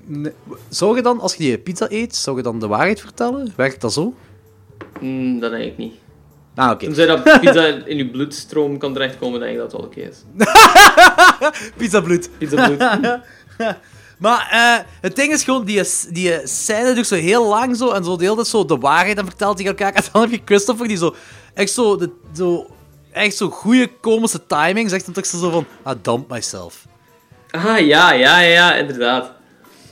Nee, 0.05 0.32
Zou 0.70 0.95
je 0.95 1.01
dan, 1.01 1.20
als 1.20 1.34
je 1.36 1.43
die 1.43 1.57
pizza 1.57 1.86
eet, 1.89 2.16
zou 2.16 2.38
je 2.38 2.43
dan 2.43 2.59
de 2.59 2.68
waarheid 2.68 2.99
vertellen? 3.01 3.53
Werkt 3.55 3.82
dat 3.82 3.93
zo? 3.93 4.13
Mm, 4.99 5.39
dat 5.39 5.51
denk 5.51 5.63
ik 5.63 5.78
niet. 5.78 5.93
Ah, 6.56 6.72
oké. 6.72 6.86
Tenzij 6.86 7.06
dat 7.06 7.24
pizza 7.41 7.66
in 7.66 7.97
je 7.97 8.10
bloedstroom 8.10 8.78
kan 8.78 8.93
terechtkomen, 8.93 9.39
denk 9.39 9.51
ik 9.51 9.58
dat 9.58 9.72
het 9.72 9.82
wel 9.82 9.89
oké 9.89 9.99
is. 9.99 10.18
Pizza 11.78 12.01
bloed. 12.01 12.30
Pizza 12.38 12.68
bloed. 12.68 12.84
Maar 14.18 14.47
eh, 14.51 14.86
het 15.01 15.16
ding 15.16 15.34
is 15.34 15.43
gewoon, 15.43 15.66
die, 15.66 15.84
die 16.10 16.39
scène 16.43 16.93
doet 16.93 17.08
zo 17.08 17.16
heel 17.16 17.47
lang 17.47 17.78
zo, 17.78 17.91
en 17.91 18.03
zo 18.03 18.18
de 18.18 18.24
hele 18.24 18.36
tijd 18.36 18.47
zo 18.47 18.66
de 18.66 18.78
waarheid 18.78 19.18
en 19.18 19.26
vertelt 19.26 19.58
tegen 19.58 19.72
elkaar. 19.72 19.93
En 19.93 20.03
dan 20.12 20.22
heb 20.22 20.32
je 20.32 20.41
Christopher 20.45 20.88
die 20.88 20.97
zo, 20.97 21.16
echt 21.53 21.72
zo, 21.72 21.97
de, 21.97 22.10
zo, 22.36 22.68
echt 23.12 23.36
zo 23.36 23.49
goede 23.49 23.89
komische 24.01 24.45
timing, 24.47 24.89
zegt 24.89 25.06
dan 25.06 25.14
toch 25.14 25.26
zo 25.26 25.49
van, 25.49 25.66
I 25.88 25.93
dump 26.01 26.30
myself. 26.30 26.86
Ah, 27.51 27.80
ja, 27.80 28.12
ja, 28.14 28.39
ja, 28.39 28.76
inderdaad. 28.76 29.32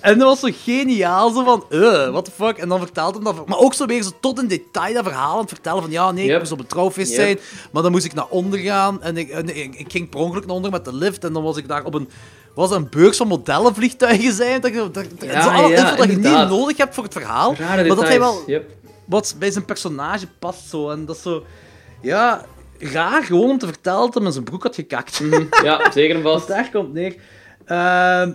En 0.03 0.17
dat 0.19 0.27
was 0.27 0.51
zo 0.51 0.57
geniaal, 0.63 1.29
zo 1.33 1.43
van, 1.43 1.65
eh, 1.69 2.09
what 2.09 2.25
the 2.25 2.31
fuck. 2.31 2.57
En 2.57 2.69
dan 2.69 2.79
vertelt 2.79 3.13
hem 3.15 3.23
dat, 3.23 3.47
maar 3.47 3.57
ook 3.57 3.73
zo 3.73 3.85
weer 3.85 4.03
zo 4.03 4.09
tot 4.19 4.41
in 4.41 4.47
detail 4.47 4.93
dat 4.93 5.03
verhaal 5.03 5.33
aan 5.33 5.39
het 5.39 5.49
vertellen 5.49 5.81
van, 5.81 5.91
ja, 5.91 6.11
nee, 6.11 6.23
ik 6.23 6.29
Yep. 6.29 6.39
moest 6.39 6.51
op 6.51 6.59
een 6.59 6.67
trouwfeest 6.67 7.11
Yep. 7.11 7.19
zijn, 7.19 7.39
maar 7.71 7.83
dan 7.83 7.91
moest 7.91 8.05
ik 8.05 8.13
naar 8.13 8.27
onder 8.29 8.59
gaan. 8.59 9.01
En 9.01 9.17
ik, 9.17 9.29
en 9.29 9.55
ik, 9.57 9.75
ik 9.75 9.91
ging 9.91 10.09
per 10.09 10.19
ongeluk 10.19 10.45
naar 10.45 10.55
onder 10.55 10.71
met 10.71 10.85
de 10.85 10.93
lift, 10.95 11.23
en 11.23 11.33
dan 11.33 11.43
was 11.43 11.57
ik 11.57 11.67
daar 11.67 11.83
op 11.83 11.93
een, 11.93 12.09
was 12.55 12.71
een 12.71 12.87
beurs 12.89 13.17
van 13.17 13.27
modellenvliegtuigen 13.27 14.33
zijn. 14.33 14.61
Dat, 14.61 14.73
dat, 14.73 14.93
dat, 14.93 15.05
Ja, 15.21 15.39
is 15.39 15.43
allemaal 15.45 15.69
ja, 15.69 15.95
dat 15.95 16.05
je 16.09 16.15
niet 16.17 16.23
nodig 16.49 16.77
hebt 16.77 16.95
voor 16.95 17.03
het 17.03 17.13
verhaal. 17.13 17.55
Rare 17.55 17.87
maar 17.87 17.95
dat 17.95 18.07
hij 18.07 18.19
wel 18.19 18.43
Yep. 18.47 18.69
wat 19.05 19.35
bij 19.39 19.51
zijn 19.51 19.65
personage 19.65 20.27
past 20.39 20.69
zo. 20.69 20.89
En 20.89 21.05
dat 21.05 21.15
is 21.15 21.21
zo, 21.21 21.43
ja, 22.01 22.45
raar 22.79 23.23
gewoon 23.23 23.49
om 23.49 23.57
te 23.57 23.65
vertellen 23.67 23.99
dat 24.01 24.13
hij 24.13 24.23
met 24.23 24.33
zijn 24.33 24.45
broek 24.45 24.63
had 24.63 24.75
gekakt. 24.75 25.21
Ja, 25.63 25.91
zeker 25.91 26.15
en 26.15 26.21
vast. 26.21 26.47
Daar 26.53 26.69
komt 26.71 26.93
neer. 26.93 27.15
Ehm, 27.65 28.31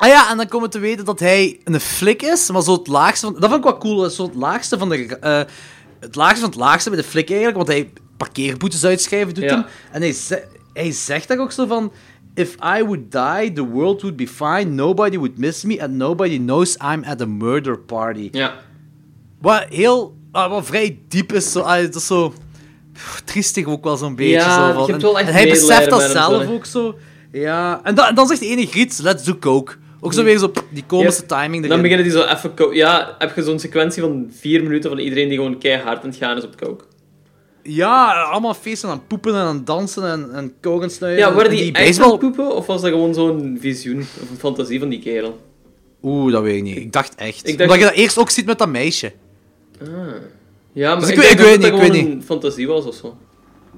ah 0.00 0.08
ja, 0.08 0.30
en 0.30 0.36
dan 0.36 0.48
komen 0.48 0.66
we 0.66 0.72
te 0.72 0.78
weten 0.80 1.04
dat 1.04 1.20
hij 1.20 1.60
een 1.64 1.80
flik 1.80 2.22
is, 2.22 2.50
maar 2.50 2.62
zo 2.62 2.72
het 2.72 2.86
laagste 2.86 3.26
van... 3.26 3.34
Dat 3.34 3.50
vond 3.50 3.64
ik 3.64 3.70
wel 3.70 3.78
cool, 3.78 3.96
dat 3.96 4.12
zo 4.12 4.22
het 4.24 4.34
laagste 4.34 4.78
van 4.78 4.88
de... 4.88 5.16
eh, 5.18 5.40
het 6.00 6.14
laagste 6.14 6.40
van 6.40 6.48
het 6.50 6.58
laagste 6.58 6.90
bij 6.90 6.98
de 6.98 7.04
flik 7.04 7.28
eigenlijk, 7.28 7.56
want 7.56 7.68
hij 7.68 7.92
parkeerboetes 8.16 8.84
uitschrijven 8.84 9.34
doet 9.34 9.44
Ja. 9.44 9.50
hem. 9.54 9.64
En 9.92 10.00
hij, 10.00 10.12
ze- 10.12 10.44
hij 10.72 10.92
zegt 10.92 11.28
daar 11.28 11.38
ook 11.38 11.52
zo 11.52 11.66
van... 11.66 11.92
If 12.34 12.54
I 12.54 12.84
would 12.84 13.12
die, 13.12 13.52
the 13.52 13.64
world 13.66 14.00
would 14.02 14.16
be 14.16 14.28
fine, 14.28 14.64
nobody 14.64 15.16
would 15.16 15.38
miss 15.38 15.62
me, 15.64 15.82
and 15.82 15.92
nobody 15.92 16.38
knows 16.38 16.76
I'm 16.92 17.04
at 17.04 17.20
a 17.20 17.26
murder 17.26 17.78
party. 17.78 18.28
Ja. 18.32 18.54
Wat 19.40 19.64
heel... 19.68 20.14
ah, 20.32 20.50
wat 20.50 20.66
vrij 20.66 20.98
diep 21.08 21.32
is, 21.32 21.52
zo, 21.52 21.60
ah, 21.60 21.82
dat 21.82 21.94
is 21.94 22.06
zo... 22.06 22.34
Triestig 23.24 23.66
ook 23.66 23.84
wel 23.84 23.96
zo'n 23.96 24.14
beetje. 24.16 24.32
Ja, 24.32 24.72
zo, 24.74 24.86
van. 25.00 25.18
en 25.18 25.26
hij 25.26 25.48
beseft 25.48 25.90
dat 25.90 26.02
zelf 26.02 26.46
ook 26.48 26.64
zo. 26.66 26.98
Ja, 27.32 27.80
en, 27.82 27.94
dan 27.94 28.06
en 28.06 28.14
dan 28.14 28.26
zegt 28.26 28.40
de 28.40 28.46
ene 28.46 28.66
Griet, 28.66 28.98
let's 29.02 29.24
do 29.24 29.38
coke. 29.38 29.76
Ook 30.00 30.12
zo 30.12 30.24
weer 30.24 30.38
zo, 30.38 30.52
die 30.70 30.84
komische 30.86 31.20
Yep. 31.20 31.28
timing 31.28 31.66
Dan 31.66 31.80
beginnen 31.82 32.06
die 32.06 32.14
zo 32.16 32.22
even... 32.24 32.74
Ja, 32.74 33.14
heb 33.18 33.36
je 33.36 33.42
zo'n 33.42 33.58
sequentie 33.58 34.02
van 34.02 34.28
vier 34.38 34.62
minuten 34.62 34.90
van 34.90 34.98
iedereen 34.98 35.28
die 35.28 35.36
gewoon 35.38 35.58
keihard 35.58 36.02
aan 36.02 36.08
het 36.08 36.18
gaan 36.18 36.36
is 36.36 36.44
op 36.44 36.56
coke. 36.56 36.84
Ja, 37.62 38.22
allemaal 38.22 38.54
feesten 38.54 38.88
aan 38.88 39.06
poepen 39.06 39.34
en 39.34 39.40
aan 39.40 39.64
dansen 39.64 40.04
en, 40.10 40.30
en 40.34 40.52
coke 40.60 40.82
en 40.84 40.90
snuiven. 40.90 41.22
Ja, 41.22 41.32
waren 41.34 41.50
En 41.50 41.56
die 41.56 41.72
echt 41.72 41.84
baseball... 41.86 42.18
poepen? 42.18 42.54
Of 42.56 42.66
was 42.66 42.80
dat 42.80 42.90
gewoon 42.90 43.14
zo'n 43.14 43.58
visioen 43.60 43.98
of 43.98 44.30
een 44.30 44.36
fantasie 44.38 44.78
van 44.78 44.88
die 44.88 44.98
kerel? 45.00 45.40
Oeh, 46.02 46.32
dat 46.32 46.42
weet 46.42 46.56
ik 46.56 46.62
niet. 46.62 46.76
Ik 46.76 46.92
dacht 46.92 47.14
echt. 47.14 47.48
Ik 47.48 47.58
dacht- 47.58 47.70
Omdat 47.70 47.78
je 47.78 47.84
dat 47.94 47.94
eerst 48.04 48.18
ook 48.18 48.30
ziet 48.30 48.46
met 48.46 48.58
dat 48.58 48.68
meisje. 48.68 49.12
Ja, 50.72 50.90
maar 50.90 51.00
Dus 51.00 51.08
ik 51.08 51.14
ik, 51.14 51.20
weet- 51.20 51.30
ik 51.30 51.38
niet, 51.38 51.66
ik 51.66 51.72
weet 51.72 51.90
gewoon 51.90 52.10
een 52.12 52.22
fantasie 52.22 52.66
was 52.68 52.84
of 52.84 52.94
zo. 52.94 53.16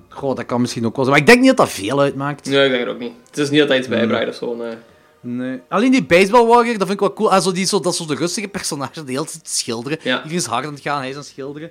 Goh, 0.08 0.36
dat 0.36 0.46
kan 0.46 0.60
misschien 0.60 0.86
ook 0.86 0.96
wel 0.96 1.04
zijn. 1.04 1.16
Maar 1.16 1.26
ik 1.26 1.32
denk 1.32 1.38
niet 1.46 1.56
dat 1.56 1.66
dat 1.66 1.76
veel 1.76 2.00
uitmaakt. 2.00 2.48
Nee, 2.48 2.64
ik 2.64 2.70
denk 2.70 2.84
het 2.84 2.94
ook 2.94 3.00
niet. 3.00 3.12
Het 3.28 3.38
is 3.38 3.50
niet 3.50 3.58
dat 3.60 3.68
hij 3.68 3.78
iets 3.78 3.88
bijbracht 3.88 4.28
of 4.28 4.34
zo. 4.34 4.54
Nee. 4.56 4.74
Nee. 5.22 5.60
Alleen 5.68 5.90
die 5.90 6.04
baseball 6.04 6.46
warrior, 6.46 6.78
dat 6.78 6.88
vind 6.88 6.90
ik 6.90 7.00
wel 7.00 7.12
cool. 7.12 7.32
Ah, 7.32 7.42
zo 7.42 7.52
die, 7.52 7.66
zo, 7.66 7.80
dat 7.80 7.92
is 7.92 7.98
de 7.98 8.14
rustige 8.14 8.48
personage, 8.48 8.92
die 8.92 9.04
de 9.04 9.12
hele 9.12 9.24
tijd 9.24 9.48
schilderen. 9.48 9.98
Ja. 10.02 10.16
Iedereen 10.16 10.38
is 10.38 10.46
hard 10.46 10.66
aan 10.66 10.72
het 10.72 10.82
gaan, 10.82 10.98
hij 10.98 11.08
is 11.08 11.14
aan 11.14 11.20
het 11.20 11.28
schilderen. 11.30 11.70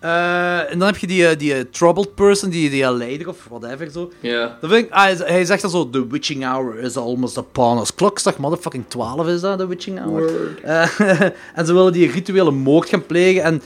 Eh, 0.00 0.72
en 0.72 0.78
dan 0.78 0.88
heb 0.88 0.96
je 0.96 1.06
die, 1.06 1.26
eh, 1.26 1.38
die 1.38 1.54
eh, 1.54 1.64
troubled 1.70 2.14
person, 2.14 2.50
die, 2.50 2.70
die 2.70 2.92
leider 2.92 3.28
of 3.28 3.46
whatever 3.50 3.90
zo. 3.90 4.12
Ja. 4.20 4.56
Dan 4.60 4.70
vind 4.70 4.84
ik, 4.84 4.92
ah, 4.92 5.18
hij, 5.18 5.44
zegt 5.44 5.62
dan 5.62 5.70
zo, 5.70 5.90
the 5.90 6.06
witching 6.06 6.44
hour 6.44 6.78
is 6.78 6.96
almost 6.96 7.36
upon 7.36 7.80
us. 7.80 7.94
Klokslag 7.94 8.36
motherfucking 8.38 8.84
12 8.88 9.26
is 9.26 9.40
dat, 9.40 9.58
de 9.58 9.66
witching 9.66 10.00
hour. 10.00 10.30
En 11.54 11.66
ze 11.66 11.72
willen 11.72 11.92
die 11.92 12.10
rituele 12.10 12.50
moord 12.50 12.88
gaan 12.88 13.06
plegen. 13.06 13.42
En 13.42 13.62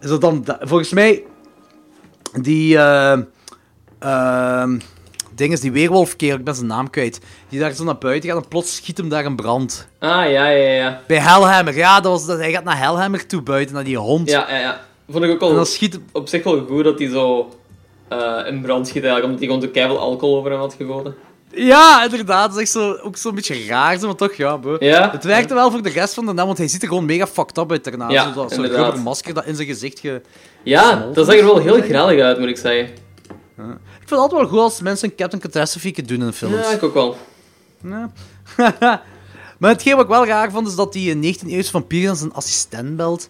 zo 0.00 0.18
dan, 0.18 0.42
da- 0.44 0.60
volgens 0.62 0.92
mij, 0.92 1.24
die 2.40 2.76
eh 2.78 3.18
ehm, 3.98 4.78
ding 5.36 5.52
is 5.52 5.60
die 5.60 5.72
weerwolfkerel, 5.72 6.36
ik 6.36 6.44
ben 6.44 6.54
zijn 6.54 6.66
naam 6.66 6.90
kwijt, 6.90 7.20
die 7.48 7.60
daar 7.60 7.72
zo 7.72 7.84
naar 7.84 7.98
buiten 7.98 8.30
gaat 8.30 8.42
en 8.42 8.48
plots 8.48 8.74
schiet 8.74 8.96
hem 8.96 9.08
daar 9.08 9.24
een 9.24 9.36
brand. 9.36 9.88
Ah, 9.98 10.30
ja, 10.30 10.48
ja, 10.48 10.72
ja. 10.72 11.00
Bij 11.06 11.18
Hellhammer, 11.18 11.76
ja, 11.76 12.00
dat 12.00 12.12
was, 12.12 12.26
dat, 12.26 12.38
hij 12.38 12.52
gaat 12.52 12.64
naar 12.64 12.78
Hellhammer 12.78 13.26
toe 13.26 13.42
buiten, 13.42 13.74
naar 13.74 13.84
die 13.84 13.98
hond. 13.98 14.30
Ja, 14.30 14.46
ja, 14.48 14.58
ja. 14.58 14.80
Vond 15.10 15.24
ik 15.24 15.30
ook 15.30 15.40
En 15.40 15.46
al 15.46 15.54
dan 15.54 15.66
schiet 15.66 16.00
op 16.12 16.28
zich 16.28 16.44
wel 16.44 16.64
goed 16.68 16.84
dat 16.84 16.98
hij 16.98 17.08
zo 17.08 17.54
eh, 18.08 18.38
in 18.46 18.60
brand 18.60 18.88
schiet 18.88 19.02
eigenlijk, 19.04 19.24
omdat 19.24 19.38
hij 19.38 19.48
gewoon 19.48 19.62
zo 19.62 19.68
keiveel 19.72 19.98
alcohol 19.98 20.36
over 20.36 20.50
hem 20.50 20.60
had 20.60 20.74
gegoten. 20.78 21.14
Ja, 21.50 22.04
inderdaad, 22.04 22.48
dat 22.48 22.56
is 22.56 22.62
echt 22.62 22.72
zo, 22.72 22.92
ook 23.02 23.16
zo'n 23.16 23.34
beetje 23.34 23.66
raar, 23.66 23.98
zo, 23.98 24.06
maar 24.06 24.16
toch, 24.16 24.32
ja, 24.32 24.56
bro. 24.56 24.76
Ja. 24.78 25.10
Het 25.10 25.24
werkte 25.24 25.54
wel 25.54 25.70
voor 25.70 25.82
de 25.82 25.90
rest 25.90 26.14
van 26.14 26.26
de 26.26 26.32
naam, 26.32 26.46
want 26.46 26.58
hij 26.58 26.68
ziet 26.68 26.82
er 26.82 26.88
gewoon 26.88 27.04
mega 27.04 27.26
fucked 27.26 27.58
up 27.58 27.70
uit 27.70 27.84
daarna. 27.84 28.08
Ja, 28.08 28.32
zo, 28.32 28.32
zo'n 28.32 28.50
inderdaad. 28.50 28.84
rubber 28.84 29.02
masker 29.02 29.34
dat 29.34 29.44
in 29.44 29.54
zijn 29.54 29.68
gezicht 29.68 29.98
ge... 29.98 30.20
Ja, 30.62 31.06
dat 31.12 31.26
zag 31.26 31.36
er 31.36 31.44
wel 31.44 31.58
heel 31.58 31.80
grellig 31.80 32.20
uit, 32.20 32.38
moet 32.38 32.48
ik 32.48 32.56
zeggen. 32.56 32.88
Ik 33.56 33.64
vind 34.06 34.10
het 34.10 34.18
altijd 34.18 34.40
wel 34.40 34.50
goed 34.50 34.58
als 34.58 34.80
mensen 34.80 35.08
een 35.08 35.14
Captain 35.16 35.42
Catastrophe 35.42 36.02
doen 36.02 36.22
in 36.22 36.32
films. 36.32 36.54
Ja, 36.54 36.70
ik 36.70 36.82
ook 36.82 36.94
wel. 36.94 37.16
Ja. 37.84 38.10
maar 39.58 39.70
hetgeen 39.70 39.94
wat 39.94 40.04
ik 40.04 40.10
wel 40.10 40.26
raar 40.26 40.50
vond, 40.50 40.68
is 40.68 40.74
dat 40.74 40.92
die 40.92 41.14
19e-eeuwse 41.36 41.70
vampier 41.70 42.06
dan 42.06 42.16
zijn 42.16 42.32
assistent 42.32 42.96
belt 42.96 43.28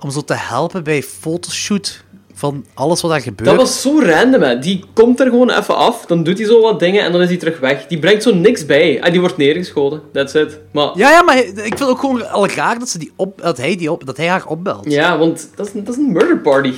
om 0.00 0.10
zo 0.10 0.20
te 0.20 0.34
helpen 0.34 0.84
bij 0.84 1.02
fotoshoot 1.02 2.04
van 2.34 2.64
alles 2.74 3.00
wat 3.00 3.10
daar 3.10 3.20
gebeurt. 3.20 3.48
Dat 3.48 3.58
was 3.58 3.80
zo 3.82 4.00
random, 4.00 4.42
hè. 4.42 4.58
Die 4.58 4.84
komt 4.94 5.20
er 5.20 5.26
gewoon 5.26 5.50
even 5.50 5.76
af, 5.76 6.06
dan 6.06 6.22
doet 6.22 6.38
hij 6.38 6.46
zo 6.46 6.60
wat 6.60 6.80
dingen 6.80 7.02
en 7.04 7.12
dan 7.12 7.20
is 7.22 7.28
hij 7.28 7.36
terug 7.36 7.58
weg. 7.60 7.86
Die 7.86 7.98
brengt 7.98 8.22
zo 8.22 8.34
niks 8.34 8.66
bij. 8.66 9.00
En 9.00 9.10
die 9.10 9.20
wordt 9.20 9.36
neergeschoten. 9.36 10.02
That's 10.12 10.34
it. 10.34 10.58
Maar 10.72 10.90
Ja, 10.94 11.10
ja, 11.10 11.22
maar 11.22 11.36
ik 11.38 11.76
vind 11.76 11.82
ook 11.82 11.98
gewoon 12.00 12.30
al 12.30 12.48
raar 12.48 12.78
dat, 12.78 12.88
ze 12.88 12.98
die 12.98 13.12
op, 13.16 13.40
dat, 13.42 13.56
hij 13.56 13.76
die 13.76 13.92
op, 13.92 14.06
dat 14.06 14.16
hij 14.16 14.26
haar 14.28 14.46
opbelt. 14.46 14.90
Ja, 14.92 15.18
want 15.18 15.48
dat 15.54 15.66
is, 15.66 15.72
een- 15.74 15.84
dat 15.84 15.94
is 15.94 16.00
een 16.00 16.12
murder 16.12 16.38
party. 16.38 16.72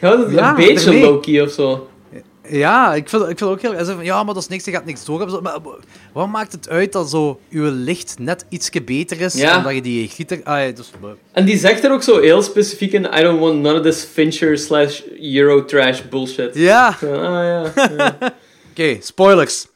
Ja, 0.00 0.16
dat 0.16 0.28
is 0.28 0.34
Ja, 0.34 0.48
een 0.50 0.54
beetje 0.56 1.00
low-key 1.00 1.40
of 1.42 1.50
zo. 1.52 1.88
Ja, 2.48 2.94
ik 2.94 3.08
vind, 3.08 3.22
ik 3.28 3.38
vind 3.38 3.50
ook 3.50 3.60
heel... 3.60 3.84
Van, 3.84 4.04
ja, 4.04 4.22
maar 4.22 4.34
dat 4.34 4.42
is 4.42 4.48
niks, 4.48 4.64
je 4.64 4.70
gaat 4.70 4.84
niks 4.84 5.04
door 5.04 5.18
hebben. 5.20 5.42
Maar 5.42 5.58
wat 6.12 6.28
maakt 6.28 6.52
het 6.52 6.68
uit 6.68 6.92
dat 6.92 7.10
zo 7.10 7.40
uw 7.50 7.70
licht 7.70 8.18
net 8.18 8.44
ietsje 8.48 8.82
beter 8.82 9.20
is, 9.20 9.34
Ja. 9.34 9.56
omdat 9.56 9.74
je 9.74 9.82
die 9.82 10.08
gieter... 10.08 10.40
Ah, 10.44 10.64
ja, 10.66 10.70
dus, 10.70 10.90
En 11.32 11.44
die 11.44 11.58
zegt 11.58 11.84
er 11.84 11.92
ook 11.92 12.02
zo 12.02 12.20
heel 12.20 12.42
specifiek 12.42 12.92
in: 12.92 13.04
I 13.04 13.22
don't 13.22 13.40
want 13.40 13.60
none 13.60 13.78
of 13.78 13.82
this 13.82 14.04
Fincher 14.12 14.58
slash 14.58 15.00
Eurotrash 15.20 16.00
bullshit. 16.10 16.54
ja, 16.54 16.96
Ah 17.00 17.08
ja. 17.10 17.72
ja. 17.74 18.16
oké, 18.70 18.96
spoilers. 19.00 19.66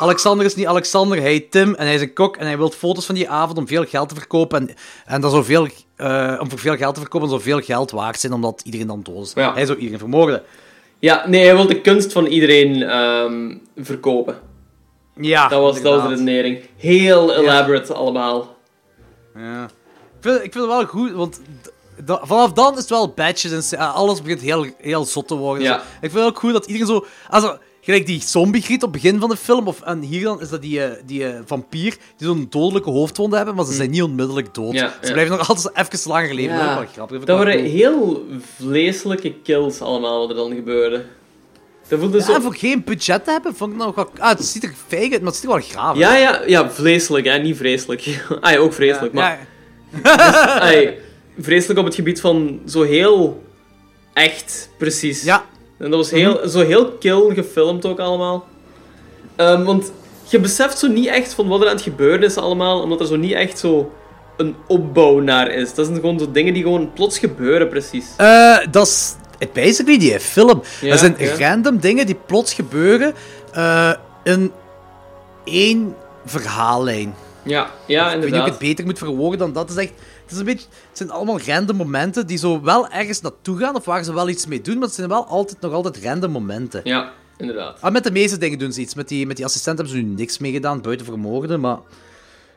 Alexander 0.00 0.46
is 0.46 0.54
niet 0.54 0.66
Alexander, 0.66 1.18
hij 1.20 1.30
heet 1.30 1.50
Tim 1.50 1.74
en 1.74 1.86
hij 1.86 1.94
is 1.94 2.00
een 2.00 2.12
kok 2.12 2.36
en 2.36 2.46
hij 2.46 2.56
wil 2.56 2.70
foto's 2.70 3.06
van 3.06 3.14
die 3.14 3.30
avond 3.30 3.58
om 3.58 3.66
veel 3.66 3.84
geld 3.84 4.08
te 4.08 4.14
verkopen. 4.14 4.60
En, 4.68 4.74
en 5.06 5.20
dat 5.20 5.32
zoveel, 5.32 5.68
eh 5.96 6.36
om 6.40 6.50
voor 6.50 6.58
veel 6.58 6.76
geld 6.76 6.94
te 6.94 7.00
verkopen, 7.00 7.28
zoveel 7.28 7.60
geld 7.60 7.90
waard 7.90 8.20
zijn, 8.20 8.32
omdat 8.32 8.60
iedereen 8.64 8.86
dan 8.86 9.02
dood 9.02 9.24
is. 9.26 9.32
Ja. 9.34 9.54
Hij 9.54 9.66
zou 9.66 9.78
iedereen 9.78 9.98
vermoorden. 9.98 10.42
Ja, 10.98 11.24
nee, 11.28 11.44
hij 11.44 11.54
wil 11.56 11.66
de 11.66 11.80
kunst 11.80 12.12
van 12.12 12.26
iedereen 12.26 12.82
ehm, 12.82 13.56
verkopen. 13.76 14.38
Ja, 15.20 15.48
Dat 15.48 15.60
was, 15.60 15.82
dat 15.82 15.94
was 15.94 16.02
de 16.02 16.08
redenering. 16.08 16.60
Heel 16.76 17.34
elaborate 17.34 17.94
allemaal. 17.94 18.56
Ja. 19.34 19.64
Ik 19.64 19.70
vind, 20.20 20.36
ik 20.36 20.52
vind 20.52 20.54
het 20.54 20.66
wel 20.66 20.84
goed, 20.86 21.12
want 21.12 21.40
da- 22.04 22.20
vanaf 22.22 22.52
dan 22.52 22.72
is 22.72 22.78
het 22.78 22.88
wel 22.88 23.08
badges 23.12 23.70
en 23.70 23.78
eh, 23.78 23.94
alles 23.94 24.22
begint 24.22 24.40
heel, 24.40 24.66
heel 24.78 25.04
zot 25.04 25.28
te 25.28 25.34
worden. 25.34 25.62
Ja. 25.62 25.76
Ik 25.76 25.82
vind 26.10 26.12
het 26.14 26.24
ook 26.24 26.38
goed 26.38 26.52
dat 26.52 26.66
iedereen 26.66 26.86
zo... 26.86 27.06
Also, 27.28 27.56
gelijk 27.88 28.06
die 28.06 28.22
zombie-griet 28.22 28.82
op 28.82 28.92
het 28.92 29.02
begin 29.02 29.20
van 29.20 29.28
de 29.28 29.36
film, 29.36 29.66
of, 29.66 29.80
en 29.80 30.00
hier 30.00 30.22
dan 30.22 30.40
is 30.40 30.48
dat 30.48 30.62
die, 30.62 30.82
eh, 30.82 30.90
die 31.06 31.26
eh, 31.26 31.40
vampier, 31.46 31.96
die 32.16 32.26
zo'n 32.26 32.46
dodelijke 32.50 32.90
hoofdwond 32.90 33.34
hebben, 33.34 33.54
maar 33.54 33.64
ze 33.64 33.72
zijn 33.72 33.90
niet 33.90 34.02
onmiddellijk 34.02 34.54
dood. 34.54 34.72
Mm. 34.72 34.78
Ja, 34.78 34.94
ze 35.00 35.06
ja. 35.06 35.12
blijven 35.12 35.36
nog 35.36 35.48
altijd 35.48 35.76
even 35.76 36.10
langer 36.10 36.34
leven. 36.34 36.56
Dat 36.56 36.64
is 36.64 36.70
ook 36.70 36.76
wel 36.76 36.86
grappig. 36.92 37.24
dat 37.24 37.38
waren 37.38 37.64
heel 37.64 38.26
vleeselijke 38.56 39.34
kills 39.42 39.80
allemaal 39.80 40.18
wat 40.18 40.30
er 40.30 40.36
dan 40.36 40.54
gebeurde. 40.54 41.04
Dat 41.88 41.98
voelde 41.98 42.22
zo... 42.22 42.32
Ja, 42.32 42.40
voor 42.40 42.54
geen 42.54 42.84
budget 42.84 43.24
te 43.24 43.30
hebben, 43.30 43.54
vond 43.54 43.72
ik 43.72 43.78
nou 43.78 43.92
wel... 43.94 44.10
Ah, 44.18 44.28
het 44.28 44.44
ziet 44.44 44.64
er 44.64 44.74
feig 44.86 45.12
uit, 45.12 45.20
maar 45.20 45.32
het 45.32 45.34
ziet 45.34 45.44
er 45.44 45.50
wel 45.50 45.60
graaf 45.60 45.88
uit. 45.88 45.98
Ja, 45.98 46.16
ja, 46.16 46.42
ja, 46.46 46.70
vleeselijk, 46.70 47.26
hè, 47.26 47.38
niet 47.38 47.56
vreselijk. 47.56 48.24
ah 48.40 48.52
ja, 48.52 48.58
ook 48.58 48.72
vreselijk, 48.72 49.12
maar... 49.12 49.48
Ja, 50.02 50.60
Ai, 50.60 50.94
vreselijk 51.38 51.78
op 51.78 51.84
het 51.84 51.94
gebied 51.94 52.20
van 52.20 52.60
zo 52.66 52.82
heel 52.82 53.42
echt, 54.12 54.70
precies. 54.78 55.22
ja. 55.22 55.44
En 55.78 55.90
dat 55.90 56.00
was 56.00 56.10
heel, 56.10 56.48
zo 56.48 56.60
heel 56.60 56.92
kill 56.92 57.34
gefilmd 57.34 57.86
ook 57.86 57.98
allemaal. 57.98 58.46
Ehm, 59.36 59.64
want 59.64 59.92
je 60.24 60.40
beseft 60.40 60.78
zo 60.78 60.88
niet 60.88 61.06
echt 61.06 61.34
van 61.34 61.48
wat 61.48 61.60
er 61.60 61.66
aan 61.66 61.74
het 61.74 61.82
gebeuren 61.82 62.22
is 62.22 62.36
allemaal, 62.36 62.82
omdat 62.82 63.00
er 63.00 63.06
zo 63.06 63.16
niet 63.16 63.32
echt 63.32 63.58
zo 63.58 63.92
een 64.36 64.54
opbouw 64.66 65.18
naar 65.20 65.50
is. 65.50 65.74
Dat 65.74 65.86
zijn 65.86 65.98
gewoon 66.00 66.18
zo 66.18 66.30
dingen 66.30 66.54
die 66.54 66.62
gewoon 66.62 66.92
plots 66.92 67.18
gebeuren, 67.18 67.68
precies. 67.68 68.06
Eh, 68.16 68.56
dat 68.70 68.86
is 68.86 69.16
basically 69.52 69.98
die 69.98 70.20
film. 70.20 70.62
Ja, 70.80 70.90
dat 70.90 70.98
zijn 70.98 71.14
ja. 71.18 71.48
random 71.48 71.78
dingen 71.78 72.06
die 72.06 72.18
plots 72.26 72.54
gebeuren 72.54 73.14
eh, 73.52 73.92
in 74.24 74.52
één 75.44 75.94
verhaallijn. 76.24 77.14
Ja, 77.42 77.70
ja 77.86 78.12
Ik 78.12 78.12
weet 78.12 78.14
niet 78.14 78.16
of 78.16 78.16
ik 78.16 78.24
inderdaad. 78.24 78.48
het 78.48 78.58
beter 78.58 78.84
moet 78.84 78.98
verwoorden 78.98 79.38
dan 79.38 79.52
dat. 79.52 79.70
Is 79.70 79.76
echt, 79.76 79.92
het, 80.28 80.32
is 80.32 80.38
een 80.38 80.44
beetje, 80.44 80.66
het 80.88 80.96
zijn 80.98 81.10
allemaal 81.10 81.40
random 81.40 81.76
momenten 81.76 82.26
die 82.26 82.38
zo 82.38 82.62
wel 82.62 82.88
ergens 82.88 83.20
naartoe 83.20 83.58
gaan 83.58 83.74
of 83.76 83.84
waar 83.84 84.04
ze 84.04 84.14
wel 84.14 84.28
iets 84.28 84.46
mee 84.46 84.60
doen, 84.60 84.74
maar 84.78 84.86
het 84.86 84.94
zijn 84.94 85.08
wel 85.08 85.26
altijd, 85.26 85.60
nog 85.60 85.72
altijd 85.72 86.04
random 86.04 86.30
momenten. 86.30 86.80
Ja, 86.84 87.12
inderdaad. 87.36 87.80
Ah, 87.80 87.92
met 87.92 88.04
de 88.04 88.10
meeste 88.10 88.38
dingen 88.38 88.58
doen 88.58 88.72
ze 88.72 88.80
iets. 88.80 88.94
Met 88.94 89.08
die, 89.08 89.26
met 89.26 89.36
die 89.36 89.44
assistent 89.44 89.78
hebben 89.78 89.96
ze 89.96 90.02
nu 90.02 90.14
niks 90.14 90.38
mee 90.38 90.52
gedaan, 90.52 90.80
buiten 90.80 91.06
vermoorden, 91.06 91.60
maar... 91.60 91.78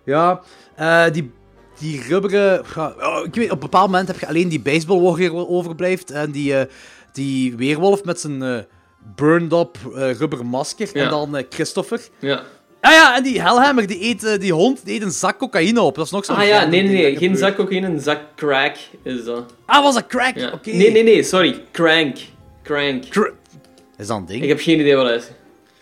Ja, 0.05 0.41
eh, 0.75 1.05
die, 1.11 1.31
die 1.79 2.01
rubberen... 2.01 2.65
oh, 2.77 3.25
ik 3.25 3.35
weet, 3.35 3.45
op 3.45 3.51
een 3.51 3.59
bepaald 3.59 3.89
moment 3.89 4.07
heb 4.07 4.19
je 4.19 4.27
alleen 4.27 4.49
die 4.49 4.61
baseballwarrior 4.61 5.47
overblijft 5.47 6.11
en 6.11 6.31
die, 6.31 6.55
eh, 6.55 6.65
die 7.13 7.55
weerwolf 7.55 8.03
met 8.03 8.19
zijn 8.19 8.43
eh 8.43 8.59
burned-up 9.15 9.77
rubberen 9.93 10.45
masker 10.45 10.89
Ja. 10.93 11.03
en 11.03 11.09
dan 11.09 11.45
Christopher. 11.49 12.07
Ja. 12.19 12.43
Ah 12.81 12.91
ja, 12.91 13.15
en 13.17 13.23
die 13.23 13.41
Hellhammer, 13.41 13.87
die 13.87 14.03
eet, 14.03 14.23
eh, 14.23 14.39
die 14.39 14.53
hond, 14.53 14.85
die 14.85 14.95
eet 14.95 15.01
een 15.01 15.11
zak 15.11 15.37
cocaïne 15.37 15.81
op. 15.81 15.95
Dat 15.95 16.05
is 16.05 16.11
nog 16.11 16.25
zo'n 16.25 16.35
Ah 16.35 16.47
ja, 16.47 16.65
nee, 16.65 16.81
nee, 16.83 17.17
Geen 17.17 17.37
zak 17.37 17.55
cocaïne, 17.55 17.87
een 17.87 17.99
zak 17.99 18.19
crack 18.35 18.75
is 19.03 19.23
dat. 19.23 19.53
Ah, 19.65 19.83
was 19.83 19.93
dat 19.93 20.07
crack? 20.07 20.35
Ja. 20.37 20.51
Oké. 20.53 20.69
Nee, 20.71 20.91
nee, 20.91 21.03
nee, 21.03 21.23
sorry. 21.23 21.61
Crank. 21.71 22.17
Crank. 22.63 23.03
Cra- 23.09 23.31
is 23.97 24.07
dat 24.07 24.17
een 24.17 24.25
ding? 24.25 24.43
Ik 24.43 24.49
heb 24.49 24.59
geen 24.59 24.79
idee 24.79 24.95
wat 24.95 25.05
dat 25.07 25.15
is. 25.21 25.27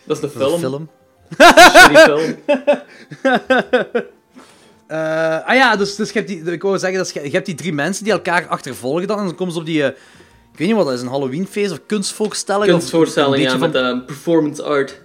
Dat 0.03 0.15
is 0.23 0.31
de 0.33 0.39
Dat 0.39 0.51
is 0.53 0.59
film. 0.59 0.89
een 1.37 1.97
film. 1.97 2.05
Film. 2.05 2.35
Eh, 4.87 5.45
ah 5.47 5.55
ja, 5.55 5.75
dus, 5.75 5.95
dus 5.95 6.07
je 6.11 6.13
hebt 6.13 6.27
die, 6.27 6.51
ik 6.51 6.61
wou 6.61 6.77
zeggen, 6.77 6.97
dat 6.97 7.13
je, 7.13 7.23
je 7.23 7.29
hebt 7.29 7.45
die 7.45 7.55
drie 7.55 7.73
mensen 7.73 8.03
die 8.03 8.13
elkaar 8.13 8.47
achtervolgen 8.47 9.07
dan, 9.07 9.19
en 9.19 9.25
dan 9.25 9.35
komen 9.35 9.53
ze 9.53 9.59
op 9.59 9.65
die, 9.65 9.83
eh, 9.83 9.87
ik 10.53 10.57
weet 10.57 10.67
niet 10.67 10.75
wat 10.75 10.85
dat 10.85 10.93
is, 10.95 11.01
een 11.01 11.07
Halloweenfeest 11.07 11.71
of 11.71 11.79
kunstvoorstelling? 11.85 12.63
of 12.73 12.77
Kunstvoorstelling, 12.79 13.35
een 13.35 13.41
ja, 13.41 13.57
met 13.57 13.71
van- 13.71 13.81
eh, 13.99 14.05
performance 14.05 14.63
art. 14.63 15.01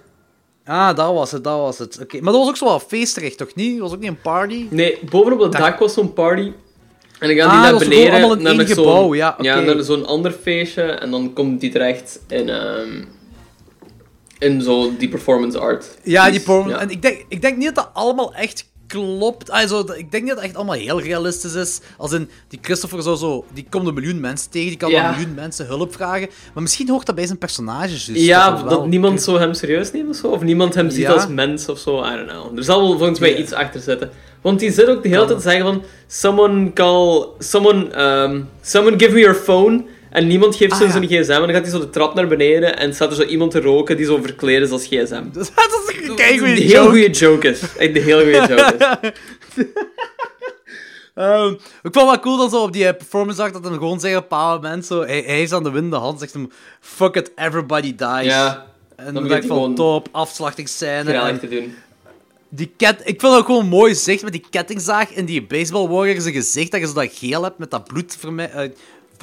Ah, 0.65 0.95
dat 0.95 1.13
was 1.13 1.31
het, 1.31 1.43
dat 1.43 1.57
was 1.59 1.77
het. 1.77 1.99
Oké, 2.01 2.19
Maar 2.21 2.31
dat 2.31 2.41
was 2.41 2.49
ook 2.49 2.57
zo 2.57 2.65
wel 2.65 2.79
feesterig, 2.79 3.35
toch 3.35 3.55
niet? 3.55 3.71
Dat 3.71 3.81
was 3.81 3.91
ook 3.93 3.99
niet 3.99 4.09
een 4.09 4.21
party? 4.21 4.65
Nee, 4.69 4.99
bovenop 5.09 5.39
het 5.39 5.51
Dak- 5.51 5.61
dak 5.61 5.79
was 5.79 5.93
zo'n 5.93 6.13
party. 6.13 6.51
En 7.19 7.27
dan 7.27 7.37
gaan 7.37 7.45
Ah, 7.47 7.51
die 7.51 7.61
naar 7.61 7.71
dat 7.71 7.79
was 7.79 7.87
gewoon 7.97 8.05
beneden, 8.37 8.57
naar 8.57 8.67
zo'n- 8.67 8.75
gebouw, 8.75 9.13
ja, 9.15 9.35
ja, 9.41 9.59
naar 9.59 9.83
zo'n 9.83 10.05
ander 10.05 10.31
feestje. 10.31 10.81
En 10.81 11.11
dan 11.11 11.33
komt 11.33 11.59
die 11.61 11.71
terecht 11.71 12.19
in, 12.27 12.49
ehm 12.49 13.03
in 14.39 14.61
zo 14.61 14.91
die 14.97 15.09
performance 15.09 15.59
art. 15.59 15.85
Ja, 16.03 16.29
die 16.29 16.43
Dus, 16.45 16.45
ja. 16.67 16.79
En 16.79 16.89
ik 16.89 17.01
denk, 17.01 17.25
ik 17.29 17.41
denk 17.41 17.57
niet 17.57 17.65
dat 17.65 17.75
dat 17.75 17.89
allemaal 17.93 18.33
echt 18.33 18.65
klopt. 18.87 19.49
Also, 19.49 19.83
dat- 19.83 19.97
ik 19.97 20.11
denk 20.11 20.27
dat 20.27 20.35
het 20.35 20.45
echt 20.45 20.55
allemaal 20.55 20.75
heel 20.75 21.01
realistisch 21.01 21.53
is. 21.53 21.79
Als 21.97 22.11
in, 22.11 22.29
die 22.47 22.59
Christopher 22.61 23.01
zo, 23.03 23.15
zo 23.15 23.45
die 23.53 23.65
komt 23.69 23.87
een 23.87 23.93
miljoen 23.93 24.19
mensen 24.19 24.49
tegen, 24.51 24.67
die 24.69 24.77
kan 24.77 24.89
Ja. 24.89 25.07
een 25.09 25.15
miljoen 25.15 25.33
mensen 25.33 25.65
hulp 25.65 25.93
vragen. 25.93 26.27
Maar 26.53 26.63
misschien 26.63 26.89
hoort 26.89 27.05
dat 27.05 27.15
bij 27.15 27.25
zijn 27.25 27.37
personages 27.37 28.05
dus. 28.05 28.25
ja, 28.25 28.63
dat 28.63 28.87
niemand 28.87 29.21
zo 29.21 29.37
hem 29.37 29.53
serieus 29.53 29.91
neemt 29.91 30.09
of 30.09 30.15
zo. 30.15 30.27
Of 30.27 30.41
niemand 30.41 30.73
hem 30.75 30.89
ziet 30.89 31.01
Ja. 31.01 31.11
als 31.13 31.27
mens 31.27 31.69
of 31.69 31.79
zo. 31.79 32.03
I 32.05 32.15
don't 32.15 32.29
know. 32.29 32.57
Er 32.57 32.63
zal 32.63 32.81
wel 32.87 32.97
volgens 32.97 33.19
mij 33.19 33.35
iets 33.37 33.51
achter 33.51 33.81
zitten. 33.81 34.09
Want 34.41 34.59
die 34.59 34.71
zit 34.71 34.87
ook 34.87 35.03
de 35.03 35.09
hele 35.09 35.25
tijd 35.25 35.37
te 35.37 35.43
zeggen 35.49 35.63
van... 35.65 35.83
Someone 36.07 36.73
call... 36.73 37.25
Someone, 37.39 37.87
ehm, 37.89 38.41
someone 38.61 38.99
give 38.99 39.11
me 39.13 39.19
your 39.19 39.35
phone. 39.35 39.83
En 40.15 40.27
niemand 40.27 40.55
geeft 40.55 40.71
Ah, 40.71 40.77
zo 40.77 40.85
ja. 40.85 40.91
zijn 40.91 41.07
gsm. 41.07 41.31
En 41.31 41.39
dan 41.39 41.49
gaat 41.53 41.61
hij 41.61 41.71
zo 41.71 41.79
de 41.79 41.89
trap 41.89 42.13
naar 42.13 42.27
beneden. 42.27 42.77
En 42.77 42.93
staat 42.93 43.09
er 43.09 43.15
zo 43.15 43.23
iemand 43.23 43.51
te 43.51 43.61
roken 43.61 43.97
die 43.97 44.05
zo 44.05 44.19
verkleed 44.21 44.61
is 44.61 44.69
als 44.71 44.85
gsm. 44.85 45.23
dat 45.33 45.49
is 45.87 46.07
een 46.07 46.15
keigoeie 46.15 46.61
heel 46.61 46.85
goede 46.89 47.09
joke 47.09 47.47
is. 47.47 47.59
Echt 47.77 47.95
een 47.95 48.03
heel 48.03 48.21
goede 48.21 48.45
joke 48.55 49.13
is. 49.55 49.63
Ehm, 51.15 51.51
ik 51.53 51.59
vond 51.93 51.95
het 51.95 52.03
wel 52.05 52.19
cool 52.19 52.37
dat 52.37 52.51
zo 52.51 52.61
op 52.61 52.73
die 52.73 52.87
eh, 52.87 52.97
performance 52.97 53.41
art 53.41 53.53
dat 53.53 53.63
hem 53.63 53.73
gewoon 53.73 53.99
zeggen 53.99 54.19
op 54.19 54.23
een 54.23 54.29
bepaald 54.37 54.61
moment 54.61 54.85
zo, 54.85 55.01
hij, 55.01 55.23
hij 55.25 55.41
is 55.41 55.51
aan 55.51 55.63
de 55.63 55.71
winnende 55.71 55.97
hand, 55.97 56.19
zegt 56.19 56.33
hem, 56.33 56.51
fuck 56.79 57.15
it, 57.15 57.31
everybody 57.35 57.95
dies. 57.95 58.23
Ja, 58.23 58.65
En 58.95 59.05
dan 59.05 59.13
dan 59.13 59.27
dacht 59.27 59.43
ik 59.43 59.49
hij 59.49 59.57
van 59.57 59.75
top, 59.75 60.07
afslachtingsscène. 60.11 61.13
en 61.13 61.39
te 61.39 61.47
doen. 61.47 61.75
Die 62.49 62.73
ket, 62.77 62.99
ik 62.99 63.19
vind 63.19 63.21
het 63.21 63.31
ook 63.41 63.45
gewoon 63.45 63.67
mooi 63.67 63.95
zicht 63.95 64.23
met 64.23 64.31
die 64.31 64.45
kettingzaag 64.49 65.11
in 65.13 65.25
die 65.25 65.43
baseball 65.43 65.87
warrior 65.87 66.21
zijn 66.21 66.33
gezicht, 66.33 66.71
dat 66.71 66.79
je 66.79 66.87
zo 66.87 66.93
dat 66.93 67.09
geel 67.13 67.43
hebt 67.43 67.57
met 67.57 67.71
dat 67.71 67.83
bloed. 67.83 68.17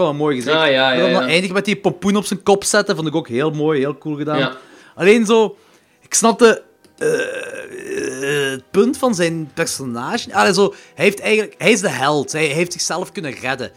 Een 0.09 0.16
mooi 0.16 0.36
gezicht. 0.36 0.57
Ah, 0.57 0.70
ja, 0.70 0.92
En 0.92 0.98
ja, 0.98 1.03
dan 1.03 1.22
ja. 1.22 1.28
eindigen 1.28 1.55
met 1.55 1.64
die 1.64 1.76
pompoen 1.76 2.16
op 2.16 2.24
zijn 2.24 2.42
kop 2.42 2.64
zetten, 2.64 2.96
vond 2.96 3.09
ik 3.09 3.14
ook 3.14 3.28
heel 3.28 3.50
mooi, 3.50 3.80
heel 3.80 3.98
cool 3.98 4.16
gedaan. 4.16 4.55
Alleen 4.94 5.26
zo, 5.26 5.57
ik 6.00 6.14
snapte 6.14 6.62
eh, 6.98 8.50
het 8.50 8.70
punt 8.70 8.96
van 8.98 9.14
zijn 9.14 9.50
personage. 9.55 10.34
Allee, 10.34 10.55
zo, 10.55 10.74
hij, 10.94 11.05
heeft 11.05 11.20
eigenlijk, 11.20 11.55
hij 11.59 11.70
is 11.70 11.80
de 11.80 11.88
held, 11.88 12.32
hij, 12.32 12.46
heeft 12.46 12.72
zichzelf 12.72 13.12
kunnen 13.12 13.32
redden. 13.32 13.70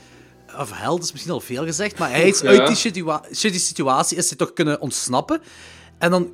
Of 0.59 0.71
held 0.73 1.03
is 1.03 1.11
misschien 1.11 1.33
al 1.33 1.39
veel 1.39 1.63
gezegd, 1.63 1.97
maar 1.97 2.09
hij 2.09 2.27
is 2.27 2.43
uit 2.43 2.67
die 2.67 2.75
situa- 2.75 3.23
shitty 3.33 3.59
situatie 3.59 4.17
is 4.17 4.27
hij 4.29 4.37
toch 4.37 4.53
kunnen 4.53 4.81
ontsnappen. 4.81 5.41
En 5.97 6.11
dan 6.11 6.31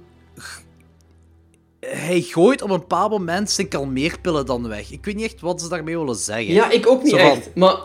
hij 1.79 2.21
gooit 2.21 2.61
op 2.61 2.69
een 2.69 2.79
bepaald 2.79 3.11
moment 3.11 3.51
zijn 3.51 3.67
kalmeerpillen 3.67 4.45
dan 4.45 4.67
weg. 4.67 4.91
Ik 4.91 5.05
weet 5.05 5.15
niet 5.15 5.25
echt 5.25 5.41
wat 5.41 5.61
ze 5.61 5.69
daarmee 5.69 5.97
willen 5.97 6.15
zeggen. 6.15 6.53
Ja, 6.53 6.69
ik 6.69 6.87
ook 6.87 7.03
niet 7.03 7.15
echt. 7.15 7.55
Maar 7.55 7.75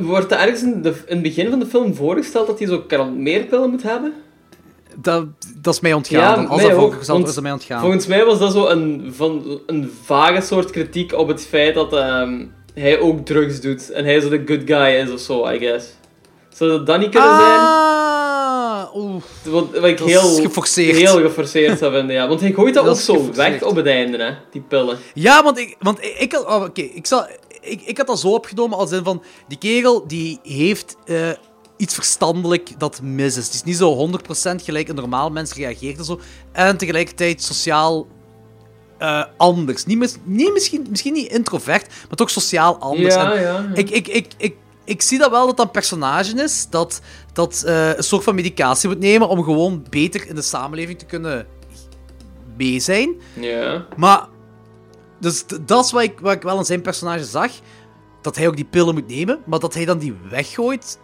wordt 0.00 0.32
er 0.32 0.38
ergens 0.38 0.62
in, 0.62 0.82
de, 0.82 0.88
in 0.88 1.14
het 1.14 1.22
begin 1.22 1.50
van 1.50 1.58
de 1.58 1.66
film 1.66 1.94
voorgesteld 1.94 2.46
dat 2.46 2.58
hij 2.58 2.68
zo 2.68 2.78
kalmeerpillen 2.78 3.70
moet 3.70 3.82
hebben? 3.82 4.12
Dat, 4.96 5.26
dat 5.56 5.74
is 5.74 5.80
mij 5.80 5.92
ontgaan. 5.92 6.42
Ja. 6.42 6.48
Als 6.48 6.60
mij 6.60 6.70
dat 6.70 6.80
voorgesteld 6.80 7.28
is 7.28 7.34
dat 7.34 7.42
mij 7.42 7.52
ontgaan. 7.52 7.80
Volgens 7.80 8.06
mij 8.06 8.24
was 8.24 8.38
dat 8.38 8.52
zo 8.52 8.66
een, 8.66 9.12
van, 9.16 9.60
een 9.66 9.92
vage 10.02 10.40
soort 10.40 10.70
kritiek 10.70 11.12
op 11.12 11.28
het 11.28 11.46
feit 11.46 11.74
dat 11.74 11.92
ehm, 11.92 12.44
hij 12.74 12.98
ook 12.98 13.24
drugs 13.26 13.60
doet. 13.60 13.90
En 13.90 14.04
hij 14.04 14.20
zo 14.20 14.28
de 14.28 14.42
good 14.46 14.62
guy 14.64 14.94
is 14.94 15.10
of 15.10 15.20
zo, 15.20 15.48
I 15.50 15.58
guess. 15.58 15.86
Zou 16.48 16.70
dat 16.70 16.86
dan 16.86 17.00
niet 17.00 17.10
kunnen 17.10 17.36
zijn? 17.36 17.60
Ah, 17.60 18.94
oeh. 18.94 19.22
Wat, 19.44 19.66
wat 19.74 19.84
ik 19.84 19.98
Dat 19.98 20.06
heel, 20.06 20.34
geforceerd. 20.34 20.96
heel 20.96 21.20
geforceerd 21.20 21.78
zou 21.78 21.92
vinden, 21.92 22.16
ja. 22.16 22.28
Want 22.28 22.40
hij 22.40 22.52
gooit 22.52 22.74
dat, 22.74 22.84
Dat 22.86 22.94
ook 22.94 23.00
zo 23.00 23.12
geforceerd. 23.12 23.36
weg 23.36 23.62
op 23.62 23.76
het 23.76 23.86
einde, 23.86 24.18
hè. 24.22 24.30
Die 24.50 24.60
pillen. 24.68 24.98
Ja, 25.14 25.42
want 25.42 25.58
ik, 25.58 25.76
want 25.78 25.98
ik, 26.02 26.42
oh, 26.48 26.62
Oké, 26.62 26.80
ik, 26.80 27.06
zal, 27.06 27.26
ik, 27.70 27.82
ik 27.82 27.96
had 27.98 28.06
dat 28.06 28.20
zo 28.20 28.34
opgenomen 28.34 28.78
als 28.78 28.92
in 28.92 29.04
van... 29.04 29.22
Die 29.48 29.58
kerel, 29.58 30.06
die 30.06 30.38
heeft 30.42 30.96
eh, 31.04 31.30
iets 31.76 31.94
verstandelijk 31.94 32.78
dat 32.78 33.00
mis 33.02 33.36
is. 33.36 33.44
Het 33.44 33.54
is 33.54 33.62
niet 33.62 33.76
zo 33.76 34.10
100% 34.50 34.54
gelijk 34.56 34.88
een 34.88 34.94
normaal 34.94 35.30
mens 35.30 35.54
reageert 35.54 35.98
en 35.98 36.04
zo. 36.04 36.20
En 36.52 36.76
tegelijkertijd 36.76 37.42
sociaal 37.42 38.06
eh, 38.98 39.24
anders. 39.36 39.84
Niet, 39.84 39.98
mis- 39.98 40.16
niet, 40.22 40.52
misschien, 40.52 40.86
misschien 40.90 41.12
niet 41.12 41.30
introvert, 41.32 41.86
maar 42.08 42.16
toch 42.16 42.30
sociaal 42.30 42.78
anders. 42.78 43.14
Ja, 43.14 43.34
ja, 43.34 43.40
ja. 43.40 43.70
Ik, 43.74 43.90
ik, 43.90 44.08
ik, 44.08 44.26
ik, 44.36 44.56
ik 44.84 45.02
zie 45.02 45.18
dat 45.18 45.30
wel 45.30 45.46
dat 45.46 45.56
dat 45.56 45.66
een 45.66 45.72
personage 45.72 46.42
is 46.42 46.66
dat, 46.70 47.00
dat 47.32 47.62
eh, 47.66 47.96
een 47.96 48.02
soort 48.04 48.24
van 48.24 48.34
medicatie 48.34 48.88
moet 48.88 48.98
nemen 48.98 49.28
om 49.28 49.42
gewoon 49.44 49.84
beter 49.90 50.28
in 50.28 50.34
de 50.34 50.42
samenleving 50.42 50.98
te 50.98 51.04
kunnen 51.04 51.46
mee 52.56 52.80
zijn. 52.80 53.14
Ja. 53.40 53.86
Maar, 53.96 54.26
dus 55.18 55.44
dat 55.66 55.84
is 55.84 55.92
wat 55.92 56.02
ik, 56.02 56.20
wat 56.20 56.32
ik 56.32 56.42
wel 56.42 56.58
in 56.58 56.64
zijn 56.64 56.80
personage 56.82 57.24
zag. 57.24 57.50
Dat 58.22 58.36
hij 58.36 58.46
ook 58.48 58.56
die 58.56 58.64
pillen 58.64 58.94
moet 58.94 59.08
nemen, 59.08 59.38
maar 59.46 59.58
dat 59.58 59.74
hij 59.74 59.84
dan 59.84 59.98
die 59.98 60.14
weggooit, 60.30 60.98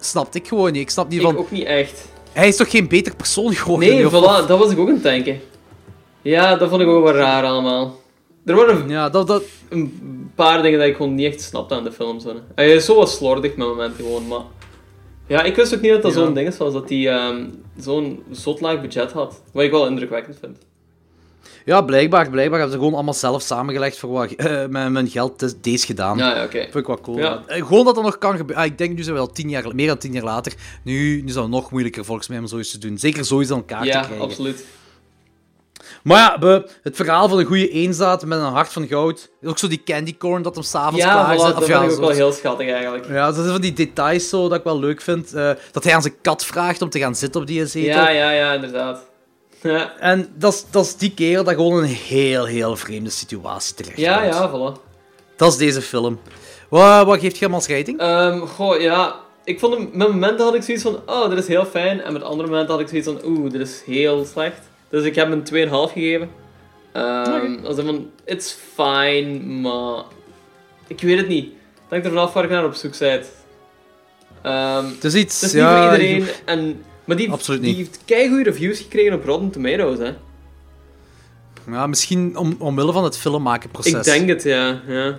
snapte 0.00 0.38
ik 0.38 0.48
gewoon 0.48 0.72
niet. 0.72 0.80
Ik 0.82 0.90
snap 0.90 1.08
niet 1.08 1.18
Ik 1.20 1.24
van, 1.26 1.36
ook 1.36 1.50
niet 1.50 1.64
echt. 1.64 2.08
hij 2.32 2.48
is 2.48 2.56
toch 2.56 2.70
geen 2.70 2.88
beter 2.88 3.16
persoon 3.16 3.52
geworden? 3.54 3.88
Nee, 3.88 4.06
voilà, 4.08 4.46
dat 4.46 4.58
was 4.58 4.70
ik 4.70 4.78
ook 4.78 4.88
aan 4.88 4.94
het 4.94 5.02
denken. 5.02 5.40
Ja, 6.22 6.56
dat 6.56 6.68
vond 6.68 6.82
ik 6.82 6.88
ook 6.88 7.04
wel 7.04 7.14
raar 7.14 7.44
allemaal. 7.44 8.00
Er 8.44 8.54
waren 8.54 8.88
Ja, 8.88 9.08
dat, 9.08 9.26
dat, 9.26 9.42
een 9.68 10.30
paar 10.34 10.62
dingen 10.62 10.78
dat 10.78 10.88
ik 10.88 10.96
gewoon 10.96 11.14
niet 11.14 11.26
echt 11.32 11.40
snapte 11.42 11.74
aan 11.74 11.84
de 11.84 11.92
film. 11.92 12.20
Zo. 12.20 12.34
Hij 12.54 12.72
is 12.74 12.84
zo 12.84 12.94
wat 12.94 13.10
slordig 13.10 13.56
met 13.56 13.66
momenten 13.66 14.04
gewoon, 14.04 14.26
maar... 14.26 14.42
Ja, 15.26 15.42
ik 15.42 15.56
wist 15.56 15.74
ook 15.74 15.80
niet 15.80 15.92
dat 15.92 16.02
dat 16.02 16.14
Ja. 16.14 16.18
zo'n 16.18 16.34
ding 16.34 16.56
was, 16.56 16.72
dat 16.72 16.88
hij 16.88 17.08
ehm, 17.08 17.44
zo'n 17.78 18.22
zot 18.30 18.60
laag 18.60 18.80
budget 18.80 19.12
had. 19.12 19.42
Wat 19.52 19.64
ik 19.64 19.70
wel 19.70 19.86
indrukwekkend 19.86 20.36
vind. 20.40 20.58
Ja, 21.64 21.82
blijkbaar, 21.82 22.30
blijkbaar 22.30 22.58
hebben 22.58 22.70
ze 22.76 22.78
gewoon 22.78 22.94
allemaal 22.94 23.14
zelf 23.14 23.42
samengelegd 23.42 23.98
voor 23.98 24.10
wat 24.10 24.30
eh, 24.32 24.66
met 24.66 24.90
mijn 24.90 25.08
geld 25.08 25.42
is 25.42 25.54
deze 25.60 25.86
gedaan. 25.86 26.18
Ja, 26.18 26.36
ja, 26.36 26.44
oké. 26.44 26.60
Vind 26.60 26.74
ik 26.74 26.86
wel 26.86 27.00
cool. 27.00 27.18
Ja. 27.18 27.42
Eh, 27.46 27.66
Gewoon 27.66 27.84
dat 27.84 27.94
dat 27.94 28.04
nog 28.04 28.18
kan 28.18 28.36
gebeuren. 28.36 28.64
Ah, 28.64 28.70
ik 28.70 28.78
denk 28.78 28.96
nu 28.96 29.02
zijn 29.02 29.14
we 29.14 29.20
wel 29.20 29.30
tien 29.32 29.48
jaar, 29.48 29.74
meer 29.74 29.86
dan 29.86 29.98
tien 29.98 30.12
jaar 30.12 30.24
later. 30.24 30.52
Nu, 30.84 31.22
nu 31.22 31.30
zou 31.30 31.44
het 31.44 31.54
nog 31.54 31.70
moeilijker 31.70 32.04
volgens 32.04 32.28
mij 32.28 32.38
om 32.38 32.46
zoiets 32.46 32.70
te 32.70 32.78
doen. 32.78 32.98
Zeker 32.98 33.24
zoiets 33.24 33.50
aan 33.50 33.56
elkaar 33.56 33.80
te 33.80 33.86
Ja, 33.86 34.00
krijgen. 34.00 34.20
absoluut. 34.24 34.64
Maar 36.02 36.18
ja, 36.18 36.38
we- 36.38 36.68
het 36.82 36.96
verhaal 36.96 37.28
van 37.28 37.38
een 37.38 37.44
goede 37.44 37.70
eenzaad 37.70 38.24
met 38.24 38.38
een 38.38 38.44
hart 38.44 38.72
van 38.72 38.86
goud. 38.86 39.30
Ook 39.42 39.58
zo 39.58 39.68
die 39.68 39.82
candy 39.84 40.16
corn 40.16 40.42
dat 40.42 40.54
hem 40.54 40.64
s'avonds 40.64 41.04
Ja, 41.04 41.12
klaar 41.12 41.38
zet. 41.38 41.46
dat 41.46 41.54
vind 41.64 41.68
ja, 41.68 41.82
ik 41.84 41.90
ook 41.90 41.98
wel 41.98 42.08
heel 42.10 42.32
schattig 42.32 42.68
eigenlijk. 42.70 43.06
Ja, 43.08 43.26
dat 43.26 43.34
zijn 43.34 43.46
van 43.48 43.60
die 43.60 43.72
details 43.72 44.28
zo 44.28 44.48
dat 44.48 44.58
ik 44.58 44.64
wel 44.64 44.78
leuk 44.78 45.00
vind. 45.00 45.34
Eh, 45.34 45.50
dat 45.72 45.84
hij 45.84 45.94
aan 45.94 46.02
zijn 46.02 46.14
kat 46.22 46.44
vraagt 46.44 46.82
om 46.82 46.90
te 46.90 46.98
gaan 46.98 47.14
zitten 47.14 47.40
op 47.40 47.46
die 47.46 47.66
zetel. 47.66 47.90
Ja, 47.90 48.08
ja, 48.08 48.30
ja, 48.30 48.52
inderdaad. 48.52 49.07
Ja, 49.62 49.92
En 49.98 50.28
dat 50.34 50.52
is- 50.52 50.64
dat 50.70 50.84
is 50.84 50.96
die 50.96 51.14
kerel 51.14 51.44
dat 51.44 51.54
gewoon 51.54 51.78
een 51.82 51.84
heel, 51.88 52.44
heel 52.44 52.76
vreemde 52.76 53.10
situatie 53.10 53.74
terecht 53.74 53.96
ja, 53.96 54.20
komt. 54.20 54.34
ja, 54.34 54.50
voilà. 54.50 54.86
Dat 55.36 55.52
is 55.52 55.56
deze 55.58 55.82
film. 55.82 56.20
Wat, 56.68 57.06
wat 57.06 57.20
geeft 57.20 57.38
je 57.38 57.44
hem 57.44 57.54
als 57.54 57.66
rating? 57.66 57.98
Ehm, 58.00 58.38
goh, 58.40 58.80
ja. 58.80 59.16
Ik 59.44 59.58
vond 59.60 59.74
hem, 59.74 59.90
met 59.92 60.08
momenten 60.08 60.44
had 60.44 60.54
ik 60.54 60.62
zoiets 60.62 60.82
van, 60.82 61.00
oh, 61.06 61.28
dit 61.30 61.38
is 61.38 61.46
heel 61.46 61.64
fijn. 61.64 62.00
En 62.00 62.12
met 62.12 62.22
andere 62.22 62.48
momenten 62.48 62.70
had 62.74 62.80
ik 62.80 62.88
zoiets 62.88 63.06
van, 63.06 63.20
oeh, 63.24 63.50
dit 63.50 63.60
is 63.60 63.82
heel 63.86 64.24
slecht. 64.24 64.60
Dus 64.88 65.04
ik 65.04 65.14
heb 65.14 65.28
hem 65.28 65.38
een 65.38 65.44
2,5 65.44 65.92
gegeven. 65.92 66.30
Ehm 66.92 67.64
Als 67.64 67.76
in 67.78 67.84
van, 67.86 68.10
it's 68.24 68.56
fine, 68.74 69.38
maar... 69.40 70.02
Ik 70.86 71.00
weet 71.00 71.16
het 71.16 71.28
niet. 71.28 71.44
Het 71.44 71.82
hangt 71.88 72.04
er 72.04 72.10
vanaf 72.12 72.32
waar 72.32 72.44
ik 72.44 72.50
naar 72.50 72.64
op 72.64 72.74
zoek 72.74 72.98
ben. 72.98 73.22
Ehm, 74.42 74.84
Het 74.86 75.04
is 75.04 75.14
iets... 75.14 75.34
het 75.40 75.48
is 75.50 75.52
niet 75.52 75.62
ja, 75.62 75.82
voor 75.88 75.98
iedereen. 75.98 76.24
je- 76.24 76.34
En, 76.44 76.84
maar 77.08 77.16
die, 77.16 77.30
Absoluut 77.30 77.60
die 77.62 77.76
niet. 77.76 77.86
heeft 77.86 78.00
keigoede 78.04 78.50
reviews 78.50 78.80
gekregen 78.80 79.12
op 79.14 79.24
Rotten 79.24 79.50
Tomatoes, 79.50 79.98
hè. 79.98 80.12
Ja, 81.70 81.86
misschien 81.86 82.36
om, 82.36 82.54
omwille 82.58 82.92
van 82.92 83.04
het 83.04 83.18
filmmakenproces. 83.18 83.92
Ik 83.92 84.04
denk 84.04 84.28
het, 84.28 84.42
ja. 84.42 84.80
ja. 84.86 85.18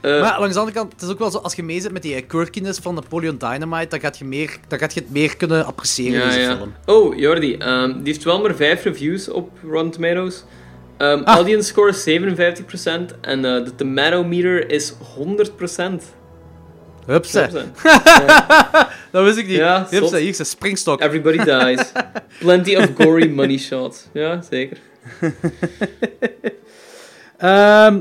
Eh, 0.00 0.20
Maar 0.20 0.38
langs 0.38 0.54
de 0.54 0.60
andere 0.60 0.78
kant, 0.78 0.92
het 0.92 1.02
is 1.02 1.08
ook 1.08 1.18
wel 1.18 1.30
zo, 1.30 1.38
als 1.38 1.54
je 1.54 1.62
mee 1.62 1.80
zit 1.80 1.92
met 1.92 2.02
die 2.02 2.14
eh, 2.14 2.26
quirkiness 2.26 2.78
van 2.78 2.94
Napoleon 2.94 3.38
Dynamite, 3.38 3.88
dan 3.88 4.00
gaat 4.00 4.18
je, 4.18 4.24
meer, 4.24 4.58
dan 4.68 4.78
gaat 4.78 4.94
je 4.94 5.00
het 5.00 5.10
meer 5.10 5.36
kunnen 5.36 5.66
appreciëren, 5.66 6.20
Ja, 6.20 6.26
deze 6.26 6.40
ja. 6.40 6.56
film. 6.56 6.74
Oh, 6.86 7.18
Jordi, 7.18 7.54
ehm, 7.56 7.92
die 7.92 8.12
heeft 8.12 8.24
wel 8.24 8.40
maar 8.42 8.54
5 8.54 8.82
reviews 8.84 9.28
op 9.28 9.50
Rotten 9.70 9.90
Tomatoes. 9.90 10.44
Ah. 10.98 11.22
Audience 11.24 11.68
score 11.68 11.88
is 11.88 12.02
57% 12.02 13.14
en 13.20 13.44
eh, 13.44 13.64
de 13.64 13.74
tomato 13.76 14.24
meter 14.24 14.70
is 14.70 14.92
100%. 15.18 16.14
Hupsa. 17.06 17.48
100%. 17.50 17.52
Dat 19.12 19.24
wist 19.24 19.36
ik 19.36 19.46
niet. 19.46 19.56
Ja, 19.56 19.78
Hupsa, 19.90 19.96
zot. 20.08 20.18
hier 20.18 20.28
is 20.28 20.38
een 20.38 20.46
springstok. 20.46 21.00
Everybody 21.00 21.38
dies. 21.38 21.92
Plenty 22.38 22.76
of 22.76 22.86
gory 22.96 23.28
money 23.30 23.58
shots. 23.58 24.06
Ja, 24.12 24.42
zeker. 24.50 24.76
Ehm, 27.38 28.00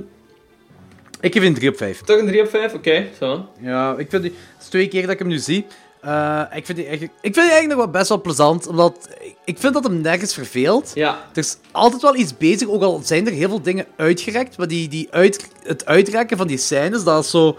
ik 1.19 1.33
geef 1.33 1.43
een 1.43 1.53
3 1.53 1.69
op 1.69 1.77
5. 1.77 2.01
Toch 2.01 2.19
een 2.19 2.27
3 2.27 2.41
op 2.41 2.49
5? 2.49 2.73
Oké, 2.73 3.07
zo. 3.19 3.45
Ja, 3.61 3.95
ik 3.97 4.09
vind 4.09 4.21
die, 4.23 4.31
het 4.53 4.61
is 4.61 4.67
twee 4.67 4.87
keer 4.87 5.01
dat 5.01 5.11
ik 5.11 5.19
hem 5.19 5.27
nu 5.27 5.37
zie. 5.37 5.65
Eh, 6.01 6.41
ik, 6.53 6.65
vind 6.65 6.77
die 6.77 6.87
eigenlijk, 6.87 7.17
ik 7.21 7.33
vind 7.33 7.35
die 7.35 7.43
eigenlijk 7.53 7.67
nog 7.73 7.77
wel 7.77 7.89
best 7.89 8.09
wel 8.09 8.21
plezant, 8.21 8.67
omdat 8.67 9.09
ik- 9.19 9.35
ik 9.45 9.57
vind 9.57 9.73
dat 9.73 9.83
hem 9.83 10.01
nergens 10.01 10.33
verveelt. 10.33 10.91
Ja, 10.93 11.09
Er 11.31 11.37
is 11.37 11.57
altijd 11.71 12.01
wel 12.01 12.15
iets 12.15 12.37
bezig, 12.37 12.67
ook 12.67 12.81
al 12.81 13.01
zijn 13.03 13.27
er 13.27 13.33
heel 13.33 13.49
veel 13.49 13.61
dingen 13.61 13.85
uitgerekt, 13.95 14.57
maar 14.57 14.67
die, 14.67 14.87
die 14.87 15.07
uit, 15.11 15.47
het 15.63 15.85
uitrekken 15.85 16.37
van 16.37 16.47
die 16.47 16.57
scènes, 16.57 17.03
dat 17.03 17.23
is 17.23 17.29
zo... 17.29 17.57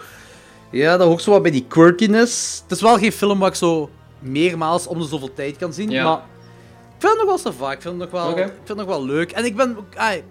Ja, 0.73 0.97
dat 0.97 1.07
hoort 1.07 1.23
zo 1.23 1.31
wat 1.31 1.43
bij 1.43 1.51
die 1.51 1.64
quirkiness. 1.68 2.61
Het 2.62 2.70
is 2.77 2.81
wel 2.83 2.99
geen 2.99 3.12
film 3.12 3.39
waar 3.39 3.49
ik 3.49 3.55
zo 3.55 3.91
meermaals 4.18 4.87
om 4.87 4.99
de 4.99 5.07
zoveel 5.07 5.35
tijd 5.35 5.57
kan 5.57 5.73
zien, 5.73 5.91
Ja. 5.91 6.05
maar 6.05 6.16
ik 6.18 7.09
vind 7.09 7.12
het 7.12 7.16
nog 7.20 7.27
wel 7.29 7.39
zo 7.53 7.59
vaak. 7.59 7.75
Ik 7.77 7.83
vind 7.83 8.01
het 8.01 8.11
nog 8.12 8.20
wel, 8.23 8.31
ik 8.31 8.37
vind 8.37 8.68
het 8.68 8.77
nog 8.77 8.87
wel 8.87 9.05
leuk. 9.05 9.33
En 9.33 9.45
ik 9.45 9.57
ben... 9.57 9.77
ook- 9.79 9.97
ai, 9.97 10.23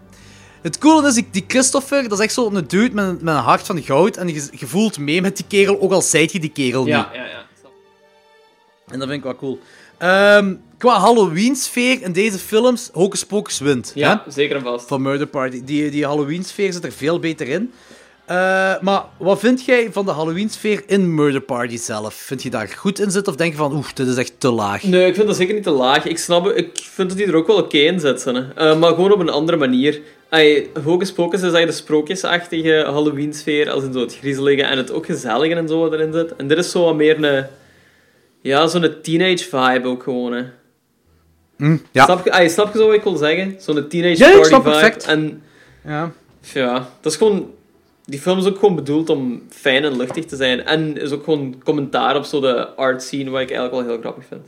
het 0.62 0.78
coole 0.78 1.08
is, 1.08 1.18
ik- 1.18 1.34
die 1.34 1.44
Christopher, 1.48 2.04
dat 2.04 2.12
is 2.20 2.24
echt 2.26 2.34
zo'n 2.34 2.54
dude 2.68 2.94
met, 2.94 3.06
een- 3.06 3.18
met 3.22 3.36
een 3.36 3.42
hart 3.42 3.62
van 3.66 3.82
goud. 3.84 4.18
En 4.18 4.28
je, 4.28 4.48
je 4.52 4.68
voelt 4.68 4.98
mee 4.98 5.22
met 5.22 5.36
die 5.38 5.46
kerel, 5.48 5.80
ook 5.82 5.92
al 5.92 6.02
zijt 6.02 6.32
je 6.32 6.40
die 6.40 6.50
kerel 6.52 6.84
niet. 6.84 6.94
ja, 6.94 7.10
ja. 7.14 7.26
ja. 7.26 7.40
En 8.88 9.00
dat 9.00 9.08
vind 9.08 9.20
ik 9.20 9.24
wel 9.24 9.36
cool. 9.36 9.60
Ehm, 9.98 10.56
qua 10.78 11.00
Halloween-sfeer 11.00 12.02
in 12.02 12.12
deze 12.12 12.38
films, 12.38 12.90
Hocus 12.94 13.26
Pocus 13.26 13.60
wint. 13.60 13.92
hè? 13.94 14.00
Ja, 14.00 14.24
zeker 14.28 14.56
en 14.56 14.62
vast. 14.62 14.88
van 14.88 15.02
Murder 15.02 15.28
Party. 15.28 15.64
Die, 15.64 15.92
die 15.92 16.06
Halloween-sfeer 16.06 16.74
zit 16.74 16.84
er 16.86 16.92
veel 16.92 17.20
beter 17.20 17.48
in. 17.48 17.72
Eh, 18.26 18.82
maar 18.82 19.04
wat 19.18 19.40
vind 19.40 19.66
jij 19.66 19.88
van 19.92 20.06
de 20.06 20.12
Halloween-sfeer 20.12 20.84
in 20.86 21.16
Murder 21.16 21.42
Party 21.42 21.78
zelf? 21.78 22.14
Vind 22.14 22.44
je 22.44 22.50
daar 22.50 22.68
goed 22.68 23.00
in 23.00 23.12
zitten 23.12 23.32
of 23.34 23.38
denk 23.40 23.52
je 23.52 23.58
van, 23.58 23.74
oeh, 23.74 23.88
dit 23.94 24.08
is 24.08 24.16
echt 24.18 24.34
te 24.38 24.52
laag? 24.52 24.84
Nee, 24.84 25.06
ik 25.08 25.16
vind 25.16 25.28
dat 25.28 25.36
zeker 25.36 25.54
niet 25.54 25.64
te 25.64 25.70
laag. 25.70 26.06
Ik 26.06 26.18
snap 26.18 26.46
het, 26.46 26.58
ik 26.58 26.70
vind 26.82 27.10
dat 27.10 27.18
die 27.18 27.28
er 27.28 27.36
ook 27.36 27.48
wel 27.48 27.58
oké 27.58 27.78
in 27.78 28.00
zit. 28.00 28.24
Hè. 28.24 28.54
Eh, 28.54 28.80
maar 28.80 28.90
gewoon 28.90 29.12
op 29.12 29.20
een 29.20 29.30
andere 29.30 29.58
manier. 29.58 30.02
Ay, 30.30 30.68
Hocus 30.84 31.12
Pocus 31.12 31.38
is 31.38 31.42
eigenlijk 31.42 31.72
de 31.72 31.84
sprookjesachtige 31.84 32.84
Halloween-sfeer, 32.86 33.70
als 33.70 33.84
in 33.84 33.94
zo 33.94 34.00
het 34.00 34.16
griezelige 34.18 34.64
en 34.64 34.78
het 34.78 34.92
ook 34.92 35.06
gezellige 35.06 35.56
en 35.56 35.68
zo 35.68 35.80
wat 35.80 35.94
erin 35.94 36.14
zit. 36.14 36.36
En 36.36 36.48
dit 36.48 36.58
is 36.58 36.72
zo 36.72 36.84
wat 36.84 36.96
meer 36.96 37.24
een... 37.24 37.46
Ja, 38.42 38.68
zo'n 38.68 38.96
teenage-vibe 39.02 39.88
ook 39.88 40.04
gewoon, 40.04 40.34
hè. 40.34 40.44
ja. 41.92 42.04
Snap, 42.04 42.26
je, 42.26 42.32
ay, 42.32 42.50
snap 42.50 42.74
je 42.74 42.80
zo 42.80 42.86
wat 42.86 42.96
ik 42.96 43.04
wil 43.04 43.16
zeggen? 43.16 43.56
Zo'n 43.60 43.76
Ja, 43.76 43.82
ik 43.82 43.90
teenage-party-vibe. 43.90 44.46
snap 44.46 44.64
perfect. 44.64 45.06
En 45.06 45.44
ja. 45.86 46.12
ja, 46.54 46.90
dat 47.02 47.12
is 47.12 47.18
gewoon... 47.18 47.50
Die 48.06 48.20
film 48.20 48.38
is 48.38 48.46
ook 48.46 48.60
gewoon 48.60 48.76
bedoeld 48.76 49.10
om 49.10 49.42
fijn 49.50 49.84
en 49.84 49.98
luchtig 49.98 50.26
te 50.26 50.36
zijn. 50.36 50.66
En 50.66 50.98
is 50.98 51.12
ook 51.12 51.24
gewoon 51.24 51.62
commentaar 51.64 52.16
op 52.16 52.24
zo 52.24 52.40
de 52.40 52.76
art 52.76 53.04
scene, 53.04 53.30
wat 53.30 53.42
ik 53.42 53.52
eigenlijk 53.52 53.72
wel 53.84 53.94
heel 53.94 54.02
grappig 54.02 54.26
vind. 54.26 54.42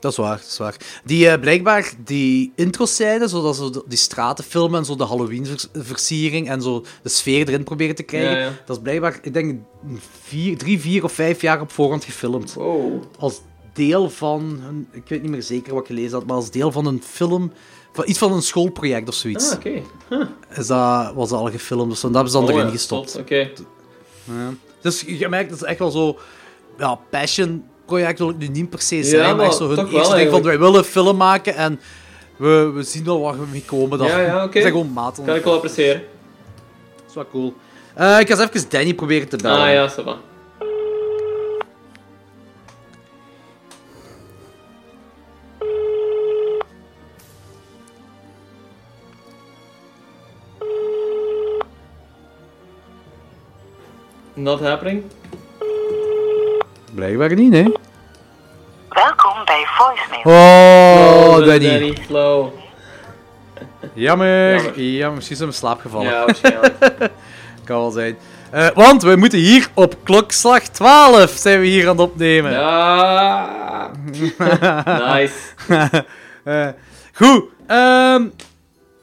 Dat 0.00 0.12
is 0.12 0.18
waar, 0.18 0.36
dat 0.36 0.46
is 0.46 0.58
waar. 0.58 0.76
Die, 1.04 1.28
eh, 1.28 1.40
blijkbaar, 1.40 1.92
die 2.04 2.52
intro-scène, 2.54 3.28
zodat 3.28 3.56
ze 3.56 3.82
die 3.86 3.98
straten 3.98 4.44
filmen 4.44 4.78
en 4.78 4.84
zo 4.84 4.96
de 4.96 5.04
Halloween-versiering 5.04 6.48
en 6.48 6.62
zo 6.62 6.84
de 7.02 7.08
sfeer 7.08 7.48
erin 7.48 7.64
proberen 7.64 7.94
te 7.94 8.02
krijgen, 8.02 8.38
Ja, 8.38 8.44
ja. 8.44 8.52
dat 8.66 8.76
is 8.76 8.82
blijkbaar, 8.82 9.18
ik 9.22 9.32
denk, 9.32 9.60
vier, 10.22 10.58
drie, 10.58 10.80
vier 10.80 11.04
of 11.04 11.12
vijf 11.12 11.40
jaar 11.40 11.60
op 11.60 11.70
voorhand 11.70 12.04
gefilmd. 12.04 12.54
Wow. 12.54 13.02
als 13.18 13.40
deel 13.72 14.10
van, 14.10 14.60
een, 14.68 14.88
ik 14.92 15.08
weet 15.08 15.22
niet 15.22 15.30
meer 15.30 15.42
zeker 15.42 15.72
wat 15.72 15.82
ik 15.82 15.88
gelezen 15.88 16.12
had, 16.12 16.26
maar 16.26 16.36
als 16.36 16.50
deel 16.50 16.72
van 16.72 16.86
een 16.86 17.02
film, 17.02 17.52
iets 18.04 18.18
van 18.18 18.32
een 18.32 18.42
schoolproject 18.42 19.08
of 19.08 19.14
zoiets, 19.14 19.50
Ah, 19.50 19.56
oké. 19.56 19.82
is 20.54 20.66
dat, 20.66 21.12
was 21.14 21.28
dat 21.28 21.38
al 21.38 21.50
gefilmd. 21.50 21.90
Dus 21.90 22.00
dat 22.00 22.12
hebben 22.14 22.32
ze 22.32 22.38
dan 22.38 22.46
Oh, 22.48 22.54
erin 22.54 22.66
ja, 22.66 22.70
gestopt. 22.72 23.16
Oké. 23.18 23.36
Ja. 24.24 24.52
Dus 24.80 25.04
je 25.06 25.28
merkt, 25.28 25.50
dat 25.50 25.58
is 25.62 25.64
echt 25.68 25.78
wel 25.78 25.90
zo, 25.90 26.18
ja, 26.78 26.98
passion 27.10 27.64
project 27.86 28.18
wil 28.18 28.28
ik 28.28 28.36
nu 28.38 28.48
niet 28.48 28.70
per 28.70 28.80
se 28.80 29.02
zijn, 29.04 29.20
Ja, 29.22 29.26
maar, 29.26 29.36
maar 29.36 29.46
echt 29.46 29.56
zo 29.56 29.66
hun 29.66 29.76
toch 29.76 29.90
wel 29.90 29.98
eerste 30.00 30.16
ding 30.16 30.30
van, 30.30 30.42
wij 30.42 30.58
willen 30.58 30.78
een 30.78 30.84
film 30.84 31.16
maken 31.16 31.54
en 31.56 31.80
we, 32.36 32.70
we 32.74 32.82
zien 32.82 33.04
wel 33.04 33.20
waar 33.20 33.38
we 33.40 33.46
mee 33.50 33.62
komen. 33.66 33.98
Dan. 33.98 34.06
Ja, 34.06 34.20
ja, 34.20 34.36
oké. 34.36 34.52
Dat 34.52 34.62
zijn 34.62 34.72
gewoon 34.72 34.92
maten. 34.92 35.24
Kan 35.24 35.34
ik 35.34 35.44
wel 35.44 35.54
appreciëren. 35.54 36.02
Dat 36.96 37.04
is 37.08 37.14
wel 37.14 37.26
cool. 37.30 37.54
Eh, 37.94 38.20
ik 38.20 38.28
ga 38.30 38.38
eens 38.40 38.50
even 38.54 38.68
Danny 38.70 38.94
proberen 38.94 39.28
te 39.28 39.36
bellen. 39.36 39.58
Ah 39.58 39.72
ja, 39.72 39.90
ça 39.92 40.04
va. 40.04 40.16
Not 54.44 54.60
happening? 54.60 55.02
Blijkbaar 56.94 57.34
niet, 57.34 57.52
hè? 57.52 57.62
Welkom 58.88 59.44
bij 59.44 59.66
voicemail. 59.66 60.22
Oh, 60.24 61.36
de 61.36 61.44
Danny. 61.44 61.68
Danny 61.68 61.96
Flow. 62.06 62.52
Jammer. 63.92 64.60
Jammer. 64.60 64.80
Jammer. 64.80 65.12
Misschien 65.14 65.32
is 65.34 65.38
hij 65.38 65.46
in 65.48 65.54
slaap 65.54 65.80
gevallen. 65.80 66.10
Ja, 66.10 66.24
waarschijnlijk. 66.24 66.74
Kan 67.64 67.78
wel 67.78 67.90
zijn. 67.90 68.16
Eh, 68.50 68.68
want 68.74 69.02
we 69.02 69.16
moeten 69.16 69.38
hier 69.38 69.68
op 69.74 69.96
klokslag 70.02 70.62
12 70.62 71.30
zijn 71.30 71.60
we 71.60 71.66
hier 71.66 71.88
aan 71.88 71.98
het 71.98 72.10
opnemen. 72.10 72.52
ja. 72.52 73.90
nice. 75.14 75.34
Eh, 76.44 76.68
goed. 77.12 77.44
ehm, 77.66 78.26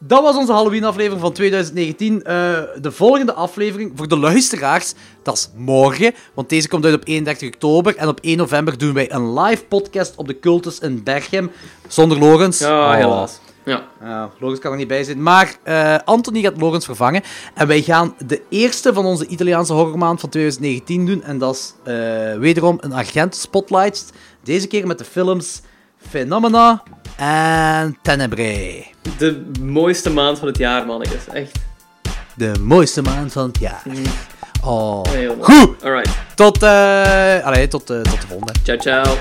dat 0.03 0.21
was 0.23 0.35
onze 0.35 0.51
Halloween-aflevering 0.51 1.21
van 1.21 1.31
2019. 1.33 2.23
Eh, 2.23 2.33
de 2.81 2.91
volgende 2.91 3.33
aflevering 3.33 3.91
voor 3.95 4.07
de 4.07 4.17
luisteraars, 4.17 4.93
dat 5.23 5.35
is 5.35 5.49
morgen. 5.55 6.13
Want 6.33 6.49
deze 6.49 6.67
komt 6.67 6.85
uit 6.85 6.93
op 6.95 7.01
31 7.07 7.47
oktober. 7.47 7.95
En 7.95 8.07
op 8.07 8.19
1 8.21 8.37
november 8.37 8.77
doen 8.77 8.93
wij 8.93 9.11
een 9.13 9.39
live 9.39 9.63
podcast 9.65 10.15
op 10.15 10.27
de 10.27 10.39
Cultus 10.39 10.79
in 10.79 11.03
Berchem. 11.03 11.51
Zonder 11.87 12.17
Logans. 12.19 12.59
Ja, 12.59 12.87
Oh. 12.89 12.95
helaas. 12.95 13.39
Ja. 13.65 13.83
Ja, 14.01 14.29
Logans 14.39 14.59
kan 14.59 14.71
er 14.71 14.77
niet 14.77 14.87
bij 14.87 15.03
zijn. 15.03 15.23
Maar 15.23 15.55
eh 15.63 15.95
Anthony 16.05 16.41
gaat 16.41 16.61
Logans 16.61 16.85
vervangen. 16.85 17.21
En 17.53 17.67
wij 17.67 17.81
gaan 17.81 18.15
de 18.25 18.41
eerste 18.49 18.93
van 18.93 19.05
onze 19.05 19.27
Italiaanse 19.27 19.73
horrormaand 19.73 20.19
van 20.19 20.29
2019 20.29 21.05
doen. 21.05 21.23
En 21.23 21.37
dat 21.37 21.55
is 21.55 21.73
eh, 21.83 21.95
wederom 22.37 22.77
een 22.79 22.93
agent 22.95 23.35
spotlight. 23.35 24.05
Deze 24.43 24.67
keer 24.67 24.87
met 24.87 24.97
de 24.97 25.05
films 25.05 25.61
Phenomena, 26.09 26.83
en 27.17 27.97
Tenebrae. 28.01 28.85
De 29.17 29.51
mooiste 29.61 30.09
maand 30.09 30.39
van 30.39 30.47
het 30.47 30.57
jaar, 30.57 30.85
mannetjes. 30.85 31.27
Echt. 31.33 31.59
De 32.35 32.51
mooiste 32.61 33.01
maand 33.01 33.31
van 33.31 33.47
het 33.47 33.59
jaar. 33.59 33.83
Oh. 34.63 35.03
Heel 35.09 35.35
mooi. 35.35 35.51
Goed! 35.51 35.83
Alright. 35.83 36.11
Tot, 36.35 36.63
eh 36.63 37.45
allee, 37.45 37.67
tot, 37.67 37.89
eh, 37.89 38.01
tot 38.01 38.21
de 38.21 38.27
volgende. 38.27 38.53
Ciao, 38.63 38.77
ciao. 38.77 39.17